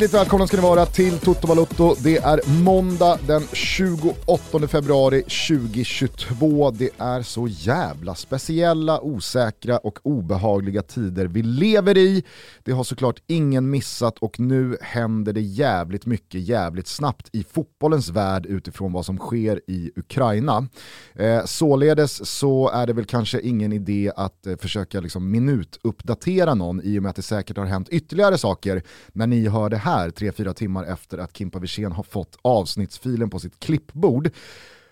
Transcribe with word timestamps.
Hjärtligt 0.00 0.20
välkomna 0.20 0.46
ska 0.46 0.56
ni 0.56 0.62
vara 0.62 0.86
till 0.86 1.18
Toto 1.18 1.46
Balotto. 1.46 1.94
Det 2.02 2.16
är 2.16 2.62
måndag 2.62 3.18
den 3.26 3.42
28 3.52 4.68
februari 4.68 5.22
2022. 5.22 6.70
Det 6.70 6.90
är 6.98 7.22
så 7.22 7.48
jävla 7.48 8.14
speciella, 8.14 9.00
osäkra 9.00 9.78
och 9.78 9.98
obehagliga 10.02 10.82
tider 10.82 11.26
vi 11.26 11.42
lever 11.42 11.98
i. 11.98 12.24
Det 12.62 12.72
har 12.72 12.84
såklart 12.84 13.22
ingen 13.26 13.70
missat 13.70 14.18
och 14.18 14.40
nu 14.40 14.76
händer 14.80 15.32
det 15.32 15.40
jävligt 15.40 16.06
mycket 16.06 16.40
jävligt 16.40 16.88
snabbt 16.88 17.28
i 17.32 17.44
fotbollens 17.44 18.08
värld 18.08 18.46
utifrån 18.46 18.92
vad 18.92 19.06
som 19.06 19.18
sker 19.18 19.60
i 19.66 19.90
Ukraina. 19.96 20.68
Eh, 21.14 21.44
således 21.44 22.26
så 22.26 22.68
är 22.68 22.86
det 22.86 22.92
väl 22.92 23.04
kanske 23.04 23.40
ingen 23.40 23.72
idé 23.72 24.12
att 24.16 24.46
eh, 24.46 24.56
försöka 24.56 25.00
liksom 25.00 25.30
minutuppdatera 25.30 26.54
någon 26.54 26.80
i 26.84 26.98
och 26.98 27.02
med 27.02 27.10
att 27.10 27.16
det 27.16 27.22
säkert 27.22 27.56
har 27.56 27.64
hänt 27.64 27.88
ytterligare 27.88 28.38
saker 28.38 28.82
när 29.12 29.26
ni 29.26 29.48
hör 29.48 29.68
det 29.68 29.76
här 29.76 29.89
3-4 29.90 30.52
timmar 30.52 30.84
efter 30.84 31.18
att 31.18 31.36
Kimpa 31.36 31.58
Wirsén 31.58 31.92
har 31.92 32.02
fått 32.02 32.38
avsnittsfilen 32.42 33.30
på 33.30 33.38
sitt 33.38 33.60
klippbord. 33.60 34.30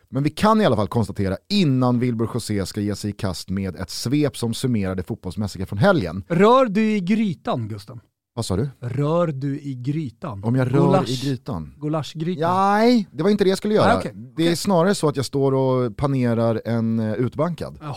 Men 0.09 0.23
vi 0.23 0.30
kan 0.30 0.61
i 0.61 0.65
alla 0.65 0.77
fall 0.77 0.89
konstatera 0.89 1.37
innan 1.48 1.98
Wilbur 1.98 2.30
José 2.34 2.67
ska 2.67 2.81
ge 2.81 2.97
sig 2.97 3.11
i 3.11 3.12
kast 3.12 3.50
med 3.50 3.77
ett 3.77 3.91
svep 3.91 4.36
som 4.36 4.55
summerar 4.55 4.95
det 4.95 5.03
fotbollsmässiga 5.03 5.67
från 5.67 5.78
helgen. 5.78 6.25
Rör 6.28 6.67
du 6.67 6.91
i 6.97 7.00
grytan 7.00 7.69
Gusten? 7.69 8.00
Vad 8.39 8.47
sa 8.47 8.56
du? 8.56 8.69
Rör 8.81 9.27
du 9.27 9.61
i 9.61 9.75
grytan? 9.75 10.44
Om 10.44 10.55
jag 10.55 10.75
rör 10.75 10.81
Gulasch. 10.81 11.08
i 11.08 11.27
grytan? 11.27 11.75
Gulaschgrytan? 11.81 12.50
Nej, 12.56 13.08
det 13.12 13.22
var 13.22 13.30
inte 13.30 13.45
det 13.45 13.48
jag 13.48 13.58
skulle 13.58 13.75
göra. 13.75 13.86
Nej, 13.86 13.97
okej, 13.97 14.12
Det 14.14 14.42
är 14.42 14.47
okej. 14.47 14.56
snarare 14.56 14.95
så 14.95 15.08
att 15.08 15.17
jag 15.17 15.25
står 15.25 15.55
och 15.55 15.97
panerar 15.97 16.62
en 16.64 16.98
eh, 16.98 17.12
utbankad. 17.12 17.78
Åh, 17.83 17.97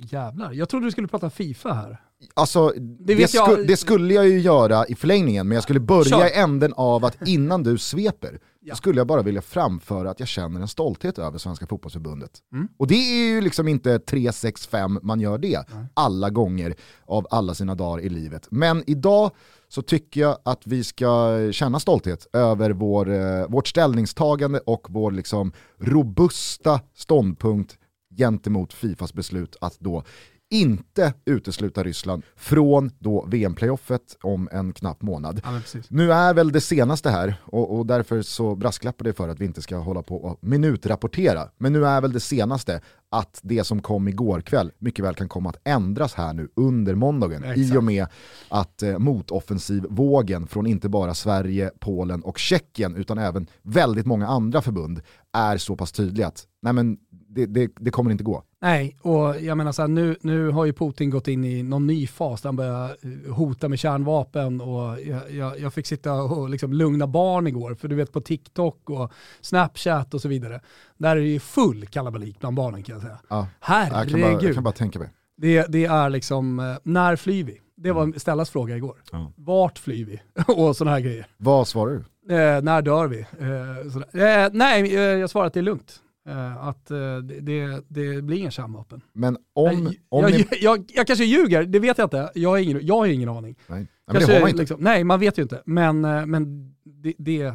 jävlar, 0.00 0.52
jag 0.52 0.68
trodde 0.68 0.86
du 0.86 0.90
skulle 0.90 1.08
prata 1.08 1.30
Fifa 1.30 1.72
här. 1.72 2.00
Alltså, 2.34 2.72
det, 3.00 3.12
jag- 3.14 3.30
sku, 3.30 3.64
det 3.64 3.76
skulle 3.76 4.14
jag 4.14 4.28
ju 4.28 4.40
göra 4.40 4.86
i 4.86 4.94
förlängningen, 4.94 5.48
men 5.48 5.54
jag 5.54 5.62
skulle 5.62 5.80
börja 5.80 6.04
Kör. 6.18 6.26
i 6.26 6.32
änden 6.32 6.72
av 6.76 7.04
att 7.04 7.28
innan 7.28 7.62
du 7.62 7.78
sveper, 7.78 8.38
Ja. 8.60 8.74
så 8.74 8.76
skulle 8.76 9.00
jag 9.00 9.06
bara 9.06 9.22
vilja 9.22 9.42
framföra 9.42 10.10
att 10.10 10.20
jag 10.20 10.28
känner 10.28 10.60
en 10.60 10.68
stolthet 10.68 11.18
över 11.18 11.38
Svenska 11.38 11.66
Fotbollförbundet. 11.66 12.30
Mm. 12.52 12.68
Och 12.76 12.86
det 12.86 12.94
är 12.94 13.26
ju 13.34 13.40
liksom 13.40 13.68
inte 13.68 13.98
3-6-5 13.98 14.98
man 15.02 15.20
gör 15.20 15.38
det 15.38 15.64
alla 15.94 16.30
gånger 16.30 16.74
av 17.06 17.26
alla 17.30 17.54
sina 17.54 17.74
dagar 17.74 18.00
i 18.04 18.08
livet. 18.08 18.46
Men 18.50 18.82
idag 18.86 19.30
så 19.68 19.82
tycker 19.82 20.20
jag 20.20 20.38
att 20.44 20.66
vi 20.66 20.84
ska 20.84 21.38
känna 21.52 21.80
stolthet 21.80 22.26
över 22.32 22.70
vår, 22.70 23.10
eh, 23.10 23.48
vårt 23.48 23.68
ställningstagande 23.68 24.58
och 24.58 24.86
vår 24.90 25.10
liksom 25.10 25.52
robusta 25.78 26.80
ståndpunkt 26.94 27.78
gentemot 28.16 28.72
Fifas 28.72 29.14
beslut 29.14 29.56
att 29.60 29.80
då 29.80 30.04
inte 30.50 31.14
utesluta 31.24 31.82
Ryssland 31.82 32.22
från 32.36 32.90
då 32.98 33.26
VM-playoffet 33.26 34.16
om 34.22 34.48
en 34.52 34.72
knapp 34.72 35.02
månad. 35.02 35.40
Ja. 35.44 35.60
Nu 35.88 36.12
är 36.12 36.34
väl 36.34 36.52
det 36.52 36.60
senaste 36.60 37.10
här 37.10 37.34
och, 37.44 37.78
och 37.78 37.86
därför 37.86 38.22
så 38.22 38.54
brasklappar 38.54 39.04
det 39.04 39.12
för 39.12 39.28
att 39.28 39.40
vi 39.40 39.44
inte 39.44 39.62
ska 39.62 39.76
hålla 39.76 40.02
på 40.02 40.16
och 40.16 40.38
minutrapportera. 40.40 41.48
Men 41.58 41.72
nu 41.72 41.86
är 41.86 42.00
väl 42.00 42.12
det 42.12 42.20
senaste 42.20 42.80
att 43.10 43.40
det 43.42 43.64
som 43.64 43.82
kom 43.82 44.08
igår 44.08 44.40
kväll 44.40 44.72
mycket 44.78 45.04
väl 45.04 45.14
kan 45.14 45.28
komma 45.28 45.50
att 45.50 45.60
ändras 45.64 46.14
här 46.14 46.32
nu 46.32 46.48
under 46.54 46.94
måndagen 46.94 47.44
i 47.44 47.48
Exakt. 47.48 47.76
och 47.76 47.84
med 47.84 48.06
att 48.48 48.82
eh, 48.82 48.98
motoffensivvågen 48.98 50.46
från 50.46 50.66
inte 50.66 50.88
bara 50.88 51.14
Sverige, 51.14 51.70
Polen 51.78 52.22
och 52.22 52.38
Tjeckien 52.38 52.96
utan 52.96 53.18
även 53.18 53.46
väldigt 53.62 54.06
många 54.06 54.26
andra 54.26 54.62
förbund 54.62 55.00
är 55.32 55.56
så 55.58 55.76
pass 55.76 55.92
tydliga 55.92 56.26
att 56.26 56.46
nej 56.62 56.72
men 56.72 56.98
det, 57.10 57.46
det, 57.46 57.70
det 57.76 57.90
kommer 57.90 58.10
inte 58.10 58.24
gå. 58.24 58.42
Nej, 58.60 58.96
och 59.02 59.40
jag 59.40 59.56
menar 59.56 59.72
så 59.72 59.82
här, 59.82 59.88
nu, 59.88 60.16
nu 60.20 60.50
har 60.50 60.64
ju 60.64 60.72
Putin 60.72 61.10
gått 61.10 61.28
in 61.28 61.44
i 61.44 61.62
någon 61.62 61.86
ny 61.86 62.06
fas 62.06 62.42
där 62.42 62.48
han 62.48 62.56
börjar 62.56 62.84
eh, 62.84 63.34
hota 63.34 63.68
med 63.68 63.78
kärnvapen 63.78 64.60
och 64.60 65.00
jag, 65.00 65.30
jag, 65.30 65.60
jag 65.60 65.74
fick 65.74 65.86
sitta 65.86 66.12
och 66.14 66.50
liksom 66.50 66.72
lugna 66.72 67.06
barn 67.06 67.46
igår, 67.46 67.74
för 67.74 67.88
du 67.88 67.96
vet 67.96 68.12
på 68.12 68.20
TikTok 68.20 68.90
och 68.90 69.12
Snapchat 69.40 70.14
och 70.14 70.20
så 70.20 70.28
vidare, 70.28 70.60
där 70.96 71.16
är 71.16 71.20
det 71.20 71.26
ju 71.26 71.40
full 71.40 71.86
kalabalik 71.86 72.40
bland 72.40 72.56
barnen 72.56 72.82
kan 72.82 72.92
jag 72.92 73.02
säga. 73.02 73.18
Ja. 73.28 73.36
Jag 73.36 73.46
Herregud. 73.60 74.42
jag 74.42 74.54
kan 74.54 74.64
bara 74.64 74.72
tänka 74.72 74.98
mig. 74.98 75.10
Det, 75.36 75.66
det 75.68 75.84
är 75.84 76.10
liksom, 76.10 76.58
eh, 76.60 76.76
när 76.82 77.16
flyr 77.16 77.44
vi? 77.44 77.60
Det 77.76 77.92
var 77.92 78.18
Stellas 78.18 78.50
fråga 78.50 78.76
igår. 78.76 78.96
Ja. 79.12 79.32
Vart 79.36 79.78
flyr 79.78 80.04
vi? 80.04 80.20
och 80.46 80.76
sådana 80.76 80.90
här 80.96 81.00
grejer. 81.00 81.26
Vad 81.36 81.68
svarar 81.68 81.92
du? 81.92 82.34
Eh, 82.34 82.62
när 82.62 82.82
dör 82.82 83.06
vi? 83.06 83.20
Eh. 83.20 84.44
Eh, 84.44 84.50
nej, 84.52 84.94
eh, 84.94 85.00
jag 85.00 85.30
svarar 85.30 85.46
att 85.46 85.54
det 85.54 85.60
är 85.60 85.62
lugnt. 85.62 86.02
Eh, 86.28 86.66
att 86.66 86.90
eh, 86.90 87.16
det, 87.18 87.82
det, 87.88 88.22
blir 88.22 88.38
ingen 88.38 88.50
kärnvapen. 88.50 89.00
Men 89.12 89.36
om, 89.52 89.84
Nej, 89.84 90.00
om 90.08 90.22
jag, 90.22 90.32
ni... 90.32 90.38
jag, 90.38 90.58
jag, 90.60 90.84
jag 90.94 91.06
kanske 91.06 91.24
ljuger, 91.24 91.64
det 91.64 91.78
vet 91.78 91.98
jag 91.98 92.06
inte. 92.06 92.30
Jag 92.34 92.48
har 92.48 92.58
ingen, 92.58 92.86
jag 92.86 92.94
har 92.94 93.06
ingen 93.06 93.28
aning. 93.28 93.56
Nej, 93.66 93.78
men 93.78 93.86
det 94.06 94.12
Kanske 94.12 94.32
har 94.32 94.40
man. 94.40 94.50
Liksom, 94.50 94.80
nej, 94.80 95.04
man 95.04 95.20
vet 95.20 95.38
ju 95.38 95.42
inte. 95.42 95.62
Men, 95.66 96.04
eh, 96.04 96.26
men 96.26 96.74
det, 96.84 97.14
det, 97.18 97.54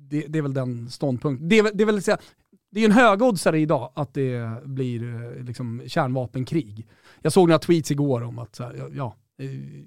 det, 0.00 0.26
det 0.28 0.38
är 0.38 0.42
väl 0.42 0.54
den 0.54 0.90
ståndpunkt. 0.90 1.42
Det, 1.46 1.62
det, 1.74 1.84
är 1.84 1.86
väl, 1.86 2.02
säga, 2.02 2.18
det 2.70 2.80
är 2.80 2.84
en 2.84 2.92
högoddsare 2.92 3.58
idag 3.60 3.92
att 3.94 4.14
det 4.14 4.62
blir 4.64 5.42
liksom, 5.42 5.82
kärnvapenkrig. 5.86 6.86
Jag 7.22 7.32
såg 7.32 7.48
några 7.48 7.58
tweets 7.58 7.90
igår 7.90 8.22
om 8.22 8.38
att 8.38 8.58
här, 8.58 8.90
ja, 8.94 9.16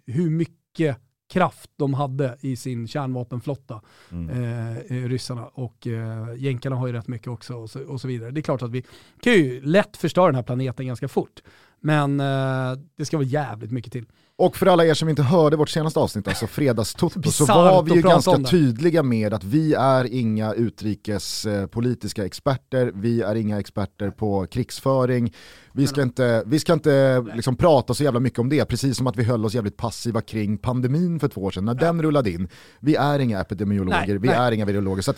hur 0.05 0.29
mycket 0.29 0.97
kraft 1.33 1.69
de 1.75 1.93
hade 1.93 2.37
i 2.41 2.55
sin 2.55 2.87
kärnvapenflotta, 2.87 3.81
Mm. 4.11 4.29
eh, 4.29 4.77
eh, 4.77 5.07
ryssarna. 5.09 5.45
Och 5.45 5.87
eh, 5.87 6.27
jänkarna 6.37 6.75
har 6.75 6.87
ju 6.87 6.93
rätt 6.93 7.07
mycket 7.07 7.27
också 7.27 7.53
och 7.55 7.69
så, 7.69 7.83
och 7.83 8.01
så 8.01 8.07
vidare. 8.07 8.31
Det 8.31 8.39
är 8.39 8.41
klart 8.41 8.61
att 8.61 8.71
vi 8.71 8.83
kan 9.21 9.33
ju 9.33 9.61
lätt 9.61 9.97
förstöra 9.97 10.25
den 10.25 10.35
här 10.35 10.43
planeten 10.43 10.87
ganska 10.87 11.07
fort. 11.07 11.41
Men 11.83 12.19
eh, 12.19 12.79
det 12.97 13.05
ska 13.05 13.17
vara 13.17 13.27
jävligt 13.27 13.71
mycket 13.71 13.91
till. 13.91 14.05
Och 14.35 14.57
för 14.57 14.65
alla 14.65 14.85
er 14.85 14.93
som 14.93 15.09
inte 15.09 15.23
hörde 15.23 15.57
vårt 15.57 15.69
senaste 15.69 15.99
avsnitt, 15.99 16.27
alltså 16.27 16.47
Fredagstoto, 16.47 17.21
så 17.31 17.45
var 17.45 17.83
vi 17.83 17.93
ju 17.93 18.01
ganska 18.01 18.37
tydliga 18.37 19.03
med 19.03 19.33
att 19.33 19.43
vi 19.43 19.73
är 19.73 20.13
inga 20.13 20.53
utrikespolitiska 20.53 22.25
experter, 22.25 22.91
vi 22.95 23.21
är 23.21 23.35
inga 23.35 23.59
experter 23.59 24.09
på 24.09 24.47
krigsföring, 24.51 25.33
vi 25.73 25.87
ska 25.87 26.01
inte, 26.01 26.43
vi 26.45 26.59
ska 26.59 26.73
inte 26.73 27.25
liksom 27.35 27.55
prata 27.55 27.93
så 27.93 28.03
jävla 28.03 28.19
mycket 28.19 28.39
om 28.39 28.49
det, 28.49 28.65
precis 28.65 28.97
som 28.97 29.07
att 29.07 29.15
vi 29.17 29.23
höll 29.23 29.45
oss 29.45 29.53
jävligt 29.55 29.77
passiva 29.77 30.21
kring 30.21 30.57
pandemin 30.57 31.19
för 31.19 31.27
två 31.27 31.41
år 31.41 31.51
sedan, 31.51 31.65
när 31.65 31.73
den 31.75 32.01
rullade 32.01 32.31
in. 32.31 32.47
Vi 32.79 32.95
är 32.95 33.19
inga 33.19 33.39
epidemiologer, 33.41 34.07
Nej, 34.07 34.17
vi 34.17 34.27
nej. 34.27 34.37
är 34.37 34.51
inga 34.51 34.65
virologer. 34.65 35.01
Så 35.01 35.13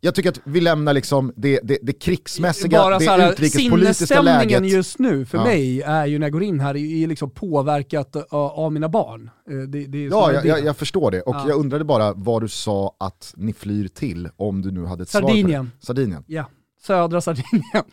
jag 0.00 0.14
tycker 0.14 0.30
att 0.30 0.40
vi 0.44 0.60
lämnar 0.60 0.92
liksom 0.92 1.32
det, 1.36 1.60
det, 1.62 1.78
det 1.82 1.92
krigsmässiga, 1.92 2.78
Bara 2.78 2.98
det 2.98 3.32
utrikespolitiska 3.32 4.06
sinnesstämningen 4.06 4.62
läget. 4.62 4.76
just 4.76 4.98
nu 4.98 5.26
för 5.26 5.38
Ja. 5.38 5.44
mig 5.44 5.82
är 5.82 6.03
ju 6.06 6.18
när 6.18 6.26
jag 6.26 6.32
går 6.32 6.42
in 6.42 6.60
här, 6.60 6.76
är 6.76 7.06
liksom 7.06 7.30
påverkat 7.30 8.16
uh, 8.16 8.22
av 8.34 8.72
mina 8.72 8.88
barn. 8.88 9.30
Eh, 9.50 9.56
Det, 9.56 9.86
det 9.86 10.04
är 10.06 10.10
Ja, 10.10 10.32
jag, 10.32 10.46
jag, 10.46 10.64
jag 10.64 10.76
förstår 10.76 11.10
det. 11.10 11.22
Och 11.22 11.34
Ja. 11.34 11.44
jag 11.48 11.58
undrade 11.58 11.84
bara 11.84 12.12
vad 12.12 12.42
du 12.42 12.48
sa 12.48 12.96
att 13.00 13.34
ni 13.36 13.52
flyr 13.52 13.88
till, 13.88 14.28
om 14.36 14.62
du 14.62 14.70
nu 14.70 14.84
hade 14.86 15.02
ett 15.02 15.08
svar 15.08 15.20
Sardinien. 15.20 15.70
det. 15.80 15.86
Sardinien. 15.86 16.24
Ja, 16.26 16.44
södra 16.86 17.20
Sardinien. 17.20 17.62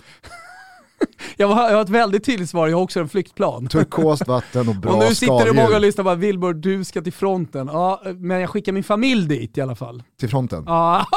jag, 1.38 1.48
har, 1.48 1.70
jag 1.70 1.76
har 1.76 1.82
ett 1.82 1.90
väldigt 1.90 2.26
tydligt 2.26 2.50
svar, 2.50 2.68
jag 2.68 2.78
har 2.78 2.84
också 2.84 3.00
en 3.00 3.10
flyktplan. 3.10 3.68
Turkost 3.68 4.28
vatten 4.28 4.70
och 4.70 4.76
bra 4.82 4.92
och 4.94 5.00
nu 5.00 5.16
sitter 5.16 5.46
det 5.46 5.54
många 5.54 5.76
och 5.76 5.82
lyssnar 5.82 6.04
bara 6.04 6.16
Wilbur, 6.16 6.54
du 6.54 6.84
ska 6.84 7.02
till 7.02 7.14
fronten. 7.14 7.68
Ja, 7.74 8.02
men 8.16 8.40
jag 8.40 8.50
skickar 8.50 8.72
min 8.72 8.84
familj 8.84 9.28
dit 9.28 9.58
i 9.58 9.62
alla 9.62 9.76
fall. 9.76 10.04
till 10.20 10.30
fronten. 10.30 10.64
Ja. 10.68 11.06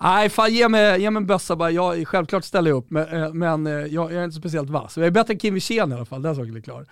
Nej, 0.00 0.28
fan 0.28 0.54
ge 0.54 0.68
mig, 0.68 1.00
ge 1.00 1.10
mig 1.10 1.20
en 1.20 1.26
bössa 1.26 1.56
bara. 1.56 1.70
Jag, 1.70 2.08
självklart 2.08 2.44
ställer 2.44 2.70
jag 2.70 2.76
upp, 2.76 2.90
men, 2.90 3.22
eh, 3.22 3.32
men 3.32 3.66
eh, 3.66 3.72
jag, 3.72 3.90
jag 3.90 4.12
är 4.12 4.24
inte 4.24 4.36
speciellt 4.36 4.70
vass. 4.70 4.96
Jag 4.96 5.06
är 5.06 5.10
bättre 5.10 5.32
än 5.32 5.38
Kim 5.38 5.54
Wirsén 5.54 5.92
i 5.92 5.94
alla 5.94 6.04
fall, 6.04 6.22
den 6.22 6.36
saken 6.36 6.56
är 6.56 6.60
klar. 6.60 6.86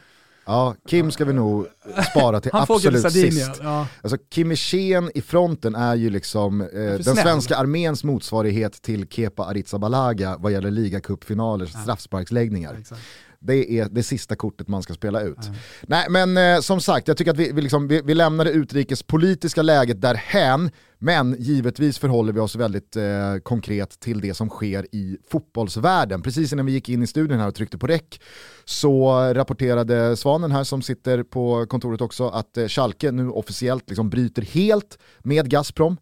Ja, 0.46 0.74
Kim 0.88 1.10
ska 1.10 1.24
vi 1.24 1.32
nog 1.32 1.66
spara 2.10 2.40
till 2.40 2.50
absolut 2.54 3.12
sist. 3.12 3.60
Ja. 3.62 3.86
Alltså 4.02 4.18
Kim 4.30 4.48
Wirsén 4.48 5.10
i 5.14 5.22
fronten 5.22 5.74
är 5.74 5.94
ju 5.94 6.10
liksom 6.10 6.60
eh, 6.60 6.66
den 6.68 7.04
snäll. 7.04 7.16
svenska 7.16 7.56
arméns 7.56 8.04
motsvarighet 8.04 8.82
till 8.82 9.08
Kepa 9.08 9.44
Arrizabalaga 9.44 10.36
vad 10.38 10.52
gäller 10.52 10.70
ligacupfinalers 10.70 11.70
straffsparksläggningar. 11.70 12.76
Exakt. 12.80 13.00
Det 13.46 13.72
är 13.72 13.88
det 13.90 14.02
sista 14.02 14.36
kortet 14.36 14.68
man 14.68 14.82
ska 14.82 14.94
spela 14.94 15.20
ut. 15.20 15.50
Nej 15.82 16.06
men 16.10 16.36
eh, 16.36 16.60
som 16.60 16.80
sagt, 16.80 17.08
jag 17.08 17.16
tycker 17.16 17.30
att 17.30 17.36
vi, 17.36 17.52
vi, 17.52 17.62
liksom, 17.62 17.88
vi, 17.88 18.00
vi 18.04 18.14
lämnar 18.14 18.44
det 18.44 18.50
utrikespolitiska 18.50 19.62
läget 19.62 20.00
därhän, 20.00 20.70
men 20.98 21.36
givetvis 21.38 21.98
förhåller 21.98 22.32
vi 22.32 22.40
oss 22.40 22.56
väldigt 22.56 22.96
eh, 22.96 23.36
konkret 23.42 24.00
till 24.00 24.20
det 24.20 24.34
som 24.34 24.48
sker 24.48 24.86
i 24.94 25.18
fotbollsvärlden. 25.30 26.22
Precis 26.22 26.52
innan 26.52 26.66
vi 26.66 26.72
gick 26.72 26.88
in 26.88 27.02
i 27.02 27.06
studion 27.06 27.38
här 27.38 27.48
och 27.48 27.54
tryckte 27.54 27.78
på 27.78 27.86
räck 27.86 28.20
så 28.64 29.12
rapporterade 29.34 30.16
Svanen 30.16 30.52
här 30.52 30.64
som 30.64 30.82
sitter 30.82 31.22
på 31.22 31.66
kontoret 31.66 32.00
också 32.00 32.28
att 32.28 32.56
eh, 32.56 32.68
Schalke 32.68 33.10
nu 33.10 33.28
officiellt 33.28 33.88
liksom 33.88 34.10
bryter 34.10 34.42
helt 34.42 34.98
med 35.18 35.50
Gazprom. 35.50 35.96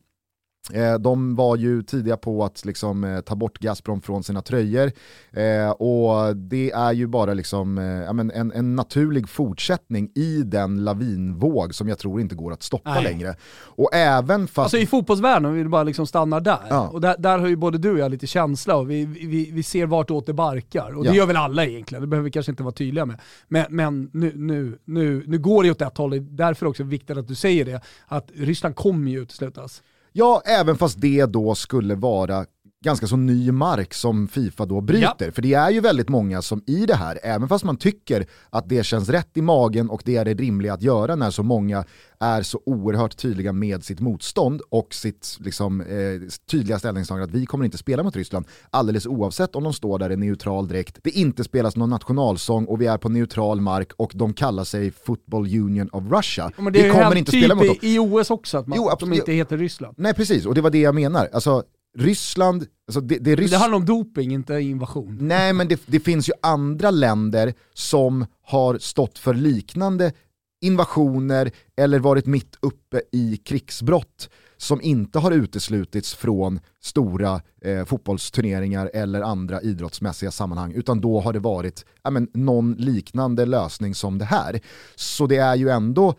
Eh, 0.70 0.94
de 0.94 1.34
var 1.34 1.56
ju 1.56 1.82
tidiga 1.82 2.16
på 2.16 2.44
att 2.44 2.64
liksom, 2.64 3.04
eh, 3.04 3.20
ta 3.20 3.34
bort 3.34 3.58
Gazprom 3.58 4.02
från 4.02 4.22
sina 4.22 4.42
tröjor 4.42 4.92
eh, 5.32 5.70
och 5.70 6.36
det 6.36 6.70
är 6.70 6.92
ju 6.92 7.06
bara 7.06 7.34
liksom, 7.34 7.78
en, 7.78 8.52
en, 8.52 8.76
naturlig 8.76 9.28
fortsättning 9.28 10.10
i 10.14 10.42
den 10.42 10.84
lavinvåg 10.84 11.74
som 11.74 11.88
jag 11.88 11.98
tror 11.98 12.20
inte 12.20 12.34
går 12.34 12.52
att 12.52 12.62
stoppa 12.62 12.94
Nej. 12.94 13.04
längre. 13.04 13.34
Och 13.54 13.94
även 13.94 14.46
fast... 14.46 14.58
Alltså 14.58 14.78
i 14.78 14.86
fotbollsvärlden, 14.86 15.44
om 15.44 15.54
vi 15.54 15.64
bara 15.64 15.82
liksom 15.82 16.06
stannar 16.06 16.40
där, 16.40 16.58
ja. 16.68 16.88
och 16.88 17.00
där, 17.00 17.16
där, 17.18 17.38
har 17.38 17.48
ju 17.48 17.56
både 17.56 17.78
du 17.78 17.90
och 17.90 17.98
jag 17.98 18.10
lite 18.10 18.26
känsla 18.26 18.76
och 18.76 18.90
vi, 18.90 19.04
vi, 19.04 19.50
vi 19.52 19.62
ser 19.62 19.86
vartåt 19.86 20.26
det 20.26 20.32
barkar. 20.32 20.96
Och 20.96 21.04
det 21.04 21.10
ja. 21.10 21.16
gör 21.16 21.26
väl 21.26 21.36
alla 21.36 21.64
egentligen, 21.64 22.02
det 22.02 22.08
behöver 22.08 22.24
vi 22.24 22.30
kanske 22.30 22.52
inte 22.52 22.62
vara 22.62 22.74
tydliga 22.74 23.06
med. 23.06 23.20
Men, 23.48 23.64
men 23.68 24.10
nu, 24.12 24.32
nu, 24.34 24.78
nu, 24.84 25.24
nu 25.26 25.38
går 25.38 25.62
det 25.62 25.70
åt 25.70 25.82
ett 25.82 25.98
håll, 25.98 26.36
därför 26.36 26.66
också 26.66 26.82
viktigt 26.82 27.16
att 27.16 27.28
du 27.28 27.34
säger 27.34 27.64
det, 27.64 27.80
att 28.06 28.30
Ryssland 28.34 28.76
kommer 28.76 29.10
ju 29.10 29.20
uteslutas. 29.22 29.82
Ja, 30.12 30.42
även 30.44 30.76
fast 30.76 31.00
det 31.00 31.26
då 31.26 31.54
skulle 31.54 31.94
vara 31.94 32.46
ganska 32.82 33.06
så 33.06 33.16
ny 33.16 33.52
mark 33.52 33.94
som 33.94 34.28
Fifa 34.28 34.66
då 34.66 34.80
bryter. 34.80 35.14
Ja. 35.18 35.32
För 35.32 35.42
det 35.42 35.54
är 35.54 35.70
ju 35.70 35.80
väldigt 35.80 36.08
många 36.08 36.42
som 36.42 36.62
i 36.66 36.86
det 36.86 36.94
här, 36.94 37.18
även 37.22 37.48
fast 37.48 37.64
man 37.64 37.76
tycker 37.76 38.26
att 38.50 38.68
det 38.68 38.86
känns 38.86 39.08
rätt 39.08 39.36
i 39.36 39.42
magen 39.42 39.90
och 39.90 40.02
det 40.04 40.16
är 40.16 40.24
det 40.24 40.34
rimliga 40.34 40.74
att 40.74 40.82
göra 40.82 41.16
när 41.16 41.30
så 41.30 41.42
många 41.42 41.84
är 42.20 42.42
så 42.42 42.60
oerhört 42.66 43.16
tydliga 43.16 43.52
med 43.52 43.84
sitt 43.84 44.00
motstånd 44.00 44.60
och 44.68 44.94
sitt 44.94 45.36
liksom, 45.40 45.80
eh, 45.80 45.86
tydliga 46.50 46.78
ställningstagande 46.78 47.24
att 47.24 47.40
vi 47.40 47.46
kommer 47.46 47.64
inte 47.64 47.78
spela 47.78 48.02
mot 48.02 48.16
Ryssland 48.16 48.46
alldeles 48.70 49.06
oavsett 49.06 49.56
om 49.56 49.64
de 49.64 49.72
står 49.72 49.98
där 49.98 50.12
i 50.12 50.16
neutral 50.16 50.68
dräkt, 50.68 50.98
det 51.02 51.10
inte 51.10 51.44
spelas 51.44 51.76
någon 51.76 51.90
nationalsång 51.90 52.64
och 52.64 52.80
vi 52.80 52.86
är 52.86 52.98
på 52.98 53.08
neutral 53.08 53.60
mark 53.60 53.92
och 53.96 54.12
de 54.14 54.34
kallar 54.34 54.64
sig 54.64 54.90
Football 54.90 55.42
Union 55.42 55.88
of 55.92 56.04
Russia. 56.12 56.50
Ja, 56.56 56.70
det 56.70 56.82
vi 56.82 56.90
kommer 56.90 57.16
inte 57.16 57.30
typ 57.30 57.40
spela 57.40 57.54
mot 57.54 57.66
dem. 57.66 57.76
i 57.80 57.98
OS 57.98 58.30
också, 58.30 58.58
att, 58.58 58.66
man, 58.66 58.78
jo, 58.78 58.88
att 58.88 59.00
de 59.00 59.12
inte 59.12 59.32
heter 59.32 59.58
Ryssland. 59.58 59.94
Nej 59.98 60.14
precis, 60.14 60.46
och 60.46 60.54
det 60.54 60.60
var 60.60 60.70
det 60.70 60.80
jag 60.80 60.94
menar. 60.94 61.28
Alltså, 61.32 61.62
Ryssland, 61.98 62.66
alltså 62.86 63.00
det, 63.00 63.18
det, 63.18 63.36
Rys 63.36 63.50
det 63.50 63.56
handlar 63.56 63.76
om 63.76 63.84
doping, 63.84 64.32
inte 64.32 64.60
invasion. 64.60 65.18
Nej 65.20 65.52
men 65.52 65.68
det, 65.68 65.82
det, 65.86 66.00
finns 66.00 66.28
ju 66.28 66.32
andra 66.42 66.90
länder 66.90 67.54
som 67.74 68.26
har 68.42 68.78
stått 68.78 69.18
för 69.18 69.34
liknande 69.34 70.12
invasioner 70.60 71.50
eller 71.76 71.98
varit 71.98 72.26
mitt 72.26 72.56
uppe 72.60 73.02
i 73.12 73.36
krigsbrott 73.36 74.30
som 74.56 74.82
inte 74.82 75.18
har 75.18 75.30
uteslutits 75.30 76.14
från 76.14 76.60
stora 76.80 77.40
eh, 77.60 77.84
fotbollsturneringar 77.84 78.90
eller 78.94 79.20
andra 79.22 79.60
idrottsmässiga 79.60 80.30
sammanhang, 80.30 80.72
utan 80.72 81.00
då 81.00 81.20
har 81.20 81.32
det 81.32 81.38
varit 81.38 81.84
ja, 82.02 82.10
men, 82.10 82.28
någon 82.34 82.72
liknande 82.72 83.46
lösning 83.46 83.94
som 83.94 84.18
det 84.18 84.24
här. 84.24 84.60
Så 84.94 85.26
det 85.26 85.36
är 85.36 85.56
ju 85.56 85.68
ändå, 85.68 86.14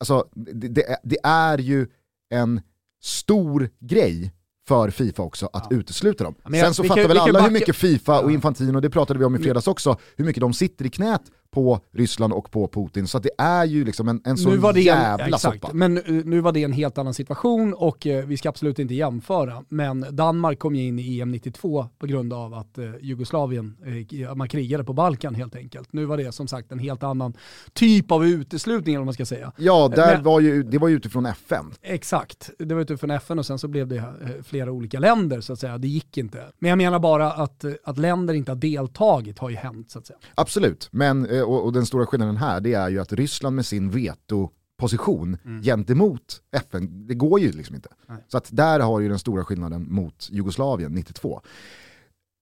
alltså, 0.00 0.28
det, 0.34 0.68
det, 0.68 0.98
det 1.02 1.18
är 1.22 1.58
ju 1.58 1.86
en 2.30 2.60
stor 3.02 3.70
grej 3.80 4.32
för 4.68 4.90
Fifa 4.90 5.22
också 5.22 5.48
att 5.52 5.66
ja. 5.70 5.76
utesluta 5.76 6.24
dem. 6.24 6.34
Jag, 6.44 6.60
Sen 6.60 6.74
så 6.74 6.84
fattar 6.84 7.08
väl 7.08 7.18
alla 7.18 7.40
hur 7.40 7.50
mycket 7.50 7.76
Fifa 7.76 8.20
och 8.20 8.32
Infantino, 8.32 8.80
det 8.80 8.90
pratade 8.90 9.18
vi 9.18 9.24
om 9.24 9.36
i 9.36 9.38
fredags 9.38 9.66
också, 9.66 9.96
hur 10.16 10.24
mycket 10.24 10.40
de 10.40 10.52
sitter 10.52 10.86
i 10.86 10.90
knät 10.90 11.22
på 11.56 11.80
Ryssland 11.92 12.32
och 12.32 12.50
på 12.50 12.68
Putin. 12.68 13.06
Så 13.06 13.18
det 13.18 13.30
är 13.38 13.64
ju 13.64 13.84
liksom 13.84 14.08
en, 14.08 14.20
en 14.24 14.36
så 14.36 14.50
jävla 14.50 15.24
en, 15.24 15.34
exakt, 15.34 15.60
soppa. 15.60 15.70
Men 15.72 15.94
nu 16.24 16.40
var 16.40 16.52
det 16.52 16.64
en 16.64 16.72
helt 16.72 16.98
annan 16.98 17.14
situation 17.14 17.74
och 17.74 18.06
eh, 18.06 18.26
vi 18.26 18.36
ska 18.36 18.48
absolut 18.48 18.78
inte 18.78 18.94
jämföra. 18.94 19.64
Men 19.68 20.06
Danmark 20.10 20.58
kom 20.58 20.74
ju 20.74 20.86
in 20.86 20.98
i 20.98 21.20
EM 21.20 21.30
92 21.30 21.86
på 21.98 22.06
grund 22.06 22.32
av 22.32 22.54
att 22.54 22.78
eh, 22.78 22.90
Jugoslavien, 23.00 23.76
eh, 24.10 24.34
man 24.34 24.48
krigade 24.48 24.84
på 24.84 24.92
Balkan 24.92 25.34
helt 25.34 25.56
enkelt. 25.56 25.92
Nu 25.92 26.04
var 26.04 26.16
det 26.16 26.32
som 26.32 26.48
sagt 26.48 26.72
en 26.72 26.78
helt 26.78 27.02
annan 27.02 27.32
typ 27.72 28.10
av 28.10 28.26
uteslutning 28.26 28.98
om 28.98 29.04
man 29.04 29.14
ska 29.14 29.26
säga. 29.26 29.52
Ja, 29.56 29.92
där 29.96 30.14
men, 30.14 30.22
var 30.22 30.40
ju, 30.40 30.62
det 30.62 30.78
var 30.78 30.88
ju 30.88 30.96
utifrån 30.96 31.26
FN. 31.26 31.74
Exakt, 31.82 32.50
det 32.58 32.74
var 32.74 32.82
utifrån 32.82 33.10
FN 33.10 33.38
och 33.38 33.46
sen 33.46 33.58
så 33.58 33.68
blev 33.68 33.88
det 33.88 33.96
eh, 33.96 34.04
flera 34.44 34.72
olika 34.72 34.98
länder 34.98 35.40
så 35.40 35.52
att 35.52 35.58
säga. 35.58 35.78
Det 35.78 35.88
gick 35.88 36.18
inte. 36.18 36.44
Men 36.58 36.68
jag 36.68 36.78
menar 36.78 36.98
bara 36.98 37.32
att, 37.32 37.64
eh, 37.64 37.72
att 37.84 37.98
länder 37.98 38.34
inte 38.34 38.50
har 38.50 38.56
deltagit 38.56 39.38
har 39.38 39.50
ju 39.50 39.56
hänt 39.56 39.90
så 39.90 39.98
att 39.98 40.06
säga. 40.06 40.18
Absolut, 40.34 40.88
men 40.90 41.26
eh, 41.26 41.45
och, 41.46 41.64
och, 41.64 41.72
den 41.72 41.86
stora 41.86 42.06
skillnaden 42.06 42.36
här 42.36 42.60
det 42.60 42.74
är 42.74 42.88
ju 42.88 43.00
att 43.00 43.12
Ryssland 43.12 43.56
med 43.56 43.66
sin 43.66 43.90
veto-position 43.90 45.38
mm. 45.44 45.62
gentemot 45.62 46.42
FN, 46.52 47.06
det 47.06 47.14
går 47.14 47.40
ju 47.40 47.52
liksom 47.52 47.74
inte. 47.74 47.88
Nej. 48.06 48.18
Så 48.28 48.36
att 48.36 48.48
där 48.52 48.80
har 48.80 49.00
ju 49.00 49.08
den 49.08 49.18
stora 49.18 49.44
skillnaden 49.44 49.86
mot 49.92 50.28
Jugoslavien 50.30 50.92
92. 50.92 51.40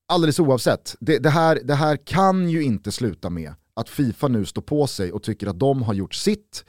Alldeles 0.08 0.40
oavsett, 0.40 0.96
det, 1.00 1.18
det, 1.18 1.30
här, 1.30 1.60
det 1.64 1.74
här 1.74 1.96
kan 1.96 2.48
ju 2.48 2.62
inte 2.62 2.92
sluta 2.92 3.30
med 3.30 3.54
att 3.74 3.88
Fifa 3.88 4.28
nu 4.28 4.44
står 4.44 4.62
på 4.62 4.86
sig 4.86 5.12
och 5.12 5.22
tycker 5.22 5.46
att 5.46 5.58
de 5.58 5.82
har 5.82 5.94
gjort 5.94 6.14
sitt 6.14 6.64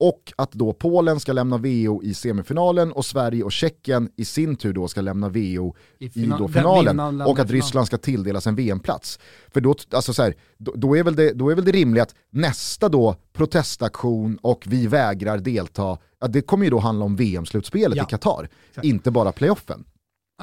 och 0.00 0.32
att 0.36 0.52
då 0.52 0.72
Polen 0.72 1.20
ska 1.20 1.32
lämna 1.32 1.58
VO 1.58 2.02
i 2.02 2.14
semifinalen 2.14 2.92
och 2.92 3.04
Sverige 3.04 3.44
och 3.44 3.52
Tjeckien 3.52 4.08
i 4.16 4.24
sin 4.24 4.56
tur 4.56 4.72
då 4.72 4.88
ska 4.88 5.00
lämna 5.00 5.28
VO 5.28 5.74
i, 5.98 6.04
i 6.04 6.32
då 6.38 6.48
finalen 6.48 7.20
och 7.20 7.38
att 7.38 7.50
Ryssland 7.50 7.86
ska 7.86 7.98
tilldelas 7.98 8.46
en 8.46 8.54
VM-plats. 8.54 9.18
För 9.52 9.60
då, 9.60 9.74
alltså 9.90 10.12
så 10.12 10.22
här, 10.22 10.34
då, 10.58 10.72
då, 10.76 10.96
är 10.96 11.02
väl 11.02 11.16
det, 11.16 11.32
då 11.32 11.50
är 11.50 11.54
väl 11.54 11.64
det 11.64 11.72
rimligt 11.72 12.02
att 12.02 12.14
nästa 12.30 12.88
då 12.88 13.16
protestaktion 13.32 14.38
och 14.42 14.64
vi 14.66 14.86
vägrar 14.86 15.38
delta, 15.38 15.98
ja, 16.20 16.26
det 16.26 16.42
kommer 16.42 16.64
ju 16.64 16.70
då 16.70 16.78
handla 16.78 17.04
om 17.04 17.16
VM-slutspelet 17.16 17.96
ja. 17.96 18.04
i 18.04 18.06
Qatar, 18.06 18.48
inte 18.82 19.10
bara 19.10 19.32
playoffen. 19.32 19.84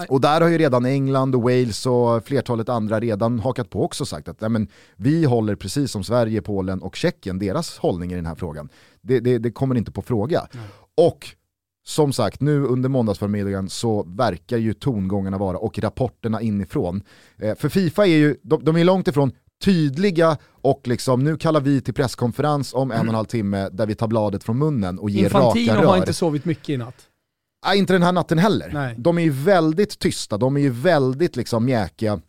Och 0.09 0.21
där 0.21 0.41
har 0.41 0.47
ju 0.47 0.57
redan 0.57 0.85
England 0.85 1.35
och 1.35 1.41
Wales 1.41 1.85
och 1.85 2.25
flertalet 2.25 2.69
andra 2.69 2.99
redan 2.99 3.39
hakat 3.39 3.69
på 3.69 3.83
också 3.83 4.05
sagt 4.05 4.27
att 4.27 4.41
nej, 4.41 4.49
men, 4.49 4.67
vi 4.95 5.25
håller 5.25 5.55
precis 5.55 5.91
som 5.91 6.03
Sverige, 6.03 6.41
Polen 6.41 6.81
och 6.81 6.95
Tjeckien, 6.95 7.39
deras 7.39 7.77
hållning 7.77 8.11
i 8.11 8.15
den 8.15 8.25
här 8.25 8.35
frågan. 8.35 8.69
Det, 9.01 9.19
det, 9.19 9.37
det 9.37 9.51
kommer 9.51 9.75
inte 9.75 9.91
på 9.91 10.01
fråga. 10.01 10.47
Mm. 10.53 10.65
Och 10.97 11.27
som 11.83 12.13
sagt, 12.13 12.41
nu 12.41 12.63
under 12.63 12.89
måndagsförmiddagen 12.89 13.69
så 13.69 14.03
verkar 14.03 14.57
ju 14.57 14.73
tongångarna 14.73 15.37
vara, 15.37 15.57
och 15.57 15.79
rapporterna 15.79 16.41
inifrån. 16.41 17.03
Eh, 17.37 17.55
för 17.55 17.69
Fifa 17.69 18.07
är 18.07 18.17
ju, 18.17 18.37
de, 18.41 18.63
de 18.63 18.77
är 18.77 18.83
långt 18.83 19.07
ifrån 19.07 19.31
tydliga 19.63 20.37
och 20.61 20.87
liksom 20.87 21.23
nu 21.23 21.37
kallar 21.37 21.61
vi 21.61 21.81
till 21.81 21.93
presskonferens 21.93 22.73
om 22.73 22.91
en 22.91 22.99
och 22.99 23.07
en 23.07 23.15
halv 23.15 23.25
timme 23.25 23.69
där 23.69 23.85
vi 23.85 23.95
tar 23.95 24.07
bladet 24.07 24.43
från 24.43 24.57
munnen 24.57 24.99
och 24.99 25.09
ger 25.09 25.23
Infantino 25.23 25.47
raka 25.47 25.59
rör. 25.59 25.61
Infantino 25.61 25.87
har 25.89 25.97
inte 25.97 26.13
sovit 26.13 26.45
mycket 26.45 26.69
i 26.69 26.77
natt. 26.77 27.07
Nej, 27.65 27.77
inte 27.77 27.93
den 27.93 28.03
här 28.03 28.11
natten 28.11 28.37
heller. 28.37 28.69
Nej. 28.73 28.95
De 28.97 29.17
är 29.17 29.21
ju 29.21 29.29
väldigt 29.29 29.99
tysta, 29.99 30.37
de 30.37 30.57
är 30.57 30.61
ju 30.61 30.69
väldigt 30.69 31.35
liksom 31.35 31.65
mjäkiga. 31.65 32.21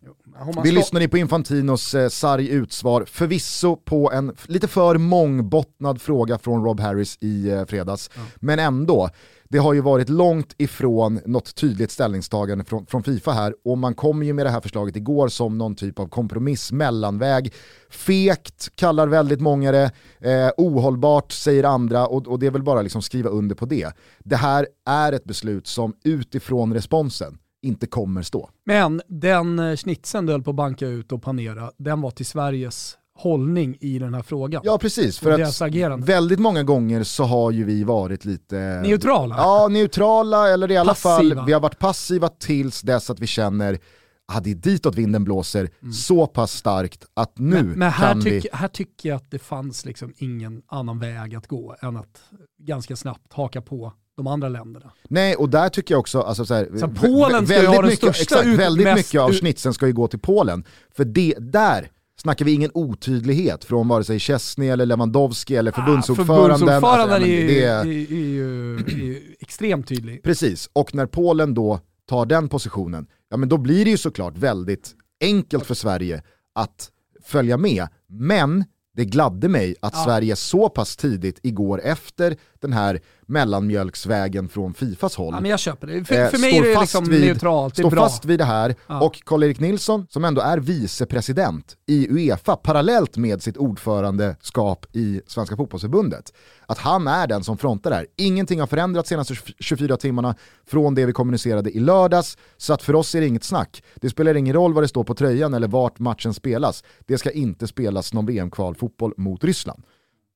Vi 0.63 0.71
lyssnade 0.71 1.07
på 1.07 1.17
Infantinos 1.17 1.93
eh, 1.93 2.09
sarg 2.09 2.49
utsvar, 2.49 3.05
förvisso 3.05 3.75
på 3.75 4.11
en 4.11 4.35
lite 4.45 4.67
för 4.67 4.97
mångbottnad 4.97 6.01
fråga 6.01 6.37
från 6.37 6.63
Rob 6.63 6.79
Harris 6.79 7.17
i 7.21 7.49
eh, 7.49 7.65
fredags, 7.65 8.09
ja. 8.15 8.21
men 8.35 8.59
ändå 8.59 9.09
det 9.53 9.59
har 9.59 9.73
ju 9.73 9.81
varit 9.81 10.09
långt 10.09 10.55
ifrån 10.57 11.19
något 11.25 11.55
tydligt 11.55 11.91
ställningstagande 11.91 12.63
från, 12.65 12.85
från 12.85 13.03
Fifa 13.03 13.31
här 13.31 13.55
och 13.65 13.77
man 13.77 13.95
kom 13.95 14.23
ju 14.23 14.33
med 14.33 14.45
det 14.45 14.49
här 14.49 14.61
förslaget 14.61 14.95
igår 14.95 15.27
som 15.27 15.57
någon 15.57 15.75
typ 15.75 15.99
av 15.99 16.07
kompromiss, 16.07 16.71
mellanväg. 16.71 17.53
Fekt 17.89 18.75
kallar 18.75 19.07
väldigt 19.07 19.41
många 19.41 19.71
det, 19.71 19.91
eh, 20.19 20.49
ohållbart 20.57 21.31
säger 21.31 21.63
andra 21.63 22.07
och, 22.07 22.27
och 22.27 22.39
det 22.39 22.45
är 22.45 22.51
väl 22.51 22.63
bara 22.63 22.81
liksom 22.81 23.01
skriva 23.01 23.29
under 23.29 23.55
på 23.55 23.65
det. 23.65 23.91
Det 24.19 24.35
här 24.35 24.67
är 24.85 25.13
ett 25.13 25.23
beslut 25.23 25.67
som 25.67 25.93
utifrån 26.03 26.73
responsen 26.73 27.37
inte 27.63 27.87
kommer 27.87 28.21
stå. 28.21 28.49
Men 28.65 29.01
den 29.07 29.59
eh, 29.59 29.75
snitsen 29.75 30.25
du 30.25 30.31
höll 30.31 30.43
på 30.43 30.49
att 30.49 30.55
banka 30.55 30.87
ut 30.87 31.11
och 31.11 31.21
panera, 31.21 31.71
den 31.77 32.01
var 32.01 32.11
till 32.11 32.25
Sveriges 32.25 32.97
hållning 33.15 33.77
i 33.79 33.99
den 33.99 34.13
här 34.13 34.21
frågan. 34.21 34.61
Ja 34.65 34.77
precis, 34.77 35.19
för 35.19 35.41
att 35.41 35.61
agerande. 35.61 36.05
väldigt 36.05 36.39
många 36.39 36.63
gånger 36.63 37.03
så 37.03 37.23
har 37.23 37.51
ju 37.51 37.63
vi 37.63 37.83
varit 37.83 38.25
lite 38.25 38.81
neutrala. 38.83 39.35
Ja, 39.37 39.67
neutrala 39.67 40.49
eller 40.49 40.71
i 40.71 40.77
alla 40.77 40.91
passiva. 40.91 41.35
fall 41.35 41.45
vi 41.45 41.53
har 41.53 41.59
varit 41.59 41.79
passiva 41.79 42.29
tills 42.29 42.81
dess 42.81 43.09
att 43.09 43.19
vi 43.19 43.27
känner 43.27 43.79
att 44.27 44.43
det 44.43 44.51
är 44.51 44.55
ditåt 44.55 44.95
vinden 44.95 45.23
blåser 45.23 45.69
mm. 45.81 45.93
så 45.93 46.27
pass 46.27 46.51
starkt 46.51 47.05
att 47.13 47.37
nu 47.37 47.55
men, 47.63 47.67
men 47.67 47.91
här 47.91 48.13
kan 48.13 48.21
tyck, 48.21 48.45
vi... 48.45 48.49
Här 48.53 48.67
tycker 48.67 49.09
jag 49.09 49.15
att 49.15 49.31
det 49.31 49.39
fanns 49.39 49.85
liksom 49.85 50.13
ingen 50.17 50.61
annan 50.67 50.99
väg 50.99 51.35
att 51.35 51.47
gå 51.47 51.75
än 51.81 51.97
att 51.97 52.23
ganska 52.57 52.95
snabbt 52.95 53.33
haka 53.33 53.61
på 53.61 53.93
de 54.17 54.27
andra 54.27 54.49
länderna. 54.49 54.91
Nej, 55.09 55.35
och 55.35 55.49
där 55.49 55.69
tycker 55.69 55.93
jag 55.93 55.99
också, 55.99 56.21
alltså 56.21 56.45
så 56.45 56.53
här, 56.53 56.69
så 56.79 56.87
Polen 56.87 57.47
ska 57.47 57.61
ju 57.61 57.67
ha 57.67 57.75
den 57.75 57.85
mycket, 57.85 58.15
största 58.15 58.39
exakt, 58.39 58.59
Väldigt 58.59 58.95
mycket 58.95 59.21
av 59.21 59.31
snitsen 59.31 59.73
ska 59.73 59.87
ju 59.87 59.93
gå 59.93 60.07
till 60.07 60.19
Polen. 60.19 60.63
För 60.95 61.05
det, 61.05 61.35
där 61.39 61.91
snackar 62.21 62.45
vi 62.45 62.51
ingen 62.51 62.71
otydlighet 62.73 63.63
från 63.63 63.87
vare 63.87 64.03
sig 64.03 64.19
Chesney 64.19 64.69
eller 64.69 64.85
Lewandowski 64.85 65.55
eller 65.55 65.71
förbundsordföranden. 65.71 66.51
Ah, 66.51 66.57
förbundsordföranden 66.57 67.15
alltså, 67.15 67.29
är, 67.29 67.41
ju, 67.41 67.47
det... 67.47 67.63
är, 67.63 67.79
är, 67.79 67.85
ju, 67.85 68.75
är 68.75 68.89
ju 68.89 69.35
extremt 69.39 69.87
tydlig. 69.87 70.23
Precis, 70.23 70.69
och 70.73 70.95
när 70.95 71.05
Polen 71.05 71.53
då 71.53 71.79
tar 72.09 72.25
den 72.25 72.49
positionen, 72.49 73.07
ja 73.29 73.37
men 73.37 73.49
då 73.49 73.57
blir 73.57 73.85
det 73.85 73.91
ju 73.91 73.97
såklart 73.97 74.37
väldigt 74.37 74.95
enkelt 75.21 75.65
för 75.65 75.75
Sverige 75.75 76.23
att 76.55 76.89
följa 77.23 77.57
med. 77.57 77.87
Men 78.07 78.63
det 78.95 79.05
gladde 79.05 79.47
mig 79.49 79.75
att 79.81 79.93
ja. 79.95 80.03
Sverige 80.03 80.35
så 80.35 80.69
pass 80.69 80.95
tidigt 80.97 81.39
igår 81.43 81.81
efter 81.83 82.37
den 82.59 82.73
här 82.73 82.99
mellanmjölksvägen 83.33 84.49
från 84.49 84.73
Fifas 84.73 85.15
håll. 85.15 85.33
Ja, 85.33 85.41
men 85.41 85.51
jag 85.51 85.59
köper 85.59 85.87
det. 85.87 86.05
För, 86.05 86.27
för 86.27 86.37
mig 86.37 86.57
är 86.57 86.63
det 86.63 86.79
liksom 86.79 87.05
vid, 87.05 87.21
neutralt, 87.21 87.75
det 87.75 87.79
är 87.79 87.83
står 87.83 87.91
bra. 87.91 88.03
fast 88.03 88.25
vid 88.25 88.39
det 88.39 88.45
här 88.45 88.75
ja. 88.87 89.01
och 89.01 89.21
Karl-Erik 89.25 89.59
Nilsson 89.59 90.07
som 90.09 90.25
ändå 90.25 90.41
är 90.41 90.57
vicepresident 90.57 91.77
i 91.85 92.07
Uefa 92.09 92.55
parallellt 92.55 93.17
med 93.17 93.43
sitt 93.43 93.57
ordförandeskap 93.57 94.85
i 94.91 95.21
Svenska 95.27 95.57
fotbollsförbundet. 95.57 96.33
Att 96.65 96.77
han 96.77 97.07
är 97.07 97.27
den 97.27 97.43
som 97.43 97.57
frontar 97.57 97.89
det 97.89 97.95
här. 97.95 98.07
Ingenting 98.17 98.59
har 98.59 98.67
förändrats 98.67 99.09
de 99.09 99.13
senaste 99.13 99.35
24 99.59 99.97
timmarna 99.97 100.35
från 100.67 100.95
det 100.95 101.05
vi 101.05 101.13
kommunicerade 101.13 101.71
i 101.71 101.79
lördags, 101.79 102.37
så 102.57 102.73
att 102.73 102.83
för 102.83 102.95
oss 102.95 103.15
är 103.15 103.21
det 103.21 103.27
inget 103.27 103.43
snack. 103.43 103.83
Det 103.95 104.09
spelar 104.09 104.35
ingen 104.35 104.53
roll 104.53 104.73
vad 104.73 104.83
det 104.83 104.87
står 104.87 105.03
på 105.03 105.15
tröjan 105.15 105.53
eller 105.53 105.67
vart 105.67 105.99
matchen 105.99 106.33
spelas. 106.33 106.83
Det 106.99 107.17
ska 107.17 107.31
inte 107.31 107.67
spelas 107.67 108.13
någon 108.13 108.25
VM-kvalfotboll 108.25 109.13
mot 109.17 109.43
Ryssland. 109.43 109.83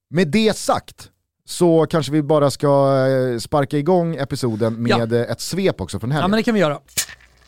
Med 0.09 0.27
det 0.27 0.57
sagt 0.57 1.11
så 1.47 1.85
kanske 1.89 2.11
vi 2.11 2.23
bara 2.23 2.51
ska 2.51 2.67
eh, 3.07 3.37
sparka 3.37 3.77
igång 3.77 4.15
episoden 4.15 4.73
med 4.73 5.13
ja. 5.13 5.17
Eh, 5.17 5.31
ett 5.31 5.41
svep 5.41 5.81
också 5.81 5.99
från 5.99 6.11
helgen. 6.11 6.23
Ja 6.23 6.27
men 6.27 6.37
det 6.37 6.43
kan 6.43 6.53
vi 6.53 6.59
göra. 6.59 6.79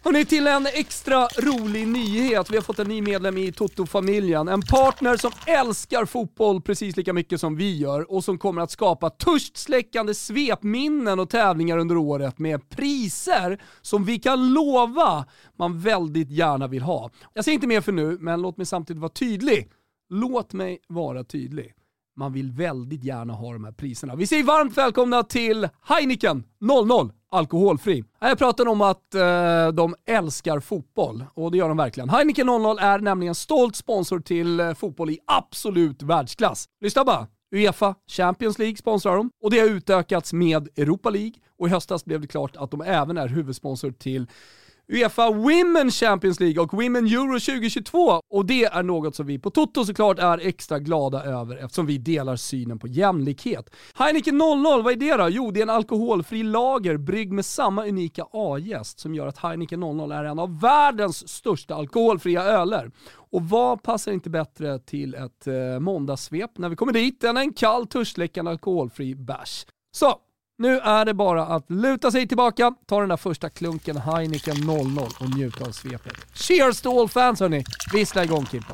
Hörrni, 0.04 0.26
till 0.26 0.48
en 0.48 0.68
extra 0.74 1.28
rolig 1.38 1.88
nyhet. 1.88 2.52
Vi 2.52 2.56
har 2.56 2.64
fått 2.64 2.80
en 2.80 2.88
ny 2.88 3.02
medlem 3.02 3.38
i 3.38 3.52
Toto-familjen. 3.52 4.48
En 4.48 4.62
partner 4.62 5.18
som 5.18 5.32
älskar 5.46 6.06
fotboll 6.06 6.62
precis 6.62 6.98
lika 6.98 7.14
mycket 7.14 7.42
som 7.42 7.56
vi 7.56 7.78
gör 7.78 8.12
och 8.12 8.24
som 8.24 8.38
kommer 8.38 8.62
att 8.62 8.72
skapa 8.72 9.10
törstsläckande 9.10 10.14
svepminnen 10.14 11.20
och 11.20 11.30
tävlingar 11.30 11.78
under 11.78 11.98
året 11.98 12.40
med 12.40 12.70
priser 12.70 13.62
som 13.82 14.06
vi 14.06 14.20
kan 14.20 14.54
lova 14.54 15.26
man 15.58 15.80
väldigt 15.80 16.30
gärna 16.30 16.68
vill 16.68 16.82
ha. 16.82 17.10
Jag 17.34 17.46
säger 17.46 17.56
inte 17.56 17.68
mer 17.68 17.82
för 17.82 17.92
nu, 17.92 18.18
men 18.20 18.42
låt 18.42 18.58
mig 18.58 18.66
samtidigt 18.66 19.02
vara 19.02 19.12
tydlig. 19.12 19.72
Låt 20.10 20.54
mig 20.54 20.80
vara 20.88 21.24
tydlig 21.24 21.74
man 22.20 22.34
vill 22.34 22.52
väldigt 22.52 23.04
gärna 23.04 23.34
ha 23.34 23.54
de 23.54 23.64
här 23.64 23.72
priserna. 23.72 24.16
Vi 24.16 24.28
säger 24.28 24.44
varmt 24.44 24.78
välkomna 24.78 25.24
till 25.24 25.70
Heineken 25.84 26.44
00 26.60 27.12
alkoholfri. 27.32 28.04
Jag 28.20 28.38
pratar 28.38 28.68
om 28.68 28.82
att 28.82 29.16
eh, 29.16 29.68
de 29.68 29.96
älskar 30.06 30.60
fotboll 30.60 31.26
och 31.34 31.52
det 31.52 31.58
gör 31.58 31.68
de 31.68 31.78
verkligen. 31.78 32.10
Heineken 32.10 32.48
00 32.48 32.80
är 32.80 33.00
nämligen 33.00 33.36
stolt 33.36 33.76
sponsor 33.76 34.20
till 34.20 34.60
eh, 34.60 34.74
fotboll 34.74 35.10
i 35.10 35.20
absolut 35.28 36.02
världsklass. 36.02 36.66
Lyssna 36.82 37.04
bara. 37.04 37.28
Uefa 37.52 37.96
Champions 38.08 38.60
League 38.60 38.78
sponsrar 38.78 39.18
de 39.18 39.32
och 39.44 39.52
det 39.52 39.60
har 39.60 39.68
utökats 39.68 40.34
med 40.34 40.68
Europa 40.78 41.10
League 41.10 41.34
och 41.60 41.68
i 41.68 41.70
höstas 41.70 42.06
blev 42.06 42.22
det 42.22 42.28
klart 42.28 42.56
att 42.56 42.72
de 42.72 42.82
även 42.82 43.18
är 43.18 43.28
huvudsponsor 43.28 43.92
till 43.92 44.28
Uefa 44.92 45.32
Women 45.32 45.92
Champions 45.92 46.40
League 46.40 46.64
och 46.64 46.74
Women 46.74 47.06
Euro 47.06 47.40
2022. 47.40 48.22
Och 48.30 48.46
det 48.46 48.66
är 48.66 48.84
något 48.84 49.16
som 49.16 49.26
vi 49.26 49.40
på 49.40 49.50
Toto 49.50 49.86
såklart 49.86 50.20
är 50.20 50.38
extra 50.38 50.80
glada 50.80 51.24
över 51.24 51.56
eftersom 51.56 51.86
vi 51.86 51.98
delar 51.98 52.36
synen 52.36 52.80
på 52.80 52.88
jämlikhet. 52.88 53.70
Heineken 53.96 54.38
00, 54.38 54.84
vad 54.84 54.94
är 54.94 54.96
det 54.96 55.24
då? 55.24 55.30
Jo, 55.30 55.52
det 55.52 55.60
är 55.60 55.62
en 55.62 55.70
alkoholfri 55.70 56.44
lager 56.44 56.98
brygg 56.98 57.32
med 57.32 57.46
samma 57.46 57.86
unika 57.86 58.26
A-gäst 58.32 59.00
som 59.00 59.16
gör 59.16 59.28
att 59.28 59.38
Heineken 59.38 59.80
00 59.80 60.12
är 60.12 60.24
en 60.24 60.40
av 60.40 60.60
världens 60.60 61.30
största 61.30 61.76
alkoholfria 61.76 62.44
öler. 62.44 62.92
Och 63.32 63.42
vad 63.42 63.84
passar 63.84 64.12
inte 64.12 64.30
bättre 64.30 64.80
till 64.80 65.16
ett 65.16 65.48
eh, 65.48 65.80
måndagssvep 65.80 66.58
när 66.58 66.70
vi 66.70 66.76
kommer 66.76 66.94
dit 66.94 67.24
än 67.24 67.38
en 67.38 67.54
kall, 67.54 67.88
törstsläckande 67.88 68.52
alkoholfri 68.52 69.16
bärs? 69.16 69.66
Så, 69.92 70.16
nu 70.60 70.80
är 70.80 71.06
det 71.06 71.14
bara 71.14 71.46
att 71.46 71.70
luta 71.70 72.12
sig 72.12 72.28
tillbaka, 72.28 72.74
ta 72.86 73.00
den 73.00 73.10
där 73.10 73.18
första 73.18 73.50
klunken 73.50 73.98
Heineken 73.98 74.56
00 74.66 74.80
och 75.20 75.36
njuta 75.36 75.66
av 75.66 75.72
svepet. 75.72 76.14
Cheers 76.34 76.82
to 76.82 77.02
all 77.02 77.10
fans 77.10 77.40
hörni! 77.40 77.64
Vissla 77.94 78.24
igång 78.24 78.46
Kimpa. 78.46 78.74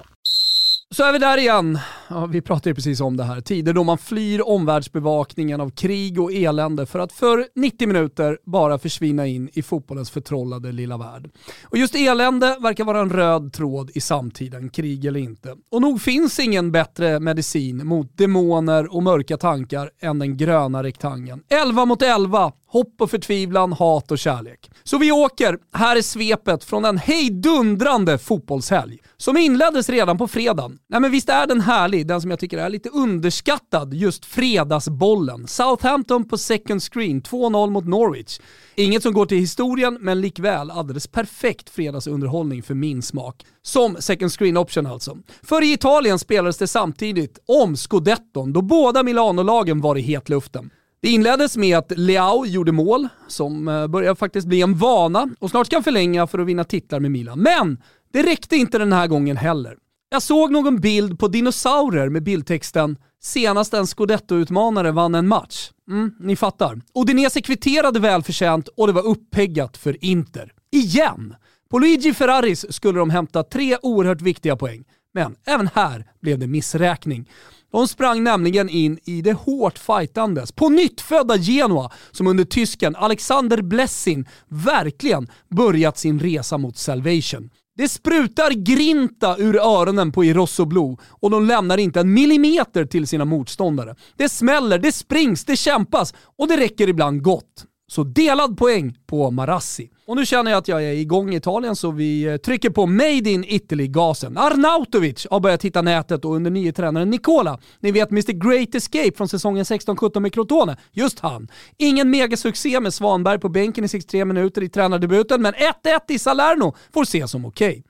Så 0.95 1.03
är 1.03 1.13
vi 1.13 1.19
där 1.19 1.37
igen. 1.37 1.79
Ja, 2.07 2.25
vi 2.25 2.41
pratade 2.41 2.69
ju 2.69 2.75
precis 2.75 3.01
om 3.01 3.17
det 3.17 3.23
här. 3.23 3.41
Tider 3.41 3.73
då 3.73 3.83
man 3.83 3.97
flyr 3.97 4.41
omvärldsbevakningen 4.49 5.61
av 5.61 5.69
krig 5.69 6.21
och 6.21 6.33
elände 6.33 6.85
för 6.85 6.99
att 6.99 7.11
för 7.11 7.47
90 7.55 7.87
minuter 7.87 8.37
bara 8.45 8.77
försvinna 8.77 9.27
in 9.27 9.49
i 9.53 9.61
fotbollens 9.61 10.11
förtrollade 10.11 10.71
lilla 10.71 10.97
värld. 10.97 11.29
Och 11.63 11.77
just 11.77 11.95
elände 11.95 12.57
verkar 12.59 12.83
vara 12.83 12.99
en 12.99 13.09
röd 13.09 13.53
tråd 13.53 13.91
i 13.93 14.01
samtiden, 14.01 14.69
krig 14.69 15.05
eller 15.05 15.19
inte. 15.19 15.55
Och 15.71 15.81
nog 15.81 16.01
finns 16.01 16.39
ingen 16.39 16.71
bättre 16.71 17.19
medicin 17.19 17.87
mot 17.87 18.17
demoner 18.17 18.95
och 18.95 19.03
mörka 19.03 19.37
tankar 19.37 19.89
än 19.99 20.19
den 20.19 20.37
gröna 20.37 20.83
rektangeln. 20.83 21.43
11 21.49 21.85
mot 21.85 22.01
11 22.01 22.51
Hopp 22.75 23.01
och 23.01 23.11
förtvivlan, 23.11 23.73
hat 23.73 24.11
och 24.11 24.19
kärlek. 24.19 24.71
Så 24.83 24.97
vi 24.97 25.11
åker. 25.11 25.57
Här 25.73 25.95
är 25.95 26.01
svepet 26.01 26.63
från 26.63 26.85
en 26.85 26.97
hejdundrande 26.97 28.17
fotbollshelg 28.17 28.97
som 29.17 29.37
inleddes 29.37 29.89
redan 29.89 30.17
på 30.17 30.27
fredagen. 30.27 30.79
Nej 30.87 30.99
men 30.99 31.11
visst 31.11 31.29
är 31.29 31.47
den 31.47 31.61
härlig, 31.61 32.07
den 32.07 32.21
som 32.21 32.29
jag 32.29 32.39
tycker 32.39 32.57
är 32.57 32.69
lite 32.69 32.89
underskattad, 32.89 33.93
just 33.93 34.25
fredagsbollen. 34.25 35.47
Southampton 35.47 36.27
på 36.27 36.37
second 36.37 36.83
screen, 36.83 37.21
2-0 37.21 37.69
mot 37.69 37.85
Norwich. 37.85 38.39
Inget 38.75 39.03
som 39.03 39.13
går 39.13 39.25
till 39.25 39.37
historien, 39.37 39.97
men 40.01 40.21
likväl 40.21 40.71
alldeles 40.71 41.07
perfekt 41.07 41.69
fredagsunderhållning 41.69 42.63
för 42.63 42.73
min 42.73 43.01
smak. 43.01 43.45
Som 43.61 43.95
second 43.99 44.31
screen 44.31 44.57
option 44.57 44.85
alltså. 44.85 45.17
För 45.43 45.63
i 45.63 45.73
Italien 45.73 46.19
spelades 46.19 46.57
det 46.57 46.67
samtidigt 46.67 47.39
om 47.47 47.77
scudetton 47.77 48.53
då 48.53 48.61
båda 48.61 49.03
Milano-lagen 49.03 49.81
var 49.81 49.97
i 49.97 50.01
hetluften. 50.01 50.69
Det 51.05 51.09
inleddes 51.11 51.57
med 51.57 51.77
att 51.77 51.91
Leao 51.97 52.45
gjorde 52.45 52.71
mål, 52.71 53.07
som 53.27 53.67
eh, 53.67 53.87
börjar 53.87 54.15
faktiskt 54.15 54.47
bli 54.47 54.61
en 54.61 54.77
vana 54.77 55.29
och 55.39 55.49
snart 55.49 55.69
kan 55.69 55.83
förlänga 55.83 56.27
för 56.27 56.39
att 56.39 56.47
vinna 56.47 56.63
titlar 56.63 56.99
med 56.99 57.11
Milan. 57.11 57.39
Men 57.39 57.77
det 58.13 58.23
räckte 58.23 58.55
inte 58.55 58.77
den 58.77 58.93
här 58.93 59.07
gången 59.07 59.37
heller. 59.37 59.77
Jag 60.09 60.21
såg 60.21 60.51
någon 60.51 60.79
bild 60.79 61.19
på 61.19 61.27
dinosaurier 61.27 62.09
med 62.09 62.23
bildtexten 62.23 62.97
“Senast 63.21 63.73
en 63.73 63.85
scudetto-utmanare 63.85 64.91
vann 64.91 65.15
en 65.15 65.27
match”. 65.27 65.71
Mm, 65.89 66.11
ni 66.19 66.35
fattar. 66.35 66.81
Udinese 66.95 67.41
kvitterade 67.41 67.99
välförtjänt 67.99 68.67
och 68.67 68.87
det 68.87 68.93
var 68.93 69.05
uppeggat 69.05 69.77
för 69.77 70.05
Inter. 70.05 70.51
Igen! 70.71 71.35
På 71.69 71.79
Luigi 71.79 72.13
Ferraris 72.13 72.73
skulle 72.73 72.99
de 72.99 73.09
hämta 73.09 73.43
tre 73.43 73.77
oerhört 73.81 74.21
viktiga 74.21 74.55
poäng. 74.55 74.83
Men 75.13 75.35
även 75.45 75.69
här 75.73 76.05
blev 76.21 76.39
det 76.39 76.47
missräkning. 76.47 77.29
De 77.75 77.87
sprang 77.87 78.23
nämligen 78.23 78.69
in 78.69 78.99
i 79.05 79.21
det 79.21 79.33
hårt 79.33 79.79
fightandes, 79.79 80.51
på 80.51 80.69
nyttfödda 80.69 81.37
Genoa 81.37 81.91
som 82.11 82.27
under 82.27 82.43
tysken 82.43 82.95
Alexander 82.95 83.61
Blessin 83.61 84.27
verkligen 84.47 85.27
börjat 85.49 85.97
sin 85.97 86.19
resa 86.19 86.57
mot 86.57 86.77
salvation. 86.77 87.49
Det 87.77 87.89
sprutar 87.89 88.51
grinta 88.51 89.37
ur 89.37 89.55
öronen 89.55 90.11
på 90.11 90.25
Irosso 90.25 90.65
Blue 90.65 90.97
och 91.09 91.29
de 91.29 91.45
lämnar 91.45 91.77
inte 91.77 91.99
en 91.99 92.13
millimeter 92.13 92.85
till 92.85 93.07
sina 93.07 93.25
motståndare. 93.25 93.95
Det 94.17 94.29
smäller, 94.29 94.79
det 94.79 94.91
springs, 94.91 95.45
det 95.45 95.55
kämpas 95.55 96.13
och 96.37 96.47
det 96.47 96.57
räcker 96.57 96.89
ibland 96.89 97.21
gott. 97.21 97.65
Så 97.87 98.03
delad 98.03 98.57
poäng 98.57 98.97
på 99.07 99.31
Marassi. 99.31 99.89
Och 100.07 100.15
nu 100.15 100.25
känner 100.25 100.51
jag 100.51 100.57
att 100.57 100.67
jag 100.67 100.83
är 100.83 100.91
igång 100.91 101.33
i 101.33 101.37
Italien 101.37 101.75
så 101.75 101.91
vi 101.91 102.23
eh, 102.23 102.37
trycker 102.37 102.69
på 102.69 102.85
Made 102.85 103.29
in 103.29 103.45
Italy-gasen. 103.47 104.37
Arnautovic 104.37 105.27
har 105.31 105.39
börjat 105.39 105.65
hitta 105.65 105.81
nätet 105.81 106.25
och 106.25 106.35
under 106.35 106.51
nye 106.51 106.71
tränaren 106.71 107.09
Nicola, 107.09 107.59
ni 107.79 107.91
vet 107.91 108.11
Mr 108.11 108.31
Great 108.31 108.75
Escape 108.75 109.11
från 109.17 109.27
säsongen 109.27 109.63
16-17 109.63 110.19
med 110.19 110.33
Crotone, 110.33 110.77
just 110.91 111.19
han. 111.19 111.47
Ingen 111.77 112.09
megasuccé 112.09 112.79
med 112.79 112.93
Svanberg 112.93 113.39
på 113.39 113.49
bänken 113.49 113.83
i 113.83 113.87
63 113.87 114.25
minuter 114.25 114.63
i 114.63 114.69
tränardebuten, 114.69 115.41
men 115.41 115.53
1-1 115.53 115.99
i 116.07 116.19
Salerno 116.19 116.75
får 116.93 117.03
ses 117.03 117.31
som 117.31 117.45
okej. 117.45 117.69
Okay. 117.69 117.83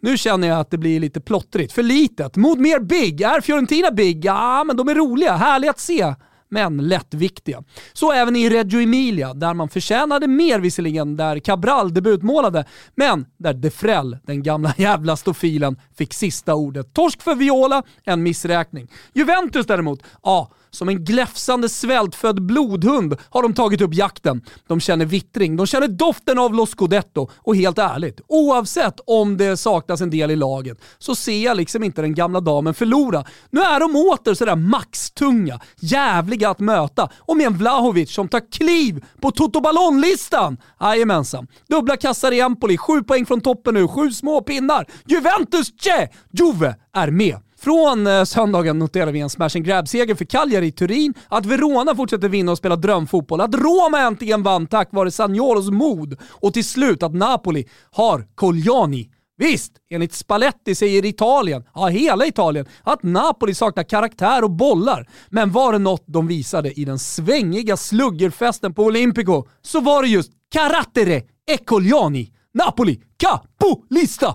Nu 0.00 0.16
känner 0.16 0.48
jag 0.48 0.60
att 0.60 0.70
det 0.70 0.78
blir 0.78 1.00
lite 1.00 1.20
plottrigt, 1.20 1.72
för 1.72 1.82
litet. 1.82 2.36
Mot 2.36 2.58
mer 2.58 2.80
big. 2.80 3.20
Är 3.20 3.40
Fiorentina 3.40 3.90
big? 3.90 4.24
Ja, 4.24 4.64
men 4.64 4.76
de 4.76 4.88
är 4.88 4.94
roliga. 4.94 5.36
Härliga 5.36 5.70
att 5.70 5.80
se 5.80 6.14
men 6.50 6.88
lättviktiga. 6.88 7.62
Så 7.92 8.12
även 8.12 8.36
i 8.36 8.50
Reggio 8.50 8.80
Emilia, 8.80 9.34
där 9.34 9.54
man 9.54 9.68
förtjänade 9.68 10.28
mer 10.28 10.60
visserligen, 10.60 11.16
där 11.16 11.38
Cabral 11.38 11.94
debutmålade, 11.94 12.64
men 12.94 13.26
där 13.38 13.54
Defrell, 13.54 14.18
den 14.22 14.42
gamla 14.42 14.74
jävla 14.78 15.16
stofilen, 15.16 15.76
fick 15.98 16.14
sista 16.14 16.54
ordet. 16.54 16.94
Torsk 16.94 17.22
för 17.22 17.34
Viola, 17.34 17.82
en 18.04 18.22
missräkning. 18.22 18.88
Juventus 19.12 19.66
däremot, 19.66 20.02
ja, 20.22 20.50
som 20.70 20.88
en 20.88 21.04
gläfsande 21.04 21.68
svältfödd 21.68 22.42
blodhund 22.42 23.16
har 23.30 23.42
de 23.42 23.54
tagit 23.54 23.80
upp 23.80 23.94
jakten. 23.94 24.42
De 24.66 24.80
känner 24.80 25.04
vittring, 25.04 25.56
de 25.56 25.66
känner 25.66 25.88
doften 25.88 26.38
av 26.38 26.54
Los 26.54 26.70
Scudetto 26.70 27.30
och 27.36 27.56
helt 27.56 27.78
ärligt, 27.78 28.20
oavsett 28.28 29.00
om 29.06 29.36
det 29.36 29.56
saknas 29.56 30.00
en 30.00 30.10
del 30.10 30.30
i 30.30 30.36
laget 30.36 30.78
så 30.98 31.14
ser 31.14 31.44
jag 31.44 31.56
liksom 31.56 31.84
inte 31.84 32.02
den 32.02 32.14
gamla 32.14 32.40
damen 32.40 32.74
förlora. 32.74 33.24
Nu 33.50 33.60
är 33.60 33.80
de 33.80 33.96
åter 33.96 34.34
sådär 34.34 34.56
maxtunga, 34.56 35.60
jävliga 35.80 36.50
att 36.50 36.60
möta 36.60 37.08
och 37.16 37.36
med 37.36 37.46
en 37.46 37.58
Vlahovic 37.58 38.14
som 38.14 38.28
tar 38.28 38.52
kliv 38.52 39.04
på 39.20 39.30
Toto 39.30 39.60
Ballon-listan. 39.60 40.56
Jajamensan. 40.80 41.46
Dubbla 41.68 41.96
kassar 41.96 42.32
i 42.32 42.40
Empoli, 42.40 42.76
sju 42.76 43.02
poäng 43.02 43.26
från 43.26 43.40
toppen 43.40 43.74
nu, 43.74 43.88
sju 43.88 44.10
små 44.10 44.40
pinnar. 44.40 44.86
Juventus, 45.06 45.72
tje! 45.80 46.08
Juve 46.32 46.74
är 46.92 47.10
med. 47.10 47.47
Från 47.60 48.06
eh, 48.06 48.24
söndagen 48.24 48.78
noterar 48.78 49.12
vi 49.12 49.20
en 49.20 49.30
smash 49.30 49.56
and 49.56 49.64
grab-seger 49.64 50.14
för 50.14 50.24
Cagliari 50.24 50.66
i 50.66 50.72
Turin, 50.72 51.14
att 51.28 51.46
Verona 51.46 51.94
fortsätter 51.96 52.28
vinna 52.28 52.52
och 52.52 52.58
spela 52.58 52.76
drömfotboll, 52.76 53.40
att 53.40 53.54
Roma 53.54 54.00
äntligen 54.00 54.42
vann 54.42 54.66
tack 54.66 54.88
vare 54.92 55.10
Sagnolos 55.10 55.70
mod 55.70 56.16
och 56.30 56.54
till 56.54 56.64
slut 56.64 57.02
att 57.02 57.14
Napoli 57.14 57.68
har 57.90 58.26
Cogliani. 58.34 59.10
Visst, 59.36 59.72
enligt 59.90 60.12
Spalletti 60.12 60.74
säger 60.74 61.04
Italien, 61.04 61.64
ja 61.74 61.86
hela 61.86 62.26
Italien, 62.26 62.66
att 62.82 63.02
Napoli 63.02 63.54
saknar 63.54 63.82
karaktär 63.82 64.44
och 64.44 64.50
bollar. 64.50 65.08
Men 65.28 65.52
var 65.52 65.72
det 65.72 65.78
något 65.78 66.04
de 66.06 66.26
visade 66.26 66.80
i 66.80 66.84
den 66.84 66.98
svängiga 66.98 67.76
sluggerfesten 67.76 68.74
på 68.74 68.84
Olympico 68.84 69.44
så 69.62 69.80
var 69.80 70.02
det 70.02 70.08
just 70.08 70.32
carattere 70.52 71.16
e 71.50 71.58
Cogliani, 71.66 72.32
Napoli, 72.54 73.00
capolista! 73.16 74.34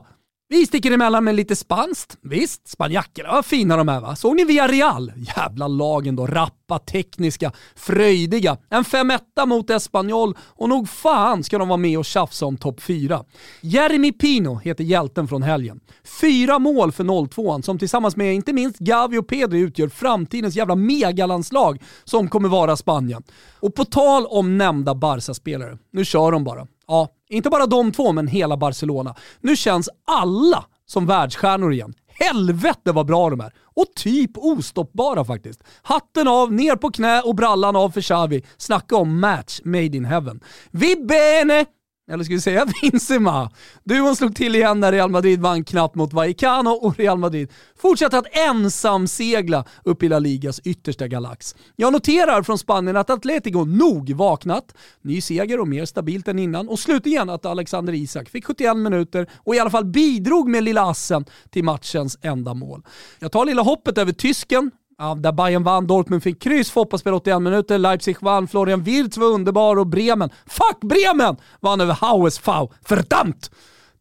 Vi 0.53 0.65
sticker 0.65 0.91
emellan 0.91 1.23
med 1.23 1.35
lite 1.35 1.55
spanskt. 1.55 2.17
Visst, 2.21 2.67
spanjackerna 2.67 3.31
var 3.31 3.43
fina 3.43 3.77
de 3.77 3.87
här 3.87 4.01
va? 4.01 4.15
Såg 4.15 4.35
ni 4.35 4.43
via 4.43 4.67
Real? 4.67 5.11
Jävla 5.37 5.67
lagen 5.67 6.15
då. 6.15 6.27
Rappa, 6.27 6.79
tekniska, 6.79 7.51
fröjdiga. 7.75 8.57
En 8.69 8.83
5 8.83 9.11
mot 9.47 9.69
Espanyol 9.69 10.37
och 10.39 10.69
nog 10.69 10.89
fan 10.89 11.43
ska 11.43 11.57
de 11.57 11.67
vara 11.67 11.77
med 11.77 11.97
och 11.97 12.05
tjafsa 12.05 12.45
om 12.45 12.57
topp 12.57 12.81
4. 12.81 13.23
Jeremy 13.61 14.11
Pino 14.11 14.55
heter 14.55 14.83
hjälten 14.83 15.27
från 15.27 15.43
helgen. 15.43 15.79
Fyra 16.21 16.59
mål 16.59 16.91
för 16.91 17.27
02 17.27 17.61
som 17.61 17.79
tillsammans 17.79 18.15
med 18.15 18.35
inte 18.35 18.53
minst 18.53 18.79
Gavi 18.79 19.17
och 19.17 19.27
Pedri 19.27 19.59
utgör 19.59 19.87
framtidens 19.87 20.55
jävla 20.55 20.75
megalandslag 20.75 21.81
som 22.03 22.29
kommer 22.29 22.49
vara 22.49 22.75
Spanien. 22.75 23.23
Och 23.59 23.75
på 23.75 23.85
tal 23.85 24.25
om 24.25 24.57
nämnda 24.57 24.95
Barca-spelare, 24.95 25.77
nu 25.91 26.05
kör 26.05 26.31
de 26.31 26.43
bara. 26.43 26.67
Ja, 26.87 27.09
inte 27.33 27.49
bara 27.49 27.65
de 27.65 27.91
två, 27.91 28.11
men 28.11 28.27
hela 28.27 28.57
Barcelona. 28.57 29.15
Nu 29.41 29.55
känns 29.55 29.89
alla 30.07 30.65
som 30.85 31.05
världsstjärnor 31.05 31.73
igen. 31.73 31.93
Helvete 32.07 32.91
vad 32.91 33.05
bra 33.05 33.29
de 33.29 33.41
är! 33.41 33.53
Och 33.75 33.85
typ 33.95 34.31
ostoppbara 34.35 35.25
faktiskt. 35.25 35.63
Hatten 35.81 36.27
av, 36.27 36.53
ner 36.53 36.75
på 36.75 36.91
knä 36.91 37.21
och 37.21 37.35
brallan 37.35 37.75
av 37.75 37.89
för 37.89 38.01
Xavi. 38.01 38.43
Snacka 38.57 38.95
om 38.95 39.19
match 39.19 39.59
made 39.63 39.85
in 39.97 40.05
heaven. 40.05 40.39
Vi 40.71 40.95
bene! 40.95 41.65
Eller 42.11 42.23
ska 42.23 42.33
vi 42.33 42.41
säga 42.41 42.65
Benzema? 42.81 43.51
Duon 43.83 44.15
slog 44.15 44.35
till 44.35 44.55
igen 44.55 44.79
när 44.79 44.91
Real 44.91 45.11
Madrid 45.11 45.41
vann 45.41 45.63
knappt 45.63 45.95
mot 45.95 46.13
Vallecano 46.13 46.69
och 46.69 46.97
Real 46.97 47.17
Madrid 47.17 47.51
fortsätter 47.77 48.17
att 48.17 48.37
ensam 48.37 49.07
segla 49.07 49.65
upp 49.83 50.03
i 50.03 50.09
La 50.09 50.19
Ligas 50.19 50.59
yttersta 50.59 51.07
galax. 51.07 51.55
Jag 51.75 51.93
noterar 51.93 52.43
från 52.43 52.57
Spanien 52.57 52.97
att 52.97 53.09
Atletico 53.09 53.65
nog 53.65 54.13
vaknat, 54.13 54.75
ny 55.01 55.21
seger 55.21 55.59
och 55.59 55.67
mer 55.67 55.85
stabilt 55.85 56.27
än 56.27 56.39
innan 56.39 56.69
och 56.69 56.79
slutligen 56.79 57.29
att 57.29 57.45
Alexander 57.45 57.93
Isak 57.93 58.29
fick 58.29 58.45
71 58.45 58.77
minuter 58.77 59.29
och 59.35 59.55
i 59.55 59.59
alla 59.59 59.69
fall 59.69 59.85
bidrog 59.85 60.49
med 60.49 60.63
lilla 60.63 60.81
assen 60.81 61.25
till 61.49 61.63
matchens 61.63 62.17
enda 62.21 62.53
mål. 62.53 62.83
Jag 63.19 63.31
tar 63.31 63.45
lilla 63.45 63.61
hoppet 63.61 63.97
över 63.97 64.11
tysken, 64.11 64.71
Ja, 65.03 65.15
där 65.15 65.31
Bayern 65.31 65.63
vann, 65.63 65.87
Dortmund 65.87 66.23
fick 66.23 66.41
kryss, 66.41 66.71
Foppa 66.71 66.97
spelade 66.97 67.17
81 67.17 67.41
minuter, 67.41 67.77
Leipzig 67.77 68.17
vann, 68.19 68.47
Florian 68.47 68.83
Wirtz 68.83 69.17
var 69.17 69.27
underbar 69.27 69.75
och 69.75 69.87
Bremen, 69.87 70.29
fuck 70.45 70.79
Bremen, 70.81 71.37
vann 71.59 71.81
över 71.81 71.93
HSV. 71.93 72.51
Verdammt! 72.89 73.51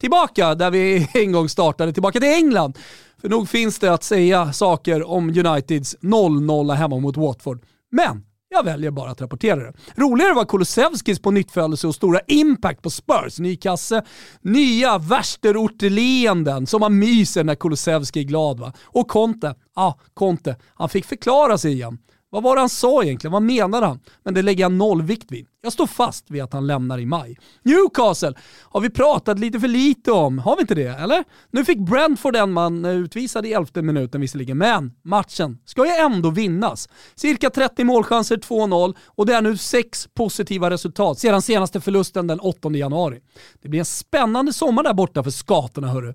Tillbaka 0.01 0.55
där 0.55 0.71
vi 0.71 1.09
en 1.15 1.33
gång 1.33 1.49
startade, 1.49 1.93
tillbaka 1.93 2.21
till 2.21 2.29
England. 2.29 2.79
För 3.21 3.29
nog 3.29 3.49
finns 3.49 3.79
det 3.79 3.93
att 3.93 4.03
säga 4.03 4.53
saker 4.53 5.11
om 5.11 5.29
Uniteds 5.29 5.97
0-0 6.01 6.75
hemma 6.75 6.99
mot 6.99 7.17
Watford. 7.17 7.63
Men 7.91 8.25
jag 8.53 8.65
väljer 8.65 8.91
bara 8.91 9.11
att 9.11 9.21
rapportera 9.21 9.57
det. 9.57 9.73
Roligare 9.95 10.35
var 10.35 10.45
Kulusevskis 10.45 11.23
på 11.23 11.31
nyttfödelse 11.31 11.87
och 11.87 11.95
stora 11.95 12.21
impact 12.27 12.83
på 12.83 12.91
Spurs. 12.91 13.39
Ny 13.39 13.57
kasse, 13.57 14.03
nya 14.41 14.99
värsterorteleenden 14.99 16.67
som 16.67 16.81
man 16.81 16.99
myser 16.99 17.45
när 17.45 17.55
Kulusevski 17.55 18.21
är 18.21 18.25
glad 18.25 18.61
va. 18.61 18.73
Och 18.83 19.09
Conte, 19.09 19.47
ja 19.77 19.83
ah, 19.83 19.99
Conte, 20.15 20.57
han 20.75 20.89
fick 20.89 21.05
förklara 21.05 21.59
sig 21.59 21.73
igen. 21.73 21.99
Vad 22.33 22.43
var 22.43 22.57
det 22.57 22.63
han 22.63 22.69
sa 22.69 23.03
egentligen? 23.03 23.33
Vad 23.33 23.43
menade 23.43 23.87
han? 23.87 24.01
Men 24.25 24.35
det 24.35 24.43
lägger 24.43 24.65
jag 24.65 24.73
noll 24.73 25.03
vikt 25.03 25.33
vid. 25.33 25.47
Jag 25.63 25.73
står 25.73 25.87
fast 25.87 26.31
vid 26.31 26.43
att 26.43 26.53
han 26.53 26.67
lämnar 26.67 26.99
i 26.99 27.07
maj. 27.07 27.37
Newcastle 27.63 28.35
har 28.63 28.81
vi 28.81 28.91
pratat 28.91 29.39
lite 29.39 29.61
för 29.61 29.69
lite 29.69 30.13
om, 30.13 30.39
har 30.39 30.57
vi 30.57 30.61
inte 30.61 30.75
det? 30.75 30.89
Eller? 30.89 31.25
Nu 31.51 31.65
fick 31.65 31.79
Brentford 31.79 32.37
en 32.37 32.53
man 32.53 32.85
eh, 32.85 32.91
utvisad 32.91 33.47
i 33.47 33.53
elfte 33.53 33.83
minuten 33.83 34.21
visserligen, 34.21 34.59
men 34.59 34.93
matchen 35.03 35.59
ska 35.65 35.87
ju 35.87 35.93
ändå 35.93 36.31
vinnas. 36.31 36.89
Cirka 37.15 37.51
30 37.51 37.85
målchanser, 37.85 38.37
2-0 38.37 38.95
och 39.07 39.27
det 39.27 39.35
är 39.35 39.43
nu 39.43 39.57
sex 39.57 40.09
positiva 40.15 40.71
resultat 40.71 41.19
sedan 41.19 41.43
senaste 41.43 41.81
förlusten 41.81 42.27
den 42.27 42.41
8 42.41 42.71
januari. 42.71 43.21
Det 43.63 43.69
blir 43.69 43.79
en 43.79 43.85
spännande 43.85 44.53
sommar 44.53 44.83
där 44.83 44.95
borta 44.95 45.23
för 45.23 45.31
skatorna 45.31 45.89
hörru. 45.89 46.15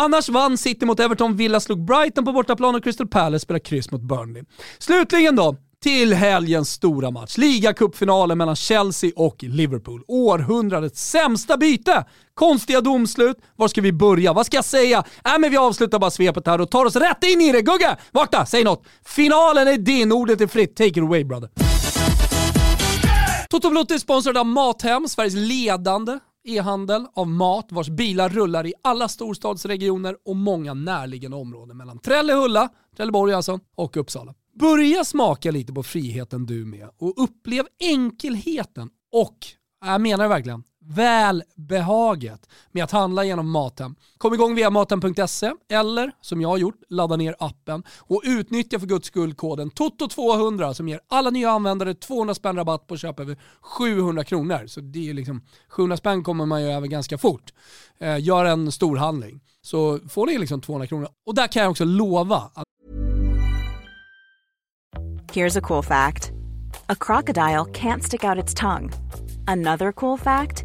Annars 0.00 0.28
vann 0.28 0.58
City 0.58 0.86
mot 0.86 1.00
Everton, 1.00 1.36
Villa 1.36 1.60
slog 1.60 1.84
Brighton 1.84 2.24
på 2.24 2.32
bortaplan 2.32 2.74
och 2.74 2.84
Crystal 2.84 3.08
Palace 3.08 3.42
spelade 3.42 3.64
kryss 3.64 3.90
mot 3.90 4.02
Burnley. 4.02 4.42
Slutligen 4.78 5.36
då, 5.36 5.56
till 5.82 6.14
helgens 6.14 6.70
stora 6.70 7.10
match. 7.10 7.38
Ligacupfinalen 7.38 8.38
mellan 8.38 8.56
Chelsea 8.56 9.10
och 9.16 9.36
Liverpool. 9.42 10.02
Århundradets 10.08 11.10
sämsta 11.10 11.56
byte! 11.56 12.04
Konstiga 12.34 12.80
domslut. 12.80 13.36
Var 13.56 13.68
ska 13.68 13.80
vi 13.80 13.92
börja? 13.92 14.32
Vad 14.32 14.46
ska 14.46 14.56
jag 14.56 14.64
säga? 14.64 15.04
Äh, 15.24 15.38
men 15.38 15.50
vi 15.50 15.56
avslutar 15.56 15.98
bara 15.98 16.10
svepet 16.10 16.46
här 16.46 16.60
och 16.60 16.70
tar 16.70 16.84
oss 16.84 16.96
rätt 16.96 17.24
in 17.24 17.40
i 17.40 17.52
det. 17.52 17.62
Gugge! 17.62 17.96
Vakna! 18.12 18.46
Säg 18.46 18.64
något! 18.64 18.86
Finalen 19.04 19.68
är 19.68 19.78
din, 19.78 20.12
ordet 20.12 20.40
är 20.40 20.46
fritt. 20.46 20.76
Take 20.76 20.88
it 20.88 20.98
away 20.98 21.24
brother. 21.24 21.48
Toto 23.50 23.70
Blotto 23.70 23.94
är 23.94 23.98
sponsrad 23.98 24.36
av 24.36 24.46
Mathem, 24.46 25.08
Sveriges 25.08 25.34
ledande 25.34 26.18
e-handel 26.48 27.06
av 27.14 27.28
mat 27.28 27.72
vars 27.72 27.88
bilar 27.88 28.28
rullar 28.28 28.66
i 28.66 28.74
alla 28.82 29.08
storstadsregioner 29.08 30.16
och 30.24 30.36
många 30.36 30.74
närliggande 30.74 31.36
områden 31.36 31.76
mellan 31.76 31.98
Trellehulla, 31.98 32.68
Trelleborg 32.96 33.32
alltså, 33.32 33.60
och 33.74 33.96
Uppsala. 33.96 34.34
Börja 34.60 35.04
smaka 35.04 35.50
lite 35.50 35.72
på 35.72 35.82
friheten 35.82 36.46
du 36.46 36.64
med 36.64 36.88
och 36.98 37.22
upplev 37.22 37.64
enkelheten 37.80 38.90
och, 39.12 39.38
jag 39.84 40.00
menar 40.00 40.24
det 40.24 40.28
verkligen, 40.28 40.62
välbehaget 40.88 42.48
med 42.72 42.84
att 42.84 42.90
handla 42.90 43.24
genom 43.24 43.50
Mathem. 43.50 43.94
Kom 44.18 44.34
igång 44.34 44.54
via 44.54 44.70
mathem.se 44.70 45.52
eller 45.68 46.12
som 46.20 46.40
jag 46.40 46.48
har 46.48 46.58
gjort, 46.58 46.82
ladda 46.88 47.16
ner 47.16 47.36
appen 47.38 47.82
och 47.98 48.22
utnyttja 48.24 48.78
för 48.78 48.86
guds 48.86 49.06
skull 49.06 49.34
koden 49.34 49.70
TOTO200 49.70 50.72
som 50.72 50.88
ger 50.88 51.00
alla 51.08 51.30
nya 51.30 51.50
användare 51.50 51.94
200 51.94 52.34
spänn 52.34 52.56
rabatt 52.56 52.86
på 52.86 52.96
köp 52.96 53.20
över 53.20 53.36
700 53.60 54.24
kronor. 54.24 54.66
Så 54.66 54.80
det 54.80 55.10
är 55.10 55.14
liksom, 55.14 55.42
700 55.68 55.96
spänn 55.96 56.22
kommer 56.22 56.46
man 56.46 56.62
ju 56.62 56.68
över 56.68 56.86
ganska 56.86 57.18
fort. 57.18 57.52
Eh, 57.98 58.20
gör 58.20 58.44
en 58.44 58.72
stor 58.72 58.96
handling 58.96 59.40
så 59.62 59.98
får 60.08 60.26
ni 60.26 60.38
liksom 60.38 60.60
200 60.60 60.86
kronor. 60.86 61.08
Och 61.26 61.34
där 61.34 61.46
kan 61.46 61.62
jag 61.62 61.70
också 61.70 61.84
lova 61.84 62.36
att 62.54 62.64
Here's 65.32 65.58
a 65.58 65.60
cool 65.60 65.82
fact. 65.82 66.30
A 66.86 66.94
crocodile 67.00 67.64
can't 67.64 68.00
stick 68.00 68.24
out 68.24 68.44
its 68.44 68.54
tongue. 68.54 68.92
Another 69.46 69.92
cool 69.92 70.18
fact 70.18 70.64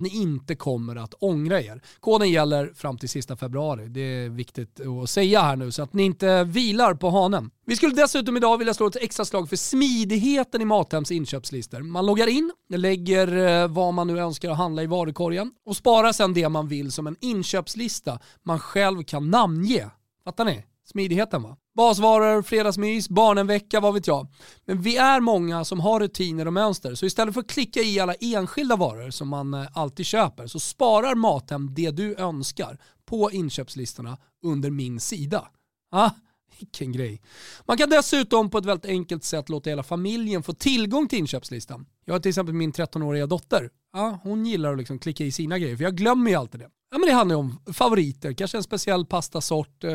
Ni 0.00 0.08
inte 0.08 0.54
kommer 0.54 0.96
att 0.96 1.14
ångra 1.18 1.60
er. 1.60 1.82
Koden 2.00 2.30
gäller 2.30 2.72
fram 2.74 2.98
till 2.98 3.08
sista 3.08 3.36
februari. 3.36 3.88
Det 3.88 4.00
är 4.00 4.28
viktigt 4.28 4.80
att 5.02 5.10
säga 5.10 5.42
här 5.42 5.56
nu 5.56 5.70
så 5.70 5.82
att 5.82 5.92
ni 5.92 6.02
inte 6.02 6.44
vilar 6.44 6.94
på 6.94 7.10
hanen. 7.10 7.50
Vi 7.66 7.76
skulle 7.76 7.94
dessutom 7.94 8.36
idag 8.36 8.58
vilja 8.58 8.74
slå 8.74 8.86
ett 8.86 8.96
extra 8.96 9.24
slag 9.24 9.48
för 9.48 9.56
smidigheten 9.56 10.62
i 10.62 10.64
Mathems 10.64 11.10
inköpslistor. 11.10 11.80
Man 11.80 12.06
loggar 12.06 12.26
in, 12.26 12.52
lägger 12.68 13.36
eh, 13.36 13.68
vad 13.68 13.94
man 13.94 14.06
nu 14.06 14.18
önskar 14.18 14.50
att 14.50 14.56
handla 14.56 14.82
i 14.82 14.86
varukorgen 14.86 15.52
och 15.66 15.76
sparar 15.76 16.12
sedan 16.12 16.34
det 16.34 16.48
man 16.48 16.68
vill 16.68 16.92
som 16.92 17.06
en 17.06 17.16
inköpslista 17.20 18.18
man 18.42 18.58
själv 18.58 19.02
kan 19.02 19.30
namnge. 19.30 19.90
Fattar 20.24 20.44
ni? 20.44 20.64
Smidigheten 20.90 21.42
va? 21.42 21.56
Basvaror, 21.76 22.42
fredagsmys, 22.42 23.08
barnenvecka, 23.08 23.80
vad 23.80 23.94
vet 23.94 24.06
jag. 24.06 24.26
Men 24.64 24.82
vi 24.82 24.96
är 24.96 25.20
många 25.20 25.64
som 25.64 25.80
har 25.80 26.00
rutiner 26.00 26.46
och 26.46 26.52
mönster, 26.52 26.94
så 26.94 27.06
istället 27.06 27.34
för 27.34 27.40
att 27.40 27.50
klicka 27.50 27.80
i 27.80 28.00
alla 28.00 28.14
enskilda 28.14 28.76
varor 28.76 29.10
som 29.10 29.28
man 29.28 29.54
eh, 29.54 29.66
alltid 29.72 30.06
köper 30.06 30.46
så 30.46 30.60
sparar 30.60 31.14
Mathem 31.14 31.74
det 31.74 31.90
du 31.90 32.16
önskar 32.16 32.78
på 33.04 33.30
inköpslistorna 33.30 34.18
under 34.42 34.70
min 34.70 35.00
sida. 35.00 35.48
Ah, 35.90 36.10
vilken 36.58 36.92
grej. 36.92 37.22
Man 37.66 37.76
kan 37.76 37.90
dessutom 37.90 38.50
på 38.50 38.58
ett 38.58 38.66
väldigt 38.66 38.90
enkelt 38.90 39.24
sätt 39.24 39.48
låta 39.48 39.70
hela 39.70 39.82
familjen 39.82 40.42
få 40.42 40.52
tillgång 40.52 41.08
till 41.08 41.18
inköpslistan. 41.18 41.86
Jag 42.10 42.14
har 42.14 42.20
till 42.20 42.28
exempel 42.28 42.54
min 42.54 42.72
13-åriga 42.72 43.26
dotter. 43.26 43.70
Ja, 43.92 44.18
hon 44.22 44.46
gillar 44.46 44.72
att 44.72 44.78
liksom 44.78 44.98
klicka 44.98 45.24
i 45.24 45.32
sina 45.32 45.58
grejer, 45.58 45.76
för 45.76 45.84
jag 45.84 45.96
glömmer 45.96 46.30
ju 46.30 46.36
alltid 46.36 46.60
det. 46.60 46.68
Ja, 46.90 46.98
men 46.98 47.06
det 47.06 47.12
handlar 47.12 47.36
ju 47.36 47.40
om 47.40 47.58
favoriter, 47.72 48.32
kanske 48.32 48.56
en 48.56 48.62
speciell 48.62 49.06
pastasort 49.06 49.84
eh, 49.84 49.90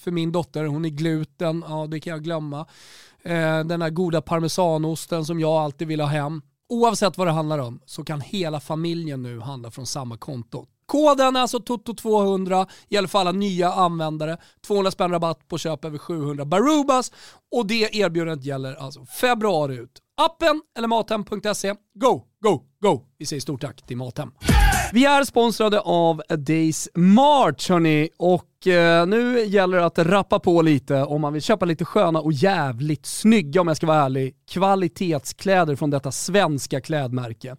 för 0.00 0.10
min 0.10 0.32
dotter. 0.32 0.64
Hon 0.64 0.84
är 0.84 0.88
gluten, 0.88 1.64
ja 1.68 1.86
det 1.86 2.00
kan 2.00 2.10
jag 2.10 2.24
glömma. 2.24 2.66
Eh, 3.22 3.64
den 3.64 3.82
här 3.82 3.90
goda 3.90 4.22
parmesanosten 4.22 5.24
som 5.24 5.40
jag 5.40 5.50
alltid 5.50 5.88
vill 5.88 6.00
ha 6.00 6.08
hem. 6.08 6.42
Oavsett 6.68 7.18
vad 7.18 7.26
det 7.26 7.32
handlar 7.32 7.58
om 7.58 7.80
så 7.86 8.04
kan 8.04 8.20
hela 8.20 8.60
familjen 8.60 9.22
nu 9.22 9.40
handla 9.40 9.70
från 9.70 9.86
samma 9.86 10.16
konto. 10.16 10.66
Koden 10.86 11.36
är 11.36 11.40
alltså 11.40 11.58
TOTO200, 11.58 12.66
gäller 12.88 13.08
för 13.08 13.18
alla 13.18 13.32
nya 13.32 13.72
användare. 13.72 14.36
200 14.66 14.90
spänn 14.90 15.10
rabatt 15.10 15.48
på 15.48 15.58
köp 15.58 15.84
över 15.84 15.98
700 15.98 16.44
Barubas 16.44 17.12
och 17.52 17.66
det 17.66 17.96
erbjudandet 17.96 18.44
gäller 18.44 18.74
alltså 18.74 19.04
februari 19.04 19.76
ut. 19.76 20.02
Appen 20.20 20.60
eller 20.78 20.88
mathem.se. 20.88 21.74
Go, 21.94 22.22
go, 22.40 22.62
go! 22.82 23.02
Vi 23.18 23.26
säger 23.26 23.40
stort 23.40 23.60
tack 23.60 23.86
till 23.86 23.96
Mathem. 23.96 24.30
Vi 24.92 25.04
är 25.04 25.24
sponsrade 25.24 25.80
av 25.80 26.22
A 26.28 26.36
Days 26.36 26.88
March 26.94 27.70
hörni 27.70 28.08
och 28.18 28.66
eh, 28.66 29.06
nu 29.06 29.44
gäller 29.44 29.78
det 29.78 29.86
att 29.86 29.98
rappa 29.98 30.38
på 30.38 30.62
lite 30.62 31.02
om 31.02 31.20
man 31.20 31.32
vill 31.32 31.42
köpa 31.42 31.64
lite 31.64 31.84
sköna 31.84 32.20
och 32.20 32.32
jävligt 32.32 33.06
snygga, 33.06 33.60
om 33.60 33.68
jag 33.68 33.76
ska 33.76 33.86
vara 33.86 34.04
ärlig, 34.04 34.34
kvalitetskläder 34.52 35.76
från 35.76 35.90
detta 35.90 36.12
svenska 36.12 36.80
klädmärke. 36.80 37.56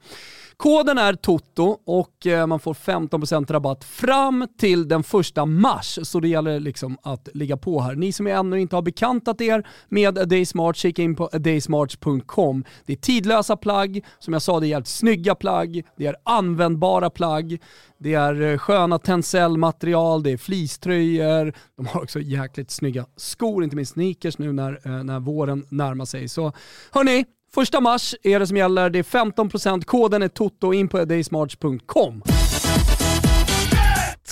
Koden 0.57 0.97
är 0.97 1.13
TOTO 1.13 1.77
och 1.85 2.27
eh, 2.27 2.47
man 2.47 2.59
får 2.59 2.73
15% 2.73 3.51
rabatt 3.51 3.83
fram 3.83 4.47
till 4.57 4.87
den 4.87 5.03
första 5.03 5.45
mars. 5.45 5.99
Så 6.03 6.19
det 6.19 6.27
gäller 6.27 6.59
liksom 6.59 6.97
att 7.01 7.29
ligga 7.33 7.57
på 7.57 7.81
här. 7.81 7.95
Ni 7.95 8.11
som 8.11 8.27
ännu 8.27 8.61
inte 8.61 8.75
har 8.75 8.81
bekantat 8.81 9.41
er 9.41 9.67
med 9.89 10.17
A 10.17 10.25
Day 10.25 10.45
Smart, 10.45 10.75
kika 10.75 11.01
in 11.01 11.15
på 11.15 11.29
adaysmart.com. 11.33 12.63
Det 12.85 12.93
är 12.93 12.97
tidlösa 12.97 13.57
plagg, 13.57 14.05
som 14.19 14.33
jag 14.33 14.41
sa 14.41 14.59
det 14.59 14.67
är 14.67 14.69
jävligt 14.69 14.87
snygga 14.87 15.35
plagg, 15.35 15.83
det 15.97 16.05
är 16.05 16.15
användbara 16.23 17.09
plagg, 17.09 17.59
det 17.97 18.13
är 18.13 18.41
eh, 18.41 18.57
sköna 18.57 18.99
tencellmaterial, 18.99 20.23
det 20.23 20.31
är 20.31 20.37
fleecetröjor, 20.37 21.53
de 21.77 21.85
har 21.85 22.03
också 22.03 22.19
jäkligt 22.19 22.71
snygga 22.71 23.05
skor, 23.15 23.63
inte 23.63 23.75
minst 23.75 23.93
sneakers 23.93 24.37
nu 24.37 24.51
när, 24.51 24.79
eh, 24.83 25.03
när 25.03 25.19
våren 25.19 25.65
närmar 25.69 26.05
sig. 26.05 26.29
Så 26.29 26.51
hörni, 26.91 27.25
Första 27.53 27.81
mars 27.81 28.15
är 28.23 28.39
det 28.39 28.47
som 28.47 28.57
gäller, 28.57 28.89
det 28.89 28.99
är 28.99 29.03
15%, 29.03 29.83
koden 29.83 30.21
är 30.21 30.27
TOTO, 30.27 30.73
in 30.73 30.87
på 30.87 31.05
daysmarts.com. 31.05 32.21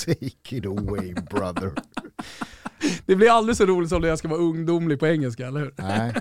Take 0.05 0.55
it 0.55 0.65
away 0.65 1.13
brother. 1.13 1.71
Det 3.05 3.15
blir 3.15 3.29
aldrig 3.29 3.57
så 3.57 3.65
roligt 3.65 3.89
som 3.89 4.01
när 4.01 4.07
jag 4.07 4.19
ska 4.19 4.27
vara 4.27 4.39
ungdomlig 4.39 4.99
på 4.99 5.07
engelska, 5.07 5.47
eller 5.47 5.59
hur? 5.59 5.73
Nej, 5.77 6.13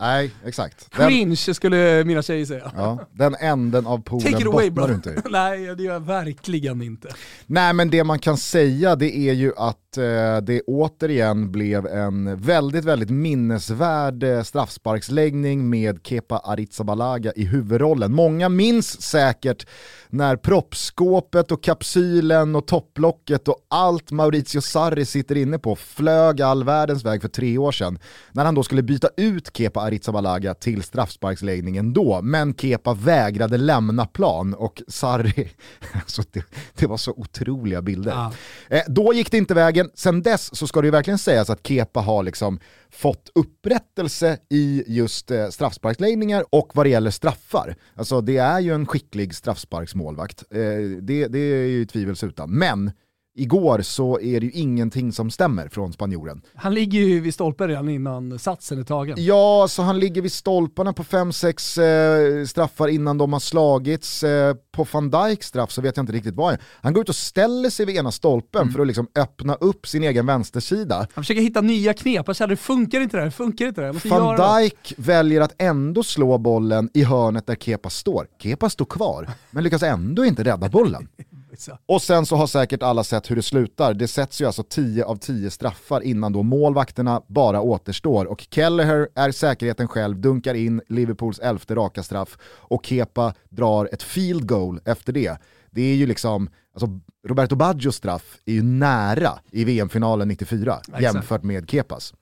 Nej 0.00 0.30
exakt. 0.44 0.90
Den, 0.96 1.08
Cringe 1.08 1.36
skulle 1.36 2.04
mina 2.04 2.22
tjejer 2.22 2.46
säga. 2.46 2.72
ja, 2.76 2.98
den 3.12 3.34
änden 3.34 3.86
av 3.86 3.96
Take 3.96 4.10
poolen 4.10 4.40
it 4.40 4.46
away 4.46 4.70
bottnar 4.70 4.88
du 4.88 4.94
inte 4.94 5.10
i. 5.10 5.16
Nej, 5.30 5.76
det 5.76 5.82
gör 5.82 5.92
jag 5.92 6.00
verkligen 6.00 6.82
inte. 6.82 7.08
Nej 7.46 7.72
men 7.72 7.90
det 7.90 8.04
man 8.04 8.18
kan 8.18 8.36
säga 8.36 8.96
det 8.96 9.16
är 9.16 9.32
ju 9.32 9.52
att 9.56 9.96
eh, 9.96 10.04
det 10.42 10.60
återigen 10.66 11.52
blev 11.52 11.86
en 11.86 12.40
väldigt, 12.40 12.84
väldigt 12.84 13.10
minnesvärd 13.10 14.22
eh, 14.22 14.42
straffsparksläggning 14.42 15.70
med 15.70 16.00
Kepa 16.04 16.38
Arrizabalaga 16.38 17.32
i 17.36 17.44
huvudrollen. 17.44 18.12
Många 18.14 18.48
minns 18.48 19.02
säkert 19.02 19.66
när 20.08 20.36
proppskåpet 20.36 21.52
och 21.52 21.62
kapsylen 21.62 22.56
och 22.56 22.66
topplocket 22.66 23.48
och 23.48 23.66
allt 23.68 24.10
Maurizio 24.10 24.60
Sarri 24.60 25.04
sitter 25.04 25.36
inne 25.36 25.58
på 25.58 25.76
flög 26.08 26.42
all 26.42 26.64
världens 26.64 27.04
väg 27.04 27.22
för 27.22 27.28
tre 27.28 27.58
år 27.58 27.72
sedan. 27.72 27.98
När 28.32 28.44
han 28.44 28.54
då 28.54 28.62
skulle 28.62 28.82
byta 28.82 29.08
ut 29.16 29.56
Kepa 29.56 29.80
Arrizabalaga 29.80 30.54
till 30.54 30.82
straffsparksläggningen 30.82 31.92
då, 31.92 32.22
men 32.22 32.54
Kepa 32.54 32.94
vägrade 32.94 33.56
lämna 33.56 34.06
plan 34.06 34.54
och 34.54 34.82
Sarri, 34.88 35.50
alltså 35.92 36.22
det, 36.32 36.44
det 36.74 36.86
var 36.86 36.96
så 36.96 37.12
otroliga 37.12 37.82
bilder. 37.82 38.12
Ja. 38.12 38.32
Eh, 38.76 38.82
då 38.86 39.12
gick 39.12 39.30
det 39.30 39.38
inte 39.38 39.54
vägen, 39.54 39.90
sen 39.94 40.22
dess 40.22 40.56
så 40.56 40.66
ska 40.66 40.80
det 40.80 40.86
ju 40.86 40.90
verkligen 40.90 41.18
sägas 41.18 41.50
att 41.50 41.66
Kepa 41.66 42.00
har 42.00 42.22
liksom 42.22 42.60
fått 42.90 43.30
upprättelse 43.34 44.38
i 44.50 44.84
just 44.86 45.30
eh, 45.30 45.48
straffsparksläggningar 45.48 46.44
och 46.50 46.70
vad 46.74 46.86
det 46.86 46.90
gäller 46.90 47.10
straffar. 47.10 47.76
Alltså 47.94 48.20
det 48.20 48.36
är 48.36 48.60
ju 48.60 48.74
en 48.74 48.86
skicklig 48.86 49.34
straffsparksmålvakt, 49.34 50.44
eh, 50.50 50.58
det, 51.00 51.26
det 51.26 51.38
är 51.38 51.66
ju 51.66 51.84
tvivelsutan. 51.86 52.50
Men 52.50 52.92
igår 53.38 53.82
så 53.82 54.20
är 54.20 54.40
det 54.40 54.46
ju 54.46 54.52
ingenting 54.52 55.12
som 55.12 55.30
stämmer 55.30 55.68
från 55.68 55.92
spanjoren. 55.92 56.42
Han 56.54 56.74
ligger 56.74 57.00
ju 57.00 57.20
vid 57.20 57.34
stolpen 57.34 57.68
redan 57.68 57.88
innan 57.88 58.38
satsen 58.38 58.78
är 58.78 58.84
tagen. 58.84 59.16
Ja, 59.20 59.66
så 59.68 59.82
han 59.82 60.00
ligger 60.00 60.22
vid 60.22 60.32
stolparna 60.32 60.92
på 60.92 61.02
5-6 61.02 62.40
eh, 62.40 62.44
straffar 62.46 62.88
innan 62.88 63.18
de 63.18 63.32
har 63.32 63.40
slagits. 63.40 64.22
Eh, 64.22 64.54
på 64.78 64.86
van 64.92 65.10
Dijks 65.10 65.46
straff 65.46 65.70
så 65.70 65.80
vet 65.80 65.96
jag 65.96 66.02
inte 66.02 66.12
riktigt 66.12 66.34
vad 66.34 66.52
jag 66.52 66.58
Han 66.82 66.92
går 66.92 67.02
ut 67.02 67.08
och 67.08 67.16
ställer 67.16 67.70
sig 67.70 67.86
vid 67.86 67.96
ena 67.96 68.12
stolpen 68.12 68.72
för 68.72 68.80
att 68.80 68.86
liksom 68.86 69.08
öppna 69.14 69.54
upp 69.54 69.86
sin 69.86 70.02
egen 70.02 70.26
vänstersida. 70.26 70.96
Han 70.96 71.24
försöker 71.24 71.42
hitta 71.42 71.60
nya 71.60 71.94
knep, 71.94 72.26
han 72.26 72.34
känner 72.34 72.48
det 72.48 72.56
funkar 72.56 73.00
inte 73.00 73.16
det 73.16 73.20
här, 73.20 73.26
det 73.26 73.30
funkar 73.32 73.66
inte 73.66 73.80
det 73.80 73.86
här. 73.86 74.10
Van 74.10 74.22
något." 74.22 74.60
Dijk 74.60 74.94
väljer 74.96 75.40
att 75.40 75.54
ändå 75.58 76.02
slå 76.02 76.38
bollen 76.38 76.90
i 76.94 77.04
hörnet 77.04 77.46
där 77.46 77.54
Kepa 77.54 77.90
står. 77.90 78.26
Kepa 78.42 78.70
står 78.70 78.84
kvar, 78.84 79.28
men 79.50 79.64
lyckas 79.64 79.82
ändå 79.82 80.24
inte 80.24 80.44
rädda 80.44 80.68
bollen. 80.68 81.08
Och 81.86 82.02
sen 82.02 82.26
så 82.26 82.36
har 82.36 82.46
säkert 82.46 82.82
alla 82.82 83.04
sett 83.04 83.30
hur 83.30 83.36
det 83.36 83.42
slutar. 83.42 83.94
Det 83.94 84.08
sätts 84.08 84.40
ju 84.40 84.44
alltså 84.44 84.62
10 84.62 85.04
av 85.04 85.16
10 85.16 85.50
straffar 85.50 86.00
innan 86.00 86.32
då 86.32 86.42
målvakterna 86.42 87.22
bara 87.26 87.60
återstår. 87.60 88.24
Och 88.24 88.46
Kelleher 88.50 89.08
är 89.14 89.30
säkerheten 89.32 89.88
själv, 89.88 90.20
dunkar 90.20 90.54
in 90.54 90.82
Liverpools 90.88 91.38
elfte 91.38 91.74
raka 91.74 92.02
straff 92.02 92.38
och 92.44 92.86
Kepa 92.86 93.34
drar 93.48 93.88
ett 93.92 94.02
field 94.02 94.48
goal 94.48 94.80
efter 94.84 95.12
det. 95.12 95.38
Det 95.70 95.82
är 95.82 95.94
ju 95.94 96.06
liksom, 96.06 96.50
alltså 96.74 97.00
Roberto 97.28 97.56
Baggios 97.56 97.96
straff 97.96 98.38
är 98.44 98.52
ju 98.52 98.62
nära 98.62 99.38
i 99.50 99.64
VM-finalen 99.64 100.28
94 100.28 100.78
Exakt. 100.80 101.02
jämfört 101.02 101.42
med 101.42 101.70
Kepas. 101.70 102.14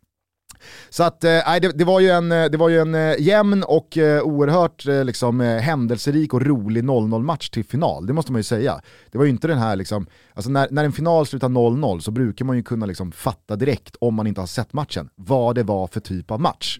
Så 0.91 1.03
att, 1.03 1.25
eh, 1.25 1.31
det, 1.61 1.79
det 1.79 1.85
var 1.85 2.01
ju 2.01 2.11
en, 2.11 2.33
eh, 2.33 2.45
det 2.45 2.57
var 2.57 2.69
ju 2.69 2.79
en 2.79 2.95
eh, 2.95 3.15
jämn 3.19 3.63
och 3.63 3.99
eh, 3.99 4.23
oerhört 4.23 4.87
eh, 4.87 5.05
liksom, 5.05 5.41
eh, 5.41 5.57
händelserik 5.59 6.35
och 6.35 6.43
rolig 6.43 6.85
0-0 6.85 7.23
match 7.23 7.51
till 7.51 7.65
final, 7.65 8.07
det 8.07 8.13
måste 8.13 8.33
man 8.33 8.39
ju 8.39 8.43
säga. 8.43 8.81
Det 9.11 9.19
var 9.19 9.25
ju 9.25 9.31
inte 9.31 9.49
den 9.49 9.59
här, 9.59 9.77
liksom, 9.77 10.07
alltså 10.35 10.51
när, 10.51 10.69
när 10.71 10.85
en 10.85 10.93
final 10.93 11.27
slutar 11.27 11.49
0-0 11.49 12.01
så 12.01 12.11
brukar 12.11 12.45
man 12.45 12.57
ju 12.57 12.63
kunna 12.63 12.87
liksom, 12.87 13.13
fatta 13.13 13.57
direkt, 13.57 13.97
om 14.01 14.15
man 14.15 14.27
inte 14.27 14.41
har 14.41 14.47
sett 14.47 14.73
matchen, 14.73 15.09
vad 15.15 15.55
det 15.55 15.63
var 15.63 15.87
för 15.87 16.01
typ 16.01 16.31
av 16.31 16.41
match. 16.41 16.79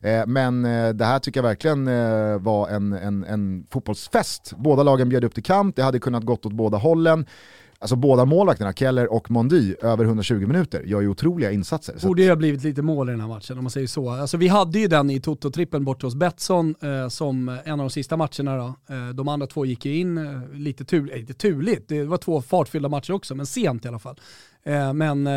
Eh, 0.00 0.26
men 0.26 0.62
det 0.96 1.04
här 1.04 1.18
tycker 1.18 1.38
jag 1.38 1.48
verkligen 1.48 1.84
var 2.42 2.68
en, 2.68 2.92
en, 2.92 3.24
en 3.24 3.66
fotbollsfest. 3.70 4.52
Båda 4.56 4.82
lagen 4.82 5.08
bjöd 5.08 5.24
upp 5.24 5.34
till 5.34 5.42
kamp, 5.42 5.76
det 5.76 5.82
hade 5.82 5.98
kunnat 5.98 6.24
gått 6.24 6.46
åt 6.46 6.52
båda 6.52 6.78
hållen. 6.78 7.26
Alltså 7.78 7.96
båda 7.96 8.24
målvakterna, 8.24 8.72
Keller 8.72 9.12
och 9.12 9.30
Mondy, 9.30 9.74
över 9.82 10.04
120 10.04 10.34
minuter, 10.34 10.82
gör 10.82 11.00
ju 11.00 11.08
otroliga 11.08 11.52
insatser. 11.52 11.96
Borde 12.02 12.22
ju 12.22 12.28
ha 12.28 12.36
blivit 12.36 12.64
lite 12.64 12.82
mål 12.82 13.08
i 13.08 13.12
den 13.12 13.20
här 13.20 13.28
matchen 13.28 13.58
om 13.58 13.64
man 13.64 13.70
säger 13.70 13.86
så. 13.86 14.10
Alltså, 14.10 14.36
vi 14.36 14.48
hade 14.48 14.78
ju 14.78 14.88
den 14.88 15.10
i 15.10 15.20
Toto-trippen 15.20 15.84
bort 15.84 16.02
hos 16.02 16.14
Betsson 16.14 16.74
eh, 16.82 17.08
som 17.08 17.48
en 17.64 17.72
av 17.72 17.78
de 17.78 17.90
sista 17.90 18.16
matcherna. 18.16 18.56
Då. 18.56 18.94
Eh, 18.94 19.08
de 19.08 19.28
andra 19.28 19.46
två 19.46 19.66
gick 19.66 19.84
ju 19.86 19.96
in 19.96 20.18
eh, 20.18 20.52
lite, 20.52 20.96
eh, 20.96 21.02
lite 21.02 21.34
turligt, 21.34 21.88
det 21.88 22.04
var 22.04 22.16
två 22.16 22.42
fartfyllda 22.42 22.88
matcher 22.88 23.12
också, 23.12 23.34
men 23.34 23.46
sent 23.46 23.84
i 23.84 23.88
alla 23.88 23.98
fall. 23.98 24.20
Eh, 24.64 24.92
men 24.92 25.26
eh, 25.26 25.32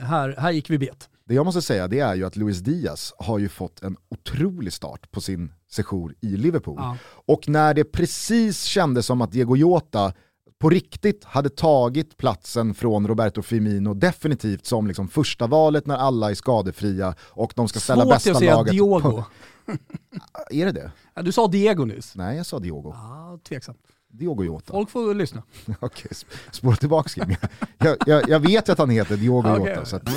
här, 0.00 0.34
här 0.38 0.50
gick 0.50 0.70
vi 0.70 0.78
bet. 0.78 1.08
Det 1.24 1.34
jag 1.34 1.44
måste 1.44 1.62
säga 1.62 1.88
det 1.88 2.00
är 2.00 2.14
ju 2.14 2.24
att 2.24 2.36
Luis 2.36 2.58
Diaz 2.58 3.14
har 3.18 3.38
ju 3.38 3.48
fått 3.48 3.82
en 3.82 3.96
otrolig 4.08 4.72
start 4.72 5.10
på 5.10 5.20
sin 5.20 5.52
sejour 5.70 6.14
i 6.20 6.26
Liverpool. 6.26 6.76
Ja. 6.78 6.96
Och 7.26 7.48
när 7.48 7.74
det 7.74 7.84
precis 7.84 8.62
kändes 8.62 9.06
som 9.06 9.20
att 9.20 9.32
Diego 9.32 9.56
Jota 9.56 10.12
på 10.60 10.70
riktigt 10.70 11.24
hade 11.24 11.48
tagit 11.48 12.16
platsen 12.16 12.74
från 12.74 13.08
Roberto 13.08 13.42
Firmino 13.42 13.94
definitivt 13.94 14.66
som 14.66 14.86
liksom 14.86 15.08
första 15.08 15.46
valet 15.46 15.86
när 15.86 15.96
alla 15.96 16.30
är 16.30 16.34
skadefria 16.34 17.14
och 17.20 17.52
de 17.56 17.68
ska 17.68 17.80
ställa 17.80 18.02
Svårt 18.02 18.12
bästa 18.14 18.30
att 18.30 18.38
säga 18.38 18.54
laget. 18.54 18.72
Diogo. 18.72 19.24
Är 20.50 20.66
det 20.66 20.72
det? 20.72 20.92
Ja, 21.14 21.22
du 21.22 21.32
sa 21.32 21.46
Diego 21.46 21.84
nyss. 21.84 22.14
Nej, 22.16 22.36
jag 22.36 22.46
sa 22.46 22.58
Diogo. 22.58 22.92
Ja, 22.94 23.38
tveksamt. 23.48 23.78
Diogo 24.12 24.44
Jota. 24.44 24.72
Folk 24.72 24.90
får 24.90 25.14
lyssna. 25.14 25.42
Okej, 25.80 26.10
sp- 26.10 26.24
spåra 26.50 26.76
tillbaka 26.76 27.08
Kim. 27.08 27.36
Jag, 27.78 27.96
jag, 28.06 28.28
jag 28.28 28.40
vet 28.40 28.68
att 28.68 28.78
han 28.78 28.90
heter 28.90 29.16
Diogo 29.16 29.48
Okej. 29.58 29.76
Jota. 29.78 29.96
Att... 29.96 30.08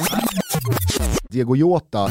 Diego 1.29 1.55
Jota. 1.55 2.09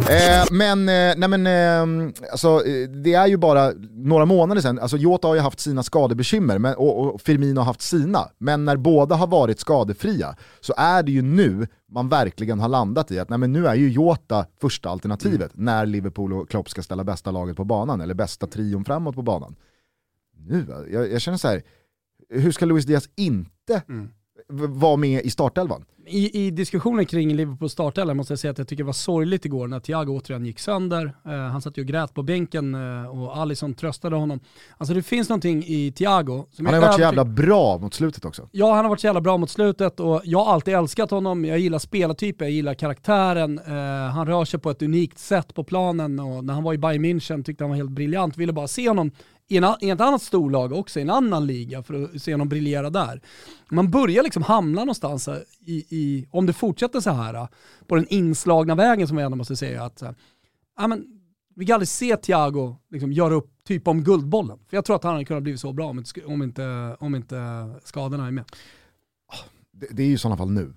Eh, 0.00 0.44
men, 0.50 0.88
eh, 0.88 1.14
nej 1.16 1.28
men 1.28 1.46
eh, 1.46 2.12
alltså, 2.32 2.58
det 3.02 3.14
är 3.14 3.26
ju 3.26 3.36
bara 3.36 3.72
några 3.90 4.24
månader 4.24 4.60
sedan, 4.60 4.78
alltså 4.78 4.96
Jota 4.96 5.28
har 5.28 5.34
ju 5.34 5.40
haft 5.40 5.60
sina 5.60 5.82
skadebekymmer 5.82 6.58
men, 6.58 6.74
och, 6.74 7.14
och 7.14 7.20
Firmino 7.20 7.58
har 7.58 7.64
haft 7.64 7.80
sina. 7.82 8.28
Men 8.38 8.64
när 8.64 8.76
båda 8.76 9.14
har 9.14 9.26
varit 9.26 9.60
skadefria 9.60 10.36
så 10.60 10.74
är 10.76 11.02
det 11.02 11.12
ju 11.12 11.22
nu 11.22 11.66
man 11.92 12.08
verkligen 12.08 12.60
har 12.60 12.68
landat 12.68 13.10
i 13.10 13.18
att 13.18 13.28
nej 13.28 13.38
men 13.38 13.52
nu 13.52 13.66
är 13.66 13.74
ju 13.74 13.88
Jota 13.90 14.46
första 14.60 14.88
alternativet 14.90 15.50
när 15.54 15.86
Liverpool 15.86 16.32
och 16.32 16.50
Klopp 16.50 16.70
ska 16.70 16.82
ställa 16.82 17.04
bästa 17.04 17.30
laget 17.30 17.56
på 17.56 17.64
banan, 17.64 18.00
eller 18.00 18.14
bästa 18.14 18.46
trion 18.46 18.84
framåt 18.84 19.14
på 19.14 19.22
banan. 19.22 19.54
Nu, 20.46 20.66
jag, 20.92 21.12
jag 21.12 21.20
känner 21.20 21.38
så 21.38 21.48
här, 21.48 21.62
hur 22.28 22.52
ska 22.52 22.64
Luis 22.66 22.84
Diaz 22.84 23.08
inte 23.16 23.82
Mm. 23.88 24.08
vara 24.78 24.96
med 24.96 25.24
i 25.24 25.30
startelvan? 25.30 25.84
I, 26.08 26.46
I 26.46 26.50
diskussionen 26.50 27.06
kring 27.06 27.34
Liverpools 27.34 27.72
startelva 27.72 28.14
måste 28.14 28.32
jag 28.32 28.38
säga 28.38 28.50
att 28.50 28.58
jag 28.58 28.68
tycker 28.68 28.82
det 28.82 28.86
var 28.86 28.92
sorgligt 28.92 29.44
igår 29.44 29.68
när 29.68 29.80
Thiago 29.80 30.18
återigen 30.18 30.46
gick 30.46 30.58
sönder. 30.58 31.12
Eh, 31.26 31.32
han 31.32 31.62
satt 31.62 31.78
ju 31.78 31.82
och 31.82 31.88
grät 31.88 32.14
på 32.14 32.22
bänken 32.22 32.74
eh, 32.74 33.20
och 33.20 33.36
Alisson 33.36 33.74
tröstade 33.74 34.16
honom. 34.16 34.40
Alltså 34.78 34.94
det 34.94 35.02
finns 35.02 35.28
någonting 35.28 35.64
i 35.66 35.92
Thiago 35.92 36.46
som 36.52 36.66
Han 36.66 36.74
har 36.74 36.80
varit 36.80 36.94
så 36.94 37.00
jävla 37.00 37.24
bra 37.24 37.78
mot 37.78 37.94
slutet 37.94 38.24
också. 38.24 38.48
Ja, 38.52 38.74
han 38.74 38.84
har 38.84 38.90
varit 38.90 39.00
så 39.00 39.06
jävla 39.06 39.20
bra 39.20 39.36
mot 39.36 39.50
slutet 39.50 40.00
och 40.00 40.20
jag 40.24 40.44
har 40.44 40.52
alltid 40.52 40.74
älskat 40.74 41.10
honom. 41.10 41.44
Jag 41.44 41.58
gillar 41.58 41.78
spelartypen, 41.78 42.46
jag 42.46 42.54
gillar 42.54 42.74
karaktären. 42.74 43.58
Eh, 43.58 44.12
han 44.12 44.26
rör 44.26 44.44
sig 44.44 44.60
på 44.60 44.70
ett 44.70 44.82
unikt 44.82 45.18
sätt 45.18 45.54
på 45.54 45.64
planen 45.64 46.20
och 46.20 46.44
när 46.44 46.54
han 46.54 46.62
var 46.62 46.74
i 46.74 46.78
Bayern 46.78 47.04
München 47.04 47.44
tyckte 47.44 47.64
han 47.64 47.70
var 47.70 47.76
helt 47.76 47.90
briljant. 47.90 48.36
Ville 48.36 48.52
bara 48.52 48.68
se 48.68 48.88
honom 48.88 49.10
i, 49.48 49.56
en, 49.56 49.64
i 49.80 49.90
ett 49.90 50.00
annat 50.00 50.22
storlag 50.22 50.72
också, 50.72 50.98
i 50.98 51.02
en 51.02 51.10
annan 51.10 51.46
liga 51.46 51.82
för 51.82 52.04
att 52.04 52.22
se 52.22 52.32
honom 52.32 52.48
briljera 52.48 52.90
där. 52.90 53.20
Man 53.70 53.90
börjar 53.90 54.22
liksom 54.22 54.42
hamna 54.42 54.80
någonstans 54.80 55.28
i, 55.60 55.74
i 55.88 56.28
om 56.30 56.46
det 56.46 56.52
fortsätter 56.52 57.00
så 57.00 57.10
här, 57.10 57.48
på 57.86 57.94
den 57.94 58.06
inslagna 58.08 58.74
vägen 58.74 59.08
som 59.08 59.18
jag 59.18 59.24
ändå 59.24 59.36
måste 59.36 59.56
säga 59.56 59.84
att, 59.84 60.02
eh, 60.02 60.10
ja 60.76 60.86
men 60.86 61.06
vi 61.54 61.66
kan 61.66 61.74
aldrig 61.74 61.88
se 61.88 62.16
Thiago 62.16 62.76
liksom 62.90 63.12
göra 63.12 63.34
upp 63.34 63.64
typ 63.64 63.88
om 63.88 64.04
guldbollen. 64.04 64.58
För 64.68 64.76
jag 64.76 64.84
tror 64.84 64.96
att 64.96 65.04
han 65.04 65.12
hade 65.12 65.24
kunnat 65.24 65.42
bli 65.42 65.58
så 65.58 65.72
bra 65.72 65.86
om 65.86 65.98
inte, 65.98 66.24
om 66.24 66.42
inte, 66.42 66.96
om 67.00 67.14
inte 67.14 67.70
skadorna 67.84 68.26
är 68.26 68.30
med. 68.30 68.44
Det, 69.72 69.86
det 69.90 70.02
är 70.02 70.06
ju 70.06 70.12
i 70.12 70.18
sådana 70.18 70.36
fall 70.36 70.50
nu. 70.50 70.74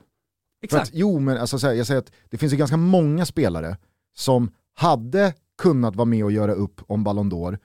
Exakt. 0.62 0.84
att, 0.84 0.90
jo 0.94 1.20
men 1.20 1.38
alltså, 1.38 1.60
så 1.60 1.68
här, 1.68 1.74
jag 1.74 1.88
säger 1.88 2.00
att 2.00 2.12
det 2.30 2.38
finns 2.38 2.54
ju 2.54 2.58
ganska 2.58 2.78
många 2.78 3.26
spelare 3.26 3.78
som 4.16 4.52
hade 4.74 5.34
kunnat 5.58 5.96
vara 5.96 6.06
med 6.06 6.24
och 6.24 6.32
göra 6.32 6.54
upp 6.54 6.82
om 6.88 7.04
Ballon 7.04 7.32
d'Or 7.32 7.58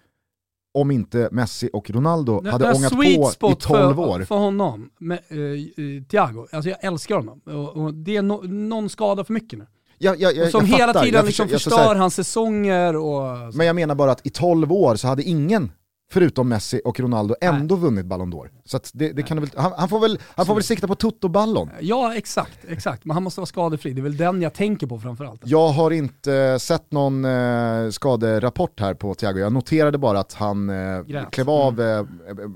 om 0.74 0.90
inte 0.90 1.28
Messi 1.32 1.70
och 1.72 1.90
Ronaldo 1.90 2.40
Den- 2.40 2.52
hade 2.52 2.64
den 2.64 2.76
ångat 2.76 2.92
på 2.92 3.04
i 3.04 3.24
spot 3.32 3.60
12 3.60 3.94
för, 3.94 4.02
år. 4.02 4.24
För 4.24 4.36
honom, 4.36 4.90
med, 4.98 5.18
eh, 5.18 6.04
Thiago, 6.10 6.46
alltså 6.52 6.70
jag 6.70 6.84
älskar 6.84 7.14
honom. 7.16 7.40
Och, 7.46 7.76
och 7.76 7.94
det 7.94 8.16
är 8.16 8.22
no, 8.22 8.42
någon 8.48 8.88
skada 8.88 9.24
för 9.24 9.32
mycket 9.32 9.58
nu. 9.58 9.66
Jag, 9.98 10.20
jag, 10.20 10.36
jag, 10.36 10.50
som 10.50 10.64
hela 10.64 10.86
fattar. 10.86 11.04
tiden 11.04 11.26
liksom 11.26 11.48
förstör 11.48 11.94
hans 11.94 12.14
säsonger 12.14 12.96
och... 12.96 13.54
Men 13.54 13.66
jag 13.66 13.76
menar 13.76 13.94
bara 13.94 14.12
att 14.12 14.26
i 14.26 14.30
12 14.30 14.72
år 14.72 14.96
så 14.96 15.08
hade 15.08 15.22
ingen, 15.22 15.72
förutom 16.12 16.48
Messi 16.48 16.80
och 16.84 17.00
Ronaldo, 17.00 17.34
ändå 17.40 17.76
vunnit 17.76 18.06
Ballon 18.06 18.32
d'Or. 18.32 18.50
Så 18.64 18.80
det, 18.92 19.12
det 19.12 19.22
kan 19.22 19.40
väl, 19.40 19.50
han, 19.56 19.72
han, 19.76 19.88
får 19.88 20.00
väl, 20.00 20.18
han 20.36 20.46
får 20.46 20.54
väl 20.54 20.62
sikta 20.62 20.86
på 20.86 20.94
Toto-ballon. 20.94 21.70
Ja, 21.80 22.14
exakt, 22.14 22.58
exakt. 22.68 23.04
Men 23.04 23.14
han 23.14 23.22
måste 23.22 23.40
vara 23.40 23.46
skadefri. 23.46 23.92
Det 23.92 24.00
är 24.00 24.02
väl 24.02 24.16
den 24.16 24.42
jag 24.42 24.54
tänker 24.54 24.86
på 24.86 24.98
framförallt. 24.98 25.40
Jag 25.44 25.68
har 25.68 25.90
inte 25.90 26.58
sett 26.58 26.92
någon 26.92 27.24
eh, 27.24 27.90
skaderapport 27.90 28.80
här 28.80 28.94
på 28.94 29.14
Thiago. 29.14 29.38
Jag 29.38 29.52
noterade 29.52 29.98
bara 29.98 30.20
att 30.20 30.32
han 30.32 30.70
eh, 30.70 31.02
Grät. 31.02 31.30
klev 31.30 31.50
av 31.50 31.80
eh, 31.80 32.04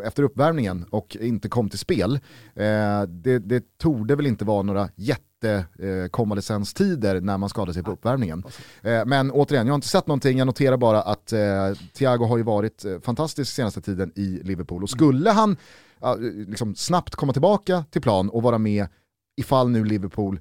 efter 0.04 0.22
uppvärmningen 0.22 0.84
och 0.90 1.16
inte 1.20 1.48
kom 1.48 1.68
till 1.68 1.78
spel. 1.78 2.20
Eh, 2.54 3.02
det, 3.08 3.38
det 3.38 3.78
torde 3.78 4.16
väl 4.16 4.26
inte 4.26 4.44
vara 4.44 4.62
några 4.62 4.88
jätte 4.96 5.22
eh, 5.44 6.08
konvalescenstider 6.10 7.20
när 7.20 7.38
man 7.38 7.48
skadar 7.48 7.72
sig 7.72 7.82
på 7.82 7.90
uppvärmningen. 7.90 8.44
Eh, 8.82 9.04
men 9.06 9.30
återigen, 9.30 9.66
jag 9.66 9.72
har 9.72 9.78
inte 9.78 9.88
sett 9.88 10.06
någonting, 10.06 10.38
jag 10.38 10.46
noterar 10.46 10.76
bara 10.76 11.02
att 11.02 11.32
eh, 11.32 11.38
Thiago 11.94 12.24
har 12.24 12.36
ju 12.36 12.42
varit 12.42 12.84
eh, 12.84 13.00
fantastisk 13.00 13.54
senaste 13.54 13.80
tiden 13.80 14.12
i 14.14 14.40
Liverpool. 14.44 14.82
Och 14.82 14.90
skulle 14.90 15.30
han 15.30 15.56
liksom 16.46 16.74
snabbt 16.74 17.14
komma 17.14 17.32
tillbaka 17.32 17.84
till 17.90 18.02
plan 18.02 18.28
och 18.28 18.42
vara 18.42 18.58
med 18.58 18.86
ifall 19.36 19.70
nu 19.70 19.84
Liverpool 19.84 20.40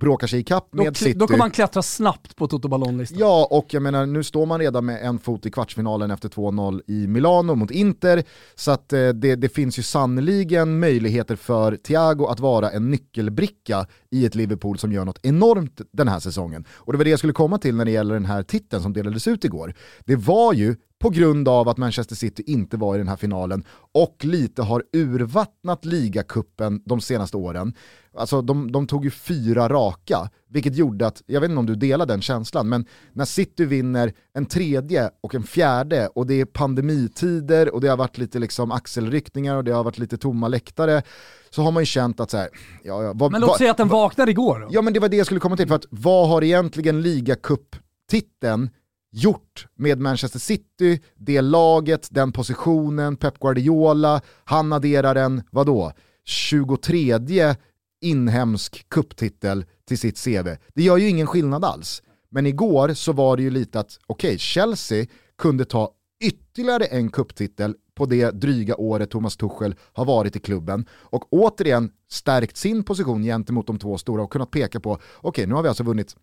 bråkar 0.00 0.26
sig 0.26 0.40
ikapp 0.40 0.74
med 0.74 0.96
City. 0.96 1.18
då 1.18 1.26
kommer 1.26 1.40
han 1.40 1.50
klättra 1.50 1.82
snabbt 1.82 2.36
på 2.36 2.46
Toto 2.46 2.68
Ballon-listan. 2.68 3.18
Ja, 3.18 3.48
och 3.50 3.74
jag 3.74 3.82
menar 3.82 4.06
nu 4.06 4.22
står 4.22 4.46
man 4.46 4.60
redan 4.60 4.84
med 4.84 5.06
en 5.06 5.18
fot 5.18 5.46
i 5.46 5.50
kvartsfinalen 5.50 6.10
efter 6.10 6.28
2-0 6.28 6.80
i 6.86 7.06
Milano 7.06 7.54
mot 7.54 7.70
Inter. 7.70 8.22
Så 8.54 8.70
att 8.70 8.92
eh, 8.92 9.08
det, 9.08 9.36
det 9.36 9.48
finns 9.48 9.78
ju 9.78 9.82
sannoliken 9.82 10.78
möjligheter 10.80 11.36
för 11.36 11.76
Thiago 11.76 12.26
att 12.26 12.40
vara 12.40 12.70
en 12.70 12.90
nyckelbricka 12.90 13.86
i 14.10 14.26
ett 14.26 14.34
Liverpool 14.34 14.78
som 14.78 14.92
gör 14.92 15.04
något 15.04 15.20
enormt 15.22 15.80
den 15.92 16.08
här 16.08 16.20
säsongen. 16.20 16.64
Och 16.72 16.92
det 16.92 16.96
var 16.96 17.04
det 17.04 17.10
jag 17.10 17.18
skulle 17.18 17.32
komma 17.32 17.58
till 17.58 17.76
när 17.76 17.84
det 17.84 17.90
gäller 17.90 18.14
den 18.14 18.24
här 18.24 18.42
titeln 18.42 18.82
som 18.82 18.92
delades 18.92 19.28
ut 19.28 19.44
igår. 19.44 19.74
Det 20.04 20.16
var 20.16 20.52
ju 20.52 20.76
på 21.04 21.10
grund 21.10 21.48
av 21.48 21.68
att 21.68 21.76
Manchester 21.76 22.16
City 22.16 22.42
inte 22.46 22.76
var 22.76 22.94
i 22.94 22.98
den 22.98 23.08
här 23.08 23.16
finalen 23.16 23.64
och 23.92 24.16
lite 24.24 24.62
har 24.62 24.82
urvattnat 24.92 25.84
ligacupen 25.84 26.82
de 26.84 27.00
senaste 27.00 27.36
åren. 27.36 27.74
Alltså 28.16 28.42
de, 28.42 28.72
de 28.72 28.86
tog 28.86 29.04
ju 29.04 29.10
fyra 29.10 29.68
raka, 29.68 30.30
vilket 30.48 30.76
gjorde 30.76 31.06
att, 31.06 31.22
jag 31.26 31.40
vet 31.40 31.50
inte 31.50 31.58
om 31.58 31.66
du 31.66 31.74
delar 31.74 32.06
den 32.06 32.22
känslan, 32.22 32.68
men 32.68 32.86
när 33.12 33.24
City 33.24 33.64
vinner 33.64 34.12
en 34.34 34.46
tredje 34.46 35.10
och 35.20 35.34
en 35.34 35.42
fjärde 35.42 36.08
och 36.14 36.26
det 36.26 36.40
är 36.40 36.44
pandemitider 36.44 37.74
och 37.74 37.80
det 37.80 37.88
har 37.88 37.96
varit 37.96 38.18
lite 38.18 38.38
liksom 38.38 38.72
axelryckningar 38.72 39.56
och 39.56 39.64
det 39.64 39.72
har 39.72 39.84
varit 39.84 39.98
lite 39.98 40.18
tomma 40.18 40.48
läktare, 40.48 41.02
så 41.50 41.62
har 41.62 41.72
man 41.72 41.82
ju 41.82 41.86
känt 41.86 42.20
att 42.20 42.30
så 42.30 42.36
här, 42.36 42.48
ja, 42.82 43.02
ja, 43.02 43.12
vad, 43.14 43.32
Men 43.32 43.40
låt 43.40 43.58
säga 43.58 43.70
att 43.70 43.76
den 43.76 43.88
vaknar 43.88 44.28
igår 44.28 44.60
då. 44.60 44.68
Ja 44.70 44.82
men 44.82 44.92
det 44.92 45.00
var 45.00 45.08
det 45.08 45.16
jag 45.16 45.26
skulle 45.26 45.40
komma 45.40 45.56
till, 45.56 45.68
för 45.68 45.74
att 45.74 45.86
vad 45.90 46.28
har 46.28 46.44
egentligen 46.44 47.02
ligacup-titeln 47.02 48.70
gjort 49.14 49.66
med 49.74 50.00
Manchester 50.00 50.38
City, 50.38 51.00
det 51.16 51.40
laget, 51.40 52.08
den 52.10 52.32
positionen, 52.32 53.16
Pep 53.16 53.38
Guardiola, 53.38 54.20
han 54.44 54.72
adderar 54.72 55.14
en, 55.14 55.42
vadå, 55.50 55.92
23 56.24 57.54
inhemsk 58.00 58.88
kupptitel 58.88 59.64
till 59.88 59.98
sitt 59.98 60.24
CV. 60.24 60.48
Det 60.74 60.82
gör 60.82 60.96
ju 60.96 61.08
ingen 61.08 61.26
skillnad 61.26 61.64
alls. 61.64 62.02
Men 62.30 62.46
igår 62.46 62.94
så 62.94 63.12
var 63.12 63.36
det 63.36 63.42
ju 63.42 63.50
lite 63.50 63.80
att, 63.80 63.98
okej, 64.06 64.38
Chelsea 64.38 65.06
kunde 65.38 65.64
ta 65.64 65.90
ytterligare 66.24 66.84
en 66.84 67.10
kupptitel 67.10 67.74
på 67.94 68.06
det 68.06 68.30
dryga 68.30 68.76
året 68.76 69.10
Thomas 69.10 69.36
Tuchel 69.36 69.74
har 69.92 70.04
varit 70.04 70.36
i 70.36 70.40
klubben 70.40 70.86
och 70.92 71.32
återigen 71.32 71.90
stärkt 72.10 72.56
sin 72.56 72.84
position 72.84 73.22
gentemot 73.22 73.66
de 73.66 73.78
två 73.78 73.98
stora 73.98 74.22
och 74.22 74.32
kunnat 74.32 74.50
peka 74.50 74.80
på, 74.80 74.98
okej 75.16 75.46
nu 75.46 75.54
har 75.54 75.62
vi 75.62 75.68
alltså 75.68 75.84
vunnit 75.84 76.16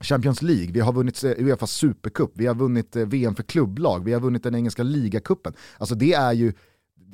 Champions 0.00 0.42
League, 0.42 0.72
vi 0.72 0.80
har 0.80 0.92
vunnit 0.92 1.24
eh, 1.24 1.30
Uefa 1.30 1.66
Supercup, 1.66 2.30
vi 2.34 2.46
har 2.46 2.54
vunnit 2.54 2.96
eh, 2.96 3.06
VM 3.06 3.34
för 3.34 3.42
klubblag, 3.42 4.04
vi 4.04 4.12
har 4.12 4.20
vunnit 4.20 4.42
den 4.42 4.54
engelska 4.54 4.82
ligacupen. 4.82 5.52
Alltså 5.78 5.94
det 5.94 6.12
är 6.12 6.32
ju 6.32 6.52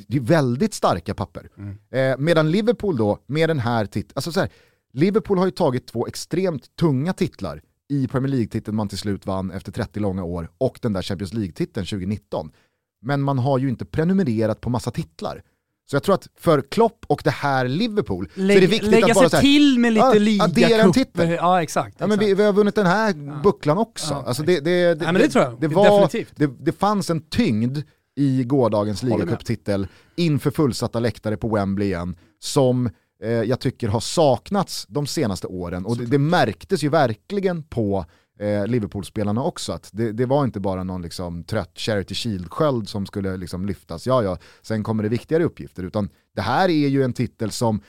det 0.07 0.17
är 0.17 0.21
väldigt 0.21 0.75
starka 0.75 1.15
papper. 1.15 1.49
Eh, 1.91 2.19
medan 2.19 2.51
Liverpool 2.51 2.97
då, 2.97 3.19
med 3.27 3.51
den 3.51 3.59
här 3.59 3.87
titeln, 3.87 4.13
alltså 4.15 4.33
så 4.33 4.41
här, 4.41 4.49
Liverpool 4.93 5.39
har 5.39 5.45
ju 5.45 5.51
tagit 5.51 5.87
två 5.87 6.07
extremt 6.07 6.77
tunga 6.77 7.13
titlar 7.13 7.63
i 7.89 8.09
Premier 8.09 8.31
League-titeln 8.31 8.77
man 8.77 8.89
till 8.89 8.99
slut 8.99 9.27
vann 9.27 9.51
efter 9.51 9.73
30 9.73 10.01
långa 10.01 10.25
år 10.25 10.51
och 10.59 10.79
den 10.83 10.93
där 10.93 11.03
Champions 11.03 11.33
League-titeln 11.33 11.87
2019. 11.87 12.53
Men 13.01 13.23
man 13.23 13.39
har 13.39 13.59
ju 13.59 13.69
inte 13.69 13.85
prenumererat 13.85 14.61
på 14.61 14.71
massa 14.71 14.91
titlar. 14.91 15.43
Så 15.91 15.97
jag 15.97 16.03
tror 16.03 16.15
att 16.15 16.29
för 16.37 16.61
Klopp 16.61 17.05
och 17.07 17.21
det 17.25 17.31
här 17.31 17.69
Liverpool 17.69 18.29
så 18.35 18.41
är 18.41 18.47
det 18.47 18.55
Lägg, 18.55 18.69
viktigt 18.69 18.91
lägga 18.91 19.07
att 19.07 19.15
bara 19.15 19.29
sig 19.29 19.37
här, 19.37 19.43
till 19.43 19.79
med 19.79 19.93
lite 19.93 20.07
ja, 20.07 20.15
liga 20.15 20.45
addera 20.45 20.83
en 20.83 20.93
titel. 20.93 21.31
Ja 21.31 21.63
exakt. 21.63 21.97
Ja, 21.99 22.07
men 22.07 22.19
vi, 22.19 22.35
vi 22.35 22.45
har 22.45 22.53
vunnit 22.53 22.75
den 22.75 22.87
här 22.87 23.43
bucklan 23.43 23.79
också. 23.79 24.15
Ja, 24.15 24.25
alltså 24.27 24.43
det, 24.43 24.61
det, 24.61 24.95
det, 24.95 25.05
Nej, 25.05 25.13
men 25.13 25.23
det 25.23 25.29
tror 25.29 25.45
jag. 25.45 25.61
Det, 25.61 25.69
var, 25.69 26.01
Definitivt. 26.01 26.33
det, 26.37 26.47
det 26.47 26.73
fanns 26.73 27.11
en 27.11 27.21
tyngd 27.21 27.79
i 28.17 28.45
gårdagens 28.45 29.03
ligacuptitel 29.03 29.87
inför 30.17 30.51
fullsatta 30.51 31.01
läktare 31.01 31.37
på 31.37 31.49
Wembley 31.49 31.89
igen 31.89 32.17
som 32.41 32.91
eh, 33.23 33.31
jag 33.31 33.61
tycker 33.61 33.89
har 33.89 34.01
saknats 34.01 34.87
de 34.89 35.07
senaste 35.07 35.47
åren. 35.47 35.87
Och 35.87 35.97
det, 35.97 36.07
det 36.07 36.19
märktes 36.19 36.83
ju 36.83 36.89
verkligen 36.89 37.63
på 37.63 38.05
eh, 38.39 38.67
Liverpool-spelarna 38.67 39.43
också. 39.43 39.73
Att 39.73 39.91
det, 39.93 40.13
det 40.13 40.27
var 40.27 40.45
inte 40.45 40.61
bara 40.61 40.85
någon 40.85 41.03
liksom, 41.03 41.45
trött 41.45 41.73
Charity 41.75 42.15
Shield-sköld 42.15 42.89
som 42.89 43.07
skulle 43.07 43.37
liksom, 43.37 43.67
lyftas. 43.67 44.07
Ja, 44.07 44.23
ja, 44.23 44.39
sen 44.63 44.83
kommer 44.83 45.03
det 45.03 45.09
viktigare 45.09 45.45
uppgifter. 45.45 45.83
Utan 45.83 46.09
det 46.35 46.43
här 46.43 46.69
är 46.69 46.89
ju 46.89 47.03
en 47.03 47.13
titel 47.13 47.51
som 47.51 47.81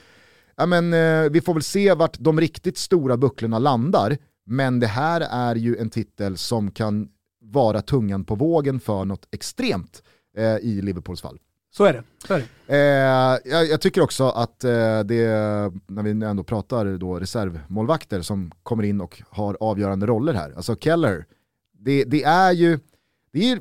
ja, 0.56 0.66
men, 0.66 0.94
eh, 0.94 1.30
vi 1.30 1.40
får 1.40 1.54
väl 1.54 1.62
se 1.62 1.94
vart 1.94 2.18
de 2.18 2.40
riktigt 2.40 2.78
stora 2.78 3.16
bucklorna 3.16 3.58
landar, 3.58 4.18
men 4.46 4.80
det 4.80 4.86
här 4.86 5.20
är 5.20 5.54
ju 5.54 5.76
en 5.76 5.90
titel 5.90 6.36
som 6.36 6.70
kan 6.70 7.08
vara 7.40 7.82
tungan 7.82 8.24
på 8.24 8.34
vågen 8.34 8.80
för 8.80 9.04
något 9.04 9.28
extremt 9.30 10.02
eh, 10.36 10.56
i 10.56 10.82
Liverpools 10.82 11.20
fall. 11.20 11.38
Så 11.72 11.84
är 11.84 11.92
det. 11.92 12.02
Så 12.26 12.34
är 12.34 12.38
det. 12.38 12.74
Eh, 12.76 13.52
jag, 13.52 13.68
jag 13.68 13.80
tycker 13.80 14.00
också 14.00 14.24
att 14.28 14.64
eh, 14.64 15.00
det, 15.00 15.26
när 15.86 16.02
vi 16.02 16.10
ändå 16.10 16.42
pratar 16.44 16.98
då 16.98 17.18
reservmålvakter 17.18 18.22
som 18.22 18.52
kommer 18.62 18.82
in 18.82 19.00
och 19.00 19.22
har 19.30 19.56
avgörande 19.60 20.06
roller 20.06 20.34
här, 20.34 20.52
alltså 20.56 20.76
Keller, 20.76 21.24
det, 21.78 22.04
det 22.04 22.22
är 22.24 22.52
ju, 22.52 22.78
det 23.32 23.50
är, 23.52 23.56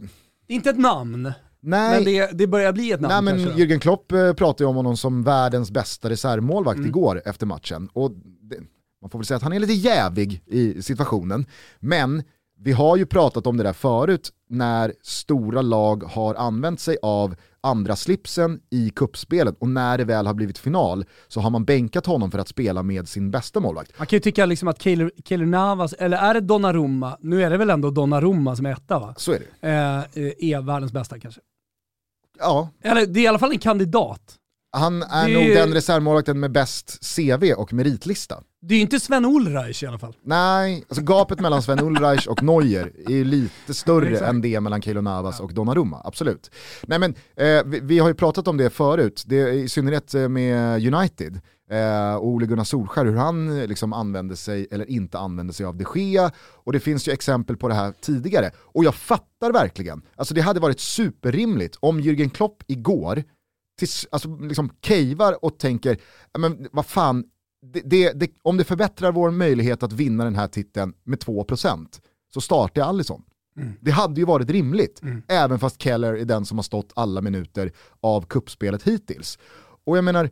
Det 0.47 0.53
är 0.53 0.55
inte 0.55 0.69
ett 0.69 0.79
namn. 0.79 1.33
Nej, 1.61 1.95
Men 1.95 2.03
det, 2.03 2.29
det 2.37 2.47
börjar 2.47 2.73
bli 2.73 2.91
ett 2.91 3.01
namn 3.01 3.25
Nej 3.25 3.33
men 3.35 3.45
kanske. 3.45 3.63
Jürgen 3.63 3.79
Klopp 3.79 4.11
eh, 4.11 4.33
pratade 4.33 4.63
ju 4.63 4.69
om 4.69 4.75
honom 4.75 4.97
som 4.97 5.23
världens 5.23 5.71
bästa 5.71 6.09
reservmålvakt 6.09 6.77
Mm. 6.77 6.89
igår 6.89 7.21
efter 7.25 7.45
matchen. 7.45 7.89
Och 7.93 8.11
det, 8.41 8.57
man 9.01 9.09
får 9.09 9.19
väl 9.19 9.25
säga 9.25 9.35
att 9.37 9.43
han 9.43 9.53
är 9.53 9.59
lite 9.59 9.73
jävig 9.73 10.43
i 10.45 10.81
situationen. 10.81 11.45
Men 11.79 12.23
vi 12.59 12.71
har 12.71 12.97
ju 12.97 13.05
pratat 13.05 13.47
om 13.47 13.57
det 13.57 13.63
där 13.63 13.73
förut 13.73 14.29
när 14.49 14.93
stora 15.01 15.61
lag 15.61 16.03
har 16.03 16.35
använt 16.35 16.79
sig 16.79 16.97
av 17.01 17.35
andra 17.61 17.95
slipsen 17.95 18.59
i 18.69 18.89
kuppspelet 18.89 19.55
och 19.59 19.69
när 19.69 19.97
det 19.97 20.03
väl 20.05 20.27
har 20.27 20.33
blivit 20.33 20.57
final 20.57 21.05
så 21.27 21.39
har 21.41 21.49
man 21.49 21.65
bänkat 21.65 22.05
honom 22.05 22.31
för 22.31 22.39
att 22.39 22.47
spela 22.47 22.83
med 22.83 23.09
sin 23.09 23.31
bästa 23.31 23.59
målvakt. 23.59 23.91
Man 23.97 24.07
kan 24.07 24.17
ju 24.17 24.21
tycka 24.21 24.45
liksom 24.45 24.67
att 24.67 24.81
Keylor 24.81 25.11
Keylor 25.25 25.45
Navas, 25.45 25.93
eller 25.93 26.17
är 26.17 26.33
det 26.33 26.39
Donnarumma, 26.41 27.17
nu 27.21 27.43
är 27.43 27.49
det 27.49 27.57
väl 27.57 27.69
ändå 27.69 27.89
Donnarumma 27.91 28.55
som 28.55 28.65
är 28.65 28.71
etta 28.71 28.99
va? 28.99 29.13
Så 29.17 29.31
är 29.31 29.39
det. 29.39 29.67
Eh, 29.67 29.97
eh, 30.25 30.33
är 30.57 30.61
världens 30.61 30.91
bästa 30.91 31.19
kanske. 31.19 31.41
Ja, 32.39 32.69
Eller 32.81 33.05
det 33.05 33.19
är 33.19 33.23
i 33.23 33.27
alla 33.27 33.39
fall 33.39 33.51
en 33.51 33.59
kandidat. 33.59 34.35
han 34.71 35.03
är 35.03 35.27
Det 35.27 35.33
nog 35.33 35.43
den 35.55 35.73
reservmålvakten 35.73 36.39
med 36.39 36.51
bäst 36.51 37.15
CV 37.15 37.53
och 37.53 37.73
meritlista. 37.73 38.43
Det 38.61 38.73
är 38.73 38.75
ju 38.75 38.81
inte 38.81 38.99
Sven 38.99 39.25
Ulreich 39.25 39.83
i 39.83 39.87
alla 39.87 39.97
fall. 39.99 40.15
Nej, 40.21 40.83
alltså 40.89 41.03
gapet 41.03 41.39
mellan 41.39 41.61
Sven 41.61 41.79
Ulreich 41.83 42.27
och 42.27 42.43
Neuer 42.43 42.91
är 43.07 43.11
ju 43.11 43.23
lite 43.23 43.73
större 43.73 44.09
Exakt. 44.09 44.29
än 44.29 44.41
det 44.41 44.59
mellan 44.59 44.81
Keylor 44.81 45.01
Navas 45.01 45.39
och 45.39 45.53
Donnarumma, 45.53 46.01
absolut. 46.05 46.51
Nej 46.87 46.99
men, 46.99 47.15
eh, 47.35 47.63
vi, 47.65 47.79
vi 47.79 47.99
har 47.99 48.07
ju 48.07 48.13
pratat 48.13 48.47
om 48.47 48.57
det 48.57 48.69
förut, 48.69 49.23
det, 49.25 49.49
i 49.49 49.69
synnerhet 49.69 50.13
eh, 50.13 50.29
med 50.29 50.93
United. 50.93 51.39
Eh, 51.71 52.15
och 52.15 52.27
Ole 52.27 52.45
Gunnar 52.45 52.63
Solskär, 52.63 53.05
hur 53.05 53.15
han 53.15 53.59
eh, 53.59 53.67
liksom 53.67 53.93
använde 53.93 54.35
sig 54.35 54.67
eller 54.71 54.89
inte 54.89 55.19
använde 55.19 55.53
sig 55.53 55.65
av 55.65 55.75
de 55.75 55.85
Gea. 55.95 56.31
Och 56.37 56.73
det 56.73 56.79
finns 56.79 57.07
ju 57.07 57.11
exempel 57.11 57.57
på 57.57 57.67
det 57.67 57.73
här 57.73 57.93
tidigare. 58.01 58.51
Och 58.57 58.83
jag 58.83 58.95
fattar 58.95 59.51
verkligen, 59.53 60.01
alltså 60.15 60.33
det 60.33 60.41
hade 60.41 60.59
varit 60.59 60.79
superrimligt 60.79 61.77
om 61.79 61.99
Jürgen 62.01 62.29
Klopp 62.29 62.63
igår 62.67 63.23
tills, 63.79 64.07
alltså 64.11 64.35
liksom 64.35 64.69
cavar 64.81 65.45
och 65.45 65.57
tänker, 65.59 65.97
"Ja, 66.33 66.39
men 66.39 66.67
vad 66.71 66.85
fan, 66.85 67.23
det, 67.61 67.81
det, 67.85 68.11
det, 68.19 68.31
om 68.41 68.57
det 68.57 68.63
förbättrar 68.63 69.11
vår 69.11 69.31
möjlighet 69.31 69.83
att 69.83 69.93
vinna 69.93 70.23
den 70.23 70.35
här 70.35 70.47
titeln 70.47 70.93
med 71.03 71.19
2% 71.19 71.87
så 72.33 72.41
startar 72.41 72.81
jag 72.81 72.89
Alisson. 72.89 73.21
Mm. 73.57 73.73
Det 73.81 73.91
hade 73.91 74.21
ju 74.21 74.25
varit 74.25 74.49
rimligt, 74.49 75.01
även 75.27 75.59
fast 75.59 75.81
Keller 75.81 76.13
är 76.13 76.25
den 76.25 76.45
som 76.45 76.57
har 76.57 76.63
stått 76.63 76.91
alla 76.95 77.21
minuter 77.21 77.71
av 78.01 78.21
kuppspelet 78.25 78.83
hittills. 78.83 79.39
Och 79.85 79.97
jag 79.97 80.03
menar, 80.03 80.29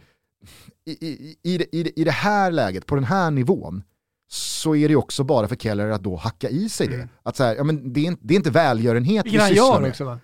i, 0.85 0.91
i, 1.07 1.35
i, 1.43 1.67
i, 1.71 1.83
det, 1.83 1.99
i 1.99 2.03
det 2.03 2.11
här 2.11 2.51
läget, 2.51 2.85
på 2.85 2.95
den 2.95 3.03
här 3.03 3.31
nivån, 3.31 3.83
så 4.29 4.75
är 4.75 4.89
det 4.89 4.95
också 4.95 5.23
bara 5.23 5.47
för 5.47 5.55
Keller 5.55 5.89
att 5.89 6.03
då 6.03 6.15
hacka 6.15 6.49
i 6.49 6.69
sig 6.69 6.87
det. 6.87 7.09
Att 7.23 7.35
så 7.35 7.43
här, 7.43 7.55
ja, 7.55 7.63
men 7.63 7.93
det, 7.93 7.99
är, 7.99 8.05
inte- 8.05 8.21
det 8.25 8.33
är 8.33 8.35
inte 8.35 8.51
välgörenhet 8.51 9.25
Vilket 9.25 9.41
han 9.41 9.49
sysslar 9.49 9.81
med. 9.81 9.89
också 9.89 10.03
va? 10.05 10.19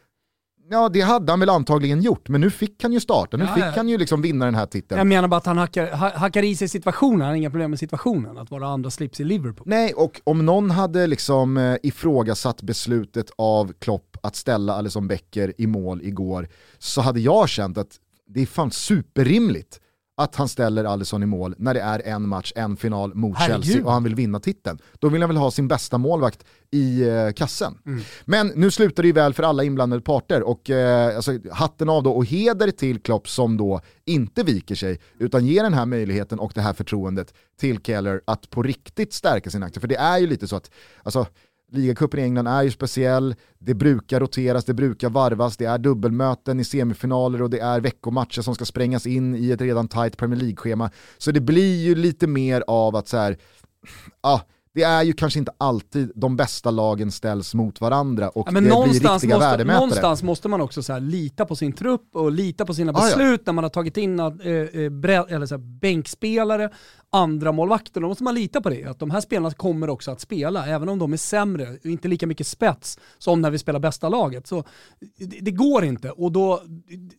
Ja, 0.69 0.89
det 0.89 1.01
hade 1.01 1.31
han 1.31 1.39
väl 1.39 1.49
antagligen 1.49 2.01
gjort, 2.01 2.29
men 2.29 2.41
nu 2.41 2.49
fick 2.49 2.83
han 2.83 2.93
ju 2.93 2.99
starta, 2.99 3.37
nu 3.37 3.43
Ja, 3.43 3.53
fick 3.55 3.63
ja. 3.63 3.71
han 3.75 3.89
ju 3.89 3.97
liksom 3.97 4.21
vinna 4.21 4.45
den 4.45 4.55
här 4.55 4.65
titeln. 4.65 4.97
Jag 4.97 5.07
menar 5.07 5.27
bara 5.27 5.37
att 5.37 5.45
han 5.45 5.57
hackar, 5.57 5.91
ha- 5.91 6.17
hackar 6.17 6.43
i 6.43 6.55
sig 6.55 6.69
situationen, 6.69 7.21
han 7.21 7.29
har 7.29 7.35
inga 7.35 7.49
problem 7.49 7.69
med 7.69 7.79
situationen, 7.79 8.37
att 8.37 8.51
vara 8.51 8.67
andra 8.67 8.89
slips 8.89 9.19
i 9.19 9.23
Liverpool. 9.23 9.63
Nej, 9.69 9.93
och 9.93 10.21
om 10.23 10.45
någon 10.45 10.71
hade 10.71 11.07
liksom 11.07 11.57
eh, 11.57 11.75
ifrågasatt 11.83 12.61
beslutet 12.61 13.31
av 13.35 13.73
Klopp 13.79 14.17
att 14.23 14.35
ställa 14.35 14.73
Alisson 14.75 15.07
Becker 15.07 15.53
i 15.57 15.67
mål 15.67 16.01
igår 16.03 16.47
så 16.77 17.01
hade 17.01 17.19
jag 17.19 17.49
känt 17.49 17.77
att 17.77 17.95
det 18.27 18.41
är 18.41 18.45
fan 18.45 18.71
superrimligt 18.71 19.79
att 20.17 20.35
han 20.35 20.49
ställer 20.49 20.83
Alisson 20.83 21.23
i 21.23 21.25
mål 21.25 21.55
när 21.57 21.73
det 21.73 21.81
är 21.81 22.07
en 22.07 22.27
match, 22.27 22.53
en 22.55 22.77
final 22.77 23.15
mot 23.15 23.37
Herregud. 23.37 23.65
Chelsea 23.65 23.85
och 23.85 23.91
han 23.91 24.03
vill 24.03 24.15
vinna 24.15 24.39
titeln. 24.39 24.79
Då 24.99 25.09
vill 25.09 25.21
han 25.21 25.29
väl 25.29 25.37
ha 25.37 25.51
sin 25.51 25.67
bästa 25.67 25.97
målvakt 25.97 26.45
i 26.71 27.01
eh, 27.01 27.31
kassen. 27.31 27.77
Men 28.25 28.47
nu 28.47 28.71
slutar 28.71 29.03
det 29.03 29.07
ju 29.07 29.13
väl 29.13 29.33
för 29.33 29.43
alla 29.43 29.63
inblandade 29.63 30.01
parter 30.01 30.43
och 30.43 30.69
eh, 30.69 31.15
alltså, 31.15 31.39
hatten 31.51 31.89
av 31.89 32.03
då 32.03 32.11
och 32.11 32.25
heder 32.25 32.71
till 32.71 32.99
Klopp 32.99 33.29
som 33.29 33.57
då 33.57 33.81
inte 34.05 34.43
viker 34.43 34.75
sig 34.75 34.99
utan 35.19 35.45
ger 35.45 35.63
den 35.63 35.73
här 35.73 35.85
möjligheten 35.85 36.39
och 36.39 36.51
det 36.55 36.61
här 36.61 36.73
förtroendet 36.73 37.33
till 37.59 37.79
Keller 37.83 38.21
att 38.25 38.49
på 38.49 38.63
riktigt 38.63 39.13
stärka 39.13 39.49
sin 39.49 39.63
aktie. 39.63 39.81
För 39.81 39.87
det 39.87 39.95
är 39.95 40.17
ju 40.17 40.27
lite 40.27 40.47
så 40.47 40.55
att, 40.55 40.71
alltså 41.03 41.27
ligacupen 41.73 42.19
i 42.19 42.23
England 42.23 42.47
är 42.47 42.63
ju 42.63 42.71
speciell, 42.71 43.35
det 43.59 43.73
brukar 43.73 44.19
roteras, 44.19 44.65
det 44.65 44.73
brukar 44.73 45.09
varvas, 45.09 45.57
det 45.57 45.65
är 45.65 45.77
dubbelmöten 45.77 46.59
i 46.59 46.63
semifinaler 46.63 47.41
och 47.41 47.49
det 47.49 47.59
är 47.59 47.79
veckomatcher 47.79 48.41
som 48.41 48.55
ska 48.55 48.65
sprängas 48.65 49.05
in 49.05 49.35
i 49.35 49.51
ett 49.51 49.61
redan 49.61 49.87
tight 49.87 50.17
Premier 50.17 50.39
League-schema. 50.39 50.91
Så 51.17 51.31
det 51.31 51.41
blir 51.41 51.83
ju 51.83 51.95
lite 51.95 52.27
mer 52.27 52.63
av 52.67 52.95
att 52.95 53.07
så 53.07 53.17
här, 53.17 53.37
ah, 54.21 54.39
det 54.75 54.83
är 54.83 55.03
ju 55.03 55.13
kanske 55.13 55.39
inte 55.39 55.51
alltid 55.57 56.11
de 56.15 56.35
bästa 56.37 56.71
lagen 56.71 57.11
ställs 57.11 57.53
mot 57.53 57.81
varandra 57.81 58.29
och 58.29 58.47
Ja, 58.47 58.51
det 58.51 58.61
blir 58.61 58.83
riktiga 58.93 59.11
måste, 59.13 59.27
värdemätare. 59.27 59.79
någonstans 59.79 60.23
måste 60.23 60.47
man 60.49 60.61
också 60.61 60.83
så 60.83 60.93
här, 60.93 60.99
lita 60.99 61.45
på 61.45 61.55
sin 61.55 61.73
trupp 61.73 62.09
och 62.15 62.31
lita 62.31 62.65
på 62.65 62.73
sina 62.73 62.91
Ah, 62.91 62.95
ja. 62.99 63.05
beslut 63.05 63.45
när 63.45 63.53
man 63.53 63.63
har 63.63 63.69
tagit 63.69 63.97
in 63.97 64.19
eh, 64.19 64.25
eh, 64.25 64.29
bre- 64.89 65.33
eller 65.35 65.45
så 65.45 65.55
här, 65.55 65.61
bänkspelare, 65.79 66.69
andra 67.09 67.51
målvakter. 67.51 68.01
Då 68.01 68.07
måste 68.07 68.23
man 68.23 68.35
lita 68.35 68.61
på 68.61 68.69
det, 68.69 68.85
att 68.85 68.99
de 68.99 69.11
här 69.11 69.21
spelarna 69.21 69.51
kommer 69.53 69.89
också 69.89 70.11
att 70.11 70.21
spela, 70.21 70.65
även 70.67 70.89
om 70.89 70.99
de 70.99 71.13
är 71.13 71.17
sämre 71.17 71.69
och 71.83 71.85
inte 71.85 72.07
lika 72.07 72.27
mycket 72.27 72.47
spets 72.47 72.99
som 73.17 73.41
när 73.41 73.51
vi 73.51 73.57
spelar 73.57 73.79
bästa 73.79 74.09
laget. 74.09 74.47
Så 74.47 74.63
det, 75.17 75.39
det 75.41 75.51
går 75.51 75.83
inte 75.85 76.09
och 76.09 76.31
då, 76.31 76.61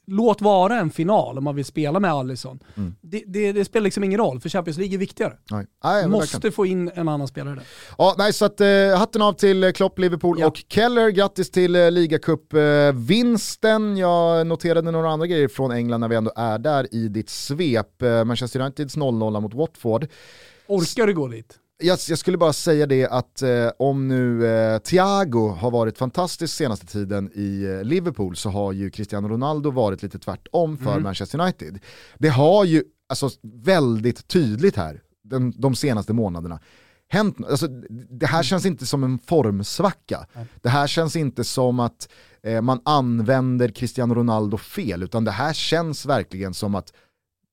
låt 0.06 0.40
vara 0.40 0.78
en 0.80 0.90
final 0.90 1.38
om 1.38 1.44
man 1.44 1.56
vill 1.56 1.64
spela 1.64 2.00
med 2.00 2.12
Alisson. 2.12 2.58
Mm. 2.76 2.94
Det, 3.00 3.22
det, 3.26 3.52
det 3.52 3.64
spelar 3.64 3.84
liksom 3.84 4.04
ingen 4.04 4.18
roll, 4.20 4.40
för 4.40 4.48
Champions 4.48 4.78
League 4.78 4.94
är 4.96 4.98
viktigare. 4.98 5.34
Nej, 5.50 5.66
nej, 5.84 6.08
Måste 6.08 6.36
verkligen. 6.36 6.52
få 6.52 6.66
in 6.66 6.90
en 6.94 7.08
annan 7.08 7.28
spelare 7.28 7.43
där. 7.44 7.61
Ja, 7.98 8.14
nej, 8.18 8.33
så 8.33 8.44
att, 8.44 8.61
eh, 8.61 8.96
hatten 8.98 9.22
av 9.22 9.33
till 9.33 9.64
eh, 9.64 9.70
Klopp, 9.72 9.98
Liverpool 9.98 10.40
Ja. 10.40 10.46
och 10.46 10.62
Keller. 10.68 11.09
Grattis 11.11 11.50
till 11.50 11.76
eh, 11.76 11.90
ligacup-vinsten. 11.90 13.96
Jag 13.96 14.46
noterade 14.46 14.90
några 14.90 15.11
andra 15.11 15.26
grejer 15.26 15.48
från 15.48 15.72
England 15.72 16.00
när 16.00 16.09
vi 16.09 16.16
ändå 16.16 16.33
är 16.37 16.59
där 16.59 16.94
i 16.94 17.09
ditt 17.09 17.30
svep. 17.30 18.02
Eh, 18.02 18.24
Manchester 18.24 18.61
Uniteds 18.61 18.96
0-0 18.96 19.40
mot 19.40 19.54
Watford. 19.54 20.07
Orkar 20.66 21.07
du 21.07 21.14
gå 21.14 21.28
dit? 21.28 21.59
Jag, 21.83 21.98
jag 22.09 22.18
skulle 22.18 22.38
bara 22.38 22.52
säga 22.52 22.87
det 22.87 23.07
att 23.07 23.42
eh, 23.42 23.68
om 23.78 24.09
nu 24.09 24.46
eh, 24.46 24.78
Thiago 24.78 25.48
har 25.48 25.70
varit 25.70 25.98
fantastisk 25.98 26.54
senaste 26.57 26.87
tiden 26.87 27.30
i 27.35 27.64
eh, 27.64 27.85
Liverpool 27.85 28.37
så 28.37 28.50
har 28.50 28.72
ju 28.72 28.90
Cristiano 28.90 29.28
Ronaldo 29.28 29.70
varit 29.70 30.02
lite 30.02 30.18
tvärtom 30.18 30.78
för 30.78 31.00
Manchester 31.00 31.40
United. 31.40 31.78
Det 32.18 32.28
har 32.28 32.64
ju 32.64 32.83
alltså, 33.09 33.30
väldigt 33.64 34.28
tydligt 34.28 34.76
här 34.76 35.00
den, 35.24 35.61
de 35.61 35.74
senaste 35.74 36.12
månaderna 36.12 36.61
hänt, 37.08 37.36
alltså, 37.50 37.68
det 38.10 38.26
här 38.26 38.42
känns 38.42 38.66
inte 38.66 38.86
som 38.86 39.04
en 39.04 39.18
formsvacka. 39.18 40.26
Det 40.62 40.68
här 40.68 40.86
känns 40.86 41.16
inte 41.16 41.44
som 41.44 41.80
att 41.80 42.08
eh, 42.42 42.60
man 42.60 42.80
använder 42.84 43.68
Cristiano 43.68 44.14
Ronaldo 44.14 44.56
fel, 44.56 45.02
utan 45.02 45.24
det 45.24 45.30
här 45.30 45.52
känns 45.52 46.06
verkligen 46.06 46.54
som 46.54 46.74
att 46.74 46.92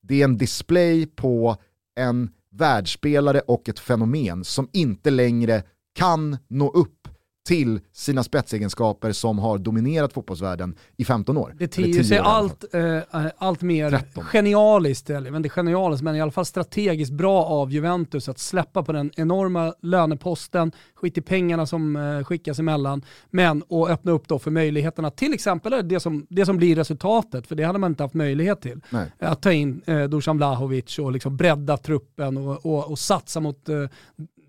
det 0.04 0.22
är 0.22 0.24
en 0.24 0.38
display 0.38 1.06
på 1.06 1.58
en 2.00 2.30
världsspelare 2.52 3.40
och 3.40 3.70
ett 3.70 3.80
fenomen 3.80 4.44
som 4.44 4.70
inte 4.74 5.10
längre 5.10 5.64
kan 5.96 6.38
nå 6.48 6.70
upp 6.70 7.01
till 7.44 7.80
sina 7.94 8.24
spetsegenskaper 8.24 9.12
som 9.12 9.40
har 9.40 9.58
dominerat 9.58 10.14
fotbollsvärlden 10.14 10.76
i 10.98 11.06
15 11.06 11.38
år. 11.38 11.56
Det 11.60 11.68
ter 11.68 11.84
10 11.84 12.04
sig 12.04 12.18
allt, 12.18 12.74
eh, 12.74 13.00
allt 13.38 13.62
mer 13.62 13.90
13. 13.90 14.24
genialiskt, 14.24 15.10
eller 15.10 15.38
inte 15.38 15.50
genialiskt, 15.50 16.04
men 16.04 16.16
i 16.16 16.22
alla 16.22 16.32
fall 16.32 16.46
strategiskt 16.46 17.12
bra 17.12 17.46
av 17.46 17.72
Juventus 17.72 18.30
att 18.30 18.40
släppa 18.40 18.84
på 18.84 18.92
den 18.92 19.12
enorma 19.16 19.74
löneposten, 19.82 20.72
skit 20.96 21.18
i 21.18 21.22
pengarna 21.22 21.66
som 21.66 21.96
eh, 21.96 22.24
skickas 22.24 22.60
emellan, 22.60 23.06
men 23.30 23.62
och 23.62 23.90
öppna 23.90 24.12
upp 24.12 24.28
då 24.28 24.40
för 24.40 24.52
möjligheterna, 24.52 25.12
till 25.12 25.34
exempel 25.34 25.88
det 25.88 26.00
som, 26.00 26.28
det 26.30 26.46
som 26.46 26.58
blir 26.58 26.76
resultatet, 26.76 27.48
för 27.48 27.56
det 27.56 27.64
hade 27.64 27.80
man 27.80 27.92
inte 27.92 28.04
haft 28.04 28.16
möjlighet 28.16 28.62
till. 28.62 28.82
Nej. 28.90 29.12
Att 29.20 29.42
ta 29.42 29.52
in 29.52 29.82
eh, 29.86 30.04
Dusan 30.04 30.38
Vlahovic 30.38 31.00
och 31.00 31.12
liksom 31.12 31.38
bredda 31.38 31.78
truppen 31.78 32.38
och, 32.38 32.66
och, 32.66 32.92
och 32.92 33.00
satsa 33.00 33.40
mot 33.40 33.70
eh, 33.70 33.76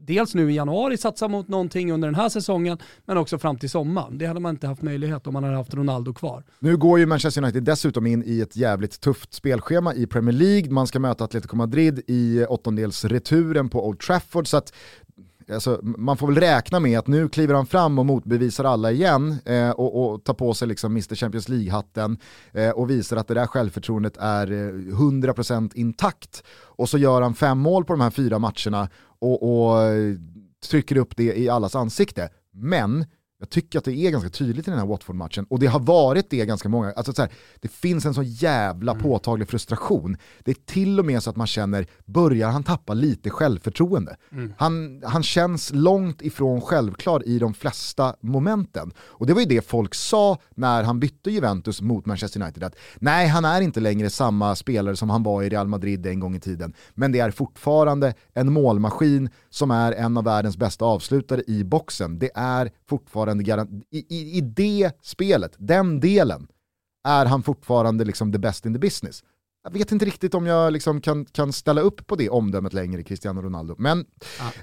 Dels 0.07 0.35
nu 0.35 0.51
i 0.51 0.55
januari 0.55 0.97
satsa 0.97 1.29
mot 1.29 1.49
någonting 1.49 1.93
under 1.93 2.09
den 2.09 2.15
här 2.15 2.29
säsongen, 2.29 2.79
men 3.07 3.17
också 3.17 3.39
fram 3.39 3.59
till 3.59 3.71
sommaren. 3.71 4.19
Det 4.19 4.27
hade 4.27 4.41
man 4.41 4.51
inte 4.51 4.67
haft 4.67 4.83
möjlighet 4.83 5.27
om 5.27 5.33
man 5.33 5.45
hade 5.45 5.57
haft 5.57 5.75
Ronaldo 5.75 6.15
kvar. 6.15 6.45
Nu 6.59 6.77
går 6.77 6.99
ju 6.99 7.07
Manchester 7.07 7.43
United 7.43 7.63
dessutom 7.63 8.07
in 8.07 8.23
i 8.27 8.41
ett 8.41 8.57
jävligt 8.57 9.01
tufft 9.01 9.35
spelschema 9.35 9.95
i 9.95 10.07
Premier 10.07 10.33
League. 10.33 10.71
Man 10.71 10.87
ska 10.87 10.99
möta 10.99 11.25
Atletico 11.25 11.57
Madrid 11.57 12.03
i 12.07 12.45
åttondelsreturen 12.49 13.69
på 13.69 13.89
Old 13.89 13.99
Trafford. 13.99 14.47
Så 14.49 14.57
att, 14.57 14.73
alltså, 15.53 15.81
man 15.83 16.17
får 16.17 16.27
väl 16.27 16.37
räkna 16.37 16.81
med 16.81 16.99
att 16.99 17.07
nu 17.07 17.29
kliver 17.29 17.55
han 17.55 17.67
fram 17.67 17.99
och 17.99 18.07
motbevisar 18.07 18.65
alla 18.65 18.93
igen 18.93 19.37
eh, 19.45 19.71
och, 19.71 20.13
och 20.13 20.25
tar 20.25 20.35
på 20.35 20.55
sig 20.55 20.69
liksom 20.69 20.93
Mr 20.93 21.15
Champions 21.15 21.49
League-hatten 21.49 22.19
eh, 22.53 22.71
och 22.71 22.91
visar 22.91 23.17
att 23.17 23.29
det 23.29 23.35
där 23.35 23.47
självförtroendet 23.47 24.17
är 24.17 24.53
eh, 24.53 24.73
100% 24.97 25.71
intakt. 25.75 26.43
Och 26.65 26.89
så 26.89 26.99
gör 26.99 27.23
han 27.23 27.35
fem 27.35 27.59
mål 27.59 27.85
på 27.85 27.93
de 27.93 28.01
här 28.01 28.11
fyra 28.11 28.39
matcherna 28.39 28.89
och, 29.23 29.43
och 29.43 29.79
trycker 30.71 30.97
upp 30.97 31.17
det 31.17 31.39
i 31.39 31.49
allas 31.49 31.75
ansikte. 31.75 32.29
Men 32.53 33.07
jag 33.43 33.51
tycker 33.51 33.79
att 33.79 33.85
det 33.85 33.97
är 33.97 34.11
ganska 34.11 34.31
tydligt 34.31 34.69
i 34.69 34.71
den 34.71 34.81
här 34.81 34.87
Watford-matchen 34.87 35.47
och 35.51 35.59
det 35.59 35.67
har 35.67 35.81
varit 35.81 36.31
det 36.31 36.47
ganska 36.47 36.69
många, 36.69 36.93
alltså 36.93 37.13
så 37.13 37.23
här, 37.23 37.31
det 37.61 37.69
finns 37.69 38.07
en 38.07 38.15
så 38.15 38.23
jävla 38.23 38.93
Mm. 38.93 39.03
påtaglig 39.03 39.49
frustration. 39.49 40.17
Det 40.41 40.51
är 40.51 40.57
till 40.67 40.99
och 40.99 41.05
med 41.07 41.23
så 41.23 41.31
att 41.31 41.37
man 41.37 41.47
känner, 41.47 41.87
börjar 42.05 42.49
han 42.49 42.63
tappa 42.63 42.95
lite 42.95 43.31
självförtroende? 43.31 44.17
Mm. 44.33 44.53
Han, 44.59 45.03
han 45.07 45.23
känns 45.23 45.71
långt 45.75 46.23
ifrån 46.23 46.61
självklar 46.61 47.29
i 47.29 47.39
de 47.39 47.55
flesta 47.55 48.15
momenten. 48.21 48.93
Och 49.01 49.27
det 49.27 49.33
var 49.35 49.41
ju 49.41 49.47
det 49.47 49.67
folk 49.67 49.95
sa 49.95 50.39
när 50.55 50.83
han 50.83 51.01
bytte 51.01 51.31
Juventus 51.31 51.81
mot 51.83 52.07
Manchester 52.07 52.43
United, 52.43 52.65
att 52.65 52.77
nej 52.97 53.27
han 53.29 53.45
är 53.45 53.61
inte 53.61 53.81
längre 53.81 54.11
samma 54.11 54.55
spelare 54.57 54.97
som 54.97 55.11
han 55.11 55.23
var 55.23 55.43
i 55.43 55.49
Real 55.49 55.69
Madrid 55.69 56.07
en 56.07 56.21
gång 56.21 56.37
i 56.37 56.41
tiden, 56.41 56.75
men 56.95 57.13
det 57.13 57.19
är 57.21 57.31
fortfarande 57.31 58.15
en 58.35 58.53
målmaskin 58.53 59.31
som 59.51 59.71
är 59.71 59.93
en 59.93 60.17
av 60.17 60.25
världens 60.25 60.57
bästa 60.57 60.85
avslutare 60.85 61.43
i 61.47 61.65
boxen. 61.65 62.19
Det 62.19 62.31
är 62.35 62.71
fortfarande 62.89 63.32
garan- 63.41 63.83
i, 63.91 63.99
i, 64.17 64.39
i 64.39 64.41
det 64.41 64.93
spelet, 65.03 65.55
den 65.59 66.01
delen, 66.01 66.49
är 67.05 67.27
han 67.27 67.43
fortfarande 67.43 68.05
liksom 68.05 68.33
the 68.33 68.39
best 68.39 68.67
in 68.67 68.75
the 68.75 68.79
business. 68.81 69.25
Jag 69.65 69.73
vet 69.73 69.93
inte 69.93 70.05
riktigt 70.05 70.35
om 70.35 70.47
jag 70.47 70.73
liksom 70.73 71.01
kan, 71.01 71.25
kan 71.25 71.53
ställa 71.53 71.81
upp 71.81 72.07
på 72.07 72.17
det 72.17 72.31
omdömet 72.31 72.73
längre, 72.73 73.03
Cristiano 73.03 73.43
Ronaldo. 73.43 73.75
Men 73.79 73.99
eh, 73.99 74.05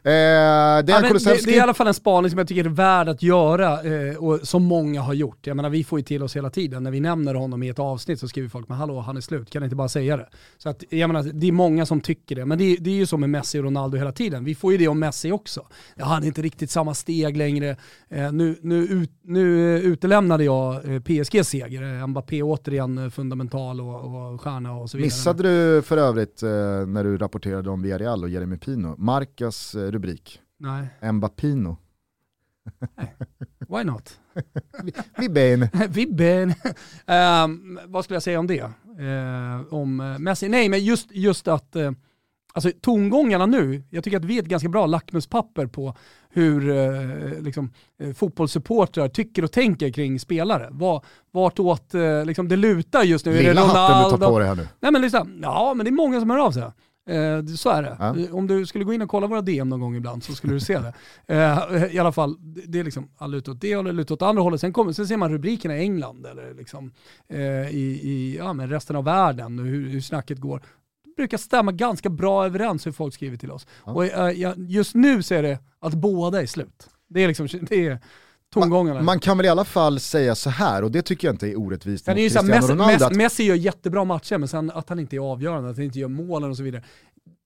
det 0.04 0.12
är 0.12 0.84
Ja, 0.88 1.02
men 1.02 1.14
det, 1.14 1.46
det 1.46 1.52
är 1.52 1.56
i 1.56 1.60
alla 1.60 1.74
fall 1.74 1.88
en 1.88 1.94
spaning 1.94 2.30
som 2.30 2.38
jag 2.38 2.48
tycker 2.48 2.66
är 2.66 2.70
värd 2.70 3.10
att 3.10 3.24
göra 3.24 3.84
eh, 3.84 4.16
och 4.16 4.40
som 4.48 4.64
många 4.64 5.02
har 5.02 5.14
gjort. 5.14 5.48
Jag 5.48 5.56
menar 5.56 5.70
vi 5.70 5.84
får 5.84 6.00
ju 6.00 6.04
till 6.04 6.24
oss 6.24 6.36
hela 6.36 6.50
tiden, 6.50 6.84
när 6.84 6.92
vi 6.92 7.00
nämner 7.00 7.36
honom 7.36 7.64
i 7.64 7.70
ett 7.70 7.80
avsnitt 7.80 8.20
så 8.20 8.28
skriver 8.28 8.50
folk 8.50 8.70
men 8.70 8.78
hallå 8.78 9.00
han 9.00 9.18
är 9.18 9.22
slut, 9.22 9.50
kan 9.50 9.64
inte 9.64 9.76
bara 9.76 9.90
säga 9.90 10.18
det? 10.18 10.30
Så 10.58 10.70
att, 10.70 10.84
jag 10.90 11.08
menar, 11.08 11.24
det 11.24 11.48
är 11.48 11.52
många 11.52 11.86
som 11.86 12.02
tycker 12.02 12.36
det, 12.36 12.46
men 12.46 12.58
det, 12.58 12.76
det 12.76 12.90
är 12.90 12.96
ju 12.96 13.06
så 13.06 13.18
med 13.18 13.30
Messi 13.30 13.60
och 13.60 13.64
Ronaldo 13.64 13.98
hela 13.98 14.12
tiden. 14.12 14.44
Vi 14.44 14.56
får 14.56 14.72
ju 14.72 14.78
det 14.78 14.88
om 14.88 15.00
Messi 15.00 15.32
också. 15.32 15.68
Ja, 15.96 16.06
han 16.06 16.24
är 16.24 16.28
inte 16.28 16.42
riktigt 16.42 16.72
samma 16.72 16.94
steg 16.94 17.38
längre. 17.38 17.76
Eh, 18.10 18.32
nu, 18.32 18.60
nu, 18.62 18.76
ut, 18.76 19.12
nu 19.22 19.78
utelämnade 19.80 20.44
jag 20.44 20.94
eh, 20.94 21.02
PSGs 21.02 21.48
seger, 21.48 22.00
eh, 22.00 22.08
Mbappé 22.08 22.44
återigen 22.44 22.98
eh, 22.98 23.10
fundamental 23.10 23.82
och, 23.82 23.96
och 23.96 24.42
stjärna 24.42 24.74
och 24.74 24.89
så 24.90 24.98
vidare. 24.98 25.08
Missade 25.08 25.44
du 25.44 25.82
för 25.82 25.98
övrigt 25.98 26.44
eh, 26.44 26.50
när 26.88 27.04
du 27.04 27.18
rapporterade 27.18 27.70
om 27.70 27.82
Villarreal 27.82 28.24
och 28.24 28.30
Jeremy 28.30 28.58
Pino, 28.58 28.96
Marcas 28.98 29.76
eh, 29.76 29.92
rubrik, 29.92 30.42
Nej, 30.58 31.12
Mbappino. 31.14 31.78
why 33.68 33.84
not? 33.84 34.20
Vi 35.18 35.30
ben. 35.30 35.68
Vibben. 35.90 36.54
Ehm, 37.06 37.80
vad 37.86 38.04
skulle 38.04 38.16
jag 38.16 38.24
säga 38.24 38.40
om 38.40 38.48
det? 38.48 38.60
Eh, 39.00 39.74
om 39.74 40.00
eh, 40.00 40.20
Messi? 40.20 40.50
Nej, 40.50 40.70
men 40.70 40.86
just, 40.86 41.12
just 41.12 41.48
att 41.48 41.76
uh, 41.76 41.92
alltså, 42.54 42.72
tongångarna 42.82 43.46
nu, 43.46 43.84
jag 43.90 44.04
tycker 44.04 44.18
att 44.18 44.26
vi 44.26 44.38
är 44.38 44.42
ett 44.42 44.48
ganska 44.48 44.70
bra 44.70 44.86
lackmuspapper 44.86 45.68
på 45.68 45.96
hur 46.30 46.70
uh, 46.70 47.42
liksom, 47.42 47.74
uh, 48.04 48.14
fotbollssupportrar 48.14 49.08
tycker 49.08 49.44
och 49.44 49.52
tänker 49.52 49.92
kring 49.92 50.20
spelare. 50.20 50.68
Var, 50.72 51.06
vartåt 51.32 51.96
uh, 51.96 52.26
liksom, 52.26 52.48
det 52.48 52.56
lutar 52.56 53.04
just 53.04 53.26
nu. 53.26 53.32
Är 53.32 53.36
det 53.36 53.50
Lilla 53.50 53.62
hatten 53.62 54.04
du 54.04 54.18
tar 54.18 54.32
på 54.32 54.40
dig 54.40 54.48
här 54.48 54.56
nu. 54.56 54.68
Nej 54.80 54.92
men 54.92 55.02
liksom, 55.02 55.40
ja 55.42 55.74
men 55.74 55.84
det 55.84 55.90
är 55.90 55.94
många 55.94 56.20
som 56.20 56.30
hör 56.30 56.38
av 56.38 56.52
sig. 56.52 56.64
Eh, 57.10 57.46
så 57.46 57.70
är 57.70 57.84
det. 57.84 57.96
Ja. 58.00 58.18
Eh, 58.18 58.36
Om 58.36 58.48
du 58.48 58.66
skulle 58.66 58.84
gå 58.84 58.94
in 58.94 59.02
och 59.02 59.10
kolla 59.10 59.28
våra 59.28 59.42
DM 59.42 59.70
någon 59.70 59.80
gång 59.80 59.96
ibland 59.96 60.24
så 60.24 60.34
skulle 60.34 60.54
du 60.54 60.60
se 60.60 60.80
det. 60.80 60.94
Eh, 61.28 61.96
I 61.96 62.00
alla 62.00 62.12
fall, 62.12 62.36
det, 62.40 62.80
är 62.80 62.84
liksom 62.84 63.10
luta 63.28 63.52
åt 63.52 63.62
det 63.62 63.76
hållet, 63.76 63.96
luta 63.96 64.14
åt 64.14 64.22
andra 64.22 64.42
hållet. 64.42 64.62
Sen, 64.62 64.74
kommer, 64.74 64.92
sen 64.92 65.08
ser 65.08 65.18
man 65.18 65.32
rubrikerna 65.32 65.78
i 65.78 65.82
England 65.82 66.26
eller 66.26 66.54
liksom, 66.54 66.94
eh, 67.28 67.70
i, 67.70 68.00
i 68.04 68.36
ja, 68.38 68.54
men 68.54 68.70
resten 68.70 68.96
av 68.96 69.04
världen 69.04 69.60
och 69.60 69.66
hur, 69.66 69.90
hur 69.90 70.02
snacket 70.02 70.40
går. 70.40 70.62
Brukar 71.20 71.38
stämma 71.38 71.72
ganska 71.72 72.10
bra 72.10 72.46
överens 72.46 72.88
hur 72.88 72.92
folk 72.92 73.14
skriver 73.14 73.38
till 73.38 73.52
oss. 73.52 73.68
Ja. 73.86 73.92
Och 73.92 74.06
eh, 74.06 74.30
ja, 74.30 74.54
just 74.58 74.96
nu 74.96 75.24
så 75.24 75.34
är 75.34 75.44
det 75.44 75.60
att 75.80 75.94
båda 75.94 76.42
är 76.42 76.46
slut. 76.46 76.90
Det 77.08 77.24
är 77.24 77.28
liksom, 77.28 77.48
det 77.62 77.88
är 77.88 78.00
tongångarna. 78.54 79.02
Man 79.02 79.20
kan 79.20 79.38
väl 79.38 79.46
i 79.46 79.50
alla 79.50 79.66
fall 79.66 80.00
säga 80.00 80.36
så 80.36 80.50
här, 80.50 80.84
och 80.84 80.92
det 80.92 81.02
tycker 81.02 81.28
jag 81.28 81.34
inte 81.34 81.48
är 81.48 81.60
orättvist 81.60 82.08
mot 82.08 82.16
Cristiano 82.16 82.48
Messi, 82.48 82.74
Ronaldo. 82.74 83.06
Att- 83.06 83.16
Messi 83.16 83.44
gör 83.44 83.56
jättebra 83.56 84.04
matcher, 84.04 84.38
men 84.38 84.48
sen 84.48 84.72
att 84.72 84.90
han 84.90 85.00
inte 85.00 85.16
är 85.16 85.20
avgörande, 85.20 85.70
att 85.70 85.76
han 85.76 85.86
inte 85.86 86.00
gör 86.00 86.08
målen 86.08 86.50
och 86.50 86.58
så 86.58 86.64
vidare. 86.64 86.84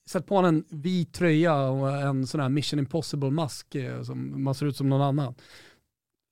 Sätt 0.09 0.27
på 0.27 0.35
honom 0.35 0.55
en 0.55 0.81
vit 0.81 1.13
tröja 1.13 1.55
och 1.55 1.91
en 1.91 2.27
sån 2.27 2.41
här 2.41 2.49
mission 2.49 2.79
impossible-mask 2.79 3.75
eh, 3.75 4.03
som 4.03 4.43
man 4.43 4.55
ser 4.55 4.65
ut 4.65 4.77
som 4.77 4.89
någon 4.89 5.01
annan. 5.01 5.35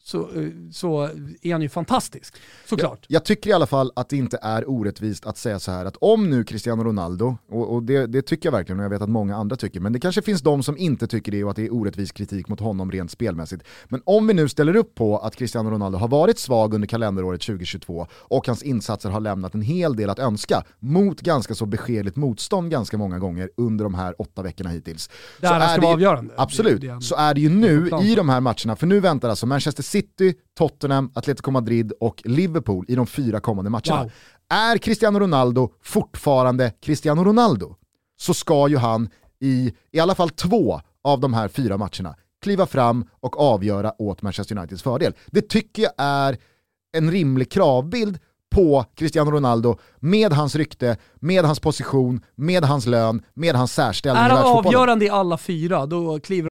Så, 0.03 0.19
eh, 0.19 0.47
så 0.71 1.09
är 1.41 1.51
han 1.51 1.61
ju 1.61 1.69
fantastisk, 1.69 2.35
såklart. 2.65 3.05
Jag 3.07 3.25
tycker 3.25 3.49
i 3.49 3.53
alla 3.53 3.65
fall 3.67 3.91
att 3.95 4.09
det 4.09 4.17
inte 4.17 4.39
är 4.41 4.69
orättvist 4.69 5.25
att 5.25 5.37
säga 5.37 5.59
så 5.59 5.71
här 5.71 5.85
att 5.85 5.97
om 6.01 6.29
nu 6.29 6.43
Cristiano 6.43 6.83
Ronaldo, 6.83 7.37
och, 7.49 7.73
och 7.73 7.83
det, 7.83 8.05
det 8.05 8.21
tycker 8.21 8.47
jag 8.47 8.51
verkligen 8.51 8.79
och 8.79 8.85
jag 8.85 8.89
vet 8.89 9.01
att 9.01 9.09
många 9.09 9.35
andra 9.35 9.55
tycker, 9.55 9.79
men 9.79 9.93
det 9.93 9.99
kanske 9.99 10.21
finns 10.21 10.41
de 10.41 10.63
som 10.63 10.77
inte 10.77 11.07
tycker 11.07 11.31
det 11.31 11.43
och 11.43 11.49
att 11.49 11.55
det 11.55 11.65
är 11.65 11.73
orättvis 11.73 12.11
kritik 12.11 12.47
mot 12.47 12.59
honom 12.59 12.91
rent 12.91 13.11
spelmässigt. 13.11 13.63
Men 13.85 14.01
om 14.05 14.27
vi 14.27 14.33
nu 14.33 14.49
ställer 14.49 14.75
upp 14.75 14.95
på 14.95 15.17
att 15.17 15.35
Cristiano 15.35 15.69
Ronaldo 15.69 15.97
har 15.97 16.07
varit 16.07 16.39
svag 16.39 16.73
under 16.73 16.87
kalenderåret 16.87 17.41
2022 17.41 18.07
och 18.13 18.47
hans 18.47 18.63
insatser 18.63 19.09
har 19.09 19.19
lämnat 19.19 19.53
en 19.53 19.61
hel 19.61 19.95
del 19.95 20.09
att 20.09 20.19
önska 20.19 20.63
mot 20.79 21.21
ganska 21.21 21.55
så 21.55 21.65
beskedligt 21.65 22.15
motstånd 22.15 22.71
ganska 22.71 22.97
många 22.97 23.19
gånger 23.19 23.49
under 23.57 23.83
de 23.83 23.93
här 23.93 24.21
åtta 24.21 24.41
veckorna 24.41 24.69
hittills. 24.69 25.09
Där 25.41 25.47
så 25.47 25.55
är 25.55 25.77
det 25.79 25.87
ju- 25.87 25.93
avgörande. 25.93 26.33
Absolut, 26.37 26.81
Det 26.81 26.87
det 26.87 27.01
så 27.01 27.15
är 27.15 27.33
det 27.33 27.41
ju 27.41 27.49
nu 27.49 27.89
i 28.03 28.15
de 28.15 28.29
här 28.29 28.39
matcherna, 28.39 28.75
för 28.75 28.87
nu 28.87 28.99
väntar 28.99 29.29
alltså 29.29 29.45
Manchester 29.45 29.83
City, 29.91 30.33
Tottenham, 30.57 31.11
Atletico 31.15 31.51
Madrid 31.51 31.93
och 31.99 32.21
Liverpool 32.25 32.85
i 32.87 32.95
de 32.95 33.07
fyra 33.07 33.39
kommande 33.39 33.69
matcherna. 33.69 34.03
Wow. 34.03 34.11
Är 34.49 34.77
Cristiano 34.77 35.19
Ronaldo 35.19 35.73
fortfarande 35.83 36.73
Cristiano 36.81 37.23
Ronaldo 37.23 37.75
så 38.17 38.33
ska 38.33 38.67
ju 38.67 38.77
han 38.77 39.09
i 39.39 39.73
i 39.91 39.99
alla 39.99 40.15
fall 40.15 40.29
två 40.29 40.81
av 41.03 41.19
de 41.19 41.33
här 41.33 41.47
fyra 41.47 41.77
matcherna 41.77 42.15
kliva 42.41 42.65
fram 42.65 43.05
och 43.19 43.39
avgöra 43.39 44.01
åt 44.01 44.21
Manchester 44.21 44.57
Uniteds 44.57 44.83
fördel. 44.83 45.13
Det 45.27 45.49
tycker 45.49 45.81
jag 45.83 45.91
är 45.97 46.37
en 46.97 47.11
rimlig 47.11 47.51
kravbild 47.51 48.19
på 48.51 48.85
Cristiano 48.95 49.31
Ronaldo 49.31 49.77
med 49.99 50.33
hans 50.33 50.55
rykte, 50.55 50.97
med 51.15 51.45
hans 51.45 51.59
position, 51.59 52.21
med 52.35 52.63
hans 52.63 52.85
lön, 52.85 53.23
med 53.33 53.55
hans 53.55 53.73
särställning 53.73 54.23
Är 54.23 54.29
han 54.29 54.57
avgörande 54.57 55.05
i 55.05 55.09
alla 55.09 55.37
fyra, 55.37 55.85
då 55.85 56.19
kliver 56.19 56.50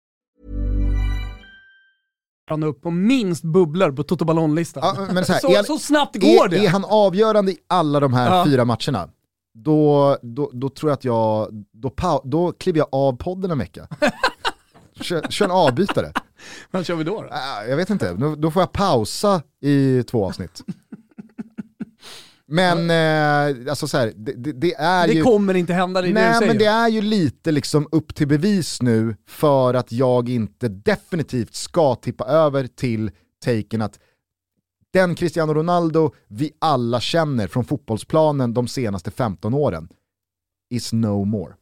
han 2.49 2.63
upp 2.63 2.81
på 2.81 2.91
minst 2.91 3.43
bubblor 3.43 3.91
på 3.91 4.03
Toto 4.03 4.25
Ballon-listan. 4.25 4.83
Ja, 4.97 5.13
men 5.13 5.25
så, 5.25 5.33
här, 5.33 5.39
så, 5.41 5.55
han- 5.55 5.65
så 5.65 5.79
snabbt 5.79 6.15
går 6.15 6.45
är, 6.45 6.49
det. 6.49 6.65
Är 6.65 6.69
han 6.69 6.85
avgörande 6.85 7.51
i 7.51 7.57
alla 7.69 7.99
de 7.99 8.13
här 8.13 8.37
Ja. 8.37 8.45
fyra 8.45 8.65
matcherna, 8.65 9.09
då, 9.53 10.17
då, 10.21 10.49
då 10.53 10.69
tror 10.69 10.89
jag 10.91 10.97
att 10.97 11.03
jag, 11.05 11.47
då, 11.73 11.91
då 12.23 12.51
kliver 12.51 12.79
jag 12.79 12.87
av 12.91 13.17
podden 13.17 13.51
en 13.51 13.57
vecka. 13.57 13.87
kör, 15.01 15.21
kör 15.29 15.45
en 15.45 15.51
avbytare. 15.51 16.11
Vad 16.71 16.85
kör 16.85 16.95
vi 16.95 17.03
då? 17.03 17.21
då? 17.21 17.27
Äh, 17.27 17.69
jag 17.69 17.77
vet 17.77 17.89
inte, 17.89 18.13
då 18.37 18.51
får 18.51 18.61
jag 18.61 18.71
pausa 18.71 19.41
i 19.61 20.03
två 20.03 20.25
avsnitt. 20.25 20.63
Men 22.51 22.89
eh, 22.89 23.69
alltså 23.69 23.87
så 23.87 23.97
här, 23.97 24.13
det, 24.15 24.33
det, 24.33 24.51
det 24.51 24.73
är 24.73 25.07
Det 25.07 25.13
ju... 25.13 25.23
kommer 25.23 25.53
inte 25.53 25.73
hända, 25.73 26.01
det 26.01 26.07
är 26.07 26.13
det 26.13 26.19
du 26.19 26.25
Nej 26.25 26.33
säger. 26.33 26.47
men 26.47 26.57
det 26.57 26.65
är 26.65 26.87
ju 26.89 27.01
lite 27.01 27.51
liksom 27.51 27.87
upp 27.91 28.15
till 28.15 28.27
bevis 28.27 28.81
nu 28.81 29.15
för 29.27 29.73
att 29.73 29.91
jag 29.91 30.29
inte 30.29 30.67
definitivt 30.67 31.55
ska 31.55 31.95
tippa 31.95 32.25
över 32.25 32.67
till 32.67 33.11
taken 33.45 33.81
att 33.81 33.99
den 34.93 35.15
Cristiano 35.15 35.53
Ronaldo 35.53 36.11
vi 36.27 36.51
alla 36.59 36.99
känner 36.99 37.47
från 37.47 37.65
fotbollsplanen 37.65 38.53
de 38.53 38.67
senaste 38.67 39.11
15 39.11 39.53
åren 39.53 39.89
is 40.69 40.93
no 40.93 41.25
more. 41.25 41.53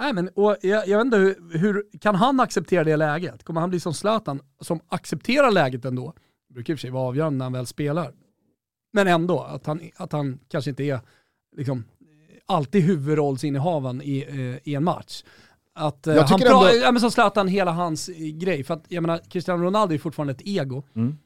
Nej, 0.00 0.12
men, 0.12 0.28
och 0.28 0.56
jag, 0.62 0.88
jag 0.88 0.98
vet 0.98 1.04
inte, 1.04 1.16
hur, 1.16 1.58
hur 1.58 1.84
kan 2.00 2.14
han 2.14 2.40
acceptera 2.40 2.84
det 2.84 2.96
läget? 2.96 3.44
Kommer 3.44 3.60
han 3.60 3.70
bli 3.70 3.80
som 3.80 3.94
Zlatan 3.94 4.40
som 4.60 4.80
accepterar 4.88 5.50
läget 5.50 5.84
ändå? 5.84 6.14
Det 6.48 6.54
brukar 6.54 6.72
i 6.72 6.74
och 6.74 6.78
för 6.78 6.80
sig 6.80 6.90
vara 6.90 7.08
avgörande 7.08 7.38
när 7.38 7.44
han 7.44 7.52
väl 7.52 7.66
spelar. 7.66 8.12
Men 8.92 9.06
ändå, 9.08 9.40
att 9.40 9.66
han, 9.66 9.80
att 9.96 10.12
han 10.12 10.38
kanske 10.48 10.70
inte 10.70 10.82
är 10.84 11.00
liksom, 11.56 11.84
alltid 12.46 12.82
huvudrollsinnehavaren 12.82 14.02
i, 14.02 14.18
eh, 14.28 14.68
i 14.72 14.74
en 14.74 14.84
match. 14.84 15.22
Att, 15.74 16.06
eh, 16.06 16.14
Jag 16.14 16.22
han 16.22 16.42
ändå- 16.42 16.68
ja, 16.82 16.92
men 16.92 17.00
som 17.00 17.10
Zlatan, 17.10 17.48
hela 17.48 17.70
hans 17.72 18.08
eh, 18.08 18.14
grej. 18.16 18.64
För 18.64 18.74
att 18.74 18.84
jag 18.88 19.02
menar, 19.02 19.18
Cristiano 19.30 19.64
Ronaldo 19.64 19.94
är 19.94 19.98
fortfarande 19.98 20.32
ett 20.32 20.42
ego. 20.44 20.82
Mm. 20.96 21.18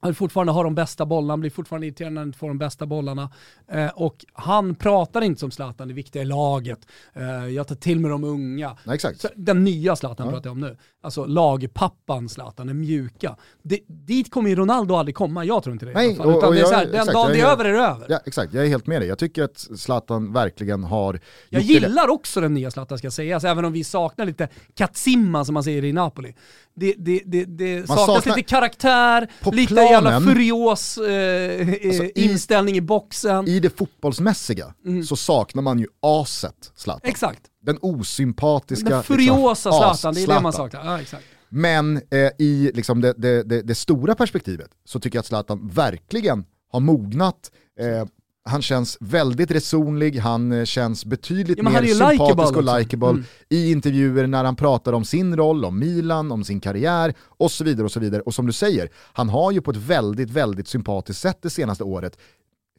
Han 0.00 0.08
vill 0.08 0.16
fortfarande 0.16 0.52
ha 0.52 0.62
de 0.62 0.74
bästa 0.74 1.06
bollarna, 1.06 1.36
blir 1.38 1.50
fortfarande 1.50 1.86
irriterad 1.86 2.12
när 2.12 2.20
han 2.20 2.28
inte 2.28 2.38
får 2.38 2.48
de 2.48 2.58
bästa 2.58 2.86
bollarna. 2.86 3.30
Eh, 3.68 3.88
och 3.88 4.24
han 4.32 4.74
pratar 4.74 5.22
inte 5.22 5.40
som 5.40 5.50
Zlatan, 5.50 5.88
det 5.88 5.94
viktiga 5.94 6.22
i 6.22 6.24
laget. 6.24 6.86
Eh, 7.12 7.46
jag 7.48 7.68
tar 7.68 7.74
till 7.74 8.00
mig 8.00 8.10
de 8.10 8.24
unga. 8.24 8.76
Nej, 8.84 8.94
exakt. 8.94 9.20
Så, 9.20 9.28
den 9.36 9.64
nya 9.64 9.96
Zlatan 9.96 10.26
Ja. 10.26 10.32
pratar 10.32 10.46
jag 10.50 10.52
om 10.52 10.60
nu. 10.60 10.76
Alltså 11.04 11.24
lagpappan 11.24 12.28
Zlatan, 12.28 12.66
den 12.66 12.80
mjuka. 12.80 13.36
Det, 13.62 13.78
dit 13.86 14.30
kommer 14.30 14.50
ju 14.50 14.56
Ronaldo 14.56 14.94
aldrig 14.94 15.14
komma, 15.14 15.44
jag 15.44 15.62
tror 15.62 15.72
inte 15.72 15.86
det. 15.86 15.90
i 15.92 15.94
Nej, 15.94 16.06
alla 16.06 16.16
fall. 16.16 16.30
Utan 16.36 16.48
och 16.48 16.54
det 16.54 16.58
är 16.58 16.60
jag- 16.60 16.68
så 16.68 16.74
här, 16.74 16.84
den 16.86 16.94
exakt, 16.94 17.12
dagen 17.12 17.32
det 17.32 17.40
är 17.40 17.46
över 17.46 17.64
är 17.64 17.72
det 17.72 17.78
över. 17.78 18.06
Ja, 18.08 18.20
exakt, 18.26 18.54
jag 18.54 18.64
är 18.64 18.68
helt 18.68 18.86
med 18.86 19.00
dig. 19.00 19.08
Jag 19.08 19.18
tycker 19.18 19.42
att 19.42 19.58
Zlatan 19.76 20.32
verkligen 20.32 20.84
har 20.84 21.20
Jag 21.50 21.62
gjort 21.62 21.68
det 21.68 21.72
gillar 21.86 22.08
också 22.08 22.40
den 22.40 22.54
nya 22.54 22.70
Zlatan 22.70 22.98
ska 22.98 23.10
sägas, 23.10 23.44
även 23.44 23.64
om 23.64 23.72
vi 23.72 23.84
saknar 23.84 24.26
lite 24.26 24.48
Katzimma 24.74 25.44
som 25.44 25.54
man 25.54 25.64
säger 25.64 25.84
i 25.84 25.92
Napoli. 25.92 26.34
Det, 26.74 26.94
det, 26.98 27.22
det, 27.26 27.44
det 27.44 27.86
saknas 27.86 28.06
saknar- 28.06 28.36
lite 28.36 28.48
karaktär, 28.48 29.28
lite 29.52 29.74
jävla 29.74 30.10
planen- 30.10 30.22
furios 30.34 30.98
eh, 30.98 31.04
Alltså, 31.06 32.02
eh, 32.02 32.08
i- 32.08 32.12
inställning 32.14 32.76
i 32.76 32.80
boxen. 32.80 33.48
I 33.48 33.60
det 33.60 33.70
fotbollsmässiga 33.78 34.74
Mm. 34.86 35.04
så 35.04 35.16
saknar 35.16 35.62
man 35.62 35.78
ju 35.78 35.86
aset 36.00 36.72
Zlatan. 36.76 37.10
Exakt. 37.10 37.40
Den 37.62 37.78
osympatiska... 37.80 38.88
Den 38.90 39.02
furiosa 39.02 39.70
liksom, 39.70 39.72
Zlatan, 39.72 40.14
det 40.14 40.22
är 40.22 40.26
det 40.26 40.40
man 40.40 40.52
saknar. 40.52 40.84
Ja, 40.84 41.00
exakt. 41.00 41.24
Men 41.48 41.96
eh, 41.96 42.30
i 42.38 42.70
liksom 42.74 43.00
det, 43.00 43.14
det, 43.16 43.42
det, 43.42 43.62
det 43.62 43.74
stora 43.74 44.14
perspektivet 44.14 44.70
så 44.84 45.00
tycker 45.00 45.16
jag 45.16 45.20
att 45.20 45.26
Zlatan 45.26 45.68
verkligen 45.68 46.44
har 46.72 46.80
mognat. 46.80 47.50
Eh, 47.80 48.08
han 48.44 48.62
känns 48.62 48.96
väldigt 49.00 49.50
resonlig, 49.50 50.18
han 50.18 50.52
eh, 50.52 50.64
känns 50.64 51.04
betydligt 51.04 51.58
Ja, 51.58 51.70
mer 51.70 51.82
sympatisk 51.82 52.52
och 52.52 52.62
också. 52.62 52.78
likeable 52.78 53.08
Mm. 53.08 53.24
i 53.48 53.70
intervjuer 53.72 54.26
när 54.26 54.44
han 54.44 54.56
pratar 54.56 54.92
om 54.92 55.04
sin 55.04 55.36
roll, 55.36 55.64
om 55.64 55.78
Milan, 55.78 56.32
om 56.32 56.44
sin 56.44 56.60
karriär 56.60 57.14
och 57.20 57.50
så 57.50 57.64
vidare. 57.64 57.84
Och 57.84 57.92
så 57.92 58.00
vidare. 58.00 58.22
Och 58.22 58.34
som 58.34 58.46
du 58.46 58.52
säger, 58.52 58.88
han 59.12 59.28
har 59.28 59.52
ju 59.52 59.60
på 59.60 59.70
ett 59.70 59.76
väldigt, 59.76 60.30
väldigt 60.30 60.68
sympatiskt 60.68 61.22
sätt 61.22 61.38
det 61.42 61.50
senaste 61.50 61.84
året 61.84 62.18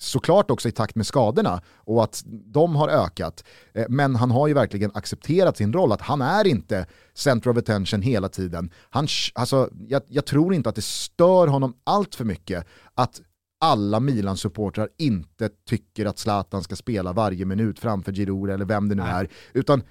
såklart 0.03 0.51
också 0.51 0.69
i 0.69 0.71
takt 0.71 0.95
med 0.95 1.05
skadorna 1.05 1.61
och 1.77 2.03
att 2.03 2.23
de 2.25 2.75
har 2.75 2.89
ökat. 2.89 3.43
Eh, 3.73 3.85
Men 3.89 4.15
han 4.15 4.31
har 4.31 4.47
ju 4.47 4.53
verkligen 4.53 4.91
accepterat 4.93 5.57
sin 5.57 5.73
roll, 5.73 5.91
att 5.91 6.01
han 6.01 6.21
är 6.21 6.47
inte 6.47 6.85
center 7.13 7.49
of 7.49 7.57
attention 7.57 8.01
hela 8.01 8.29
tiden. 8.29 8.71
Han, 8.89 9.07
alltså, 9.33 9.69
jag, 9.87 10.01
jag 10.07 10.25
tror 10.25 10.53
inte 10.53 10.69
att 10.69 10.75
det 10.75 10.83
stör 10.85 11.47
honom 11.47 11.73
allt 11.83 12.15
för 12.15 12.25
mycket 12.25 12.65
att 12.93 13.21
alla 13.59 13.99
Milan-supportrar 13.99 14.89
inte 14.97 15.49
tycker 15.69 16.05
att 16.05 16.19
Zlatan 16.19 16.63
ska 16.63 16.75
spela 16.75 17.13
varje 17.13 17.45
minut 17.45 17.79
framför 17.79 18.11
Giroud 18.11 18.49
eller 18.49 18.65
vem 18.65 18.89
det 18.89 18.95
nu 18.95 19.03
är. 19.03 19.27
Utan 19.53 19.81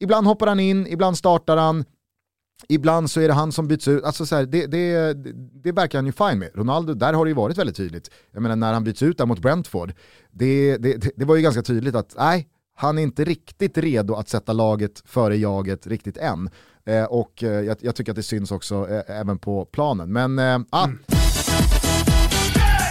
ibland 0.00 0.26
hoppar 0.26 0.46
han 0.46 0.60
in, 0.60 0.86
ibland 0.86 1.18
startar 1.18 1.56
han, 1.56 1.84
Ibland 2.68 3.10
så 3.10 3.20
är 3.20 3.28
det 3.28 3.34
han 3.34 3.52
som 3.52 3.68
byts 3.68 3.88
ut, 3.88 4.04
alltså 4.04 4.26
så 4.26 4.36
här, 4.36 4.46
det, 4.46 4.66
det, 4.66 5.14
det 5.62 5.72
verkar 5.72 5.98
han 5.98 6.06
ju 6.06 6.12
fine 6.12 6.38
med. 6.38 6.50
Ronaldo, 6.54 6.94
där 6.94 7.12
har 7.12 7.24
det 7.24 7.28
ju 7.28 7.34
varit 7.34 7.58
väldigt 7.58 7.76
tydligt. 7.76 8.10
Jag 8.32 8.42
menar 8.42 8.56
när 8.56 8.72
han 8.72 8.84
byts 8.84 9.02
ut 9.02 9.18
där 9.18 9.26
mot 9.26 9.38
Brentford, 9.38 9.92
det, 10.30 10.76
det, 10.76 11.12
det, 11.16 11.24
var 11.24 11.36
ju 11.36 11.42
ganska 11.42 11.62
tydligt 11.62 11.94
att 11.94 12.14
nej, 12.18 12.48
han 12.74 12.98
är 12.98 13.02
inte 13.02 13.24
riktigt 13.24 13.78
redo 13.78 14.14
att 14.14 14.28
sätta 14.28 14.52
laget 14.52 15.02
före 15.04 15.36
jaget 15.36 15.86
riktigt 15.86 16.16
än. 16.16 16.50
Eh, 16.84 17.04
och 17.04 17.42
eh, 17.42 17.60
jag, 17.60 17.76
jag 17.80 17.96
tycker 17.96 18.12
att 18.12 18.16
det 18.16 18.22
syns 18.22 18.52
också 18.52 18.88
eh, 18.90 19.20
även 19.20 19.38
på 19.38 19.64
planen. 19.64 20.12
Men 20.12 20.38
eh, 20.38 20.58
ah, 20.70 20.88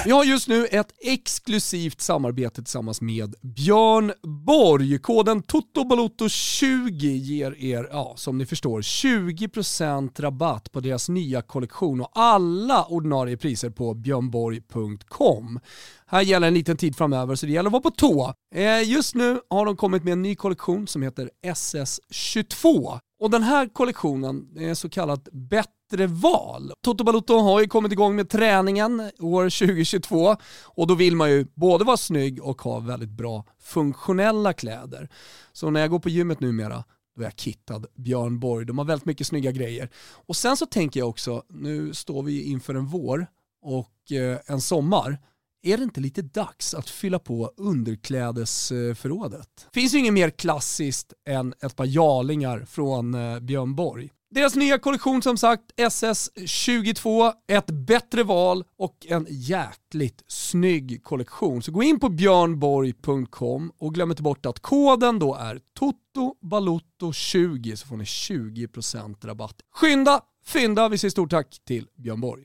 vi 0.06 0.12
har 0.12 0.24
just 0.24 0.48
nu 0.48 0.66
ett 0.66 0.94
exklusivt 1.00 2.02
samarbete 2.02 2.56
tillsammans 2.56 3.02
med 3.02 3.36
Björn 3.42 4.14
Borg. 4.46 5.00
Koden 5.00 5.44
TOTOBALOTO20 5.44 7.06
ger 7.06 7.64
er, 7.64 7.88
ja, 7.92 8.14
som 8.16 8.38
ni 8.38 8.46
förstår, 8.46 8.82
20% 8.82 10.22
rabatt 10.22 10.72
på 10.72 10.80
deras 10.80 11.10
nya 11.10 11.42
kollektion 11.42 12.02
och 12.02 12.12
alla 12.14 12.86
ordinarie 12.86 13.38
priser 13.38 13.70
på 13.70 13.94
björnborg.com. 13.94 15.60
Här 16.06 16.22
gäller 16.22 16.48
en 16.48 16.54
liten 16.54 16.78
tid 16.78 16.96
framöver 16.96 17.36
så 17.36 17.46
det 17.46 17.52
gäller 17.52 17.68
att 17.68 17.74
vara 17.74 17.82
på 17.82 17.92
tå. 17.92 18.34
Eh, 18.56 18.90
just 18.90 19.16
nu 19.16 19.40
har 19.50 19.66
de 19.66 19.78
kommit 19.78 20.04
med 20.04 20.12
en 20.12 20.22
ny 20.22 20.36
kollektion 20.36 20.88
som 20.88 21.02
heter 21.02 21.30
SS22 21.46 23.00
och 23.20 23.30
den 23.32 23.44
här 23.44 23.70
kollektionen 23.74 24.58
är 24.58 24.74
så 24.74 24.90
kallat 24.90 25.30
bättre 25.32 25.81
val. 26.00 26.74
Toto 26.84 27.04
Balotto 27.04 27.38
har 27.38 27.62
ju 27.62 27.68
kommit 27.68 27.92
igång 27.92 28.16
med 28.16 28.30
träningen 28.30 29.12
år 29.20 29.44
2022 29.44 30.36
och 30.64 30.88
då 30.88 30.96
vill 30.96 31.16
man 31.16 31.32
ju 31.32 31.46
både 31.54 31.86
vara 31.86 31.98
snygg 31.98 32.44
och 32.44 32.62
ha 32.62 32.80
väldigt 32.80 33.10
bra 33.10 33.46
funktionella 33.60 34.54
kläder. 34.54 35.10
Så 35.54 35.70
när 35.70 35.80
jag 35.80 35.90
går 35.90 36.00
på 36.00 36.10
gymmet 36.10 36.40
numera 36.40 36.84
då 37.16 37.22
är 37.22 37.26
jag 37.26 37.40
kittad 37.40 37.86
Björn 37.96 38.40
Borg. 38.40 38.66
De 38.66 38.78
har 38.78 38.86
väldigt 38.86 39.06
mycket 39.06 39.28
snygga 39.28 39.52
grejer. 39.52 39.90
Och 40.28 40.36
sen 40.36 40.58
så 40.58 40.66
tänker 40.66 41.00
jag 41.00 41.10
också, 41.10 41.44
nu 41.50 41.94
står 41.94 42.24
vi 42.24 42.44
inför 42.44 42.76
en 42.76 42.86
vår 42.86 43.28
och 43.62 44.12
eh, 44.12 44.40
en 44.46 44.62
sommar. 44.62 45.18
Är 45.64 45.78
det 45.78 45.84
inte 45.84 46.02
lite 46.02 46.22
dags 46.22 46.74
att 46.74 46.90
fylla 46.90 47.20
på 47.20 47.54
underklädesförrådet? 47.58 49.68
Finns 49.74 49.94
ju 49.94 49.98
inget 49.98 50.14
mer 50.14 50.30
klassiskt 50.30 51.14
än 51.28 51.54
ett 51.62 51.76
par 51.76 51.86
jalingar 51.86 52.66
från 52.66 53.14
eh, 53.14 53.40
Björn 53.40 53.76
Borg. 53.76 54.10
Deras 54.34 54.56
nya 54.56 54.80
kollektion 54.80 55.22
som 55.22 55.38
sagt, 55.38 55.64
SS22, 55.78 57.34
ett 57.48 57.72
bättre 57.72 58.24
val 58.24 58.64
och 58.78 59.06
en 59.10 59.26
jäkligt 59.30 60.24
snygg 60.28 61.04
kollektion. 61.04 61.62
Så 61.62 61.72
gå 61.72 61.84
in 61.84 62.00
på 62.00 62.10
björnborg.com 62.10 63.72
och 63.78 63.94
glöm 63.94 64.12
inte 64.12 64.24
bort 64.24 64.46
att 64.46 64.60
koden 64.60 65.20
då 65.20 65.36
är 65.36 65.60
TOTOBALOTTO20 65.80 67.76
så 67.76 67.88
får 67.88 67.98
ni 67.98 68.04
20% 68.04 69.26
rabatt. 69.26 69.56
Skynda, 69.74 70.22
fynda, 70.46 70.90
vi 70.90 70.98
säger 70.98 71.10
stort 71.10 71.30
tack 71.30 71.58
till 71.66 71.88
Björn 71.96 72.22
Borg. 72.22 72.44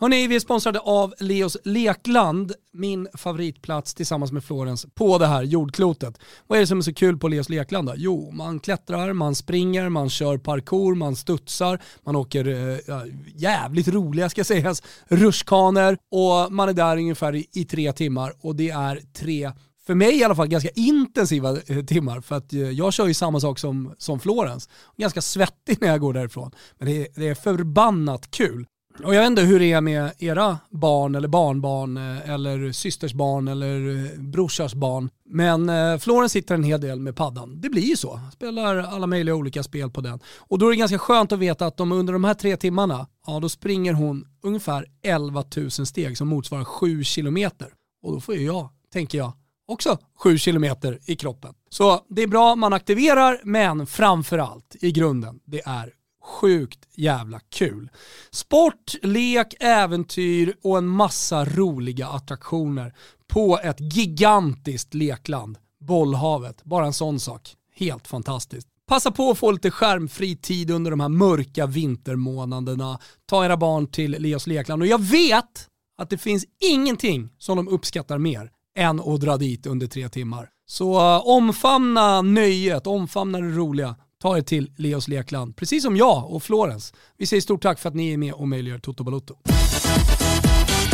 Hörrni, 0.00 0.26
vi 0.26 0.36
är 0.36 0.40
sponsrade 0.40 0.80
av 0.80 1.14
Leos 1.20 1.56
Lekland, 1.64 2.52
min 2.72 3.08
favoritplats 3.14 3.94
tillsammans 3.94 4.32
med 4.32 4.44
Florens 4.44 4.86
på 4.94 5.18
det 5.18 5.26
här 5.26 5.42
jordklotet. 5.42 6.18
Vad 6.46 6.56
är 6.56 6.60
det 6.60 6.66
som 6.66 6.78
är 6.78 6.82
så 6.82 6.94
kul 6.94 7.18
på 7.18 7.28
Leos 7.28 7.48
Lekland 7.48 7.88
då? 7.88 7.94
Jo, 7.96 8.30
man 8.30 8.60
klättrar, 8.60 9.12
man 9.12 9.34
springer, 9.34 9.88
man 9.88 10.10
kör 10.10 10.38
parkour, 10.38 10.94
man 10.94 11.16
studsar, 11.16 11.82
man 12.04 12.16
åker 12.16 12.48
äh, 12.48 13.02
jävligt 13.34 13.88
roliga 13.88 14.28
ska 14.28 14.44
sägas, 14.44 14.82
rutschkanor 15.08 15.98
och 16.10 16.52
man 16.52 16.68
är 16.68 16.72
där 16.72 16.96
ungefär 16.96 17.34
i, 17.34 17.46
i 17.52 17.64
tre 17.64 17.92
timmar 17.92 18.32
och 18.40 18.56
det 18.56 18.70
är 18.70 19.00
tre 19.12 19.52
för 19.86 19.94
mig 19.94 20.18
i 20.18 20.24
alla 20.24 20.34
fall 20.34 20.48
ganska 20.48 20.70
intensiva 20.74 21.56
eh, 21.66 21.84
timmar 21.84 22.20
för 22.20 22.36
att 22.36 22.52
eh, 22.52 22.60
jag 22.60 22.92
kör 22.92 23.06
ju 23.06 23.14
samma 23.14 23.40
sak 23.40 23.58
som, 23.58 23.94
som 23.98 24.20
Florens. 24.20 24.68
Ganska 24.96 25.22
svettig 25.22 25.78
när 25.80 25.88
jag 25.88 26.00
går 26.00 26.12
därifrån. 26.12 26.50
Men 26.78 26.88
det 26.88 26.96
är, 26.96 27.08
det 27.14 27.28
är 27.28 27.34
förbannat 27.34 28.30
kul. 28.30 28.66
Och 29.04 29.14
jag 29.14 29.20
vet 29.20 29.26
inte 29.26 29.42
hur 29.42 29.60
det 29.60 29.72
är 29.72 29.80
med 29.80 30.12
era 30.18 30.58
barn 30.70 31.14
eller 31.14 31.28
barnbarn 31.28 31.96
eh, 31.96 32.30
eller 32.30 32.72
systers 32.72 33.12
barn 33.14 33.48
eller 33.48 34.04
eh, 34.04 34.20
brorsars 34.20 34.74
barn. 34.74 35.10
Men 35.24 35.68
eh, 35.68 35.98
Florens 35.98 36.32
sitter 36.32 36.54
en 36.54 36.62
hel 36.62 36.80
del 36.80 37.00
med 37.00 37.16
paddan. 37.16 37.60
Det 37.60 37.70
blir 37.70 37.82
ju 37.82 37.96
så. 37.96 38.20
Spelar 38.32 38.76
alla 38.76 39.06
möjliga 39.06 39.34
olika 39.34 39.62
spel 39.62 39.90
på 39.90 40.00
den. 40.00 40.20
Och 40.38 40.58
då 40.58 40.66
är 40.66 40.70
det 40.70 40.76
ganska 40.76 40.98
skönt 40.98 41.32
att 41.32 41.38
veta 41.38 41.66
att 41.66 41.76
de 41.76 41.92
under 41.92 42.12
de 42.12 42.24
här 42.24 42.34
tre 42.34 42.56
timmarna, 42.56 43.06
ja 43.26 43.40
då 43.40 43.48
springer 43.48 43.92
hon 43.92 44.26
ungefär 44.42 44.86
11 45.02 45.44
000 45.56 45.70
steg 45.70 46.18
som 46.18 46.28
motsvarar 46.28 46.64
7 46.64 47.04
kilometer. 47.04 47.68
Och 48.02 48.12
då 48.12 48.20
får 48.20 48.34
ju 48.34 48.46
jag, 48.46 48.68
tänker 48.92 49.18
jag, 49.18 49.32
också 49.68 49.98
7 50.18 50.38
kilometer 50.38 50.98
i 51.06 51.16
kroppen. 51.16 51.54
Så 51.70 52.00
det 52.08 52.22
är 52.22 52.26
bra, 52.26 52.56
man 52.56 52.72
aktiverar, 52.72 53.40
men 53.44 53.86
framförallt 53.86 54.76
i 54.80 54.92
grunden, 54.92 55.40
det 55.44 55.60
är 55.66 55.92
sjukt 56.28 56.88
jävla 56.94 57.40
kul. 57.40 57.90
Sport, 58.30 58.94
lek, 59.02 59.54
äventyr 59.60 60.54
och 60.62 60.78
en 60.78 60.86
massa 60.86 61.44
roliga 61.44 62.08
attraktioner 62.08 62.94
på 63.26 63.60
ett 63.62 63.94
gigantiskt 63.94 64.94
lekland. 64.94 65.58
Bollhavet, 65.80 66.64
bara 66.64 66.86
en 66.86 66.92
sån 66.92 67.20
sak. 67.20 67.54
Helt 67.74 68.06
fantastiskt. 68.06 68.68
Passa 68.86 69.10
på 69.10 69.30
att 69.30 69.38
få 69.38 69.50
lite 69.50 69.70
skärmfri 69.70 70.36
tid 70.36 70.70
under 70.70 70.90
de 70.90 71.00
här 71.00 71.08
mörka 71.08 71.66
vintermånaderna. 71.66 72.98
Ta 73.26 73.44
era 73.44 73.56
barn 73.56 73.86
till 73.86 74.10
Leos 74.10 74.46
lekland 74.46 74.82
och 74.82 74.88
jag 74.88 75.02
vet 75.02 75.68
att 75.98 76.10
det 76.10 76.18
finns 76.18 76.44
ingenting 76.60 77.28
som 77.38 77.56
de 77.56 77.68
uppskattar 77.68 78.18
mer 78.18 78.50
än 78.76 79.00
att 79.00 79.20
dra 79.20 79.36
dit 79.36 79.66
under 79.66 79.86
tre 79.86 80.08
timmar. 80.08 80.48
Så 80.66 80.94
eh, 80.94 81.28
omfamna 81.28 82.22
nöjet, 82.22 82.86
omfamna 82.86 83.40
det 83.40 83.48
roliga. 83.48 83.96
Ta 84.22 84.38
er 84.38 84.42
till 84.42 84.70
Leos 84.76 85.08
lekland, 85.08 85.56
precis 85.56 85.82
som 85.82 85.96
jag 85.96 86.30
och 86.30 86.42
Florens. 86.42 86.92
Vi 87.16 87.26
säger 87.26 87.40
stort 87.40 87.62
tack 87.62 87.78
för 87.78 87.88
att 87.88 87.94
ni 87.94 88.12
är 88.12 88.16
med 88.16 88.32
och 88.32 88.48
möjliggör 88.48 88.78
Toto 88.78 89.04
Balotto. 89.04 89.34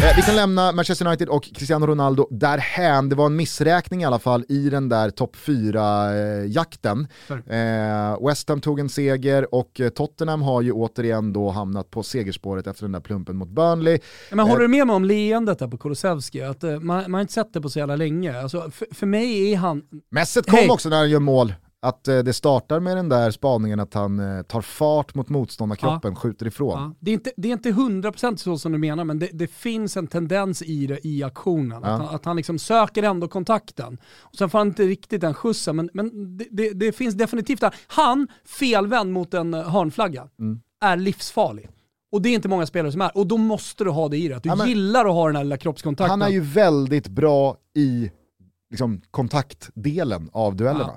Eh, 0.03 0.17
vi 0.17 0.23
kan 0.23 0.37
lämna 0.37 0.73
Manchester 0.73 1.07
United 1.07 1.29
och 1.29 1.45
Cristiano 1.55 1.87
Ronaldo 1.87 2.29
därhän. 2.31 3.09
Det 3.09 3.17
var 3.17 3.27
en 3.27 3.37
missräkning 3.37 4.03
i 4.03 4.05
alla 4.05 4.19
fall 4.19 4.45
i 4.49 4.71
den 4.71 4.89
där 4.89 5.11
topp 5.11 5.37
4-jakten. 5.37 7.07
Eh, 7.31 8.27
West 8.29 8.49
Ham 8.49 8.61
tog 8.61 8.81
en 8.81 8.89
seger 8.89 9.55
och 9.55 9.81
eh, 9.81 9.89
Tottenham 9.89 10.43
har 10.43 10.63
ju 10.63 10.73
återigen 10.73 11.33
då 11.33 11.51
hamnat 11.51 11.91
på 11.91 12.03
segerspåret 12.03 12.67
efter 12.67 12.85
den 12.85 12.93
där 12.93 13.01
plumpen 13.01 13.37
mot 13.37 13.49
Burnley. 13.49 13.99
Men 14.31 14.39
håller 14.39 14.63
du 14.63 14.69
med 14.69 14.87
mig 14.87 14.97
om 14.97 15.05
leendet 15.05 15.59
där 15.59 15.69
på 15.69 15.79
Kulusevski? 15.79 16.43
Att, 16.43 16.65
eh, 16.65 16.71
man, 16.71 17.03
man 17.03 17.15
har 17.15 17.21
inte 17.21 17.33
sett 17.33 17.53
det 17.53 17.61
på 17.61 17.71
så 17.71 17.79
jävla 17.79 17.97
länge. 17.97 18.41
Alltså, 18.41 18.71
för, 18.71 18.87
för 18.95 19.07
mig 19.07 19.53
är 19.53 19.57
han... 19.57 19.83
Messet 20.11 20.47
kom 20.47 20.59
Hej. 20.59 20.71
också 20.71 20.89
när 20.89 20.97
han 20.97 21.11
gör 21.11 21.21
mål. 21.21 21.55
Att 21.85 22.09
eh, 22.09 22.19
det 22.19 22.33
startar 22.33 22.81
med 22.81 22.97
den 22.97 23.09
där 23.09 23.31
spaningen 23.31 23.81
att 23.81 23.95
han 23.95 24.19
eh, 24.37 24.43
tar 24.43 24.61
fart 24.61 25.15
mot 25.15 25.29
motståndarkroppen, 25.29 26.17
skjuter 26.17 26.47
ifrån. 26.47 26.81
Ja. 26.81 26.95
Det, 27.01 27.11
är 27.11 27.15
inte, 27.15 27.33
det 27.37 27.49
är 27.49 27.53
inte 27.53 27.71
100% 27.71 28.37
så 28.37 28.59
som 28.59 28.73
du 28.73 28.79
menar, 28.79 29.05
men 29.05 29.19
det, 29.19 29.29
det 29.33 29.47
finns 29.47 29.97
en 29.97 30.07
tendens 30.07 30.63
i 30.63 30.87
det 30.87 31.07
i 31.07 31.23
aktionen. 31.23 31.81
Ja. 31.83 31.89
Att, 31.89 32.01
han, 32.07 32.15
att 32.15 32.25
han 32.25 32.37
liksom 32.37 32.59
söker 32.59 33.03
ändå 33.03 33.29
kontakten. 33.29 33.99
Och 34.21 34.35
sen 34.37 34.51
får 34.51 34.59
han 34.59 34.67
inte 34.69 34.83
riktigt 34.87 35.21
den 35.21 35.35
skjutsen, 35.35 35.77
men, 35.77 35.91
men 35.93 36.37
det, 36.37 36.47
det, 36.51 36.71
det 36.71 36.93
finns 36.93 37.15
definitivt 37.15 37.61
där. 37.61 37.75
Han, 37.87 38.29
felvänd 38.45 39.13
mot 39.13 39.35
en 39.35 39.55
eh, 39.55 39.63
hörnflagga, 39.71 40.29
Mm. 40.39 40.61
är 40.85 40.97
livsfarlig. 40.97 41.69
Och 42.13 42.23
det 42.23 42.29
är 42.29 42.35
inte 42.35 42.49
många 42.49 42.67
spelare 42.67 42.93
som 42.93 43.01
är. 43.01 43.17
Och 43.19 43.27
då 43.27 43.37
måste 43.37 43.85
du 43.85 43.91
ha 43.91 44.09
det 44.09 44.17
i 44.17 44.29
dig. 44.29 44.37
Att 44.37 44.43
du 44.43 44.49
Ja, 44.49 44.57
men- 44.57 44.69
gillar 44.69 45.05
att 45.05 45.13
ha 45.13 45.27
den 45.27 45.37
här 45.37 45.45
lilla 45.45 45.57
kroppskontakten. 45.57 46.11
Han 46.11 46.23
är 46.23 46.29
ju 46.33 46.41
väldigt 46.41 47.09
bra 47.09 47.57
i 47.77 48.11
liksom, 48.71 49.01
kontaktdelen 49.11 50.31
av 50.33 50.57
duellerna. 50.57 50.93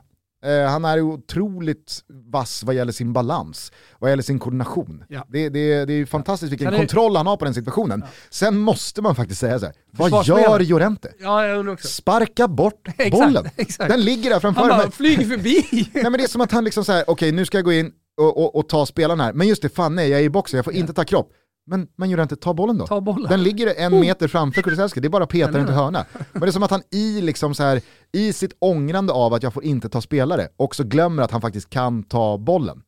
Eh, 0.46 0.70
han 0.70 0.86
är 0.86 1.02
otroligt 1.02 2.00
vass 2.32 2.64
vad 2.64 2.76
gäller 2.76 2.92
sin 2.92 3.14
balans, 3.14 3.72
vad 4.00 4.10
gäller 4.10 4.24
sin 4.24 4.40
koordination. 4.40 5.04
Ja. 5.10 5.26
Det, 5.30 5.50
det, 5.50 5.86
det 5.86 5.94
är 5.94 6.06
fantastiskt 6.06 6.52
vilken 6.52 6.74
är- 6.74 6.78
kontroll 6.78 7.16
han 7.16 7.28
har 7.28 7.38
på 7.38 7.46
den 7.46 7.54
situationen. 7.54 8.04
Sen 8.30 8.58
måste 8.58 9.02
man 9.02 9.16
faktiskt 9.16 9.40
säga 9.42 9.60
så 9.60 9.66
här. 9.66 9.76
vad 9.92 10.26
gör 10.26 10.60
Llorente? 10.60 11.14
Ja. 11.20 11.78
Sparka 11.78 12.48
bort 12.48 12.88
Exakt, 12.98 13.12
bollen. 13.12 13.50
exakt. 13.56 13.90
Den 13.90 14.02
ligger 14.02 14.30
där 14.30 14.40
framför 14.40 14.62
Han 14.62 14.70
bara 14.70 14.78
mig. 14.82 14.92
flyger 14.92 15.26
förbi. 15.38 15.90
Nej 15.94 16.04
men 16.04 16.14
det 16.14 16.24
är 16.24 16.28
som 16.28 16.42
att 16.42 16.52
han 16.52 16.64
liksom 16.64 16.86
säger, 16.86 17.10
okej 17.10 17.32
nu 17.32 17.46
ska 17.46 17.58
jag 17.58 17.66
gå 17.66 17.74
in 17.74 17.92
och, 18.18 18.38
och, 18.38 18.56
och 18.56 18.70
ta 18.70 18.86
spelaren 18.86 19.20
här, 19.20 19.34
men 19.34 19.48
just 19.48 19.62
det, 19.62 19.70
fan 19.70 19.96
nej 19.96 20.10
jag 20.10 20.20
är 20.20 20.24
i 20.24 20.30
boxen, 20.30 20.58
jag 20.58 20.66
får 20.66 20.74
inte 20.74 20.94
ta 20.94 21.04
kropp. 21.04 21.32
Men, 21.70 21.88
men 21.96 22.10
gör 22.10 22.22
inte, 22.22 22.36
ta 22.36 22.54
bollen 22.54 22.78
då. 22.78 22.88
Ta 22.88 23.02
bollen. 23.02 23.30
Den 23.30 23.44
ligger 23.44 23.74
en 23.78 24.00
meter 24.00 24.28
framför 24.28 24.62
Kulusevski, 24.62 25.00
det 25.00 25.08
är 25.08 25.10
bara 25.10 25.24
att 25.24 25.30
peta 25.30 25.52
den 25.52 25.66
till 25.66 25.76
hörna. 25.76 26.06
Men 26.32 26.42
det 26.42 26.48
är 26.48 26.52
som 26.52 26.64
att 26.64 26.72
han 26.72 26.82
i, 26.92 27.22
liksom 27.22 27.56
så 27.56 27.64
här, 27.64 27.82
i 28.14 28.34
sitt 28.34 28.56
ångrande 28.60 29.14
av 29.14 29.34
att 29.34 29.44
jag 29.44 29.54
får 29.54 29.64
inte 29.64 29.90
ta 29.90 30.02
spelare 30.02 30.48
också 30.58 30.84
glömmer 30.84 31.24
att 31.24 31.32
han 31.32 31.42
faktiskt 31.42 31.70
kan 31.70 32.04
ta 32.04 32.38
bollen. 32.38 32.82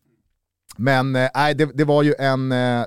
Men 0.80 1.16
eh, 1.16 1.30
nej, 1.36 1.56
det, 1.56 1.66
det 1.74 1.84
var 1.84 2.04
ju 2.04 2.14
en, 2.20 2.52
eh, 2.52 2.58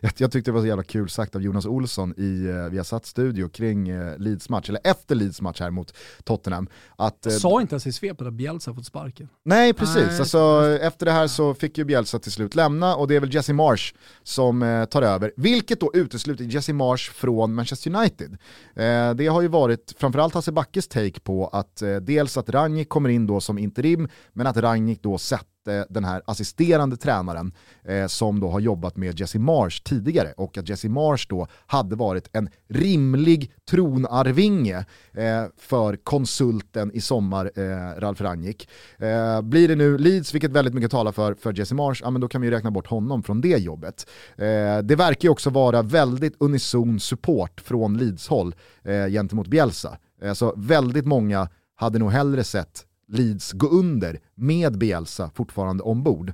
jag, 0.00 0.32
tyckte 0.32 0.50
det 0.50 0.52
var 0.52 0.60
så 0.60 0.66
jävla 0.66 0.82
kul 0.82 1.08
sagt 1.08 1.36
av 1.36 1.42
Jonas 1.42 1.66
Olsson 1.66 2.14
i 2.16 2.44
eh, 2.44 2.70
Viasat 2.70 3.06
studio 3.06 3.48
kring 3.48 3.88
eh, 3.88 4.18
Leeds 4.18 4.48
match, 4.48 4.68
eller 4.68 4.80
efter 4.84 5.14
Leeds 5.14 5.40
match 5.40 5.60
här 5.60 5.70
mot 5.70 5.94
Tottenham. 6.24 6.68
Att, 6.96 7.26
eh, 7.26 7.32
Sa 7.32 7.60
inte 7.60 7.74
ens 7.74 7.86
i 7.86 7.92
svepet 7.92 8.26
att 8.26 8.32
Bielsa 8.32 8.74
fått 8.74 8.86
sparken. 8.86 9.28
Nej 9.44 9.72
precis, 9.72 9.96
Nej, 9.96 10.18
alltså, 10.18 10.78
efter 10.82 11.06
det 11.06 11.12
här 11.12 11.26
så 11.26 11.54
fick 11.54 11.78
ju 11.78 11.84
Bielsa 11.84 12.18
till 12.18 12.32
slut 12.32 12.54
lämna 12.54 12.96
och 12.96 13.08
det 13.08 13.16
är 13.16 13.20
väl 13.20 13.34
Jesse 13.34 13.52
Marsh 13.52 13.94
som 14.22 14.86
tar 14.90 15.02
över, 15.02 15.32
vilket 15.36 15.80
då 15.80 15.90
utesluter 15.94 16.44
Jesse 16.44 16.72
Marsh 16.72 17.12
från 17.12 17.54
Manchester 17.54 17.96
United. 17.96 18.38
Det 19.16 19.26
har 19.26 19.42
ju 19.42 19.48
varit 19.48 19.94
framförallt 19.98 20.34
Hasse 20.34 20.52
Backes 20.52 20.88
take 20.88 21.20
på 21.20 21.48
att 21.48 21.82
dels 22.02 22.36
att 22.36 22.50
Rangnick 22.50 22.88
kommer 22.88 23.08
in 23.08 23.26
då 23.26 23.40
som 23.40 23.58
interim, 23.58 24.08
men 24.32 24.46
att 24.46 24.56
Rangnick 24.56 25.02
då 25.02 25.18
sätter 25.18 25.51
Eh, 25.68 25.82
den 25.88 26.04
här 26.04 26.22
assisterande 26.24 26.96
tränaren 26.96 27.52
eh, 27.84 28.06
som 28.06 28.40
då 28.40 28.48
har 28.48 28.60
jobbat 28.60 28.96
med 28.96 29.20
Jesse 29.20 29.38
Marsh 29.38 29.82
tidigare 29.82 30.32
och 30.36 30.58
att 30.58 30.68
Jesse 30.68 30.88
Marsh 30.88 31.26
då 31.28 31.46
hade 31.66 31.96
varit 31.96 32.28
en 32.32 32.48
rimlig 32.68 33.52
tronarvinge 33.70 34.84
eh, 35.12 35.44
för 35.56 35.96
konsulten 35.96 36.90
i 36.94 37.00
sommar, 37.00 37.50
eh, 37.54 38.00
Ralf 38.00 38.20
Rangnick. 38.20 38.68
Eh, 38.98 39.42
blir 39.42 39.68
det 39.68 39.76
nu 39.76 39.98
Leeds, 39.98 40.34
vilket 40.34 40.50
väldigt 40.50 40.74
mycket 40.74 40.90
talar 40.90 41.12
för, 41.12 41.34
för 41.34 41.58
Jesse 41.58 41.74
Marsh, 41.74 42.00
ja, 42.04 42.10
men 42.10 42.20
då 42.20 42.28
kan 42.28 42.40
vi 42.40 42.46
ju 42.46 42.50
räkna 42.50 42.70
bort 42.70 42.86
honom 42.86 43.22
från 43.22 43.40
det 43.40 43.58
jobbet. 43.58 44.06
Eh, 44.36 44.78
det 44.78 44.96
verkar 44.96 45.26
ju 45.26 45.30
också 45.30 45.50
vara 45.50 45.82
väldigt 45.82 46.34
unison 46.38 47.00
support 47.00 47.60
från 47.60 47.98
Leeds-håll 47.98 48.54
eh, 48.82 49.06
gentemot 49.06 49.46
Bielsa. 49.46 49.98
Eh, 50.22 50.32
så 50.32 50.54
väldigt 50.56 51.06
många 51.06 51.48
hade 51.74 51.98
nog 51.98 52.10
hellre 52.10 52.44
sett 52.44 52.86
Leeds 53.12 53.52
gå 53.52 53.68
under 53.68 54.20
med 54.34 54.78
Bielsa 54.78 55.30
fortfarande 55.34 55.82
ombord 55.82 56.32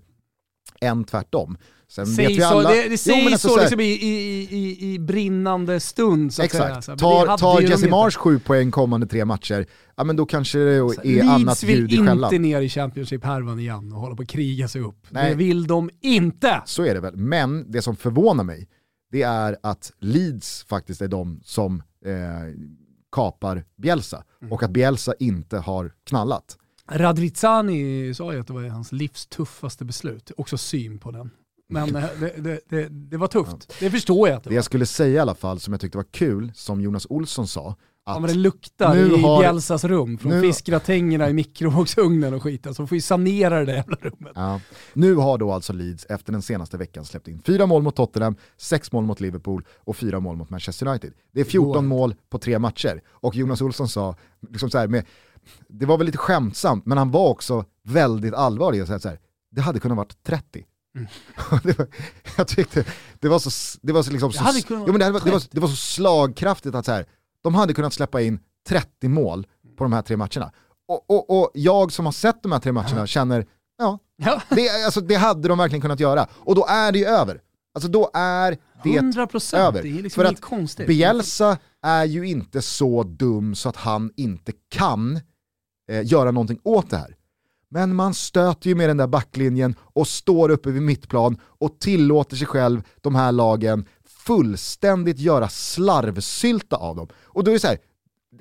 än 0.81 1.05
tvärtom. 1.05 1.57
Sen 1.91 2.05
vet 2.05 2.17
Säg 2.17 2.27
vi 2.27 2.41
så, 2.41 2.61
det, 2.63 2.89
det 2.89 2.99
sägs 2.99 3.33
alltså 3.33 3.49
så, 3.49 3.55
här- 3.57 3.63
liksom 3.63 3.81
i, 3.81 3.85
i, 3.85 4.43
i, 4.51 4.95
i 4.95 4.99
brinnande 4.99 5.81
stund 5.81 6.33
så 6.35 6.37
säga. 6.37 6.47
Exakt, 6.47 6.85
Så, 6.85 6.93
det 6.93 6.99
tar, 6.99 7.37
tar 7.39 7.61
Jesse. 7.61 7.89
Marsh 7.89 8.19
sju 8.19 8.39
poäng 8.39 8.71
kommande 8.71 9.07
tre 9.07 9.25
matcher, 9.25 9.67
ja 9.97 10.05
men 10.05 10.17
då 10.17 10.27
kanske 10.27 10.59
det 10.59 10.75
är 10.75 11.05
Leeds 11.05 11.29
annat 11.29 11.63
ljud 11.63 11.93
i 11.93 11.97
vill 11.97 12.07
skällan. 12.07 12.35
inte 12.35 12.39
ner 12.49 12.61
i 12.61 12.69
Championship-härvan 12.69 13.59
igen 13.59 13.93
och 13.93 14.01
hålla 14.01 14.17
på 14.17 14.23
att 14.23 14.29
kriga 14.29 14.69
sig 14.69 14.81
upp. 14.83 15.07
Nej. 15.11 15.31
Det 15.31 15.37
vill 15.37 15.67
de 15.67 15.91
inte! 16.01 16.63
Så 16.67 16.85
är 16.85 16.95
det 16.95 17.01
väl, 17.01 17.17
men 17.17 17.71
det 17.73 17.83
som 17.83 17.97
förvånar 17.97 18.45
mig, 18.45 18.69
det 19.13 19.23
är 19.23 19.57
att 19.63 19.93
Leeds 20.01 20.65
faktiskt 20.69 21.03
är 21.03 21.09
de 21.09 21.41
som 21.45 21.83
eh, 22.05 22.15
kapar 23.13 23.65
Bielsa 23.77 24.25
Mm. 24.43 24.53
och 24.53 24.63
att 24.63 24.71
Bielsa 24.71 25.15
inte 25.19 25.59
har 25.59 25.93
knallat. 26.07 26.59
Radrizzani 26.91 28.15
sa 28.15 28.33
ju 28.33 28.41
att 28.41 28.47
det 28.47 28.53
var 28.53 28.63
hans 28.69 28.93
livs 28.93 29.27
tuffaste 29.27 29.85
beslut. 29.85 30.31
Också 30.37 30.59
syn 30.59 30.99
på 30.99 31.11
den. 31.11 31.31
Men 31.71 31.97
eh, 31.97 32.05
det, 32.21 32.33
det, 32.39 32.61
det, 32.69 32.89
det 32.89 33.17
var 33.17 33.27
tufft. 33.29 33.75
Det 33.81 33.91
förstår 33.91 34.29
jag 34.29 34.37
att 34.37 34.45
det 34.45 34.51
Det 34.51 34.55
jag 34.57 34.65
skulle 34.65 34.87
säga 34.87 35.15
i 35.15 35.19
alla 35.19 35.35
fall, 35.35 35.61
som 35.61 35.73
jag 35.73 35.81
tyckte 35.81 35.99
var 35.99 36.05
kul, 36.11 36.53
som 36.55 36.81
Jonas 36.81 37.07
Olsson 37.11 37.49
sa, 37.49 37.77
Ja, 38.07 38.15
att 38.15 38.21
men 38.23 38.31
det 38.31 38.37
luktar 38.37 38.95
nu 38.95 39.13
i 39.17 39.21
har- 39.23 39.41
Bielsas 39.43 39.85
rum 39.85 40.19
från 40.19 40.33
nu- 40.33 40.41
fiskgratängerna 40.41 41.31
i 41.31 41.33
mikrovågsugnen 41.33 42.35
och 42.35 42.43
skit. 42.43 42.67
Alltså 42.67 42.83
de 42.83 42.89
får 42.89 42.97
ju 42.97 43.03
sanera 43.03 43.59
det 43.59 43.65
där 43.67 43.75
jävla 43.75 43.97
rummet. 44.01 44.33
Ja. 44.35 44.61
Nu 44.93 45.15
har 45.15 45.39
då 45.39 45.53
alltså 45.53 45.73
Leeds 45.73 46.07
efter 46.09 46.33
den 46.33 46.43
senaste 46.43 46.77
veckan 46.77 47.05
släppt 47.05 47.29
in 47.29 47.43
fyra 47.47 47.67
mål 47.67 47.83
mot 47.83 47.97
Tottenham, 47.97 48.37
sex 48.57 48.93
mål 48.93 49.05
mot 49.05 49.21
Liverpool 49.21 49.65
och 49.79 49.97
fyra 49.97 50.21
mål 50.21 50.37
mot 50.37 50.51
Manchester 50.51 50.87
United. 50.87 51.13
Det 51.33 51.41
är 51.41 51.45
14 51.45 51.87
mål 51.87 52.15
på 52.31 52.39
tre 52.39 52.59
matcher. 52.59 53.03
Och 53.09 53.35
Jonas 53.37 53.61
Olsson 53.63 53.89
sa, 53.89 54.17
liksom 54.51 54.71
så 54.71 54.79
här 54.79 54.89
med, 54.89 55.05
det 55.69 55.87
var 55.87 55.99
väl 55.99 56.07
lite 56.07 56.19
skämtsamt, 56.19 56.87
men 56.87 56.99
han 56.99 57.11
var 57.11 57.29
också 57.29 57.65
väldigt 57.85 58.35
allvarlig 58.35 58.83
och 58.83 58.89
sa 58.89 58.99
så 58.99 59.09
här, 59.09 59.19
det 59.51 59.61
hade 59.61 59.81
kunnat 59.81 59.97
varit 59.97 60.23
30. 60.23 60.65
det 61.63 61.79
var, 61.79 61.87
jag 62.37 62.49
tyckte 62.49 62.85
det 63.21 63.29
var 63.29 63.39
så, 63.39 63.79
det 63.83 63.93
var 63.93 64.03
så, 64.03 64.11
liksom 64.11 64.33
så, 64.33 64.43
hade 64.43 64.63
kunnat 64.63 64.85
jo, 64.87 64.93
men 64.93 65.01
det, 65.01 65.11
vara 65.11 65.13
var, 65.13 65.21
det, 65.25 65.31
var, 65.31 65.41
30. 65.41 65.55
det 65.55 65.61
var 65.61 65.69
så 65.69 65.77
slagkraftigt 65.77 66.75
att 66.75 66.85
så 66.85 66.93
här, 66.93 67.07
de 67.43 67.55
hade 67.55 67.75
kunnat 67.75 67.93
släppa 67.93 68.21
in 68.21 68.41
30 68.69 69.09
mål 69.09 69.47
på 69.77 69.85
de 69.85 69.93
här 69.93 70.03
tre 70.03 70.17
matcherna. 70.17 70.53
Och, 70.89 71.11
och, 71.11 71.41
och 71.41 71.51
jag 71.55 71.93
som 71.93 72.05
har 72.05 72.13
sett 72.13 72.43
de 72.43 72.53
här 72.53 72.59
tre 72.59 72.73
matcherna 72.73 73.07
känner, 73.07 73.47
ja, 73.79 73.99
det, 74.49 74.85
alltså, 74.85 75.01
det 75.01 75.15
hade 75.15 75.49
de 75.49 75.59
verkligen 75.59 75.83
kunnat 75.83 76.01
göra. 76.01 76.27
Och 76.33 76.55
då 76.55 76.67
är 76.69 76.93
det 76.93 76.99
ju 76.99 77.05
över. 77.05 77.41
Alltså 77.75 77.89
då 77.89 78.11
är 78.15 78.59
det 78.83 78.97
100 78.97 79.27
procent, 79.27 79.63
över. 79.63 79.83
det 79.83 79.99
är 79.99 80.03
liksom 80.03 80.23
För 80.23 80.31
att 80.31 80.41
konstigt. 80.41 80.87
Bielsa 80.87 81.59
är 81.83 82.05
ju 82.05 82.29
inte 82.29 82.63
så 82.63 83.03
dum 83.03 83.55
så 83.55 83.69
att 83.69 83.77
han 83.77 84.11
inte 84.17 84.53
kan 84.69 85.21
eh, 85.89 86.07
göra 86.07 86.31
någonting 86.31 86.61
åt 86.63 86.91
det 86.91 86.97
här. 86.97 87.15
Men 87.71 87.95
man 87.95 88.15
stöter 88.15 88.69
ju 88.69 88.75
med 88.75 88.91
den 88.91 88.97
där 88.97 89.07
backlinjen 89.07 89.75
och 89.81 90.09
står 90.09 90.49
uppe 90.49 90.71
vid 90.71 90.83
mittplan 90.83 91.39
och 91.43 91.79
tillåter 91.81 92.37
sig 92.37 92.47
själv, 92.47 92.83
de 93.01 93.15
här 93.15 93.33
lagen, 93.33 93.87
fullständigt 94.27 95.19
göra 95.19 95.49
slarvsylta 95.49 96.77
av 96.77 96.97
dem. 96.97 97.09
Och 97.25 97.45
då 97.45 97.51
är 97.51 97.53
det 97.53 97.61
så 97.61 97.67
här, 97.67 97.79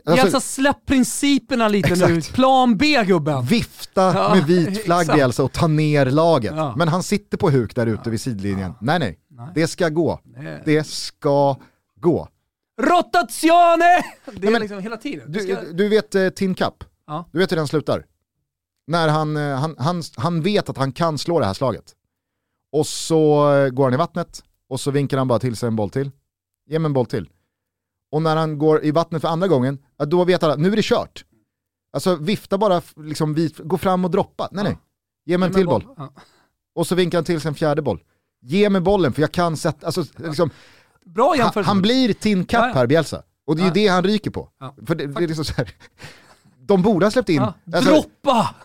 alltså, 0.05 0.25
Bielsa, 0.25 0.39
släpp 0.39 0.85
principerna 0.85 1.67
lite 1.67 1.95
nu. 1.95 2.17
Exakt. 2.17 2.35
Plan 2.35 2.77
B 2.77 3.03
gubben. 3.03 3.45
vifta 3.45 4.13
Ja, 4.15 4.35
med 4.35 4.45
vit 4.45 4.83
flagg. 4.83 5.07
Bielsa 5.07 5.43
och 5.43 5.51
ta 5.51 5.67
ner 5.67 6.05
laget. 6.05 6.53
Ja. 6.55 6.73
Men 6.77 6.87
han 6.87 7.03
sitter 7.03 7.37
på 7.37 7.49
huk 7.49 7.75
där 7.75 7.87
ute 7.87 8.09
vid 8.09 8.21
sidlinjen. 8.21 8.73
Nej, 8.81 8.99
nej, 8.99 9.19
det 9.55 9.67
ska 9.67 9.89
gå. 9.89 10.19
Nej. 10.23 10.61
Det 10.65 10.87
ska 10.87 11.57
gå. 11.99 12.27
Rotazione! 12.81 14.03
Det 14.33 14.47
är 14.47 14.59
liksom 14.59 14.79
hela 14.79 14.97
tiden. 14.97 15.31
Du, 15.31 15.39
ska... 15.39 15.61
du 15.61 15.89
vet 15.89 16.15
eh, 16.15 16.29
Tin 16.29 16.55
Cup? 16.55 16.83
Ja. 17.08 17.26
Du 17.32 17.39
vet 17.39 17.51
hur 17.51 17.58
den 17.58 17.68
slutar? 17.68 18.05
När 18.88 19.08
han, 19.08 19.38
eh, 19.38 19.55
han, 19.60 19.76
han, 19.80 20.03
han 20.16 20.41
vet 20.41 20.70
att 20.70 20.78
han 20.78 20.91
kan 20.91 21.18
slå 21.18 21.39
det 21.39 21.45
här 21.45 21.53
slaget. 21.53 21.93
Och 22.72 22.88
så 22.88 23.53
eh, 23.55 23.70
går 23.70 23.84
han 23.84 23.93
i 23.93 23.97
vattnet 23.97 24.43
och 24.70 24.80
så 24.80 24.91
vinkar 24.91 25.18
han 25.18 25.28
bara 25.28 25.39
till 25.39 25.55
sig 25.55 25.68
en 25.68 25.76
boll 25.76 25.89
till. 25.89 26.12
Ge 26.70 26.80
mig 26.80 26.86
en 26.86 26.93
boll 26.93 27.05
till. 27.05 27.30
Och 28.12 28.22
när 28.22 28.36
han 28.36 28.58
går 28.58 28.84
i 28.86 28.91
vattnet 28.91 29.22
för 29.22 29.28
andra 29.30 29.47
gången, 29.47 29.80
ja, 29.97 30.05
då 30.05 30.24
vet 30.24 30.41
han 30.41 30.51
att 30.51 30.60
nu 30.60 30.72
är 30.72 30.76
det 30.76 30.86
kört. 30.86 31.26
Alltså 31.93 32.16
vifta 32.16 32.58
bara, 32.58 32.82
liksom, 32.95 33.34
vit, 33.34 33.58
gå 33.58 33.78
fram 33.78 34.05
och 34.05 34.12
droppa. 34.12 34.49
Nej 34.51 34.64
nej, 34.64 34.78
ge 35.26 35.38
mig 35.38 35.47
en 35.47 35.53
till 35.53 35.66
boll. 35.66 35.86
Ja. 35.97 36.14
Och 36.76 36.88
så 36.88 36.95
vinkar 36.95 37.18
han 37.18 37.26
till 37.26 37.41
sig 37.41 37.49
en 37.49 37.55
fjärde 37.55 37.82
boll. 37.82 38.03
Ge 38.41 38.70
mig 38.70 38.82
bollen 38.82 39.14
för 39.14 39.22
jag 39.22 39.32
kan 39.32 39.58
sätta, 39.58 39.86
alltså, 39.86 40.03
liksom, 40.18 40.49
Bra 41.05 41.30
han, 41.30 41.38
jämförelse. 41.38 41.70
han 41.70 41.82
blir 41.82 42.14
Tin 42.14 42.45
Cup 42.45 42.53
Ja, 42.53 42.68
ja. 42.68 42.74
här, 42.74 42.88
Bielsa. 42.88 43.24
Och 43.45 43.55
det 43.55 43.62
är 43.62 43.64
ju 43.64 43.68
Ja. 43.70 43.74
det 43.74 43.88
han 43.88 44.03
ryker 44.03 44.32
på. 44.32 44.49
Ja. 44.60 44.76
För 44.88 44.95
det, 44.95 45.08
det 45.08 45.24
är 45.24 45.28
liksom 45.28 45.45
så 45.45 45.53
här, 45.53 45.74
de 46.68 46.82
borde 46.82 47.05
ha 47.05 47.11
släppt 47.11 47.30
in, 47.30 47.36
Ja. 47.36 47.53
alltså, 47.74 47.91
Droppa! 47.91 48.55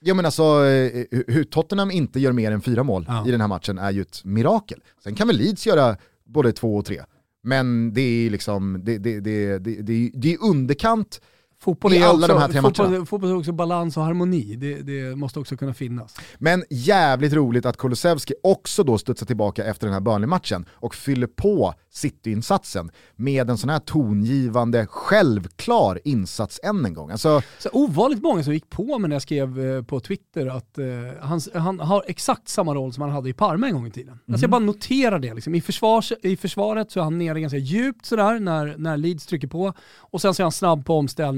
ja, 0.00 0.14
men 0.14 0.24
alltså, 0.24 0.42
eh, 0.42 1.04
hur 1.10 1.24
hur 1.28 1.44
Tottenham 1.44 1.90
inte 1.90 2.20
gör 2.20 2.32
mer 2.32 2.52
än 2.52 2.60
fyra 2.60 2.82
mål 2.82 3.04
Ja. 3.08 3.28
i 3.28 3.30
den 3.30 3.40
här 3.40 3.48
matchen 3.48 3.78
är 3.78 3.90
ju 3.90 4.02
ett 4.02 4.24
mirakel. 4.24 4.80
Sen 5.04 5.14
kan 5.14 5.26
väl 5.26 5.36
Leeds 5.36 5.66
göra 5.66 5.96
både 6.24 6.52
två 6.52 6.76
och 6.76 6.84
tre. 6.84 7.00
Men 7.42 7.94
det 7.94 8.00
är 8.00 8.30
liksom, 8.30 8.80
det, 8.84 8.98
det, 8.98 9.20
det, 9.20 9.58
det, 9.58 9.82
det, 9.82 10.10
det 10.14 10.32
är 10.34 10.42
underkant 10.42 11.20
Fotboll 11.58 11.92
I 11.92 11.96
är 11.96 12.06
alla 12.06 12.12
också, 12.12 12.28
de 12.28 12.38
här 12.38 12.48
tre 12.48 12.60
matcherna. 12.60 12.74
fotboll, 12.74 13.06
fotboll 13.06 13.30
är 13.30 13.36
också 13.36 13.52
balans 13.52 13.96
och 13.96 14.02
harmoni. 14.02 14.56
Det, 14.56 14.74
det 14.82 15.16
måste 15.16 15.40
också 15.40 15.56
kunna 15.56 15.74
finnas. 15.74 16.16
Men 16.38 16.64
jävligt 16.70 17.32
roligt 17.32 17.66
att 17.66 17.76
Kulusevski 17.76 18.34
också 18.42 18.84
då 18.84 18.98
studsar 18.98 19.26
tillbaka 19.26 19.64
efter 19.64 19.86
den 19.86 19.94
här 19.94 20.00
Burnley-matchen 20.00 20.66
och 20.72 20.94
fyller 20.94 21.26
på 21.26 21.74
City-insatsen 21.90 22.90
med 23.16 23.50
en 23.50 23.58
sån 23.58 23.70
här 23.70 23.78
tongivande, 23.78 24.86
självklar 24.86 26.00
insats 26.04 26.60
än 26.62 26.84
en 26.84 26.94
gång. 26.94 27.10
Alltså, 27.10 27.42
Så 27.58 27.68
ovanligt 27.72 28.22
många 28.22 28.42
som 28.44 28.52
gick 28.52 28.70
på 28.70 28.98
mig 28.98 29.08
när 29.08 29.14
jag 29.14 29.22
skrev 29.22 29.60
eh, 29.60 29.82
på 29.82 30.00
Twitter 30.00 30.46
att 30.46 30.78
eh, 30.78 30.86
han, 31.20 31.40
han 31.54 31.80
har 31.80 32.04
exakt 32.06 32.48
samma 32.48 32.74
roll 32.74 32.92
som 32.92 33.02
han 33.02 33.10
hade 33.10 33.28
i 33.28 33.32
Parma 33.32 33.66
en 33.66 33.74
gång 33.74 33.86
i 33.86 33.90
tiden. 33.90 34.18
Alltså 34.28 34.44
jag 34.44 34.50
bara 34.50 34.58
noterar 34.58 35.18
det. 35.18 35.34
Liksom. 35.34 35.54
I, 35.54 35.60
försvars, 35.60 36.12
I 36.22 36.36
försvaret 36.36 36.90
så 36.90 37.00
är 37.00 37.04
han 37.04 37.18
nere 37.18 37.40
ganska 37.40 37.58
djupt 37.58 38.06
sådär 38.06 38.40
när, 38.40 38.74
när 38.78 38.96
Leeds 38.96 39.26
trycker 39.26 39.48
på. 39.48 39.72
Och 39.96 40.20
sen 40.20 40.34
så 40.34 40.42
är 40.42 40.44
han 40.44 40.52
snabb 40.52 40.86
på 40.86 40.94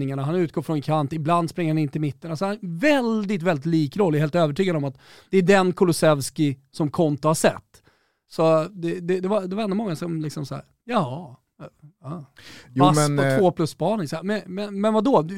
omställningarna, 0.09 0.23
han 0.23 0.35
utgår 0.35 0.63
från 0.63 0.83
kant, 0.83 1.13
ibland 1.13 1.51
springer 1.51 1.71
han 1.71 1.79
in 1.79 1.89
till 1.89 2.01
mitten. 2.01 2.31
Alltså 2.31 2.47
han 2.47 2.59
väldigt, 2.63 3.43
väldigt 3.43 3.67
lik 3.67 3.97
roll. 3.97 4.15
Jag 4.15 4.19
är 4.19 4.21
helt 4.21 4.35
övertygad 4.35 4.77
om 4.77 4.85
att 4.85 4.99
det 5.31 5.39
är 5.39 5.43
den 5.43 5.73
Kulusevski 5.73 6.59
som 6.71 6.91
Konto 6.91 7.29
har 7.29 7.35
sett. 7.35 7.83
Så 8.31 8.69
det, 8.71 9.01
det, 9.01 9.21
det, 9.21 9.29
var, 9.29 9.47
det 9.47 9.57
var 9.57 9.63
ändå 9.65 9.77
många 9.77 9.97
som 9.97 10.23
liksom 10.23 10.47
såhär, 10.47 10.65
ja, 10.85 11.37
ja. 12.03 12.25
Jo, 12.75 12.85
Vass 12.85 12.97
men, 12.97 13.17
på 13.17 13.23
eh, 13.23 13.39
två 13.39 13.53
plus 13.53 13.71
spaning. 13.71 14.09
Så 14.09 14.17
här, 14.17 14.23
Men, 14.23 14.43
men, 14.47 14.81
men 14.81 14.95
vadå? 14.95 15.29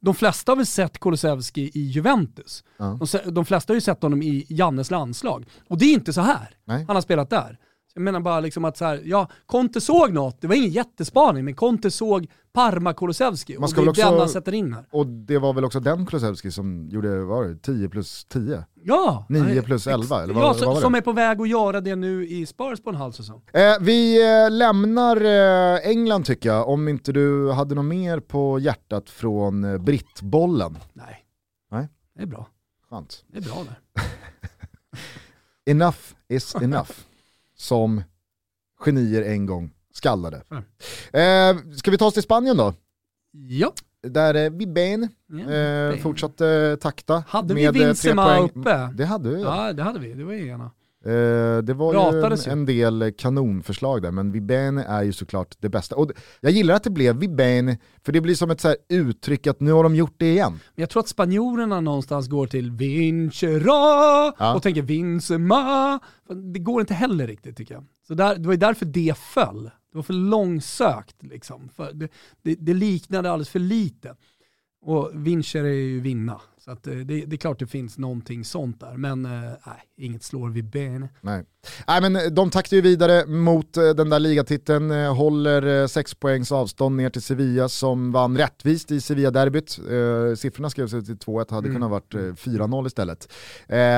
De 0.00 0.14
flesta 0.14 0.52
har 0.52 0.56
väl 0.56 0.66
sett 0.66 0.98
Kulusevski 0.98 1.70
i 1.74 1.80
Juventus. 1.80 2.64
Ja. 2.78 2.98
De, 3.00 3.34
de 3.34 3.44
flesta 3.44 3.72
har 3.72 3.76
ju 3.76 3.80
sett 3.80 4.02
honom 4.02 4.22
i 4.22 4.46
Jannes 4.48 4.90
landslag. 4.90 5.46
Och 5.68 5.78
det 5.78 5.84
är 5.84 5.94
inte 5.94 6.12
så 6.12 6.20
här 6.20 6.56
Nej. 6.64 6.84
han 6.86 6.96
har 6.96 7.02
spelat 7.02 7.30
där. 7.30 7.58
Så 7.92 7.98
Jag 7.98 8.02
menar 8.02 8.20
bara 8.20 8.40
liksom 8.40 8.64
att 8.64 8.76
så 8.76 8.84
här, 8.84 9.02
ja, 9.04 9.28
Conte 9.46 9.80
såg 9.80 10.12
något, 10.12 10.40
det 10.40 10.46
var 10.46 10.54
ingen 10.54 10.70
jättespaning, 10.70 11.44
men 11.44 11.54
Conte 11.54 11.90
såg 11.90 12.26
Parma 12.52 12.92
Kulusevski 12.94 13.54
Man 13.54 13.62
och 13.64 13.70
ska 13.70 13.80
det 13.80 13.86
är 13.86 13.90
också- 13.90 14.10
den 14.10 14.18
han 14.18 14.28
sätter 14.28 14.52
in 14.54 14.72
här. 14.74 14.84
och 14.90 15.06
det 15.06 15.38
var 15.38 15.52
väl 15.52 15.64
också 15.64 15.80
den 15.80 16.06
Kulusevski 16.06 16.50
som 16.50 16.88
gjorde, 16.88 17.18
vad 17.24 17.38
var 17.38 17.44
det, 17.44 17.56
10 17.56 17.88
plus 17.88 18.24
10? 18.24 18.64
Ja! 18.82 19.26
9 19.28 19.42
nej, 19.42 19.62
plus 19.62 19.86
ex- 19.86 19.94
11, 19.94 20.22
eller 20.22 20.34
vad- 20.34 20.42
ja, 20.42 20.46
vad 20.46 20.56
så, 20.56 20.66
var 20.66 20.74
det? 20.74 20.80
som 20.80 20.94
är 20.94 21.00
på 21.00 21.12
väg 21.12 21.40
att 21.40 21.48
göra 21.48 21.80
det 21.80 21.96
nu 21.96 22.26
i 22.28 22.46
Spurs 22.46 22.80
på 22.82 22.90
en 22.90 22.96
halv 22.96 23.12
säsong. 23.12 23.42
Eh, 23.52 23.60
vi 23.80 24.22
eh, 24.44 24.50
lämnar 24.50 25.16
eh, 25.24 25.88
England 25.90 26.24
tycker 26.24 26.48
jag, 26.48 26.68
om 26.68 26.88
inte 26.88 27.12
du 27.12 27.52
hade 27.52 27.74
något 27.74 27.84
mer 27.84 28.20
på 28.20 28.58
hjärtat 28.58 29.10
från 29.10 29.64
eh, 29.64 29.78
brittbollen. 29.78 30.78
Nej. 30.92 31.24
Nej. 31.70 31.88
Det 32.14 32.22
är 32.22 32.26
bra. 32.26 32.48
Skönt. 32.90 33.24
Det 33.28 33.38
är 33.38 33.42
bra 33.42 33.64
där. 33.64 34.02
Enough 35.70 35.98
is 36.28 36.54
enough, 36.54 36.90
som 37.56 38.02
genier 38.84 39.22
en 39.22 39.46
gång 39.46 39.70
skallade. 39.92 40.36
Eh, 41.12 41.56
ska 41.76 41.90
vi 41.90 41.98
ta 41.98 42.06
oss 42.06 42.14
till 42.14 42.22
Spanien 42.22 42.56
då? 42.56 42.74
Ja. 43.32 43.72
Där 44.02 44.34
eh, 44.34 44.50
ja. 45.28 45.52
eh, 45.54 45.96
fortsatte 45.96 46.76
takta. 46.80 47.24
Hade 47.28 47.54
vi 47.54 47.60
med, 47.62 47.68
eh, 47.68 47.72
tre 47.72 47.84
Benzema 47.86 48.24
poäng. 48.24 48.50
uppe? 48.54 48.90
Det 48.94 49.04
hade 49.04 49.28
vi. 49.30 49.42
Ja. 49.42 49.66
Ja, 49.66 49.72
det 49.72 49.82
hade 49.82 49.98
vi. 49.98 50.14
Det 50.14 50.24
var 50.24 50.32
ena. 50.32 50.70
Eh, 51.04 51.58
det 51.62 51.74
var 51.74 51.92
ju 51.92 51.98
Pratades 51.98 52.46
en, 52.46 52.52
ju. 52.52 52.60
en 52.60 52.66
del 52.66 53.02
eh, 53.02 53.10
kanonförslag 53.18 54.02
där, 54.02 54.10
men 54.10 54.32
Vibben 54.32 54.78
är 54.78 55.02
ju 55.02 55.12
såklart 55.12 55.56
det 55.58 55.68
bästa. 55.68 55.96
Och 55.96 56.10
jag 56.40 56.52
gillar 56.52 56.74
att 56.74 56.84
det 56.84 56.90
blev 56.90 57.16
Vibben, 57.16 57.76
för 58.04 58.12
det 58.12 58.20
blir 58.20 58.34
som 58.34 58.50
ett 58.50 58.60
så 58.60 58.68
här 58.68 58.76
uttryck 58.88 59.46
att 59.46 59.60
nu 59.60 59.72
har 59.72 59.82
de 59.82 59.94
gjort 59.96 60.14
det 60.16 60.30
igen. 60.30 60.52
Men 60.52 60.60
jag 60.82 60.90
tror 60.90 61.00
att 61.00 61.08
spanjorerna 61.08 61.80
någonstans 61.80 62.28
går 62.28 62.46
till 62.46 62.70
Vincera 62.70 64.32
Ja. 64.38 64.54
och 64.54 64.62
tänker 64.62 64.82
Vincema. 64.82 65.98
Det 66.52 66.58
går 66.58 66.80
inte 66.80 66.94
heller 66.94 67.26
riktigt 67.26 67.56
tycker 67.56 67.74
jag. 67.74 67.84
Så 68.06 68.14
där, 68.14 68.36
det 68.36 68.46
var 68.46 68.52
ju 68.52 68.58
därför 68.60 68.86
det 68.86 69.16
föll. 69.18 69.70
Det 69.92 69.98
var 69.98 70.02
för 70.02 70.12
långsökt 70.12 71.22
liksom. 71.22 71.68
För 71.68 71.92
det, 71.92 72.08
det, 72.42 72.54
det 72.54 72.74
liknade 72.74 73.30
alldeles 73.30 73.48
för 73.48 73.58
lite. 73.58 74.16
Och 74.82 75.10
Vincer 75.14 75.64
är 75.64 75.68
ju 75.68 76.00
vinna. 76.00 76.40
Så 76.64 76.70
eh, 76.70 76.76
det, 76.82 77.04
det 77.04 77.36
är 77.36 77.36
klart 77.36 77.58
det 77.58 77.66
finns 77.66 77.98
någonting 77.98 78.44
sånt 78.44 78.80
där. 78.80 78.96
Men 78.96 79.24
eh, 79.24 79.30
nej, 79.66 79.82
inget 79.96 80.22
slår 80.22 80.50
vid 80.50 80.64
ben. 80.64 81.08
Nej. 81.20 81.44
Nej 81.86 82.00
men 82.00 82.16
eh, 82.16 82.22
de 82.22 82.50
taktar 82.50 82.76
ju 82.76 82.80
vidare 82.80 83.26
mot 83.26 83.72
den 83.72 84.10
där 84.10 84.18
ligatiteln, 84.18 84.90
håller 84.90 85.86
sex 85.86 86.14
poängs 86.14 86.52
avstånd 86.52 86.96
ner 86.96 87.10
till 87.10 87.22
Sevilla 87.22 87.68
som 87.68 88.12
vann 88.12 88.38
rättvist 88.38 88.90
i 88.90 89.00
Sevilla-derbyt. 89.00 89.70
Siffrorna 90.38 90.70
skrevs 90.70 90.94
ut 90.94 91.06
till 91.06 91.16
2-1, 91.16 91.50
hade 91.50 91.68
kunnat 91.68 91.90
varit 91.90 92.14
eh, 92.14 92.18
4-0 92.18 92.86
istället. 92.86 93.32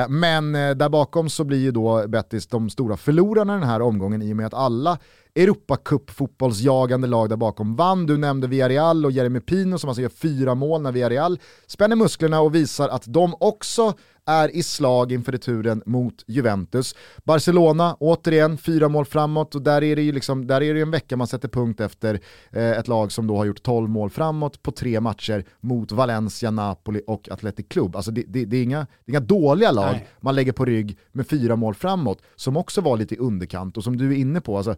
Men 0.09 0.51
där 0.51 0.89
bakom 0.89 1.29
så 1.29 1.43
blir 1.43 1.59
ju 1.59 1.71
då 1.71 2.07
Betis 2.07 2.47
de 2.47 2.69
stora 2.69 2.97
förlorarna 2.97 3.53
den 3.53 3.63
här 3.63 3.81
omgången 3.81 4.21
i 4.21 4.33
och 4.33 4.37
med 4.37 4.45
att 4.45 4.53
alla 4.53 4.99
Europacup-fotbollsjagande 5.35 7.07
lag 7.07 7.29
där 7.29 7.35
bakom 7.35 7.75
vann. 7.75 8.05
Du 8.05 8.17
nämnde 8.17 8.47
Villarreal 8.47 9.05
och 9.05 9.11
Jeremy 9.11 9.39
Pino 9.39 9.79
som 9.79 9.89
alltså 9.89 10.01
gör 10.01 10.09
fyra 10.09 10.55
mål 10.55 10.81
när 10.81 10.91
Villarreal 10.91 11.39
spänner 11.67 11.95
musklerna 11.95 12.41
och 12.41 12.55
visar 12.55 12.89
att 12.89 13.03
de 13.05 13.35
också 13.39 13.93
är 14.25 14.55
i 14.55 14.63
slag 14.63 15.11
inför 15.11 15.31
returen 15.31 15.83
mot 15.85 16.23
Juventus. 16.27 16.95
Barcelona, 17.23 17.97
återigen, 17.99 18.57
fyra 18.57 18.89
mål 18.89 19.05
framåt 19.05 19.55
och 19.55 19.61
där 19.61 19.83
är 19.83 19.95
det 19.95 20.01
ju 20.01 20.11
liksom, 20.11 20.47
där 20.47 20.63
är 20.63 20.73
det 20.73 20.81
en 20.81 20.91
vecka 20.91 21.17
man 21.17 21.27
sätter 21.27 21.47
punkt 21.47 21.79
efter 21.79 22.19
eh, 22.51 22.71
ett 22.71 22.87
lag 22.87 23.11
som 23.11 23.27
då 23.27 23.37
har 23.37 23.45
gjort 23.45 23.63
12 23.63 23.89
mål 23.89 24.09
framåt 24.09 24.63
på 24.63 24.71
tre 24.71 24.99
matcher 24.99 25.45
mot 25.59 25.91
Valencia, 25.91 26.51
Napoli 26.51 27.01
och 27.07 27.29
Athletic 27.31 27.65
Club. 27.69 27.95
Alltså 27.95 28.11
det, 28.11 28.23
det, 28.27 28.45
det, 28.45 28.57
är, 28.57 28.63
inga, 28.63 28.79
det 28.79 29.11
är 29.11 29.11
inga 29.11 29.19
dåliga 29.19 29.71
lag 29.71 29.91
Nej. 29.91 30.07
man 30.19 30.35
lägger 30.35 30.51
på 30.51 30.65
rygg 30.65 30.97
med 31.11 31.27
fyra 31.27 31.55
mål 31.55 31.75
framåt 31.75 32.21
som 32.35 32.57
också 32.57 32.81
var 32.81 32.97
lite 32.97 33.15
i 33.15 33.17
underkant 33.17 33.77
och 33.77 33.83
som 33.83 33.97
du 33.97 34.11
är 34.11 34.17
inne 34.17 34.41
på, 34.41 34.57
alltså, 34.57 34.75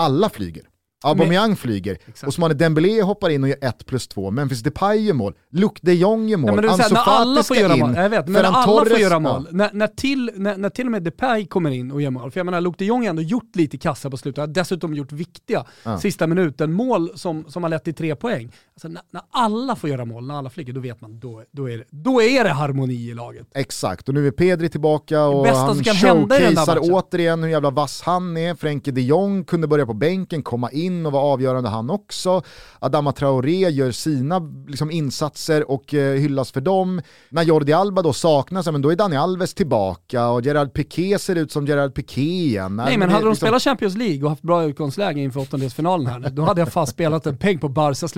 alla 0.00 0.28
flyger. 0.28 0.62
Aubameyang 1.04 1.56
flyger, 1.56 1.98
Exakt. 2.06 2.24
Ousmane 2.28 2.54
Dembélé 2.54 3.02
hoppar 3.02 3.30
in 3.30 3.42
och 3.42 3.48
gör 3.48 3.58
1 3.64 3.86
plus 3.86 4.08
2, 4.08 4.30
Memphis 4.30 4.60
Depay 4.60 4.98
gör 4.98 5.14
mål, 5.14 5.34
Luke 5.50 5.78
de 5.82 5.94
Jong 5.94 6.28
gör 6.28 6.38
mål, 6.38 6.64
Ja, 6.64 6.70
Ansu 6.72 6.94
när 6.94 7.00
alla 7.00 7.42
Fati 7.42 7.48
får 7.48 7.54
ska 7.54 7.62
göra 7.62 7.74
in, 7.74 7.80
mål, 7.80 7.94
jag 7.96 8.10
vet, 8.10 8.24
men 8.28 8.32
när 8.42 8.48
alla 8.48 8.62
får 8.62 8.84
Torres- 8.84 8.98
göra 8.98 9.12
ja. 9.12 9.18
mål, 9.18 9.48
när, 9.50 9.70
när, 9.72 9.86
till, 9.86 10.30
när, 10.34 10.56
när 10.56 10.70
till 10.70 10.86
och 10.86 10.92
med 10.92 11.02
Depay 11.02 11.46
kommer 11.46 11.70
in 11.70 11.90
och 11.92 12.02
gör 12.02 12.10
mål, 12.10 12.30
för 12.30 12.40
jag 12.40 12.44
menar 12.44 12.60
Luke 12.60 12.76
de 12.78 12.84
Jong 12.84 13.02
har 13.02 13.10
ändå 13.10 13.22
gjort 13.22 13.56
lite 13.56 13.78
kassa 13.78 14.10
på 14.10 14.16
slutet, 14.16 14.38
har 14.40 14.46
dessutom 14.46 14.94
gjort 14.94 15.12
viktiga 15.12 15.64
Ja. 15.82 15.98
sista 15.98 16.26
minuten 16.26 16.72
mål 16.72 17.10
som, 17.14 17.44
som 17.48 17.62
har 17.62 17.70
lett 17.70 17.84
till 17.84 17.94
tre 17.94 18.16
poäng. 18.16 18.52
Alltså, 18.84 18.88
när, 18.88 19.02
när 19.10 19.22
alla 19.30 19.76
får 19.76 19.90
göra 19.90 20.04
mål, 20.04 20.26
när 20.26 20.34
alla 20.34 20.50
flyger, 20.50 20.72
då 20.72 20.80
vet 20.80 21.00
man, 21.00 21.20
då, 21.20 21.42
då, 21.50 21.70
är, 21.70 21.78
det, 21.78 21.84
då 21.90 22.22
är 22.22 22.44
det 22.44 22.50
harmoni 22.50 22.94
i 22.94 23.14
laget. 23.14 23.46
Exakt, 23.54 24.08
och 24.08 24.14
nu 24.14 24.26
är 24.26 24.30
Pedri 24.30 24.68
tillbaka 24.68 25.24
och 25.24 25.46
han 25.46 25.84
showcasear 25.84 26.78
återigen 26.80 27.42
hur 27.42 27.50
jävla 27.50 27.70
vass 27.70 28.02
han 28.02 28.36
är. 28.36 28.54
Frenkie 28.54 28.92
de 28.92 29.00
Jong 29.00 29.44
kunde 29.44 29.66
börja 29.66 29.86
på 29.86 29.94
bänken, 29.94 30.42
komma 30.42 30.70
in 30.70 31.06
och 31.06 31.12
vara 31.12 31.22
avgörande 31.22 31.68
han 31.68 31.90
också. 31.90 32.42
Adama 32.78 33.12
Traoré 33.12 33.68
gör 33.70 33.90
sina 33.90 34.38
liksom, 34.68 34.90
insatser 34.90 35.70
och 35.70 35.94
eh, 35.94 36.14
hyllas 36.14 36.52
för 36.52 36.60
dem. 36.60 37.02
När 37.28 37.42
Jordi 37.42 37.72
Alba 37.72 38.02
då 38.02 38.12
saknas, 38.12 38.66
men 38.66 38.82
då 38.82 38.90
är 38.90 38.96
Dani 38.96 39.16
Alves 39.16 39.54
tillbaka 39.54 40.28
och 40.28 40.42
Gerard 40.42 40.72
Piqué 40.72 41.18
ser 41.18 41.36
ut 41.36 41.52
som 41.52 41.66
Gerard 41.66 41.94
Piqué 41.94 42.20
igen. 42.22 42.76
Nej 42.76 42.98
men 42.98 43.08
det- 43.08 43.14
hade 43.14 43.26
de 43.26 43.30
liksom- 43.30 43.46
spelat 43.46 43.62
Champions 43.62 43.96
League 43.96 44.22
och 44.24 44.30
haft 44.30 44.42
bra 44.42 44.64
utgångsläge 44.64 45.20
inför 45.20 45.40
åttondelsfinalen 45.40 46.06
här, 46.06 46.30
då 46.30 46.42
hade 46.42 46.60
jag 46.60 46.72
fast 46.72 46.92
spelat 46.92 47.26
en 47.26 47.36
peng 47.36 47.58
på 47.58 47.68
Barca 47.68 48.08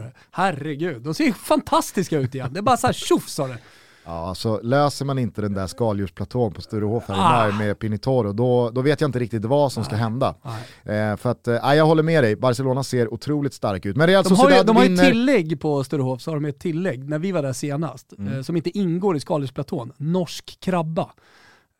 slutsegrare. 0.00 0.12
Herregud, 0.30 1.02
de 1.02 1.14
ser 1.14 1.24
ju 1.24 1.32
fantastiska 1.32 2.18
ut 2.18 2.34
igen. 2.34 2.52
Det 2.52 2.58
är 2.60 2.62
bara 2.62 2.76
såhär 2.76 2.94
tjoff 2.94 3.28
sa 3.28 3.46
det. 3.46 3.58
Ja, 4.04 4.28
alltså 4.28 4.60
löser 4.62 5.04
man 5.04 5.18
inte 5.18 5.40
den 5.42 5.54
där 5.54 5.66
skaldjursplatån 5.66 6.52
på 6.52 6.62
Sturehof 6.62 7.04
här 7.08 7.14
Ah. 7.14 7.30
maj 7.48 7.52
med 7.66 7.78
Pinitoro, 7.78 8.32
då, 8.32 8.70
då 8.70 8.80
vet 8.82 9.00
jag 9.00 9.08
inte 9.08 9.18
riktigt 9.18 9.44
vad 9.44 9.72
som 9.72 9.84
ska 9.84 9.96
hända. 9.96 10.34
Eh, 10.84 11.16
för 11.16 11.26
att, 11.30 11.48
eh, 11.48 11.54
jag 11.74 11.86
håller 11.86 12.02
med 12.02 12.24
dig, 12.24 12.36
Barcelona 12.36 12.82
ser 12.82 13.14
otroligt 13.14 13.54
stark 13.54 13.86
ut. 13.86 13.96
Men 13.96 14.06
Real 14.06 14.24
De 14.24 14.34
har, 14.36 14.50
ju, 14.50 14.62
de 14.62 14.76
har 14.76 14.82
ju 14.82 14.88
vinner... 14.88 15.10
tillägg 15.10 15.60
på 15.60 15.84
Sturehof, 15.84 16.20
så 16.20 16.30
har 16.30 16.36
de 16.40 16.44
ett 16.48 16.58
tillägg 16.58 17.08
när 17.08 17.18
vi 17.18 17.32
var 17.32 17.42
där 17.42 17.52
senast, 17.52 18.12
Mm. 18.18 18.32
eh, 18.32 18.42
som 18.42 18.56
inte 18.56 18.78
ingår 18.78 19.16
i 19.16 19.20
skaldjursplatån. 19.20 19.92
Norsk 19.96 20.56
krabba. 20.60 21.10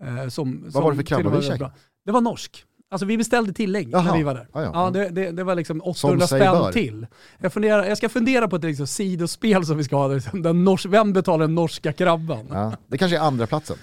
Eh, 0.04 0.28
som, 0.28 0.62
Vad 0.62 0.72
som 0.72 0.82
var 0.82 0.90
det 0.90 0.96
för 0.96 1.02
krabba 1.04 1.30
vi 1.30 1.42
käkade? 1.42 1.72
Det 2.06 2.12
var 2.12 2.20
norsk. 2.20 2.64
Alltså 2.92 3.06
vi 3.06 3.16
beställde 3.18 3.52
tillägg 3.52 3.88
Jaha. 3.92 4.02
när 4.02 4.16
vi 4.16 4.22
var 4.22 4.34
där. 4.34 4.48
Ja, 4.52 4.62
ja. 4.62 4.70
Ja, 4.74 4.90
det, 4.90 5.08
det, 5.08 5.30
det 5.30 5.44
var 5.44 5.54
liksom 5.54 5.80
800 5.84 6.26
sig 6.26 6.40
spänn 6.40 6.72
till. 6.72 7.06
Jag, 7.38 7.52
funderar, 7.52 7.84
jag 7.84 7.96
ska 7.98 8.08
fundera 8.08 8.48
på 8.48 8.56
ett 8.56 8.64
liksom 8.64 8.86
sidospel 8.86 9.66
som 9.66 9.76
vi 9.76 9.84
ska 9.84 9.96
ha, 9.96 10.08
den 10.32 10.64
nors, 10.64 10.86
vem 10.86 11.12
betalar 11.12 11.46
den 11.46 11.54
norska 11.54 11.92
krabban? 11.92 12.46
Ja, 12.50 12.72
det 12.86 12.98
kanske 12.98 13.16
är 13.16 13.20
andra 13.20 13.46
platsen. 13.46 13.76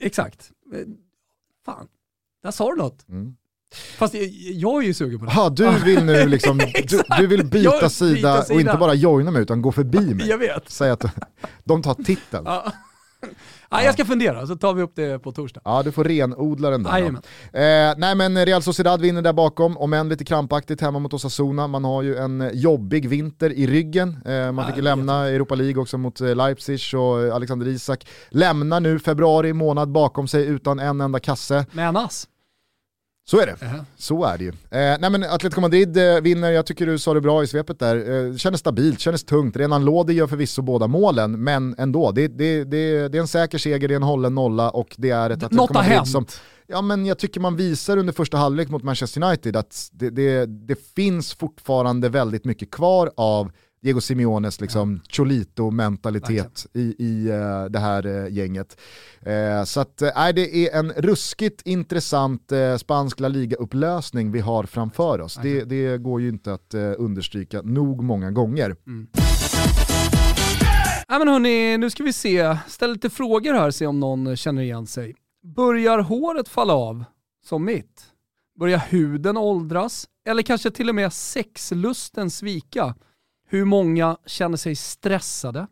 Exakt. 0.00 0.50
Eh, 0.74 0.80
Fan, 1.64 1.86
där 2.42 2.50
sa 2.50 2.70
du 2.70 2.76
något. 2.76 3.08
Mm. 3.08 3.36
Fast 3.96 4.14
jag, 4.14 4.24
jag 4.32 4.82
är 4.82 4.86
ju 4.86 4.94
sugen 4.94 5.18
på 5.18 5.24
det. 5.26 5.32
Jaha, 5.34 5.50
du 5.50 5.78
vill 5.84 6.04
nu 6.04 6.26
liksom, 6.28 6.58
du, 6.58 7.02
du 7.18 7.26
vill 7.26 7.44
byta 7.46 7.70
byta 7.70 7.88
sida, 7.88 8.38
och 8.38 8.44
sida. 8.44 8.60
inte 8.60 8.76
bara 8.76 8.94
joina 8.94 9.30
mig 9.30 9.42
utan 9.42 9.62
gå 9.62 9.72
förbi 9.72 10.14
mig. 10.14 10.28
Jag 10.28 10.38
vet. 10.38 10.70
Säg 10.70 10.90
att 10.90 11.04
de 11.64 11.82
tar 11.82 11.94
titeln. 11.94 12.46
Ja. 13.30 13.34
Ja, 13.70 13.82
jag 13.82 13.94
ska 13.94 14.04
fundera, 14.04 14.46
så 14.46 14.56
tar 14.56 14.74
vi 14.74 14.82
upp 14.82 14.92
det 14.94 15.18
på 15.18 15.32
torsdag. 15.32 15.60
Ja, 15.64 15.82
du 15.82 15.92
får 15.92 16.04
renodla 16.04 16.70
den 16.70 16.82
där. 16.82 17.00
Eh, 17.52 17.94
nej 17.96 18.14
men 18.14 18.46
Real 18.46 18.62
Sociedad 18.62 19.00
vinner 19.00 19.22
där 19.22 19.32
bakom, 19.32 19.76
om 19.76 19.92
än 19.92 20.08
lite 20.08 20.24
krampaktigt 20.24 20.80
hemma 20.80 20.98
mot 20.98 21.14
Osasuna. 21.14 21.66
Man 21.66 21.84
har 21.84 22.02
ju 22.02 22.16
en 22.16 22.50
jobbig 22.52 23.08
vinter 23.08 23.52
i 23.52 23.66
ryggen. 23.66 24.18
Eh, 24.26 24.52
man 24.52 24.66
fick 24.66 24.76
ju 24.76 24.82
lämna 24.82 25.28
Europa 25.28 25.54
League 25.54 25.82
också 25.82 25.98
mot 25.98 26.20
eh, 26.20 26.36
Leipzig 26.36 26.80
och 26.94 27.22
eh, 27.22 27.34
Alexander 27.34 27.68
Isak 27.68 28.06
lämnar 28.28 28.80
nu 28.80 28.98
februari 28.98 29.52
månad 29.52 29.88
bakom 29.92 30.28
sig 30.28 30.46
utan 30.46 30.78
en 30.78 31.00
enda 31.00 31.20
kasse. 31.20 31.66
Med 31.72 31.88
en 31.88 31.96
ass. 31.96 32.28
Så 33.26 33.40
är 33.40 33.46
det. 33.46 33.56
Jaha. 33.60 33.84
Så 33.96 34.24
är 34.24 34.38
det 34.38 34.44
ju. 34.44 34.50
Eh, 34.50 34.98
nej 35.00 35.10
men 35.10 35.22
Atletico 35.24 35.60
Madrid 35.60 35.96
eh, 35.96 36.20
vinner, 36.20 36.50
jag 36.50 36.66
tycker 36.66 36.86
du 36.86 36.98
sa 36.98 37.14
det 37.14 37.20
bra 37.20 37.42
i 37.42 37.46
svepet 37.46 37.78
där. 37.78 38.26
Eh, 38.30 38.36
kändes 38.36 38.60
stabilt, 38.60 39.00
kändes 39.00 39.24
tungt. 39.24 39.56
Renan 39.56 39.84
Lodi 39.84 40.12
gör 40.12 40.26
förvisso 40.26 40.62
båda 40.62 40.86
målen, 40.86 41.44
men 41.44 41.74
ändå. 41.78 42.12
Det, 42.12 42.28
det, 42.28 42.64
det, 42.64 43.08
det 43.08 43.18
är 43.18 43.20
en 43.20 43.28
säker 43.28 43.58
seger, 43.58 43.88
det 43.88 43.94
är 43.94 43.96
en 43.96 44.02
hållen 44.02 44.34
nolla 44.34 44.70
och 44.70 44.94
det 44.98 45.10
är 45.10 45.30
ett 45.30 45.36
Atletico 45.36 45.56
Något 45.56 45.74
Madrid 45.74 45.92
hänt. 45.92 46.08
som 46.08 46.26
Ja 46.66 46.82
men 46.82 47.06
jag 47.06 47.18
tycker 47.18 47.40
man 47.40 47.56
visar 47.56 47.96
under 47.96 48.12
första 48.12 48.36
halvlek 48.36 48.68
mot 48.68 48.82
Manchester 48.82 49.24
United 49.24 49.56
att 49.56 49.88
det, 49.92 50.10
det, 50.10 50.46
det 50.46 50.78
finns 50.94 51.34
fortfarande 51.34 52.08
väldigt 52.08 52.44
mycket 52.44 52.70
kvar 52.70 53.10
av 53.16 53.50
Diego 53.84 54.00
Simeones 54.00 54.60
liksom 54.60 55.00
Cholito-mentalitet 55.08 56.66
i, 56.72 56.94
i 56.98 57.30
eh, 57.30 57.64
det 57.64 57.78
här 57.78 58.06
eh, 58.06 58.32
gänget. 58.32 58.80
Eh, 59.20 59.64
så 59.64 59.80
att, 59.80 60.02
eh, 60.02 60.28
det 60.34 60.56
är 60.56 60.78
en 60.78 60.92
ruskigt 60.92 61.62
intressant 61.64 62.52
spansk 62.78 63.20
La 63.20 63.28
Liga-upplösning 63.28 64.32
vi 64.32 64.40
har 64.40 64.64
framför 64.64 65.20
oss. 65.20 65.38
Det, 65.42 65.64
det 65.64 65.98
går 65.98 66.20
ju 66.20 66.28
inte 66.28 66.52
att 66.52 66.74
understryka 66.98 67.62
nog 67.62 68.02
många 68.02 68.30
gånger. 68.30 68.76
Ja, 71.08 71.18
men 71.18 71.28
hörni, 71.28 71.78
nu 71.78 71.90
ska 71.90 72.02
vi 72.02 72.12
se. 72.12 72.56
Ställ 72.68 72.92
lite 72.92 73.10
frågor 73.10 73.52
här, 73.52 73.70
se 73.70 73.86
om 73.86 74.00
någon 74.00 74.36
känner 74.36 74.62
igen 74.62 74.86
sig. 74.86 75.14
Börjar 75.56 75.98
håret 75.98 76.48
falla 76.48 76.72
av, 76.72 77.04
som 77.46 77.64
mitt? 77.64 78.02
Börjar 78.58 78.78
huden 78.78 79.36
åldras? 79.36 80.06
Eller 80.28 80.42
kanske 80.42 80.70
till 80.70 80.88
och 80.88 80.94
med 80.94 81.12
sexlusten 81.12 82.30
svika? 82.30 82.94
Hur 83.46 83.64
många 83.64 84.16
känner 84.26 84.56
sig 84.56 84.76
stressade, 84.76 85.66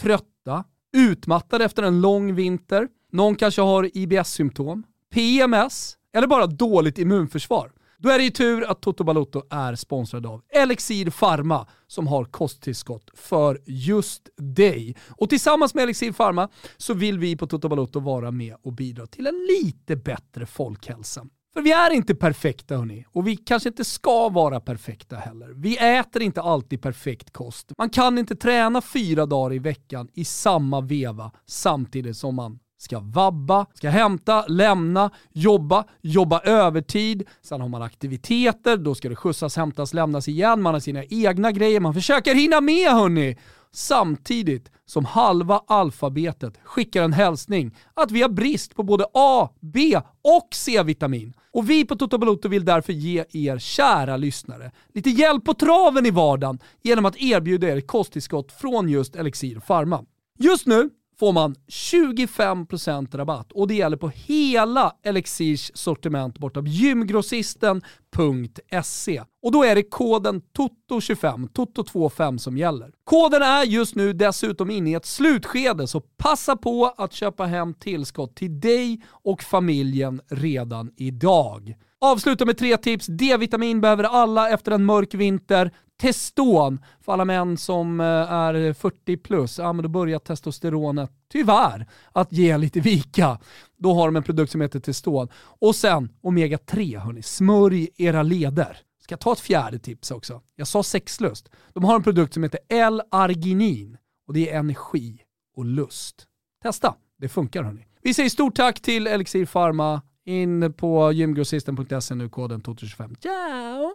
trötta, 0.00 0.64
utmattade 0.96 1.64
efter 1.64 1.82
en 1.82 2.00
lång 2.00 2.34
vinter? 2.34 2.88
Någon 3.12 3.36
kanske 3.36 3.62
har 3.62 3.90
IBS-symptom, 3.96 4.84
PMS 5.10 5.96
eller 6.14 6.26
bara 6.26 6.46
dåligt 6.46 6.98
immunförsvar. 6.98 7.72
Då 7.98 8.08
är 8.08 8.18
det 8.18 8.24
ju 8.24 8.30
tur 8.30 8.70
att 8.70 8.80
Toto 8.80 9.04
Balotto 9.04 9.42
är 9.50 9.74
sponsrad 9.74 10.26
av 10.26 10.42
Elixir 10.48 11.10
Pharma 11.10 11.66
som 11.86 12.06
har 12.06 12.24
kosttillskott 12.24 13.10
för 13.14 13.60
just 13.66 14.28
dig. 14.36 14.96
Och 15.08 15.28
tillsammans 15.28 15.74
med 15.74 15.82
Elixir 15.82 16.12
Pharma 16.12 16.48
så 16.76 16.94
vill 16.94 17.18
vi 17.18 17.36
på 17.36 17.46
Toto 17.46 17.68
Balotto 17.68 18.00
vara 18.00 18.30
med 18.30 18.56
och 18.62 18.72
bidra 18.72 19.06
till 19.06 19.26
en 19.26 19.46
lite 19.48 19.96
bättre 19.96 20.46
folkhälsa. 20.46 21.26
För 21.54 21.62
vi 21.62 21.72
är 21.72 21.90
inte 21.90 22.14
perfekta 22.14 22.76
hörni, 22.76 23.04
och 23.12 23.26
vi 23.26 23.36
kanske 23.36 23.68
inte 23.68 23.84
ska 23.84 24.28
vara 24.28 24.60
perfekta 24.60 25.16
heller. 25.16 25.48
Vi 25.56 25.98
äter 25.98 26.22
inte 26.22 26.42
alltid 26.42 26.82
perfekt 26.82 27.32
kost. 27.32 27.72
Man 27.78 27.90
kan 27.90 28.18
inte 28.18 28.36
träna 28.36 28.80
fyra 28.80 29.26
dagar 29.26 29.54
i 29.54 29.58
veckan 29.58 30.08
i 30.14 30.24
samma 30.24 30.80
veva 30.80 31.30
samtidigt 31.46 32.16
som 32.16 32.34
man 32.34 32.58
ska 32.78 33.00
vabba, 33.00 33.66
ska 33.74 33.90
hämta, 33.90 34.46
lämna, 34.46 35.10
jobba, 35.32 35.84
jobba 36.00 36.40
övertid, 36.40 37.22
sen 37.42 37.60
har 37.60 37.68
man 37.68 37.82
aktiviteter, 37.82 38.76
då 38.76 38.94
ska 38.94 39.08
det 39.08 39.16
skjutsas, 39.16 39.56
hämtas, 39.56 39.94
lämnas 39.94 40.28
igen, 40.28 40.62
man 40.62 40.74
har 40.74 40.80
sina 40.80 41.04
egna 41.04 41.52
grejer, 41.52 41.80
man 41.80 41.94
försöker 41.94 42.34
hinna 42.34 42.60
med 42.60 42.90
hörni! 42.90 43.36
Samtidigt 43.78 44.70
som 44.86 45.04
halva 45.04 45.62
alfabetet 45.66 46.58
skickar 46.64 47.02
en 47.02 47.12
hälsning 47.12 47.76
att 47.94 48.10
vi 48.10 48.22
har 48.22 48.28
brist 48.28 48.76
på 48.76 48.82
både 48.82 49.06
A, 49.14 49.48
B 49.60 50.00
och 50.22 50.48
C-vitamin. 50.52 51.34
Och 51.52 51.70
vi 51.70 51.84
på 51.84 51.96
Toto 51.96 52.18
Balotto 52.18 52.48
vill 52.48 52.64
därför 52.64 52.92
ge 52.92 53.24
er 53.32 53.58
kära 53.58 54.16
lyssnare 54.16 54.72
lite 54.94 55.10
hjälp 55.10 55.44
på 55.44 55.54
traven 55.54 56.06
i 56.06 56.10
vardagen 56.10 56.58
genom 56.82 57.04
att 57.04 57.16
erbjuda 57.16 57.68
er 57.68 57.80
kosttillskott 57.80 58.52
från 58.52 58.88
just 58.88 59.16
Elixir 59.16 59.60
Pharma. 59.60 60.04
Just 60.38 60.66
nu 60.66 60.90
får 61.18 61.32
man 61.32 61.54
25% 61.68 63.16
rabatt 63.16 63.52
och 63.52 63.68
det 63.68 63.74
gäller 63.74 63.96
på 63.96 64.08
hela 64.08 64.96
Elixirs 65.02 65.70
sortiment 65.74 66.38
bortom 66.38 66.66
gymgrossisten.se. 66.66 69.22
Och 69.42 69.52
då 69.52 69.64
är 69.64 69.74
det 69.74 69.82
koden 69.82 70.42
TOTO25, 70.56 71.48
TOTO25 71.48 72.38
som 72.38 72.58
gäller. 72.58 72.92
Koden 73.04 73.42
är 73.42 73.64
just 73.64 73.94
nu 73.94 74.12
dessutom 74.12 74.70
inne 74.70 74.90
i 74.90 74.94
ett 74.94 75.06
slutskede 75.06 75.86
så 75.86 76.00
passa 76.00 76.56
på 76.56 76.94
att 76.96 77.12
köpa 77.12 77.44
hem 77.44 77.74
tillskott 77.74 78.36
till 78.36 78.60
dig 78.60 79.02
och 79.08 79.42
familjen 79.42 80.20
redan 80.28 80.90
idag. 80.96 81.74
Avsluta 82.00 82.46
med 82.46 82.58
tre 82.58 82.76
tips. 82.76 83.06
D-vitamin 83.06 83.80
behöver 83.80 84.04
alla 84.04 84.50
efter 84.50 84.72
en 84.72 84.84
mörk 84.84 85.14
vinter. 85.14 85.70
Teston 86.00 86.84
för 87.00 87.12
alla 87.12 87.24
män 87.24 87.56
som 87.56 88.00
eh, 88.00 88.06
är 88.06 88.72
40 88.72 89.16
plus, 89.16 89.58
ja 89.58 89.72
men 89.72 89.82
då 89.82 89.88
börjar 89.88 90.18
testosteronet 90.18 91.10
tyvärr 91.32 91.86
att 92.12 92.32
ge 92.32 92.58
lite 92.58 92.80
vika. 92.80 93.38
Då 93.78 93.94
har 93.94 94.06
de 94.06 94.16
en 94.16 94.22
produkt 94.22 94.52
som 94.52 94.60
heter 94.60 94.80
Teston. 94.80 95.28
Och 95.36 95.76
sen 95.76 96.12
Omega 96.20 96.58
3 96.58 96.98
hörni, 96.98 97.22
smörj 97.22 97.88
era 97.96 98.22
leder. 98.22 98.78
Ska 99.02 99.12
jag 99.12 99.20
ta 99.20 99.32
ett 99.32 99.40
fjärde 99.40 99.78
tips 99.78 100.10
också? 100.10 100.42
Jag 100.56 100.68
sa 100.68 100.82
sexlust. 100.82 101.48
De 101.72 101.84
har 101.84 101.94
en 101.94 102.02
produkt 102.02 102.34
som 102.34 102.42
heter 102.42 102.60
L-arginin 102.68 103.96
och 104.26 104.34
det 104.34 104.50
är 104.50 104.58
energi 104.58 105.18
och 105.56 105.64
lust. 105.64 106.26
Testa, 106.62 106.94
det 107.18 107.28
funkar 107.28 107.62
hörni. 107.62 107.86
Vi 108.02 108.14
säger 108.14 108.30
stort 108.30 108.56
tack 108.56 108.80
till 108.80 109.06
Elixir 109.06 109.46
Pharma. 109.46 110.02
In 110.28 110.72
på 110.72 111.12
gymgrossisten.se 111.12 112.14
nu, 112.14 112.28
koden 112.28 112.60
TOTO25. 112.60 113.16
Ciao! 113.22 113.94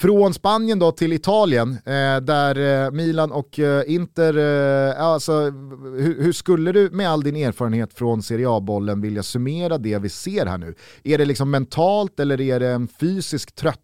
Från 0.00 0.34
Spanien 0.34 0.78
då 0.78 0.92
till 0.92 1.12
Italien, 1.12 1.72
eh, 1.72 2.20
där 2.22 2.84
eh, 2.84 2.90
Milan 2.90 3.32
och 3.32 3.58
eh, 3.58 3.94
Inter, 3.94 4.38
eh, 4.38 5.02
alltså, 5.02 5.32
hur, 5.98 6.22
hur 6.22 6.32
skulle 6.32 6.72
du 6.72 6.90
med 6.90 7.10
all 7.10 7.22
din 7.22 7.36
erfarenhet 7.36 7.94
från 7.94 8.22
Serie 8.22 8.48
A-bollen 8.50 9.00
vilja 9.00 9.22
summera 9.22 9.78
det 9.78 9.98
vi 9.98 10.08
ser 10.08 10.46
här 10.46 10.58
nu? 10.58 10.74
Är 11.04 11.18
det 11.18 11.24
liksom 11.24 11.50
mentalt 11.50 12.20
eller 12.20 12.40
är 12.40 12.60
det 12.60 12.68
en 12.68 12.88
fysisk 12.88 13.54
trötthet 13.54 13.80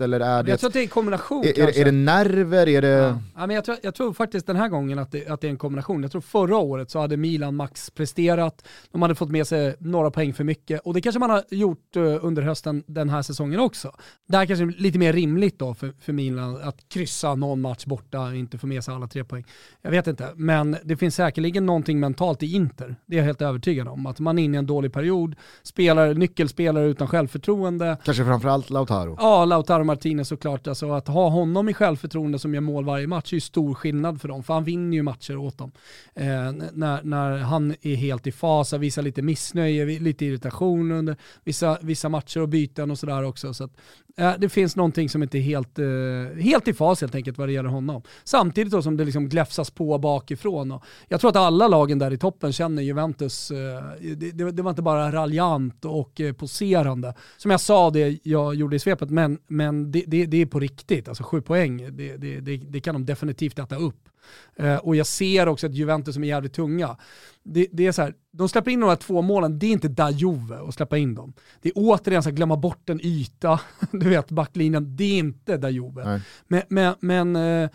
eller 0.00 0.20
är 0.20 0.42
det, 0.42 0.50
Jag 0.50 0.60
tror 0.60 0.68
att 0.68 0.72
det 0.74 0.80
är 0.80 0.82
en 0.82 0.88
kombination 0.88 1.44
är, 1.44 1.52
kanske. 1.52 1.80
är 1.80 1.84
det 1.84 1.92
nerver? 1.92 2.68
Är 2.68 2.82
det... 2.82 2.88
Ja. 2.88 3.18
Ja, 3.36 3.46
men 3.46 3.56
jag, 3.56 3.64
tror, 3.64 3.76
jag 3.82 3.94
tror 3.94 4.12
faktiskt 4.12 4.46
den 4.46 4.56
här 4.56 4.68
gången 4.68 4.98
att 4.98 5.12
det, 5.12 5.28
att 5.28 5.40
det 5.40 5.46
är 5.46 5.50
en 5.50 5.58
kombination. 5.58 6.02
Jag 6.02 6.12
tror 6.12 6.20
förra 6.20 6.56
året 6.56 6.90
så 6.90 6.98
hade 7.00 7.16
Milan 7.16 7.56
max 7.56 7.90
presterat, 7.90 8.66
de 8.92 9.02
hade 9.02 9.14
fått 9.14 9.30
med 9.30 9.46
sig 9.46 9.74
några 9.78 10.10
poäng 10.10 10.34
för 10.34 10.44
mycket 10.44 10.80
och 10.80 10.94
det 10.94 11.00
kanske 11.00 11.18
man 11.18 11.30
har 11.30 11.44
gjort 11.50 11.96
eh, 11.96 12.02
under 12.24 12.42
hösten 12.42 12.84
den 12.86 13.08
här 13.08 13.22
säsongen 13.22 13.60
också. 13.60 13.92
Det 14.28 14.36
här 14.36 14.46
kanske 14.46 14.64
är 14.64 14.80
lite 14.80 14.98
mer 14.98 15.12
rimligt 15.12 15.58
då 15.58 15.74
för, 15.74 15.92
för 16.00 16.12
Milan 16.12 16.60
att 16.62 16.88
kryssa 16.88 17.34
någon 17.34 17.60
match 17.60 17.84
borta 17.84 18.20
och 18.20 18.36
inte 18.36 18.58
få 18.58 18.66
med 18.66 18.84
sig 18.84 18.94
alla 18.94 19.06
tre 19.06 19.24
poäng. 19.24 19.44
Jag 19.82 19.90
vet 19.90 20.06
inte, 20.06 20.28
men 20.34 20.76
det 20.84 20.96
finns 20.96 21.14
säkerligen 21.14 21.66
någonting 21.66 22.00
mentalt 22.00 22.42
i 22.42 22.54
Inter. 22.54 22.96
Det 23.06 23.16
är 23.16 23.18
jag 23.18 23.24
helt 23.26 23.42
övertygad 23.42 23.88
om. 23.88 24.06
Att 24.06 24.20
man 24.20 24.38
är 24.38 24.42
inne 24.42 24.56
i 24.56 24.58
en 24.58 24.66
dålig 24.66 24.92
period, 24.92 25.34
spelar 25.62 26.14
nyckelspelare 26.14 26.86
utan 26.86 27.08
självförtroende, 27.08 27.96
Kanske 28.04 28.24
framförallt 28.24 28.70
Lautaro. 28.70 29.16
Ja, 29.18 29.37
Lautaro 29.44 29.84
Martinez 29.84 30.28
såklart. 30.28 30.66
Alltså 30.66 30.92
att 30.92 31.08
ha 31.08 31.28
honom 31.28 31.68
i 31.68 31.74
självförtroende 31.74 32.38
som 32.38 32.54
gör 32.54 32.60
mål 32.60 32.84
varje 32.84 33.06
match 33.06 33.32
är 33.32 33.36
ju 33.36 33.40
stor 33.40 33.74
skillnad 33.74 34.20
för 34.20 34.28
dem, 34.28 34.42
för 34.42 34.54
han 34.54 34.64
vinner 34.64 34.96
ju 34.96 35.02
matcher 35.02 35.36
åt 35.36 35.58
dem. 35.58 35.72
Eh, 36.14 36.52
när, 36.72 37.02
när 37.02 37.38
han 37.38 37.74
är 37.82 37.94
helt 37.94 38.26
i 38.26 38.32
fas, 38.32 38.72
och 38.72 38.82
visar 38.82 39.02
lite 39.02 39.22
missnöje, 39.22 40.00
lite 40.00 40.24
irritation 40.24 40.92
under 40.92 41.16
vissa, 41.44 41.78
vissa 41.82 42.08
matcher 42.08 42.40
och 42.40 42.48
byten 42.48 42.90
och 42.90 42.98
sådär 42.98 43.22
också. 43.22 43.54
Så 43.54 43.64
att, 43.64 43.72
eh, 44.16 44.32
det 44.38 44.48
finns 44.48 44.76
någonting 44.76 45.08
som 45.08 45.22
inte 45.22 45.38
är 45.38 45.42
helt, 45.42 45.78
eh, 45.78 46.42
helt 46.42 46.68
i 46.68 46.74
fas 46.74 47.00
helt 47.00 47.14
enkelt 47.14 47.38
vad 47.38 47.48
det 47.48 47.52
gäller 47.52 47.68
honom. 47.68 48.02
Samtidigt 48.24 48.72
då 48.72 48.82
som 48.82 48.96
det 48.96 49.04
liksom 49.04 49.28
gläfsas 49.28 49.70
på 49.70 49.98
bakifrån. 49.98 50.72
Och 50.72 50.84
jag 51.08 51.20
tror 51.20 51.30
att 51.30 51.36
alla 51.36 51.68
lagen 51.68 51.98
där 51.98 52.12
i 52.12 52.18
toppen 52.18 52.52
känner 52.52 52.82
Juventus, 52.82 53.50
eh, 53.50 53.82
det, 54.16 54.32
det, 54.32 54.52
det 54.52 54.62
var 54.62 54.70
inte 54.70 54.82
bara 54.82 55.12
raljant 55.12 55.84
och 55.84 56.20
eh, 56.20 56.32
poserande. 56.32 57.14
Som 57.36 57.50
jag 57.50 57.60
sa 57.60 57.90
det 57.90 58.18
jag 58.22 58.54
gjorde 58.54 58.76
i 58.76 58.78
svepet, 58.78 59.10
men, 59.10 59.27
men 59.46 59.92
det, 59.92 60.04
det, 60.06 60.26
det 60.26 60.42
är 60.42 60.46
på 60.46 60.60
riktigt. 60.60 61.08
Alltså 61.08 61.24
sju 61.24 61.40
poäng, 61.40 61.96
det, 61.96 62.16
det, 62.16 62.40
det, 62.40 62.80
kan 62.80 62.94
de 62.94 63.06
definitivt 63.06 63.58
äta 63.58 63.76
upp. 63.76 64.08
Eh, 64.56 64.76
och 64.76 64.96
jag 64.96 65.06
ser 65.06 65.48
också 65.48 65.66
att 65.66 65.74
Juventus 65.74 66.14
som 66.14 66.24
är 66.24 66.28
jävligt 66.28 66.52
tunga, 66.52 66.96
det, 67.42 67.66
det 67.72 67.86
är 67.86 67.92
så 67.92 68.02
här, 68.02 68.14
de 68.32 68.48
släpper 68.48 68.70
in 68.70 68.80
de 68.80 68.88
här 68.88 68.96
två 68.96 69.22
målen, 69.22 69.58
det 69.58 69.66
är 69.66 69.70
inte 69.70 69.88
da 69.88 70.10
Juve 70.10 70.58
att 70.68 70.74
släppa 70.74 70.98
in 70.98 71.14
dem. 71.14 71.32
Det 71.62 71.68
är 71.68 71.72
återigen 71.76 72.22
så 72.22 72.28
här, 72.28 72.36
glömma 72.36 72.56
bort 72.56 72.90
en 72.90 73.00
yta, 73.06 73.60
du 73.92 74.08
vet 74.08 74.30
backlinjen, 74.30 74.96
det 74.96 75.04
är 75.04 75.18
inte 75.18 75.56
da 75.56 75.70
Juve. 75.70 76.04
Nej. 76.04 76.20
Men, 76.46 76.62
men, 76.68 76.94
men 77.00 77.36
eh, 77.36 77.70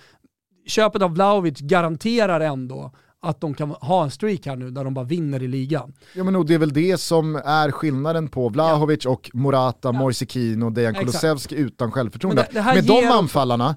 köpet 0.68 1.02
av 1.02 1.14
Vlahovic 1.14 1.60
garanterar 1.60 2.40
ändå 2.40 2.92
att 3.24 3.42
de 3.42 3.54
kan 3.54 3.70
ha 3.70 4.04
en 4.04 4.12
streak 4.12 4.46
här 4.46 4.56
nu 4.56 4.72
där 4.72 4.84
de 4.84 4.94
bara 4.94 5.06
vinner 5.06 5.44
i 5.44 5.48
ligan. 5.48 5.94
Ja 6.16 6.24
men 6.24 6.36
och 6.36 6.46
det 6.46 6.54
är 6.54 6.58
väl 6.58 6.74
det 6.74 6.98
som 6.98 7.36
är 7.36 7.72
skillnaden 7.72 8.28
på 8.28 8.50
Vlahovic 8.50 9.06
och 9.06 9.30
Morata, 9.34 9.92
Moise 9.92 10.26
Kean 10.26 10.64
och 10.64 10.72
Dejan. 10.72 10.94
Kulusevski 10.94 11.56
utan 11.56 11.92
självförtroende. 11.92 12.48
Det- 12.52 12.60
det 12.60 12.66
Med 12.66 12.86
ger 12.86 13.02
de 13.02 13.08
anfallarna, 13.08 13.76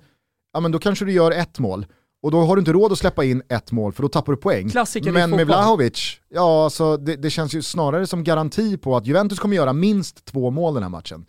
ja 0.53 0.61
men 0.61 0.73
då 0.73 0.79
kanske 0.79 1.05
du 1.05 1.13
gör 1.13 1.31
ett 1.31 1.59
mål. 1.59 1.87
Och 2.23 2.31
då 2.31 2.41
har 2.41 2.57
du 2.57 2.61
inte 2.61 2.73
råd 2.73 2.93
att 2.93 2.99
släppa 2.99 3.25
in 3.25 3.43
ett 3.49 3.73
mål 3.73 3.93
för 3.93 4.03
då 4.03 4.09
tappar 4.09 4.33
du 4.33 4.39
poäng. 4.39 4.71
Klassiker 4.71 5.13
Men 5.13 5.31
med. 5.31 5.47
Vlahovic, 5.47 6.17
ja 6.29 6.65
alltså 6.65 6.97
det, 6.97 7.17
det 7.17 7.31
känns 7.31 7.55
ju 7.55 7.63
snarare 7.63 8.07
som 8.07 8.25
garanti 8.25 8.77
på 8.77 8.97
att 8.97 9.07
Juventus 9.07 9.39
kommer 9.39 9.57
göra 9.57 9.73
minst 9.73 10.25
två 10.25 10.51
mål 10.51 10.75
den 10.75 10.83
här 10.83 10.91
matchen. 10.91 11.27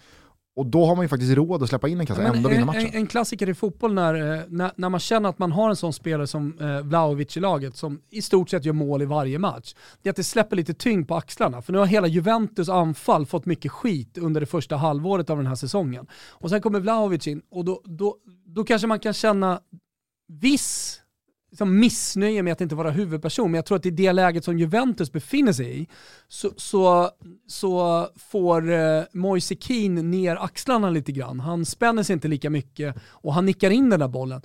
Och 0.57 0.65
då 0.65 0.85
har 0.85 0.95
man 0.95 1.05
ju 1.05 1.09
faktiskt 1.09 1.33
råd 1.33 1.63
att 1.63 1.69
släppa 1.69 1.87
in 1.87 1.99
en 1.99 2.05
kasse 2.05 2.21
Ja, 2.21 2.33
ändå 2.33 2.49
vinna 2.49 2.61
en, 2.61 2.67
matchen. 2.67 2.85
en, 2.85 2.93
en 2.95 3.07
klassiker 3.07 3.49
i 3.49 3.53
fotboll 3.53 3.93
när, 3.93 4.13
eh, 4.13 4.43
när, 4.47 4.71
när 4.75 4.89
man 4.89 4.99
känner 4.99 5.29
att 5.29 5.39
man 5.39 5.51
har 5.51 5.69
en 5.69 5.75
sån 5.75 5.93
spelare 5.93 6.27
som 6.27 6.59
eh, 6.59 6.81
Vlahovic 6.81 7.37
i 7.37 7.39
laget 7.39 7.75
som 7.75 8.01
i 8.09 8.21
stort 8.21 8.49
sett 8.49 8.65
gör 8.65 8.73
mål 8.73 9.01
i 9.01 9.05
varje 9.05 9.39
match. 9.39 9.75
Det 10.01 10.09
är 10.09 10.11
att 10.11 10.15
det 10.15 10.23
släpper 10.23 10.55
lite 10.55 10.73
tyngd 10.73 11.07
på 11.07 11.15
axlarna. 11.15 11.61
För 11.61 11.73
nu 11.73 11.79
har 11.79 11.85
hela 11.85 12.07
Juventus 12.07 12.69
anfall 12.69 13.25
fått 13.25 13.45
mycket 13.45 13.71
skit 13.71 14.17
under 14.17 14.41
det 14.41 14.47
första 14.47 14.75
halvåret 14.75 15.29
av 15.29 15.37
den 15.37 15.47
här 15.47 15.55
säsongen. 15.55 16.07
Och 16.29 16.49
sen 16.49 16.61
kommer 16.61 16.79
Vlahovic 16.79 17.27
in 17.27 17.41
och 17.51 17.65
då, 17.65 17.81
då, 17.85 18.15
då 18.45 18.63
kanske 18.63 18.87
man 18.87 18.99
kan 18.99 19.13
känna 19.13 19.59
viss 20.27 20.99
liksom 21.57 21.79
missnöje 21.79 22.43
med 22.43 22.53
att 22.53 22.61
inte 22.61 22.75
vara 22.75 22.91
huvudperson, 22.91 23.51
men 23.51 23.55
jag 23.57 23.65
tror 23.65 23.77
att 23.77 23.85
i 23.85 23.91
det 23.91 24.13
läget 24.13 24.43
som 24.43 24.59
Juventus 24.59 25.11
befinner 25.11 25.53
sig 25.53 25.81
i 25.81 25.87
så, 26.27 26.51
så, 26.57 27.09
så 27.47 28.07
får 28.15 28.71
eh, 28.71 29.03
Moise 29.13 29.55
Keane 29.55 30.01
ner 30.01 30.35
axlarna 30.35 30.89
lite 30.89 31.11
grann. 31.11 31.39
Han 31.39 31.65
spänner 31.65 32.03
sig 32.03 32.13
inte 32.13 32.27
lika 32.27 32.49
mycket 32.49 32.95
och 33.05 33.33
han 33.33 33.45
nickar 33.45 33.69
in 33.69 33.89
den 33.89 33.99
där 33.99 34.07
bollen. 34.07 34.41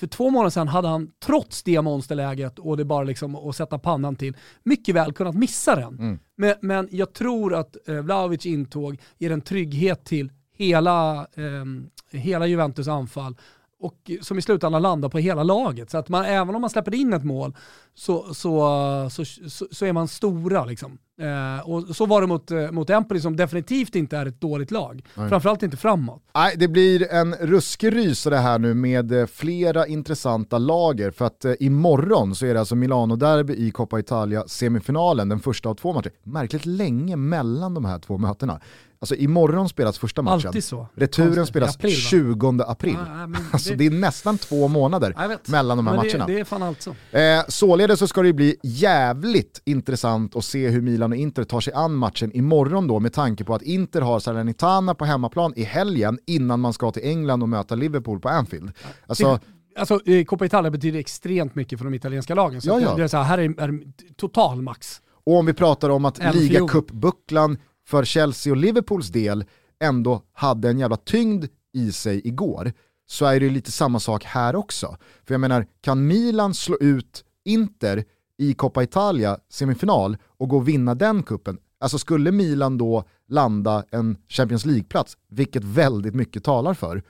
För 0.00 0.06
två 0.06 0.30
månader 0.30 0.50
sedan 0.50 0.68
hade 0.68 0.88
han 0.88 1.10
trots 1.24 1.62
det 1.62 1.82
monsterläget 1.82 2.58
och 2.58 2.76
det 2.76 2.84
bara 2.84 3.04
liksom 3.04 3.36
att 3.36 3.56
sätta 3.56 3.78
pannan 3.78 4.16
till, 4.16 4.36
mycket 4.62 4.94
väl 4.94 5.12
kunnat 5.12 5.34
missa 5.34 5.76
den. 5.76 6.18
Men, 6.36 6.54
men 6.60 6.88
jag 6.90 7.12
tror 7.12 7.54
att 7.54 7.88
eh, 7.88 7.94
Vlahovic 7.94 8.46
intåg 8.46 8.98
ger 9.18 9.30
en 9.30 9.40
trygghet 9.40 10.04
till 10.04 10.32
hela, 10.56 11.20
eh, 11.20 12.18
hela 12.18 12.46
Juventus 12.46 12.88
anfall 12.88 13.36
och 13.84 14.10
som 14.20 14.38
i 14.38 14.42
slutändan 14.42 14.82
landar 14.82 15.08
på 15.08 15.18
hela 15.18 15.42
laget. 15.42 15.90
Så 15.90 15.98
att 15.98 16.08
man, 16.08 16.24
även 16.24 16.54
om 16.54 16.60
man 16.60 16.70
släpper 16.70 16.94
in 16.94 17.12
ett 17.12 17.24
mål 17.24 17.56
så, 17.94 18.34
så, 18.34 19.08
så, 19.10 19.24
så, 19.24 19.66
så 19.70 19.86
är 19.86 19.92
man 19.92 20.08
stora. 20.08 20.64
Liksom. 20.64 20.98
Eh, 21.20 21.68
och 21.70 21.96
så 21.96 22.06
var 22.06 22.20
det 22.20 22.26
mot, 22.26 22.50
eh, 22.50 22.70
mot 22.70 22.90
Empoli 22.90 23.20
som 23.20 23.36
definitivt 23.36 23.94
inte 23.96 24.16
är 24.16 24.26
ett 24.26 24.40
dåligt 24.40 24.70
lag. 24.70 25.04
Framförallt 25.14 25.62
inte 25.62 25.76
framåt. 25.76 26.22
Nej, 26.34 26.54
det 26.56 26.68
blir 26.68 27.12
en 27.12 27.34
ruskig 27.34 27.94
rysare 27.96 28.34
här 28.36 28.58
nu 28.58 28.74
med 28.74 29.12
eh, 29.12 29.26
flera 29.26 29.86
intressanta 29.86 30.58
lager. 30.58 31.10
För 31.10 31.24
att 31.24 31.44
eh, 31.44 31.52
imorgon 31.60 32.34
så 32.34 32.46
är 32.46 32.54
det 32.54 32.60
alltså 32.60 32.74
Milano-derby 32.74 33.54
i 33.54 33.70
Coppa 33.70 33.98
Italia 33.98 34.44
semifinalen, 34.46 35.28
den 35.28 35.40
första 35.40 35.68
av 35.68 35.74
två 35.74 35.92
matcher. 35.92 36.10
Märkligt 36.22 36.66
länge 36.66 37.16
mellan 37.16 37.74
de 37.74 37.84
här 37.84 37.98
två 37.98 38.18
mötena. 38.18 38.60
Alltså 38.98 39.14
imorgon 39.14 39.68
spelas 39.68 39.98
första 39.98 40.22
matchen. 40.22 40.46
Alltid 40.46 40.64
så. 40.64 40.86
Returen 40.94 41.28
Konstigt. 41.34 41.48
spelas 41.48 41.76
april, 41.76 41.90
va? 41.90 41.96
20 41.96 42.62
april. 42.66 42.96
Ja, 43.08 43.26
men 43.26 43.36
alltså 43.52 43.70
det- 43.70 43.76
det 43.76 43.86
är 43.86 43.90
nästan 43.90 44.38
två 44.38 44.68
månader 44.68 45.14
mellan 45.50 45.76
de 45.76 45.86
här 45.86 45.94
Men 45.96 46.06
matcherna. 46.06 46.26
Det, 46.26 46.32
det 46.34 46.40
är 46.40 46.44
fan 46.44 46.62
allt 46.62 46.82
så. 46.82 46.90
Eh, 47.18 47.42
således 47.48 47.98
så 47.98 48.06
ska 48.08 48.22
det 48.22 48.32
bli 48.32 48.56
jävligt 48.62 49.62
intressant 49.64 50.36
att 50.36 50.44
se 50.44 50.68
hur 50.68 50.80
Milan 50.80 51.03
och 51.12 51.18
Inter 51.18 51.44
tar 51.44 51.60
sig 51.60 51.72
an 51.72 51.94
matchen 51.94 52.32
imorgon 52.36 52.86
då 52.86 53.00
med 53.00 53.12
tanke 53.12 53.44
på 53.44 53.54
att 53.54 53.62
Inter 53.62 54.00
har 54.00 54.20
Salernitana 54.20 54.94
på 54.94 55.04
hemmaplan 55.04 55.52
i 55.56 55.62
helgen 55.62 56.18
innan 56.26 56.60
man 56.60 56.72
ska 56.72 56.90
till 56.90 57.02
England 57.04 57.42
och 57.42 57.48
möta 57.48 57.74
Liverpool 57.74 58.20
på 58.20 58.28
Anfield. 58.28 58.72
Alltså, 59.06 59.40
Alltså, 59.76 60.00
eh, 60.06 60.24
Coppa 60.24 60.44
Italia 60.46 60.70
betyder 60.70 60.98
extremt 60.98 61.54
mycket 61.54 61.78
för 61.78 61.84
de 61.84 61.94
italienska 61.94 62.34
lagen. 62.34 62.60
Så 62.62 62.68
Ja, 62.68 62.76
att 62.76 62.82
ja. 62.82 62.94
Det 62.96 63.02
är 63.04 63.08
så 63.08 63.16
här, 63.16 63.24
här 63.24 63.38
är, 63.38 63.60
är 63.60 63.80
total 64.16 64.62
max. 64.62 65.00
och 65.26 65.36
om 65.38 65.46
vi 65.46 65.52
pratar 65.52 65.90
om 65.90 66.04
att 66.04 66.34
ligacupbucklan 66.34 67.58
för 67.86 68.04
Chelsea 68.04 68.52
och 68.52 68.56
Liverpools 68.56 69.08
del 69.08 69.44
ändå 69.80 70.22
hade 70.32 70.68
en 70.70 70.78
jävla 70.78 70.96
tyngd 70.96 71.44
i 71.72 71.92
sig 71.92 72.28
igår, 72.28 72.72
så 73.06 73.24
är 73.26 73.40
det 73.40 73.46
ju 73.46 73.52
lite 73.52 73.72
samma 73.72 74.00
sak 74.00 74.24
här 74.24 74.56
också. 74.56 74.96
För 75.26 75.34
jag 75.34 75.40
menar, 75.40 75.66
kan 75.80 76.06
Milan 76.06 76.54
slå 76.54 76.76
ut 76.80 77.24
Inter 77.44 78.04
i 78.38 78.54
Coppa 78.54 78.82
Italia 78.82 79.38
semifinal 79.48 80.16
och 80.26 80.48
gå 80.48 80.56
och 80.56 80.68
vinna 80.68 80.94
den 80.94 81.22
kuppen, 81.22 81.58
alltså 81.78 81.98
skulle 81.98 82.32
Milan 82.32 82.78
då 82.78 83.04
landa 83.28 83.84
en 83.90 84.16
Champions 84.28 84.66
League-plats, 84.66 85.16
vilket 85.28 85.64
väldigt 85.64 86.14
mycket 86.14 86.44
talar 86.44 86.74
för, 86.74 87.02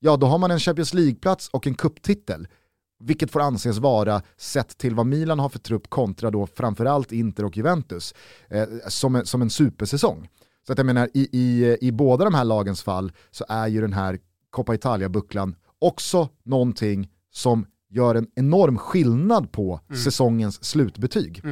ja 0.00 0.16
då 0.16 0.26
har 0.26 0.38
man 0.38 0.50
en 0.50 0.58
Champions 0.58 0.94
League-plats 0.94 1.48
och 1.48 1.66
en 1.66 1.74
kupptitel. 1.74 2.48
Vilket 3.02 3.30
får 3.30 3.40
anses 3.40 3.78
vara, 3.78 4.22
sett 4.36 4.78
till 4.78 4.94
vad 4.94 5.06
Milan 5.06 5.38
har 5.38 5.48
för 5.48 5.58
trupp 5.58 5.90
kontra 5.90 6.30
då 6.30 6.46
framförallt 6.46 7.12
Inter 7.12 7.44
och 7.44 7.56
Juventus, 7.56 8.14
eh, 8.48 8.68
som, 8.88 9.16
en, 9.16 9.26
som 9.26 9.42
en 9.42 9.50
supersäsong. 9.50 10.28
Så 10.66 10.72
att 10.72 10.78
jag 10.78 10.86
menar, 10.86 11.08
i, 11.14 11.28
i, 11.32 11.76
i 11.80 11.92
båda 11.92 12.24
de 12.24 12.34
här 12.34 12.44
lagens 12.44 12.82
fall 12.82 13.12
så 13.30 13.44
är 13.48 13.68
ju 13.68 13.80
den 13.80 13.92
här 13.92 14.18
Coppa 14.50 14.74
Italia-bucklan 14.74 15.54
också 15.78 16.28
någonting 16.42 17.08
som 17.32 17.66
gör 17.90 18.14
en 18.14 18.26
enorm 18.34 18.78
skillnad 18.78 19.52
på 19.52 19.80
säsongens 20.04 20.64
slutbetyg. 20.64 21.42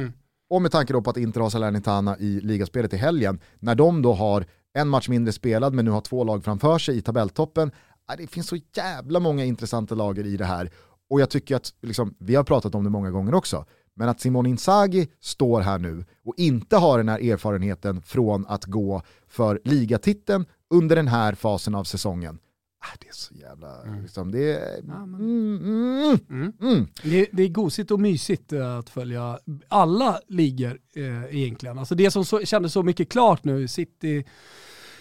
Och 0.49 0.61
med 0.61 0.71
tanke 0.71 0.93
då 0.93 1.01
på 1.01 1.09
att 1.09 1.17
Inter 1.17 1.41
har 1.41 1.49
Salernitana 1.49 2.17
i 2.17 2.41
ligaspelet 2.41 2.93
i 2.93 2.97
helgen, 2.97 3.39
när 3.59 3.75
de 3.75 4.01
då 4.01 4.13
har 4.13 4.45
en 4.73 4.89
match 4.89 5.09
mindre 5.09 5.33
spelad 5.33 5.73
men 5.73 5.85
nu 5.85 5.91
har 5.91 6.01
två 6.01 6.23
lag 6.23 6.43
framför 6.43 6.77
sig 6.77 6.97
i 6.97 7.01
tabelltoppen, 7.01 7.71
det 8.17 8.27
finns 8.27 8.47
så 8.47 8.57
jävla 8.75 9.19
många 9.19 9.45
intressanta 9.45 9.95
lager 9.95 10.25
i 10.25 10.37
det 10.37 10.45
här. 10.45 10.71
Och 11.09 11.21
jag 11.21 11.29
tycker 11.29 11.55
att, 11.55 11.73
liksom, 11.81 12.15
vi 12.19 12.35
har 12.35 12.43
pratat 12.43 12.75
om 12.75 12.83
det 12.83 12.89
många 12.89 13.11
gånger 13.11 13.33
också, 13.33 13.65
men 13.95 14.09
att 14.09 14.21
Simone 14.21 14.49
Inzaghi 14.49 15.07
står 15.19 15.61
här 15.61 15.79
nu 15.79 16.05
och 16.25 16.33
inte 16.37 16.77
har 16.77 16.97
den 16.97 17.09
här 17.09 17.31
erfarenheten 17.31 18.01
från 18.01 18.45
att 18.47 18.65
gå 18.65 19.01
för 19.27 19.61
ligatiteln 19.63 20.45
under 20.69 20.95
den 20.95 21.07
här 21.07 21.33
fasen 21.33 21.75
av 21.75 21.83
säsongen. 21.83 22.39
Ah, 22.81 22.97
det 22.99 23.07
är 23.07 23.13
så 23.13 23.33
jävla, 23.33 23.83
liksom, 24.01 24.31
det 24.31 24.53
är... 24.53 24.79
Mm, 24.79 26.19
mm, 26.29 26.53
mm. 26.61 26.87
Det, 27.03 27.29
det 27.31 27.43
är 27.43 27.47
gosigt 27.47 27.91
och 27.91 27.99
mysigt 27.99 28.53
eh, 28.53 28.77
att 28.77 28.89
följa 28.89 29.39
alla 29.67 30.19
ligor 30.27 30.79
eh, 30.95 31.35
egentligen. 31.35 31.79
Alltså 31.79 31.95
det 31.95 32.11
som 32.11 32.25
så, 32.25 32.39
kändes 32.45 32.73
så 32.73 32.83
mycket 32.83 33.09
klart 33.09 33.43
nu, 33.43 33.67
City 33.67 34.25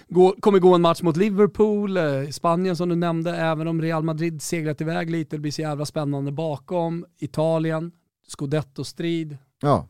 gå, 0.08 0.34
kommer 0.40 0.58
gå 0.58 0.74
en 0.74 0.82
match 0.82 1.02
mot 1.02 1.16
Liverpool, 1.16 1.96
eh, 1.96 2.28
Spanien 2.30 2.76
som 2.76 2.88
du 2.88 2.96
nämnde, 2.96 3.36
även 3.36 3.68
om 3.68 3.82
Real 3.82 4.02
Madrid 4.02 4.42
seglat 4.42 4.80
iväg 4.80 5.10
lite, 5.10 5.36
det 5.36 5.40
blir 5.40 5.52
så 5.52 5.62
jävla 5.62 5.84
spännande 5.84 6.32
bakom, 6.32 7.06
Italien, 7.18 7.92
scudetto-strid. 8.28 9.38
Ja. 9.60 9.88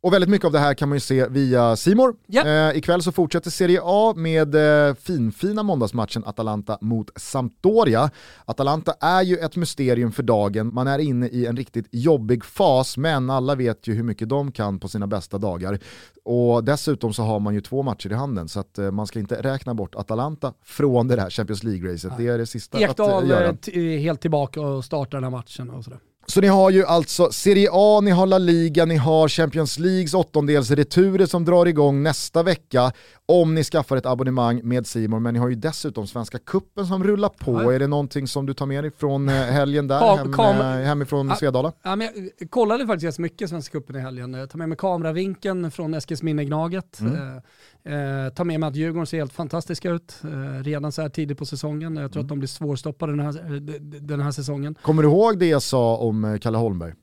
Och 0.00 0.12
väldigt 0.12 0.30
mycket 0.30 0.46
av 0.46 0.52
det 0.52 0.58
här 0.58 0.74
kan 0.74 0.88
man 0.88 0.96
ju 0.96 1.00
se 1.00 1.28
via 1.28 1.76
Simor. 1.76 2.16
Ja. 2.26 2.46
Eh, 2.46 2.76
ikväll 2.76 3.02
så 3.02 3.12
fortsätter 3.12 3.50
Serie 3.50 3.80
A 3.82 4.14
med 4.16 4.54
eh, 4.54 4.94
finfina 4.94 5.62
måndagsmatchen 5.62 6.24
Atalanta 6.26 6.78
mot 6.80 7.10
Sampdoria. 7.16 8.10
Atalanta 8.44 8.94
är 9.00 9.22
ju 9.22 9.36
ett 9.36 9.56
mysterium 9.56 10.12
för 10.12 10.22
dagen, 10.22 10.74
man 10.74 10.86
är 10.86 10.98
inne 10.98 11.26
i 11.28 11.46
en 11.46 11.56
riktigt 11.56 11.88
jobbig 11.90 12.44
fas, 12.44 12.96
men 12.96 13.30
alla 13.30 13.54
vet 13.54 13.86
ju 13.86 13.94
hur 13.94 14.02
mycket 14.02 14.28
de 14.28 14.52
kan 14.52 14.80
på 14.80 14.88
sina 14.88 15.06
bästa 15.06 15.38
dagar. 15.38 15.78
Och 16.24 16.64
dessutom 16.64 17.12
så 17.12 17.22
har 17.22 17.40
man 17.40 17.54
ju 17.54 17.60
två 17.60 17.82
matcher 17.82 18.12
i 18.12 18.14
handen, 18.14 18.48
så 18.48 18.60
att 18.60 18.78
eh, 18.78 18.90
man 18.90 19.06
ska 19.06 19.18
inte 19.18 19.42
räkna 19.42 19.74
bort 19.74 19.94
Atalanta 19.94 20.52
från 20.64 21.08
det 21.08 21.20
här 21.20 21.30
Champions 21.30 21.62
League-racet. 21.62 22.12
Det 22.18 22.26
är 22.26 22.38
det 22.38 22.46
sista 22.46 22.80
Ekdal 22.80 23.16
att 23.16 23.22
eh, 23.22 23.28
göra. 23.28 23.48
är 23.66 23.98
helt 23.98 24.20
tillbaka 24.20 24.60
och 24.60 24.84
startar 24.84 25.18
den 25.18 25.24
här 25.24 25.30
matchen 25.30 25.70
och 25.70 25.84
sådär. 25.84 25.98
Så 26.30 26.40
ni 26.40 26.46
har 26.46 26.70
ju 26.70 26.84
alltså 26.84 27.32
Serie 27.32 27.68
A, 27.72 28.00
ni 28.00 28.10
har 28.10 28.26
La 28.26 28.38
Liga, 28.38 28.84
ni 28.84 28.96
har 28.96 29.28
Champions 29.28 29.78
Leagues 29.78 30.14
åttondelsreturer 30.14 31.26
som 31.26 31.44
drar 31.44 31.66
igång 31.66 32.02
nästa 32.02 32.42
vecka 32.42 32.92
om 33.26 33.54
ni 33.54 33.64
skaffar 33.64 33.96
ett 33.96 34.06
abonnemang 34.06 34.60
med 34.64 34.86
Simon. 34.86 35.22
men 35.22 35.34
ni 35.34 35.40
har 35.40 35.48
ju 35.48 35.54
dessutom 35.54 36.06
Svenska 36.06 36.38
Kuppen 36.38 36.86
som 36.86 37.04
rullar 37.04 37.28
på. 37.28 37.62
Ja. 37.62 37.72
Är 37.72 37.78
det 37.78 37.86
någonting 37.86 38.28
som 38.28 38.46
du 38.46 38.54
tar 38.54 38.66
med 38.66 38.84
dig 38.84 38.90
från 38.98 39.28
eh, 39.28 39.34
helgen 39.34 39.88
där, 39.88 40.00
Kam- 40.00 40.52
hem, 40.52 40.80
eh, 40.80 40.86
hemifrån 40.86 41.28
Ja. 41.28 41.36
Svedala? 41.36 41.72
Ja, 41.82 41.96
men 41.96 42.08
jag 42.38 42.50
kollade 42.50 42.86
faktiskt 42.86 43.18
mycket 43.18 43.50
Svenska 43.50 43.72
cupen 43.72 43.96
i 43.96 44.00
helgen. 44.00 44.34
Jag 44.34 44.50
tar 44.50 44.58
med 44.58 44.68
mig 44.68 44.78
kameravinkeln 44.78 45.70
från 45.70 45.94
Eskilsminne-Gnaget. 45.94 47.00
Mm. 47.00 47.40
Eh, 47.88 48.32
tar 48.32 48.44
med 48.44 48.60
mig 48.60 48.66
att 48.66 48.76
Djurgården 48.76 49.06
ser 49.06 49.18
helt 49.18 49.32
fantastiska 49.32 49.90
ut 49.90 50.20
eh, 50.24 50.62
redan 50.62 50.92
så 50.92 51.02
här 51.02 51.08
tidigt 51.08 51.38
på 51.38 51.46
säsongen. 51.46 51.96
Jag 51.96 52.12
tror 52.12 52.22
att 52.22 52.28
de 52.28 52.38
blir 52.38 52.48
svårstoppade 52.48 53.12
den 53.12 53.20
här, 53.20 53.54
eh, 53.54 53.80
den 53.80 54.20
här 54.20 54.30
säsongen. 54.30 54.74
Kommer 54.82 55.02
du 55.02 55.08
ihåg 55.08 55.38
det 55.38 55.46
jag 55.46 55.62
sa 55.62 55.96
om 55.96 56.24
eh, 56.24 56.38
Kalle 56.38 56.58
Holmberg? 56.58 56.94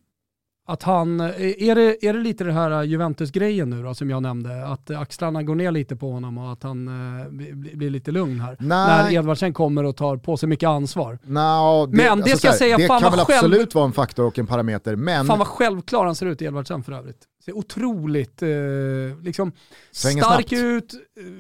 Att 0.68 0.84
han, 0.84 1.20
eh, 1.20 1.26
är 1.70 1.76
det, 1.76 2.05
är 2.05 2.13
det 2.13 2.20
lite 2.20 2.43
det 2.43 2.51
här 2.51 2.72
eh, 2.72 2.84
Juventus-grejen 2.84 3.70
nu 3.70 3.84
då 3.84 3.93
som 3.93 4.09
jag 4.09 4.22
nämnde? 4.24 4.68
Att 4.68 4.89
eh, 4.89 4.99
axlarna 4.99 5.43
går 5.43 5.55
ner 5.55 5.72
lite 5.72 5.95
på 5.95 6.11
honom 6.11 6.38
och 6.38 6.51
att 6.51 6.63
han 6.63 6.88
eh, 7.22 7.30
blir, 7.30 7.89
lite 7.89 8.11
lugn 8.11 8.39
här. 8.39 8.57
Nej. 8.59 8.88
När 8.88 9.13
Edvardsen 9.13 9.53
kommer 9.53 9.84
och 9.84 9.95
tar 9.95 10.18
på 10.18 10.38
sig 10.38 10.49
mycket 10.49 10.68
ansvar. 10.68 11.20
Nå, 11.24 11.86
det, 11.86 11.97
Men 11.97 12.05
det 12.05 12.11
alltså 12.24 12.38
ska 12.38 12.47
jag 12.47 12.55
säga, 12.55 12.78
det 12.78 12.88
fan 12.88 13.01
kan 13.01 13.11
väl 13.11 13.20
själv- 13.26 13.38
absolut 13.45 13.76
vara 13.76 13.86
en 13.86 13.91
faktor 13.93 14.26
och 14.26 14.39
en 14.39 14.47
parameter, 14.47 14.95
men 14.95 15.26
Fan 15.26 15.39
vad 15.39 15.47
självklar 15.47 16.05
han 16.05 16.16
ser 16.16 16.26
ut 16.26 16.41
Edvardsen 16.41 16.84
för 16.84 16.91
övrigt. 16.91 17.18
Ser 17.45 17.57
otroligt 17.57 18.41
eh, 18.41 18.49
liksom 19.24 19.51
Svänger 19.91 20.24
stark 20.24 20.47
snabbt. 20.49 20.63
ut 20.63 20.93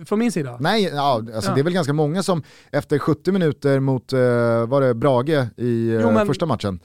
från 0.05 0.19
min 0.19 0.31
sida. 0.31 0.57
Nej, 0.59 0.83
ja, 0.93 1.13
alltså 1.35 1.51
Ja. 1.51 1.55
det 1.55 1.61
är 1.61 1.63
väl 1.63 1.73
ganska 1.73 1.93
många 1.93 2.23
som 2.23 2.43
efter 2.71 2.99
70 2.99 3.31
minuter 3.31 3.79
mot, 3.79 4.13
eh, 4.13 4.19
var 4.67 4.81
det 4.81 4.93
Brage 4.93 5.47
i 5.57 5.97
Jo, 6.01 6.11
men- 6.11 6.27
första 6.27 6.45
matchen, 6.45 6.79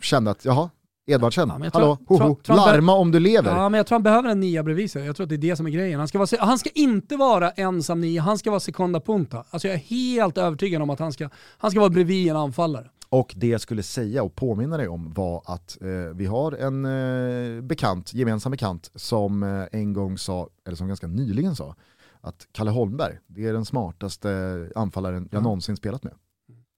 kände 0.00 0.30
att 0.30 0.44
jaha, 0.44 0.70
Edvardsen, 1.06 1.48
Ja, 1.48 1.70
hallå, 1.72 1.96
tror- 2.06 2.18
hoho, 2.18 2.34
tror 2.34 2.56
larma 2.56 2.94
om 2.94 3.10
du 3.10 3.20
lever. 3.20 3.50
Ja, 3.56 3.68
men 3.68 3.78
jag 3.78 3.86
tror 3.86 3.96
han 3.96 4.02
behöver 4.02 4.28
en 4.30 4.40
nia 4.40 4.62
bredvid 4.62 4.90
sig. 4.90 5.06
Jag 5.06 5.16
tror 5.16 5.24
att 5.24 5.28
det 5.28 5.34
är 5.34 5.38
det 5.38 5.56
som 5.56 5.66
är 5.66 5.70
grejen. 5.70 5.98
Han 5.98 6.08
ska, 6.08 6.18
vara, 6.18 6.28
han 6.40 6.58
ska 6.58 6.70
inte 6.74 7.16
vara 7.16 7.50
ensam 7.50 8.00
nia, 8.00 8.22
han 8.22 8.38
ska 8.38 8.50
vara 8.50 8.60
sekunda 8.60 9.00
punta. 9.00 9.44
Alltså 9.50 9.68
jag 9.68 9.74
är 9.74 9.80
helt 9.80 10.38
övertygad 10.38 10.82
om 10.82 10.90
att 10.90 10.98
han 10.98 11.12
ska, 11.12 11.28
han 11.58 11.70
ska 11.70 11.80
vara 11.80 11.90
bredvid 11.90 12.28
en 12.30 12.36
anfallare. 12.36 12.90
Och 13.08 13.34
det 13.36 13.46
jag 13.46 13.60
skulle 13.60 13.82
säga 13.82 14.22
och 14.22 14.34
påminna 14.34 14.76
dig 14.76 14.88
om 14.88 15.12
var 15.12 15.42
att 15.44 15.78
eh, 15.82 15.88
vi 16.14 16.26
har 16.26 16.52
en 16.52 16.84
eh, 16.84 17.62
bekant, 17.62 18.14
gemensam 18.14 18.50
bekant, 18.52 18.90
som 18.94 19.42
eh, 19.42 19.64
en 19.80 19.92
gång 19.92 20.18
sa, 20.18 20.48
eller 20.66 20.76
som 20.76 20.88
ganska 20.88 21.06
nyligen 21.06 21.56
sa, 21.56 21.74
att 22.20 22.46
Kalle 22.52 22.70
Holmberg, 22.70 23.18
det 23.26 23.46
är 23.46 23.52
den 23.52 23.64
smartaste 23.64 24.70
anfallaren 24.74 25.28
jag 25.32 25.42
någonsin 25.42 25.76
spelat 25.76 26.02
med. 26.02 26.12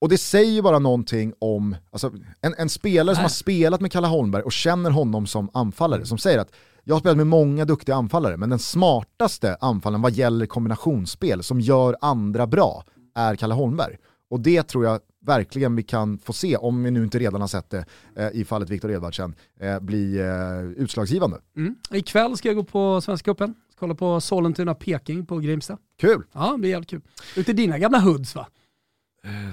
Och 0.05 0.11
det 0.11 0.19
säger 0.19 0.53
ju 0.53 0.63
bara 0.63 0.79
någonting 0.79 1.33
om, 1.39 1.77
alltså, 1.91 2.13
en, 2.41 2.55
en 2.59 2.69
spelare 2.69 3.17
som 3.17 3.23
har 3.23 3.29
spelat 3.29 3.81
med 3.81 3.93
Kalle 3.93 4.07
Holmberg 4.07 4.43
och 4.43 4.53
känner 4.53 4.91
honom 4.91 5.27
som 5.27 5.51
anfallare, 5.53 6.07
som 6.07 6.19
säger 6.19 6.39
att 6.39 6.53
jag 6.83 6.95
har 6.95 7.01
spelat 7.01 7.17
med 7.17 7.27
många 7.27 7.65
duktiga 7.65 7.95
anfallare, 7.95 8.37
men 8.37 8.51
den 8.51 8.59
smartaste 8.59 9.57
anfallaren 9.61 10.03
vad 10.03 10.13
gäller 10.13 10.47
kombinationsspel 10.47 11.43
som 11.43 11.61
gör 11.61 11.97
andra 12.01 12.47
bra 12.47 12.85
är 13.15 13.37
Kalle 13.37 13.55
Holmberg. 13.55 13.97
Och 14.31 14.41
det 14.41 14.63
tror 14.63 14.85
jag 14.85 15.01
verkligen 15.27 15.77
vi 15.77 15.83
kan 15.83 16.19
få 16.19 16.33
se, 16.33 16.57
om 16.57 16.83
vi 16.83 16.91
nu 16.91 17.05
inte 17.05 17.19
redan 17.19 17.41
har 17.41 17.49
sett 17.49 17.71
det 17.71 17.85
eh, 18.17 18.29
i 18.33 18.45
fallet 18.45 18.71
Viktor 18.71 18.91
Edvardsen, 18.91 19.35
eh, 19.61 19.81
bli 19.81 20.19
eh, 20.19 20.83
utslagsgivande. 20.83 21.37
Mm. 21.57 21.77
Ikväll 21.91 22.37
ska 22.37 22.49
jag 22.49 22.57
gå 22.57 22.65
på 22.65 23.01
Svenska 23.01 23.31
cupen, 23.31 23.55
kolla 23.79 23.95
på 23.95 24.21
Sollentuna-Peking 24.21 25.27
på 25.27 25.39
Grimsta. 25.39 25.79
Kul! 26.01 26.23
Ja, 26.33 26.53
det 26.53 26.59
blir 26.59 26.71
jävligt 26.71 26.91
kul. 26.91 27.01
Ute 27.37 27.51
i 27.51 27.55
dina 27.55 27.79
gamla 27.79 27.99
hoods 27.99 28.35
va? 28.35 28.47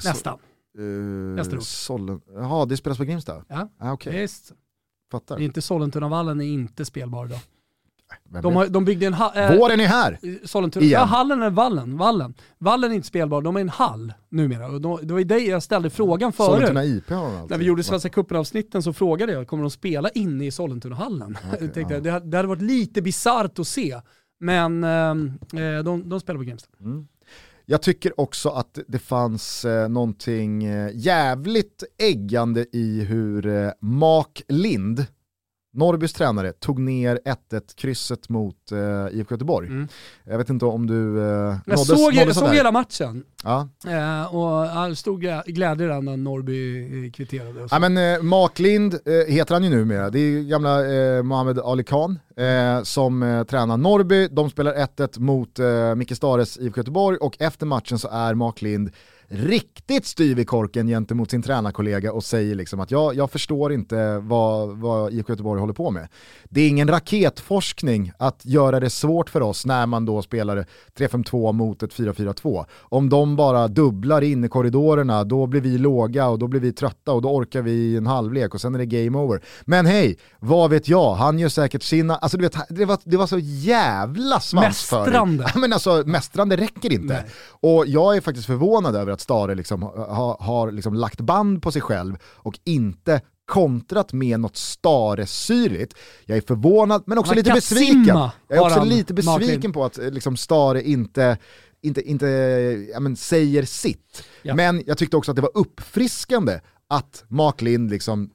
Nästan. 0.04 0.40
Uh, 0.80 1.36
Västerås. 1.36 1.70
Sollen... 1.70 2.22
Jaha, 2.36 2.66
det 2.66 2.78
spelas 2.78 2.98
på 2.98 3.04
Grimsta? 3.04 3.44
Ja, 3.48 3.70
Ah, 3.80 3.92
Okej, 3.92 4.22
visst. 4.22 4.52
fattar. 5.12 5.38
Det 5.38 5.44
är 5.44 5.46
inte 5.46 5.62
Sollentunavallen 5.62 6.42
är 6.42 6.46
inte 6.46 6.86
spelbar 6.86 7.26
idag. 7.26 7.40
De, 8.42 8.56
har, 8.56 8.68
de 8.68 8.86
byggde 8.86 9.06
en 9.06 9.14
hall. 9.14 9.32
Eh, 9.36 9.58
Våren 9.58 9.80
är 9.80 9.88
här! 9.88 10.20
Sollentuna. 10.48 10.86
Igen. 10.86 11.00
Ja, 11.00 11.06
hallen 11.06 11.42
är 11.42 11.50
vallen. 11.50 11.98
Vallen. 11.98 12.34
Vallen 12.58 12.92
är 12.92 12.96
inte 12.96 13.08
spelbar, 13.08 13.42
de 13.42 13.56
är 13.56 13.62
en 13.62 13.70
hall 13.70 14.14
numera. 14.30 14.68
Och 14.68 14.82
då, 14.82 14.98
det 14.98 15.14
var 15.14 15.20
ju 15.20 15.26
dig 15.26 15.48
jag 15.48 15.64
ställde 15.64 15.90
frågan 15.90 16.34
förut. 16.34 16.52
Sollentuna 16.52 16.86
IP 16.86 17.10
har 17.10 17.16
de 17.16 17.36
alltid. 17.36 17.52
När 17.52 17.58
vi 17.58 17.66
gjorde 17.66 17.84
Svenska 17.84 18.10
cupen-avsnitten 18.10 18.84
så 18.84 18.94
frågade 18.94 19.34
jag, 19.34 19.48
kommer 19.48 19.64
de 19.64 19.70
spela 19.70 20.10
inne 20.10 20.46
i 20.46 20.52
Sollentunahallen? 20.52 21.38
tänkte, 21.60 21.82
ja. 21.82 22.00
det, 22.00 22.20
det 22.20 22.38
hade 22.38 22.48
varit 22.48 22.62
lite 22.62 23.02
bisarrt 23.02 23.60
att 23.60 23.68
se, 23.68 24.02
men 24.40 24.84
eh, 24.84 25.84
de, 25.84 26.10
de 26.10 26.20
spelar 26.20 26.38
på 26.40 26.44
Grimsta. 26.44 26.70
Jag 27.66 27.82
tycker 27.82 28.20
också 28.20 28.50
att 28.50 28.80
det 28.88 29.00
fanns 29.00 29.66
eh, 29.66 29.90
någonting 29.90 30.64
eh, 30.64 30.92
jävligt 30.94 31.84
äggande 31.98 32.66
i 32.72 33.04
hur 33.04 33.48
eh, 33.48 33.72
Mark 33.80 34.44
Lind, 34.48 35.06
Norrbys 35.74 36.14
tränare, 36.14 36.52
tog 36.54 36.80
ner 36.80 37.20
1-1 37.52 37.62
krysset 37.76 38.30
mot 38.30 38.72
eh, 38.72 39.18
IFK 39.20 39.34
Göteborg. 39.34 39.68
Mm. 39.68 39.88
Jag 40.24 40.38
vet 40.38 40.50
inte 40.50 40.66
om 40.66 40.88
du 40.88 41.20
eh, 41.20 41.26
Jag 41.26 41.60
nåddes, 41.66 41.88
såg, 41.88 42.14
jag 42.14 42.16
nåddes 42.16 42.38
av 42.38 42.46
såg 42.46 42.56
hela 42.56 42.72
matchen 42.72 43.24
Ja. 43.44 43.70
eh, 43.88 44.36
och 44.36 44.98
stor 44.98 45.18
glä- 45.18 45.44
glädje 45.46 45.88
där 45.88 46.02
när 46.02 46.18
Norrby 46.18 46.82
eh, 47.06 47.12
kvitterade. 47.12 47.68
Ja, 47.72 47.80
men, 47.80 47.98
eh, 47.98 48.22
Mark 48.22 48.60
Lind 48.60 48.94
eh, 48.94 49.34
heter 49.34 49.54
han 49.56 49.64
ju 49.64 49.70
numera, 49.70 50.10
det 50.10 50.20
är 50.20 50.42
gamla 50.44 50.94
eh, 50.94 51.24
Mohamed 51.24 51.60
Ali 51.60 51.84
Khan 51.84 52.20
eh, 52.38 52.84
som 52.84 53.24
eh, 53.24 53.44
tränar 53.44 53.78
Norrby, 53.78 54.28
de 54.28 54.50
spelar 54.50 54.74
1-1 54.74 55.20
mot 55.20 55.60
eh, 55.60 55.96
Micke 55.96 56.16
Stares 56.16 56.58
IFK 56.58 56.78
Göteborg 56.80 57.18
och 57.18 57.36
efter 57.42 57.66
matchen 57.66 58.00
så 58.00 58.08
är 58.08 58.34
Mark 58.34 58.62
Lind 58.62 58.90
riktigt 59.32 60.06
styv 60.06 60.40
i 60.40 60.46
korken 60.46 60.88
gentemot 60.88 61.32
sin 61.32 61.42
tränarkollega 61.42 62.14
och 62.14 62.24
säger 62.24 62.56
liksom 62.56 62.80
att 62.80 62.92
jag, 62.92 63.16
jag 63.16 63.32
förstår 63.32 63.74
inte 63.74 64.18
vad, 64.18 64.78
vad 64.78 65.14
IFK 65.14 65.32
Göteborg 65.32 65.60
håller 65.60 65.74
på 65.74 65.92
med. 65.92 66.08
Det 66.50 66.62
är 66.62 66.70
ingen 66.70 66.88
raketforskning 66.88 68.12
att 68.18 68.46
göra 68.46 68.80
det 68.80 68.90
svårt 68.90 69.30
för 69.30 69.42
oss 69.42 69.66
när 69.66 69.86
man 69.86 70.06
då 70.06 70.22
spelar 70.22 70.66
3-5-2 70.98 71.54
mot 71.54 71.84
ett 71.84 71.94
4-4-2. 71.94 72.66
Om 72.80 73.10
de 73.10 73.36
bara 73.36 73.68
dubblar 73.68 74.22
in 74.22 74.44
i 74.44 74.50
korridorerna, 74.50 75.24
då 75.24 75.48
blir 75.48 75.62
vi 75.62 75.78
låga 75.78 76.28
och 76.28 76.40
då 76.40 76.48
blir 76.48 76.60
vi 76.60 76.74
trötta 76.74 77.12
och 77.12 77.22
då 77.22 77.30
orkar 77.30 77.62
vi 77.62 77.98
en 77.98 78.08
halvlek 78.08 78.54
och 78.54 78.62
sen 78.62 78.76
är 78.76 78.80
det 78.80 78.86
game 78.86 79.18
over. 79.18 79.42
Men 79.62 79.86
hej, 79.86 80.18
vad 80.40 80.70
vet 80.70 80.88
jag, 80.88 81.14
han 81.14 81.40
gör 81.40 81.50
säkert 81.50 81.84
sina, 81.84 82.16
alltså 82.16 82.38
du 82.38 82.44
vet, 82.44 82.56
det 82.70 82.86
var, 82.86 83.00
det 83.04 83.18
var 83.18 83.28
så 83.28 83.40
jävla 83.40 84.40
svansföring. 84.40 85.04
Mästrande. 85.04 85.52
Men 85.56 85.74
alltså 85.74 86.04
mästrande 86.06 86.58
räcker 86.58 86.92
inte. 86.92 87.14
Nej. 87.14 87.26
Och 87.50 87.88
jag 87.88 88.18
är 88.18 88.22
faktiskt 88.22 88.48
förvånad 88.48 88.96
över 88.96 89.12
att 89.12 89.21
Stare 89.22 89.56
liksom 89.56 89.84
har, 89.84 90.38
har 90.40 90.72
liksom 90.72 90.94
lagt 90.94 91.22
band 91.22 91.64
på 91.64 91.72
sig 91.72 91.82
själv 91.82 92.18
och 92.24 92.60
inte 92.64 93.22
kontrat 93.46 94.14
med 94.14 94.40
något 94.40 94.58
Stare-syrligt. 94.58 95.94
Jag 96.26 96.38
är 96.38 96.42
förvånad 96.42 97.04
men 97.06 97.18
också 97.18 97.30
Han 97.30 97.38
lite 97.38 97.54
besviken. 97.54 98.06
Jag 98.08 98.32
är 98.48 98.60
också 98.60 98.84
lite 98.84 99.14
besviken 99.14 99.56
Martin. 99.56 99.74
på 99.74 99.86
att 99.86 100.00
eh, 100.00 100.12
liksom, 100.12 100.38
Stare 100.38 100.84
inte, 100.84 101.38
inte, 101.82 102.02
inte 102.02 102.28
ja, 102.94 103.00
men, 103.00 103.16
säger 103.16 103.64
sitt. 103.64 104.24
Ja. 104.42 104.56
Men 104.56 104.84
jag 104.86 104.98
tyckte 104.98 105.18
också 105.18 105.32
att 105.32 105.36
det 105.36 105.42
var 105.42 105.52
uppfriskande 105.54 106.60
att 106.88 107.24
Mark 107.28 107.62
Lind 107.62 107.90
liksom 107.90 108.30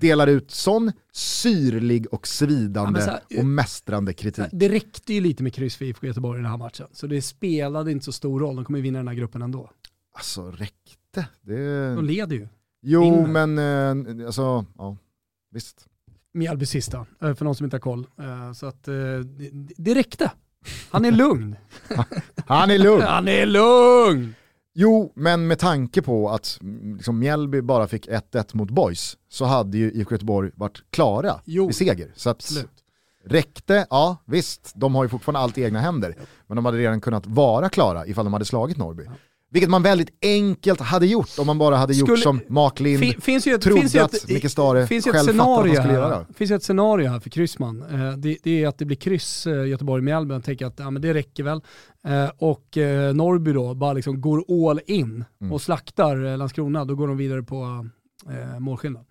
delar 0.00 0.26
ut 0.26 0.50
sån 0.50 0.92
syrlig 1.12 2.06
och 2.12 2.26
svidande 2.26 3.00
Ja, 3.00 3.06
här, 3.06 3.38
och 3.38 3.46
mästrande 3.46 4.12
kritik. 4.12 4.44
Det 4.52 4.68
räckte 4.68 5.14
ju 5.14 5.20
lite 5.20 5.42
med 5.42 5.54
kryss 5.54 5.76
för 5.76 5.84
IFK 5.84 6.06
Göteborg 6.06 6.38
i 6.38 6.42
den 6.42 6.50
här 6.50 6.58
matchen, 6.58 6.86
så 6.92 7.06
det 7.06 7.22
spelade 7.22 7.92
inte 7.92 8.04
så 8.04 8.12
stor 8.12 8.40
roll. 8.40 8.56
De 8.56 8.64
kommer 8.64 8.78
ju 8.78 8.82
vinna 8.82 8.98
den 8.98 9.08
här 9.08 9.14
gruppen 9.14 9.42
ändå. 9.42 9.70
Alltså 10.14 10.50
räckte? 10.50 11.26
Det... 11.42 11.94
De 11.94 12.04
leder 12.04 12.36
ju. 12.36 12.48
Jo, 12.82 13.00
vinner. 13.24 13.46
men 13.46 14.18
eh, 14.20 14.26
alltså, 14.26 14.64
ja, 14.78 14.96
visst. 15.50 15.86
Mjällby 16.34 16.66
sista, 16.66 17.06
eh, 17.22 17.34
för 17.34 17.44
någon 17.44 17.54
som 17.54 17.64
inte 17.64 17.76
har 17.76 17.80
koll. 17.80 18.06
Eh, 18.18 18.52
Så 18.52 18.66
att 18.66 18.84
det, 19.76 19.94
räckte. 19.94 20.30
Han 20.90 21.04
är 21.04 21.10
lugn. 21.12 21.56
Han 22.46 22.70
är 22.70 22.78
lugn. 22.78 23.02
Han 23.02 23.28
är 23.28 23.46
lugn! 23.46 24.34
Jo, 24.76 25.12
men 25.16 25.46
med 25.46 25.58
tanke 25.58 26.02
på 26.02 26.30
att 26.30 26.58
mm, 26.62 26.96
liksom, 26.96 27.18
Mjällby 27.18 27.60
bara 27.60 27.86
fick 27.86 28.08
1-1 28.08 28.56
mot 28.56 28.70
Boys 28.70 29.16
så 29.28 29.44
hade 29.44 29.78
ju 29.78 29.92
IFK 29.92 30.14
Göteborg 30.14 30.50
varit 30.54 30.82
klara 30.90 31.40
Jo, 31.44 31.66
vid 31.66 31.76
seger. 31.76 32.12
Så 32.14 32.30
att, 32.30 32.36
Absolut. 32.36 32.70
räckte, 33.24 33.86
ja 33.90 34.16
visst, 34.24 34.72
de 34.74 34.94
har 34.94 35.04
ju 35.04 35.08
fortfarande 35.08 35.40
allt 35.40 35.58
i 35.58 35.62
egna 35.62 35.80
händer. 35.80 36.16
Men 36.46 36.56
de 36.56 36.64
hade 36.64 36.78
redan 36.78 37.00
kunnat 37.00 37.26
vara 37.26 37.68
klara 37.68 38.06
ifall 38.06 38.24
de 38.24 38.32
hade 38.32 38.44
slagit 38.44 38.76
Norrby. 38.76 39.04
Vilket 39.54 39.70
man 39.70 39.82
väldigt 39.82 40.08
enkelt 40.22 40.80
hade 40.80 41.06
gjort 41.06 41.28
om 41.38 41.46
man 41.46 41.58
bara 41.58 41.76
hade 41.76 41.94
gjort 41.94 42.08
Skulle- 42.08 42.22
som 42.22 42.40
Mark 42.48 42.80
Lind 42.80 43.00
Fin, 43.00 43.20
finns 43.20 43.46
ju 43.46 43.54
ett, 43.54 43.60
trodde 43.62 43.80
finns 43.80 43.94
ju 43.94 43.98
att 43.98 44.14
ett, 44.14 44.28
Micke 44.28 44.50
Stare 44.50 44.86
finns 44.86 45.06
ju 45.06 45.10
ett 45.10 45.16
själv 45.16 45.26
fattade 45.38 45.42
att 45.42 45.46
scenario 45.46 45.74
han 45.74 45.82
skulle 45.82 46.00
här. 46.00 46.10
göra. 46.10 46.26
finns 46.34 46.50
ju 46.50 46.54
ett 46.54 46.62
scenario 46.62 47.08
här 47.08 47.20
för 47.20 47.30
kryssman. 47.30 47.82
Eh, 47.82 48.12
det, 48.16 48.36
det 48.42 48.62
är 48.64 48.68
att 48.68 48.78
det 48.78 48.84
blir 48.84 48.96
kryss 48.96 49.46
eh, 49.46 49.66
Göteborg-Mjällby. 49.66 50.34
Jag 50.34 50.44
tänker 50.44 50.66
att 50.66 50.78
ja, 50.78 50.90
men 50.90 51.02
det 51.02 51.14
räcker 51.14 51.42
väl. 51.42 51.60
Eh, 52.06 52.30
och 52.38 52.76
Norrby 53.14 53.52
då 53.52 53.74
bara 53.74 53.92
liksom 53.92 54.20
går 54.20 54.70
all 54.70 54.80
in 54.86 55.24
Mm. 55.40 55.52
och 55.52 55.62
slaktar 55.62 56.36
Landskrona. 56.36 56.84
Då 56.84 56.94
går 56.94 57.08
de 57.08 57.16
vidare 57.16 57.42
på 57.42 57.86
målskillnad. 58.58 59.04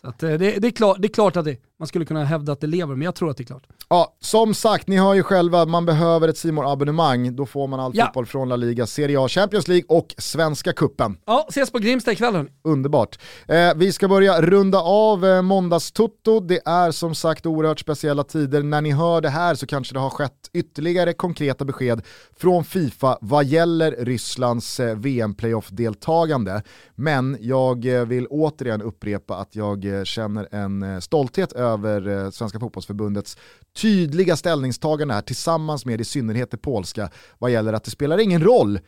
Så 0.00 0.08
att, 0.08 0.18
det, 0.18 0.36
det, 0.38 0.66
är 0.66 0.70
klart, 0.70 0.96
det 1.00 1.06
är 1.08 1.12
klart 1.12 1.36
att 1.36 1.44
det, 1.44 1.56
man 1.78 1.88
skulle 1.88 2.04
kunna 2.04 2.24
hävda 2.24 2.52
att 2.52 2.60
det 2.60 2.66
lever, 2.66 2.94
men 2.94 3.02
jag 3.04 3.14
tror 3.14 3.30
att 3.30 3.36
det 3.36 3.42
är 3.42 3.46
klart. 3.46 3.66
Ja, 3.88 4.16
som 4.20 4.54
sagt, 4.54 4.88
ni 4.88 4.96
hör 4.98 5.14
ju 5.14 5.22
själva, 5.22 5.66
man 5.66 5.86
behöver 5.86 6.28
ett 6.28 6.38
simor 6.38 6.72
abonnemang 6.72 7.36
då 7.36 7.46
får 7.46 7.66
man 7.66 7.80
all 7.80 7.92
Ja. 7.94 8.04
fotboll 8.06 8.26
från 8.26 8.48
La 8.48 8.56
Liga, 8.56 8.86
Serie 8.86 9.20
A, 9.20 9.28
Champions 9.28 9.68
League 9.68 9.84
och 9.88 10.14
Svenska 10.18 10.72
Kuppen. 10.72 11.16
Ja, 11.24 11.46
ses 11.48 11.70
på 11.72 11.78
Grimsta 11.78 12.12
ikväll 12.12 12.34
hörni. 12.34 12.50
Underbart. 12.64 13.18
Eh, 13.48 13.74
vi 13.76 13.92
ska 13.92 14.08
börja 14.08 14.40
runda 14.42 14.80
av 14.80 15.24
eh, 15.26 15.42
måndagstutto. 15.42 16.40
Det 16.40 16.60
är 16.64 16.90
som 16.90 17.14
sagt 17.14 17.46
oerhört 17.46 17.80
speciella 17.80 18.24
tider. 18.24 18.62
När 18.62 18.80
ni 18.80 18.90
hör 18.92 19.20
det 19.20 19.28
här 19.30 19.54
så 19.54 19.66
kanske 19.66 19.94
det 19.94 20.00
har 20.00 20.10
skett 20.10 20.50
ytterligare 20.52 21.12
konkreta 21.12 21.64
besked 21.64 22.02
från 22.36 22.64
Fifa 22.64 23.18
vad 23.20 23.44
gäller 23.44 23.90
Rysslands 23.98 24.80
eh, 24.80 24.96
VM-playoff-deltagande. 24.96 26.62
Men 26.94 27.36
jag 27.40 27.86
eh, 27.86 28.04
vill 28.04 28.26
återigen 28.26 28.82
upprepa 28.82 29.36
att 29.36 29.56
jag 29.56 29.84
eh, 29.98 30.04
känner 30.04 30.48
en 30.50 30.82
eh, 30.82 30.98
stolthet 31.00 31.52
över 31.64 32.08
eh, 32.08 32.30
Svenska 32.30 32.60
fotbollsförbundets 32.60 33.36
tydliga 33.76 34.36
ställningstagande 34.36 35.14
här 35.14 35.22
tillsammans 35.22 35.86
med 35.86 36.00
i 36.00 36.04
synnerhet 36.04 36.50
det 36.50 36.56
polska 36.56 37.10
vad 37.38 37.50
gäller 37.50 37.72
att 37.72 37.84
det 37.84 37.90
spelar 37.90 38.18
ingen 38.18 38.42
roll 38.42 38.78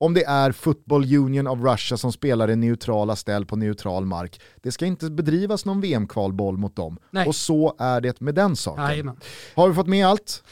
om 0.00 0.14
det 0.14 0.24
är 0.24 0.52
Football 0.52 1.16
Union 1.16 1.46
of 1.46 1.60
Russia 1.60 1.96
som 1.96 2.12
spelar 2.12 2.50
i 2.50 2.56
neutrala 2.56 3.16
ställ 3.16 3.46
på 3.46 3.56
neutral 3.56 4.06
mark. 4.06 4.40
Det 4.62 4.72
ska 4.72 4.86
inte 4.86 5.10
bedrivas 5.10 5.64
någon 5.64 5.80
VM-kvalboll 5.80 6.56
mot 6.56 6.76
dem. 6.76 6.98
Nej. 7.10 7.26
Och 7.28 7.34
så 7.34 7.74
är 7.78 8.00
det 8.00 8.20
med 8.20 8.34
den 8.34 8.56
saken. 8.56 8.84
Jajamän. 8.84 9.16
Har 9.54 9.68
vi 9.68 9.74
fått 9.74 9.86
med 9.86 10.06
allt? 10.06 10.42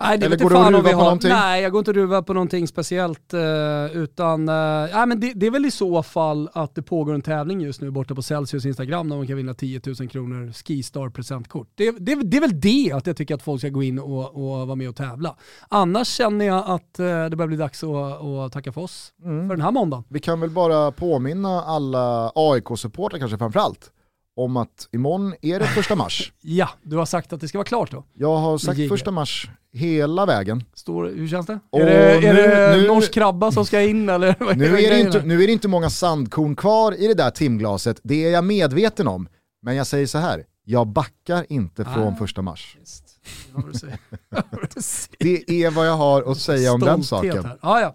Nej, 0.00 0.18
det 0.18 0.26
Eller 0.26 0.36
går 0.36 0.50
du 0.50 0.56
ruvar 0.56 0.82
vi 0.82 0.90
på 0.90 0.96
har. 0.96 1.04
någonting? 1.04 1.30
Nej, 1.30 1.62
jag 1.62 1.72
går 1.72 1.78
inte 1.78 1.90
och 1.90 1.94
ruvar 1.94 2.22
på 2.22 2.32
någonting 2.34 2.68
speciellt. 2.68 3.34
eh, 3.34 3.96
utan, 3.96 4.48
eh, 4.48 4.54
nej, 4.94 5.06
men 5.06 5.20
det, 5.20 5.32
det 5.34 5.46
är 5.46 5.50
väl 5.50 5.66
i 5.66 5.70
så 5.70 6.02
fall 6.02 6.48
att 6.52 6.74
det 6.74 6.82
pågår 6.82 7.14
en 7.14 7.22
tävling 7.22 7.60
just 7.60 7.80
nu 7.80 7.90
borta 7.90 8.14
på 8.14 8.22
Celsius 8.22 8.66
Instagram 8.66 9.08
där 9.08 9.16
man 9.16 9.26
kan 9.26 9.36
vinna 9.36 9.54
10 9.54 9.80
000 10.00 10.08
kronor 10.08 10.52
Skistar 10.52 11.08
presentkort. 11.10 11.68
Det, 11.74 11.90
det, 11.98 12.14
det 12.14 12.36
är 12.36 12.40
väl 12.40 12.60
det 12.60 12.92
att 12.94 13.06
jag 13.06 13.16
tycker 13.16 13.34
att 13.34 13.42
folk 13.42 13.60
ska 13.60 13.68
gå 13.68 13.82
in 13.82 13.98
och, 13.98 14.34
och 14.34 14.66
vara 14.66 14.74
med 14.76 14.88
och 14.88 14.96
tävla. 14.96 15.36
Annars 15.68 16.08
känner 16.08 16.44
jag 16.44 16.64
att 16.66 16.98
eh, 16.98 17.04
det 17.28 17.36
börjar 17.36 17.46
bli 17.48 17.56
dags 17.56 17.84
att, 17.84 18.22
att 18.22 18.52
tacka 18.52 18.72
för 18.72 18.80
oss 18.80 19.12
Mm. 19.24 19.48
för 19.48 19.56
den 19.56 19.64
här 19.64 19.70
måndagen. 19.72 20.04
Vi 20.08 20.20
kan 20.20 20.40
väl 20.40 20.50
bara 20.50 20.90
påminna 20.92 21.62
alla 21.62 22.32
AIK-supportrar 22.34 23.18
kanske 23.18 23.38
framförallt 23.38 23.90
om 24.38 24.56
att 24.56 24.88
imorgon 24.92 25.34
är 25.42 25.58
det 25.58 25.66
första 25.66 25.94
mars. 25.94 26.32
Ja, 26.40 26.68
du 26.82 26.96
har 26.96 27.06
sagt 27.06 27.32
att 27.32 27.40
det 27.40 27.48
ska 27.48 27.58
vara 27.58 27.66
klart 27.66 27.90
då. 27.90 28.04
Jag 28.14 28.36
har 28.36 28.58
sagt 28.58 28.78
Giga. 28.78 28.88
första 28.88 29.10
mars 29.10 29.50
hela 29.72 30.26
vägen. 30.26 30.64
Står, 30.74 31.04
hur 31.16 31.28
känns 31.28 31.46
det? 31.46 31.58
Och 31.70 31.80
är 31.80 31.84
det, 31.86 32.28
är 32.28 32.34
nu- 32.34 32.42
det 32.42 32.76
nu- 32.82 32.86
norsk 32.88 33.12
krabba 33.14 33.52
som 33.52 33.66
ska 33.66 33.80
in 33.82 34.08
eller? 34.08 34.36
vad 34.40 34.56
Nu 34.56 34.64
är, 34.78 34.90
det 34.90 35.00
inte, 35.00 35.22
nu 35.22 35.42
är 35.42 35.46
det 35.46 35.52
inte 35.52 35.68
många 35.68 35.90
sandkorn 35.90 36.56
kvar 36.56 36.92
i 37.02 37.06
det 37.06 37.14
där 37.14 37.30
timglaset, 37.30 38.00
det 38.02 38.24
är 38.24 38.30
jag 38.30 38.44
medveten 38.44 39.08
om. 39.08 39.28
Men 39.62 39.76
jag 39.76 39.86
säger 39.86 40.06
så 40.06 40.18
här, 40.18 40.44
jag 40.64 40.86
backar 40.86 41.46
inte 41.48 41.84
från 41.84 42.12
Ah. 42.14 42.16
första 42.16 42.42
mars. 42.42 42.76
Säger. 43.80 43.98
Det 45.18 45.64
är 45.64 45.70
vad 45.70 45.86
jag 45.88 45.96
har 45.96 46.30
att 46.32 46.38
säga 46.38 46.72
om 46.72 46.80
den 46.80 47.02
Stolthet 47.04 47.32
saken. 47.34 47.44
Här. 47.50 47.58
Ja, 47.62 47.80
ja. 47.80 47.94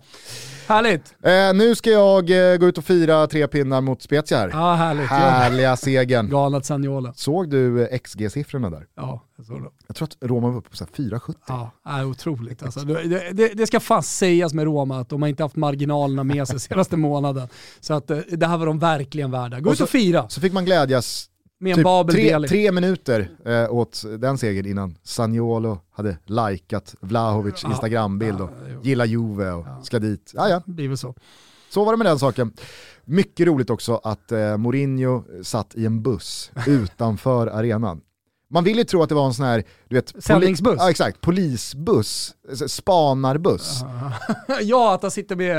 Härligt. 0.68 1.16
Eh, 1.24 1.54
nu 1.54 1.76
ska 1.76 1.90
jag 1.90 2.52
eh, 2.54 2.58
gå 2.58 2.68
ut 2.68 2.78
och 2.78 2.86
fira 2.86 3.28
tre 3.28 3.48
pinnar 3.48 3.82
mot 3.82 4.02
Spezia 4.02 4.38
här. 4.38 4.50
Ja, 4.54 4.74
härligt. 4.74 5.08
Ja. 5.10 5.16
Härliga 5.16 5.76
segern. 5.76 6.30
Galet 6.30 6.66
Sagnola. 6.66 7.14
Såg 7.16 7.50
du 7.50 7.88
eh, 7.88 7.98
XG-siffrorna 8.00 8.70
där? 8.70 8.86
Ja, 8.96 9.24
jag 9.38 9.46
såg 9.46 9.64
det. 9.64 9.70
Jag 9.88 9.96
tror 9.96 10.08
att 10.08 10.30
Roma 10.30 10.50
var 10.50 10.58
uppe 10.58 10.70
på 10.70 10.76
så 10.76 10.84
här 10.84 10.92
4,70. 11.06 11.36
Ja, 11.48 11.72
är 11.86 12.06
otroligt 12.06 12.64
alltså. 12.64 12.80
det, 12.80 13.32
det, 13.32 13.48
det 13.54 13.68
ska 13.68 13.80
fan 13.80 14.04
sägas 14.04 14.54
med 14.54 14.66
Roma 14.66 15.00
att 15.00 15.10
de 15.10 15.22
har 15.22 15.30
inte 15.30 15.44
haft 15.44 15.56
marginalerna 15.56 16.24
med 16.24 16.48
sig 16.48 16.60
senaste 16.70 16.98
månaden. 16.98 17.48
Så 17.80 17.94
att 17.94 18.12
eh, 18.12 18.18
det 18.18 18.48
här 18.48 18.58
var 18.58 18.66
de 18.66 18.80
verkligen 18.80 19.32
värda. 19.32 19.60
Gå 19.60 19.70
Och 19.70 19.74
ut 19.74 19.82
och 19.82 19.90
fira 19.90 20.30
Så 20.30 20.42
fick 20.42 20.54
man 20.54 20.66
glädjas 20.66 21.30
med 21.64 21.76
typ 21.76 21.84
Babel 21.84 22.16
tre, 22.16 22.48
tre 22.48 22.72
minuter 22.72 23.30
eh, 23.46 23.74
åt 23.74 24.04
den 24.20 24.38
segern 24.38 24.66
innan 24.66 24.98
Saniolo 25.04 25.80
hade 25.92 26.18
likat 26.26 26.96
Vlahovic 27.00 27.62
Ja. 27.64 27.70
Instagrambild 27.70 28.42
och 28.42 28.50
Ja, 28.70 28.80
gillar 28.84 29.06
Juve 29.06 29.52
och 29.52 29.66
ska 29.84 30.00
dit. 30.00 30.32
Ja, 30.36 30.50
ja. 30.50 30.62
Det 30.66 30.72
blir 30.72 30.88
väl 30.88 30.98
så. 30.98 31.16
Så 31.70 31.86
var 31.86 31.94
det 31.94 31.98
med 31.98 32.06
den 32.08 32.20
saken. 32.20 32.54
Mycket 33.06 33.48
roligt 33.48 33.70
också 33.70 33.96
att 34.04 34.32
eh, 34.32 34.58
Mourinho 34.58 35.24
satt 35.44 35.76
i 35.76 35.86
en 35.86 36.02
buss 36.04 36.52
utanför 36.68 37.48
arenan. 37.48 38.02
Man 38.54 38.64
vill 38.64 38.78
ju 38.78 38.84
tro 38.84 39.04
att 39.04 39.10
det 39.10 39.16
var 39.16 39.26
en 39.26 39.34
sån 39.34 39.46
här, 39.46 39.64
du 39.90 39.96
vet, 39.96 40.14
Sändningsbuss? 40.24 40.76
Ja 40.80 40.90
exakt, 40.90 41.22
polisbuss, 41.22 42.36
spanarbuss. 42.68 43.82
ja, 44.62 44.94
att 44.94 45.02
han 45.02 45.12
sitter 45.12 45.36
med 45.36 45.58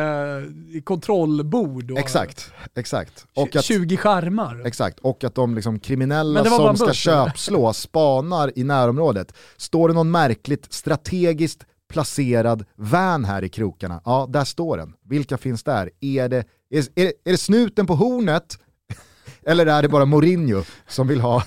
eh, 0.77 0.83
kontrollbord 0.83 1.91
och 1.91 1.99
Exakt, 1.99 2.53
exakt. 2.75 3.27
Och 3.37 3.57
att, 3.57 3.65
20 3.65 3.97
skärmar. 3.97 4.67
exakt. 4.67 4.99
Och 4.99 5.25
att 5.25 5.35
de 5.35 5.55
liksom 5.55 5.79
kriminella 5.79 6.45
som 6.45 6.77
ska 6.77 6.87
buss, 6.87 6.97
köpslå 6.97 7.73
spanar 7.73 8.53
i 8.57 8.65
närområdet. 8.65 9.33
Står 9.57 9.89
det 9.89 9.95
någon 9.95 10.11
märkligt 10.11 10.73
strategiskt 10.73 11.65
placerad 11.93 12.65
van 12.77 13.25
här 13.25 13.45
i 13.45 13.49
krokarna? 13.49 14.01
Ja, 14.05 14.27
där 14.31 14.45
står 14.45 14.77
den. 14.77 14.93
Vilka 15.05 15.39
finns 15.39 15.63
där? 15.63 15.91
Är 16.01 16.29
det, 16.29 16.37
är, 16.71 16.79
är, 16.79 16.85
det- 16.95 17.13
är 17.25 17.33
det 17.33 17.39
snuten 17.39 17.87
på 17.87 17.95
hornet? 17.95 18.59
Eller 19.47 19.67
är 19.67 19.83
det 19.83 19.89
bara 19.89 20.05
Mourinho 20.05 20.63
som 20.89 21.09
vill 21.09 21.21
ha 21.21 21.43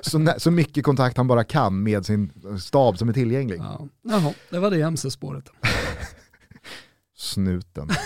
så, 0.00 0.34
så 0.38 0.50
mycket 0.50 0.84
kontakt 0.84 1.16
han 1.16 1.26
bara 1.28 1.44
kan 1.44 1.82
med 1.82 2.06
sin 2.06 2.32
stab 2.60 2.98
som 2.98 3.08
är 3.08 3.12
tillgänglig? 3.12 3.58
Ja. 3.58 3.88
Jaha, 4.02 4.32
det 4.50 4.58
var 4.58 4.70
det 4.70 4.80
MC-spåret. 4.80 5.44
Snuten. 7.16 7.88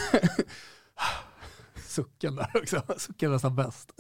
Sucken 1.87 2.37
där 2.37 2.51
också. 2.55 2.83
Sucken 2.99 3.31
nästan 3.33 3.57
bäst. 3.57 3.93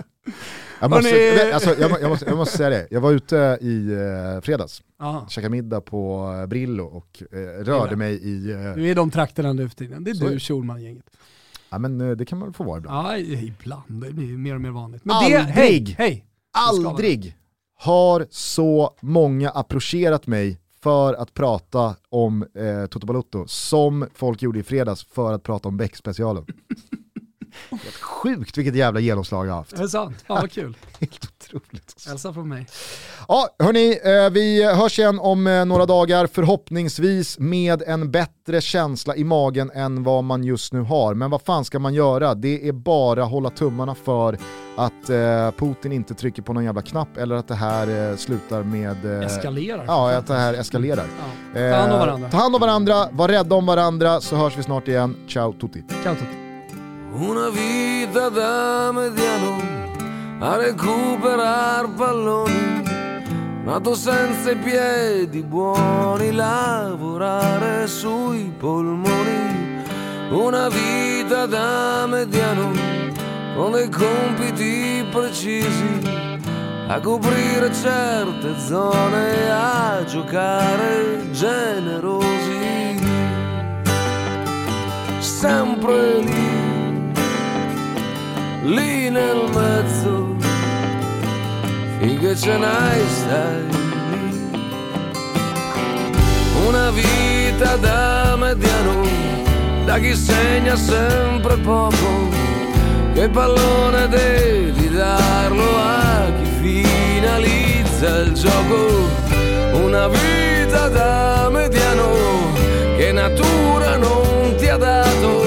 Jag 0.81 0.91
måste, 0.91 1.51
alltså, 1.55 1.75
jag, 1.81 2.01
jag, 2.03 2.09
måste, 2.09 2.27
jag 2.27 2.37
måste 2.37 2.57
säga 2.57 2.71
det, 2.71 2.89
jag 2.91 3.01
var 3.01 3.13
ute 3.13 3.59
i 3.61 3.93
eh, 3.93 4.41
fredags, 4.41 4.83
Ja. 4.99 5.27
käkade 5.31 5.51
middag 5.51 5.81
på 5.81 6.33
eh, 6.41 6.47
Brillo 6.47 6.85
och 6.85 7.23
eh, 7.33 7.65
rörde 7.65 7.97
mig 7.97 8.15
i... 8.15 8.51
Eh, 8.53 8.59
Du 8.59 8.65
är 8.87 8.91
i 8.91 8.95
de 8.95 9.11
trakterna 9.11 9.53
nu 9.53 9.69
för 9.69 9.77
tiden. 9.77 10.05
Det 10.05 10.11
är 10.11 10.15
Så 10.15 10.29
du. 10.29 10.39
Schulman-gänget. 10.41 11.05
ja, 11.71 11.79
men 11.79 12.01
eh, 12.01 12.11
det 12.11 12.25
kan 12.25 12.39
man 12.39 12.49
väl 12.49 12.55
få 12.55 12.65
vara 12.65 12.79
ibland. 12.79 13.07
Ja, 13.07 13.19
ibland. 13.19 14.03
Det 14.03 14.13
blir 14.13 14.27
mer 14.39 14.55
och 14.55 14.61
mer 14.61 14.71
vanligt. 14.71 15.05
Men 15.05 15.17
Aldrig. 15.17 15.33
det, 15.41 15.43
hej, 15.53 15.95
hej. 15.99 16.25
Aldrig 16.53 17.37
har 17.77 18.27
så 18.31 18.97
många 19.01 19.51
approcherat 19.51 20.27
mig 20.27 20.59
för 20.83 21.15
att 21.15 21.35
prata 21.35 21.97
om 22.09 22.43
eh, 22.43 22.87
Toto 22.87 23.07
Balotto 23.07 23.45
som 23.47 24.07
folk 24.15 24.43
gjorde 24.43 24.59
i 24.59 24.63
fredags 24.63 25.05
för 25.05 25.33
att 25.33 25.43
prata 25.43 25.69
om 25.69 25.77
Beck-specialen. 25.77 26.47
Helt 27.71 27.95
sjukt 27.95 28.59
vilket 28.59 28.75
jävla 28.75 29.01
genomslag 29.01 29.47
jag 29.47 29.53
har 29.53 29.59
haft. 29.59 29.73
Är 29.73 29.83
det 29.83 29.89
sant? 29.89 30.25
Fan 30.27 30.41
vad 30.41 30.53
kul. 30.53 30.77
Helt 31.01 31.36
otroligt. 31.55 32.07
Hälsa 32.07 32.33
från 32.33 32.49
mig. 32.49 32.67
Ja, 33.29 33.49
hörni, 33.59 33.99
eh, 34.05 34.31
vi 34.31 34.65
hörs 34.65 34.99
igen 34.99 35.19
om 35.19 35.47
eh, 35.47 35.65
några 35.65 35.87
dagar, 35.87 36.27
förhoppningsvis 36.27 37.39
med 37.39 37.83
en 37.87 38.11
bättre 38.11 38.61
känsla 38.61 39.17
i 39.17 39.25
magen 39.25 39.71
än 39.75 40.03
vad 40.03 40.25
man 40.25 40.45
just 40.45 40.73
nu 40.73 40.81
har. 40.81 41.15
Men 41.15 41.31
vad 41.31 41.43
fan 41.43 41.65
ska 41.65 41.79
man 41.79 41.95
göra? 41.95 42.35
Det 42.35 42.69
är 42.69 42.73
bara 42.73 43.25
hålla 43.25 43.51
tummarna 43.51 43.95
för 43.95 44.39
att 44.77 45.11
eh, 45.11 45.51
Putin 45.59 45.93
inte 45.93 46.15
trycker 46.15 46.43
på 46.43 46.53
någon 46.53 46.65
jävla 46.65 46.83
knapp 46.83 47.17
eller 47.17 47.35
att 47.35 47.49
det 47.49 47.55
här 47.55 48.17
slutar 48.17 48.63
med... 48.63 49.23
Eskalerar. 49.25 49.85
Ja, 49.87 50.17
att 50.17 50.27
det 50.27 50.35
här 50.35 50.55
eskalerar. 50.55 51.07
Ja. 51.55 51.71
Ta 51.71 51.77
hand 51.77 51.93
om 51.93 51.99
varandra. 51.99 52.31
Ta 52.31 52.37
hand 52.37 52.55
om 52.55 52.61
varandra, 52.61 53.09
var 53.13 53.29
rädda 53.29 53.57
om 53.57 53.67
varandra 53.67 54.21
så 54.21 54.37
hörs 54.37 54.59
vi 54.59 54.63
snart 54.63 54.89
igen. 54.89 55.17
Ciao 55.29 55.53
tutti. 55.53 55.85
Ciao 56.03 56.15
tutti. 56.15 56.37
Una 57.17 57.51
vita 57.51 58.31
da 58.31 58.93
mediano 58.93 59.86
a 60.39 60.57
recuperar 60.59 61.89
palloni, 61.97 62.83
nato 63.65 63.95
senza 63.95 64.51
i 64.51 64.57
piedi 64.57 65.43
buoni, 65.43 66.33
lavorare 66.33 67.87
sui 67.87 68.53
polmoni. 68.59 69.85
Una 70.31 70.69
vita 70.69 71.47
da 71.47 72.07
mediano 72.07 72.73
con 73.55 73.73
dei 73.73 73.89
compiti 73.89 75.07
precisi, 75.11 76.01
a 76.89 77.01
coprire 77.01 77.73
certe 77.73 78.59
zone, 78.59 79.51
a 79.51 80.05
giocare 80.05 81.31
generosi. 81.31 82.55
Sempre 85.19 86.21
lì 86.21 86.56
lì 88.67 89.09
nel 89.11 89.49
mezzo, 89.55 90.37
finché 91.99 92.37
ce 92.37 92.57
n'hai 92.57 93.01
stai. 93.09 93.65
Una 96.67 96.91
vita 96.91 97.77
da 97.77 98.37
mediano, 98.37 99.03
da 99.85 99.99
chi 99.99 100.15
segna 100.15 100.75
sempre 100.75 101.57
poco, 101.59 102.29
che 103.15 103.29
pallone 103.29 104.09
devi 104.09 104.89
darlo 104.91 105.77
a 105.77 106.25
chi 106.37 106.47
finalizza 106.61 108.19
il 108.19 108.33
gioco. 108.33 109.25
Una 109.85 110.09
vita 110.09 110.89
da 110.89 111.49
mediano, 111.51 112.11
che 112.97 113.13
natura 113.13 113.97
non 113.97 114.55
ti 114.57 114.67
ha 114.67 114.77
dato, 114.77 115.46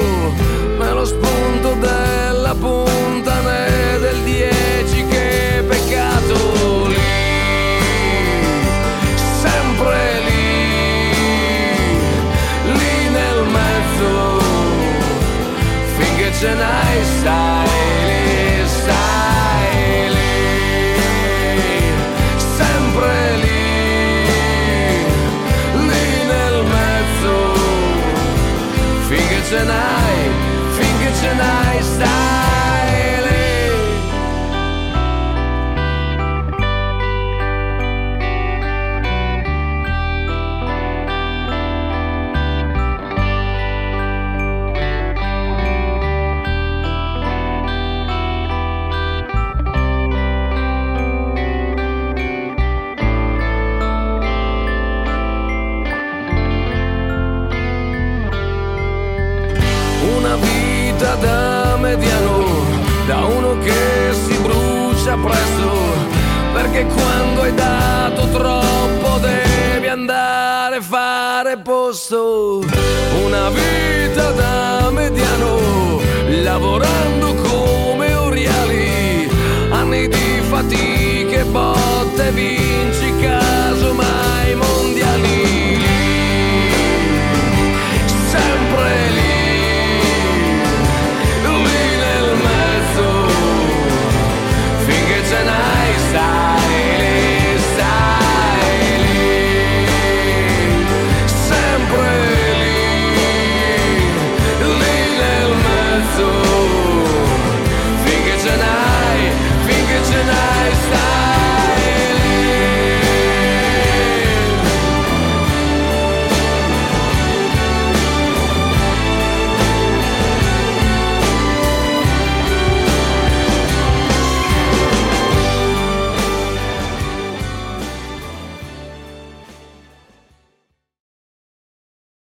and 16.42 16.62
I 16.62 16.79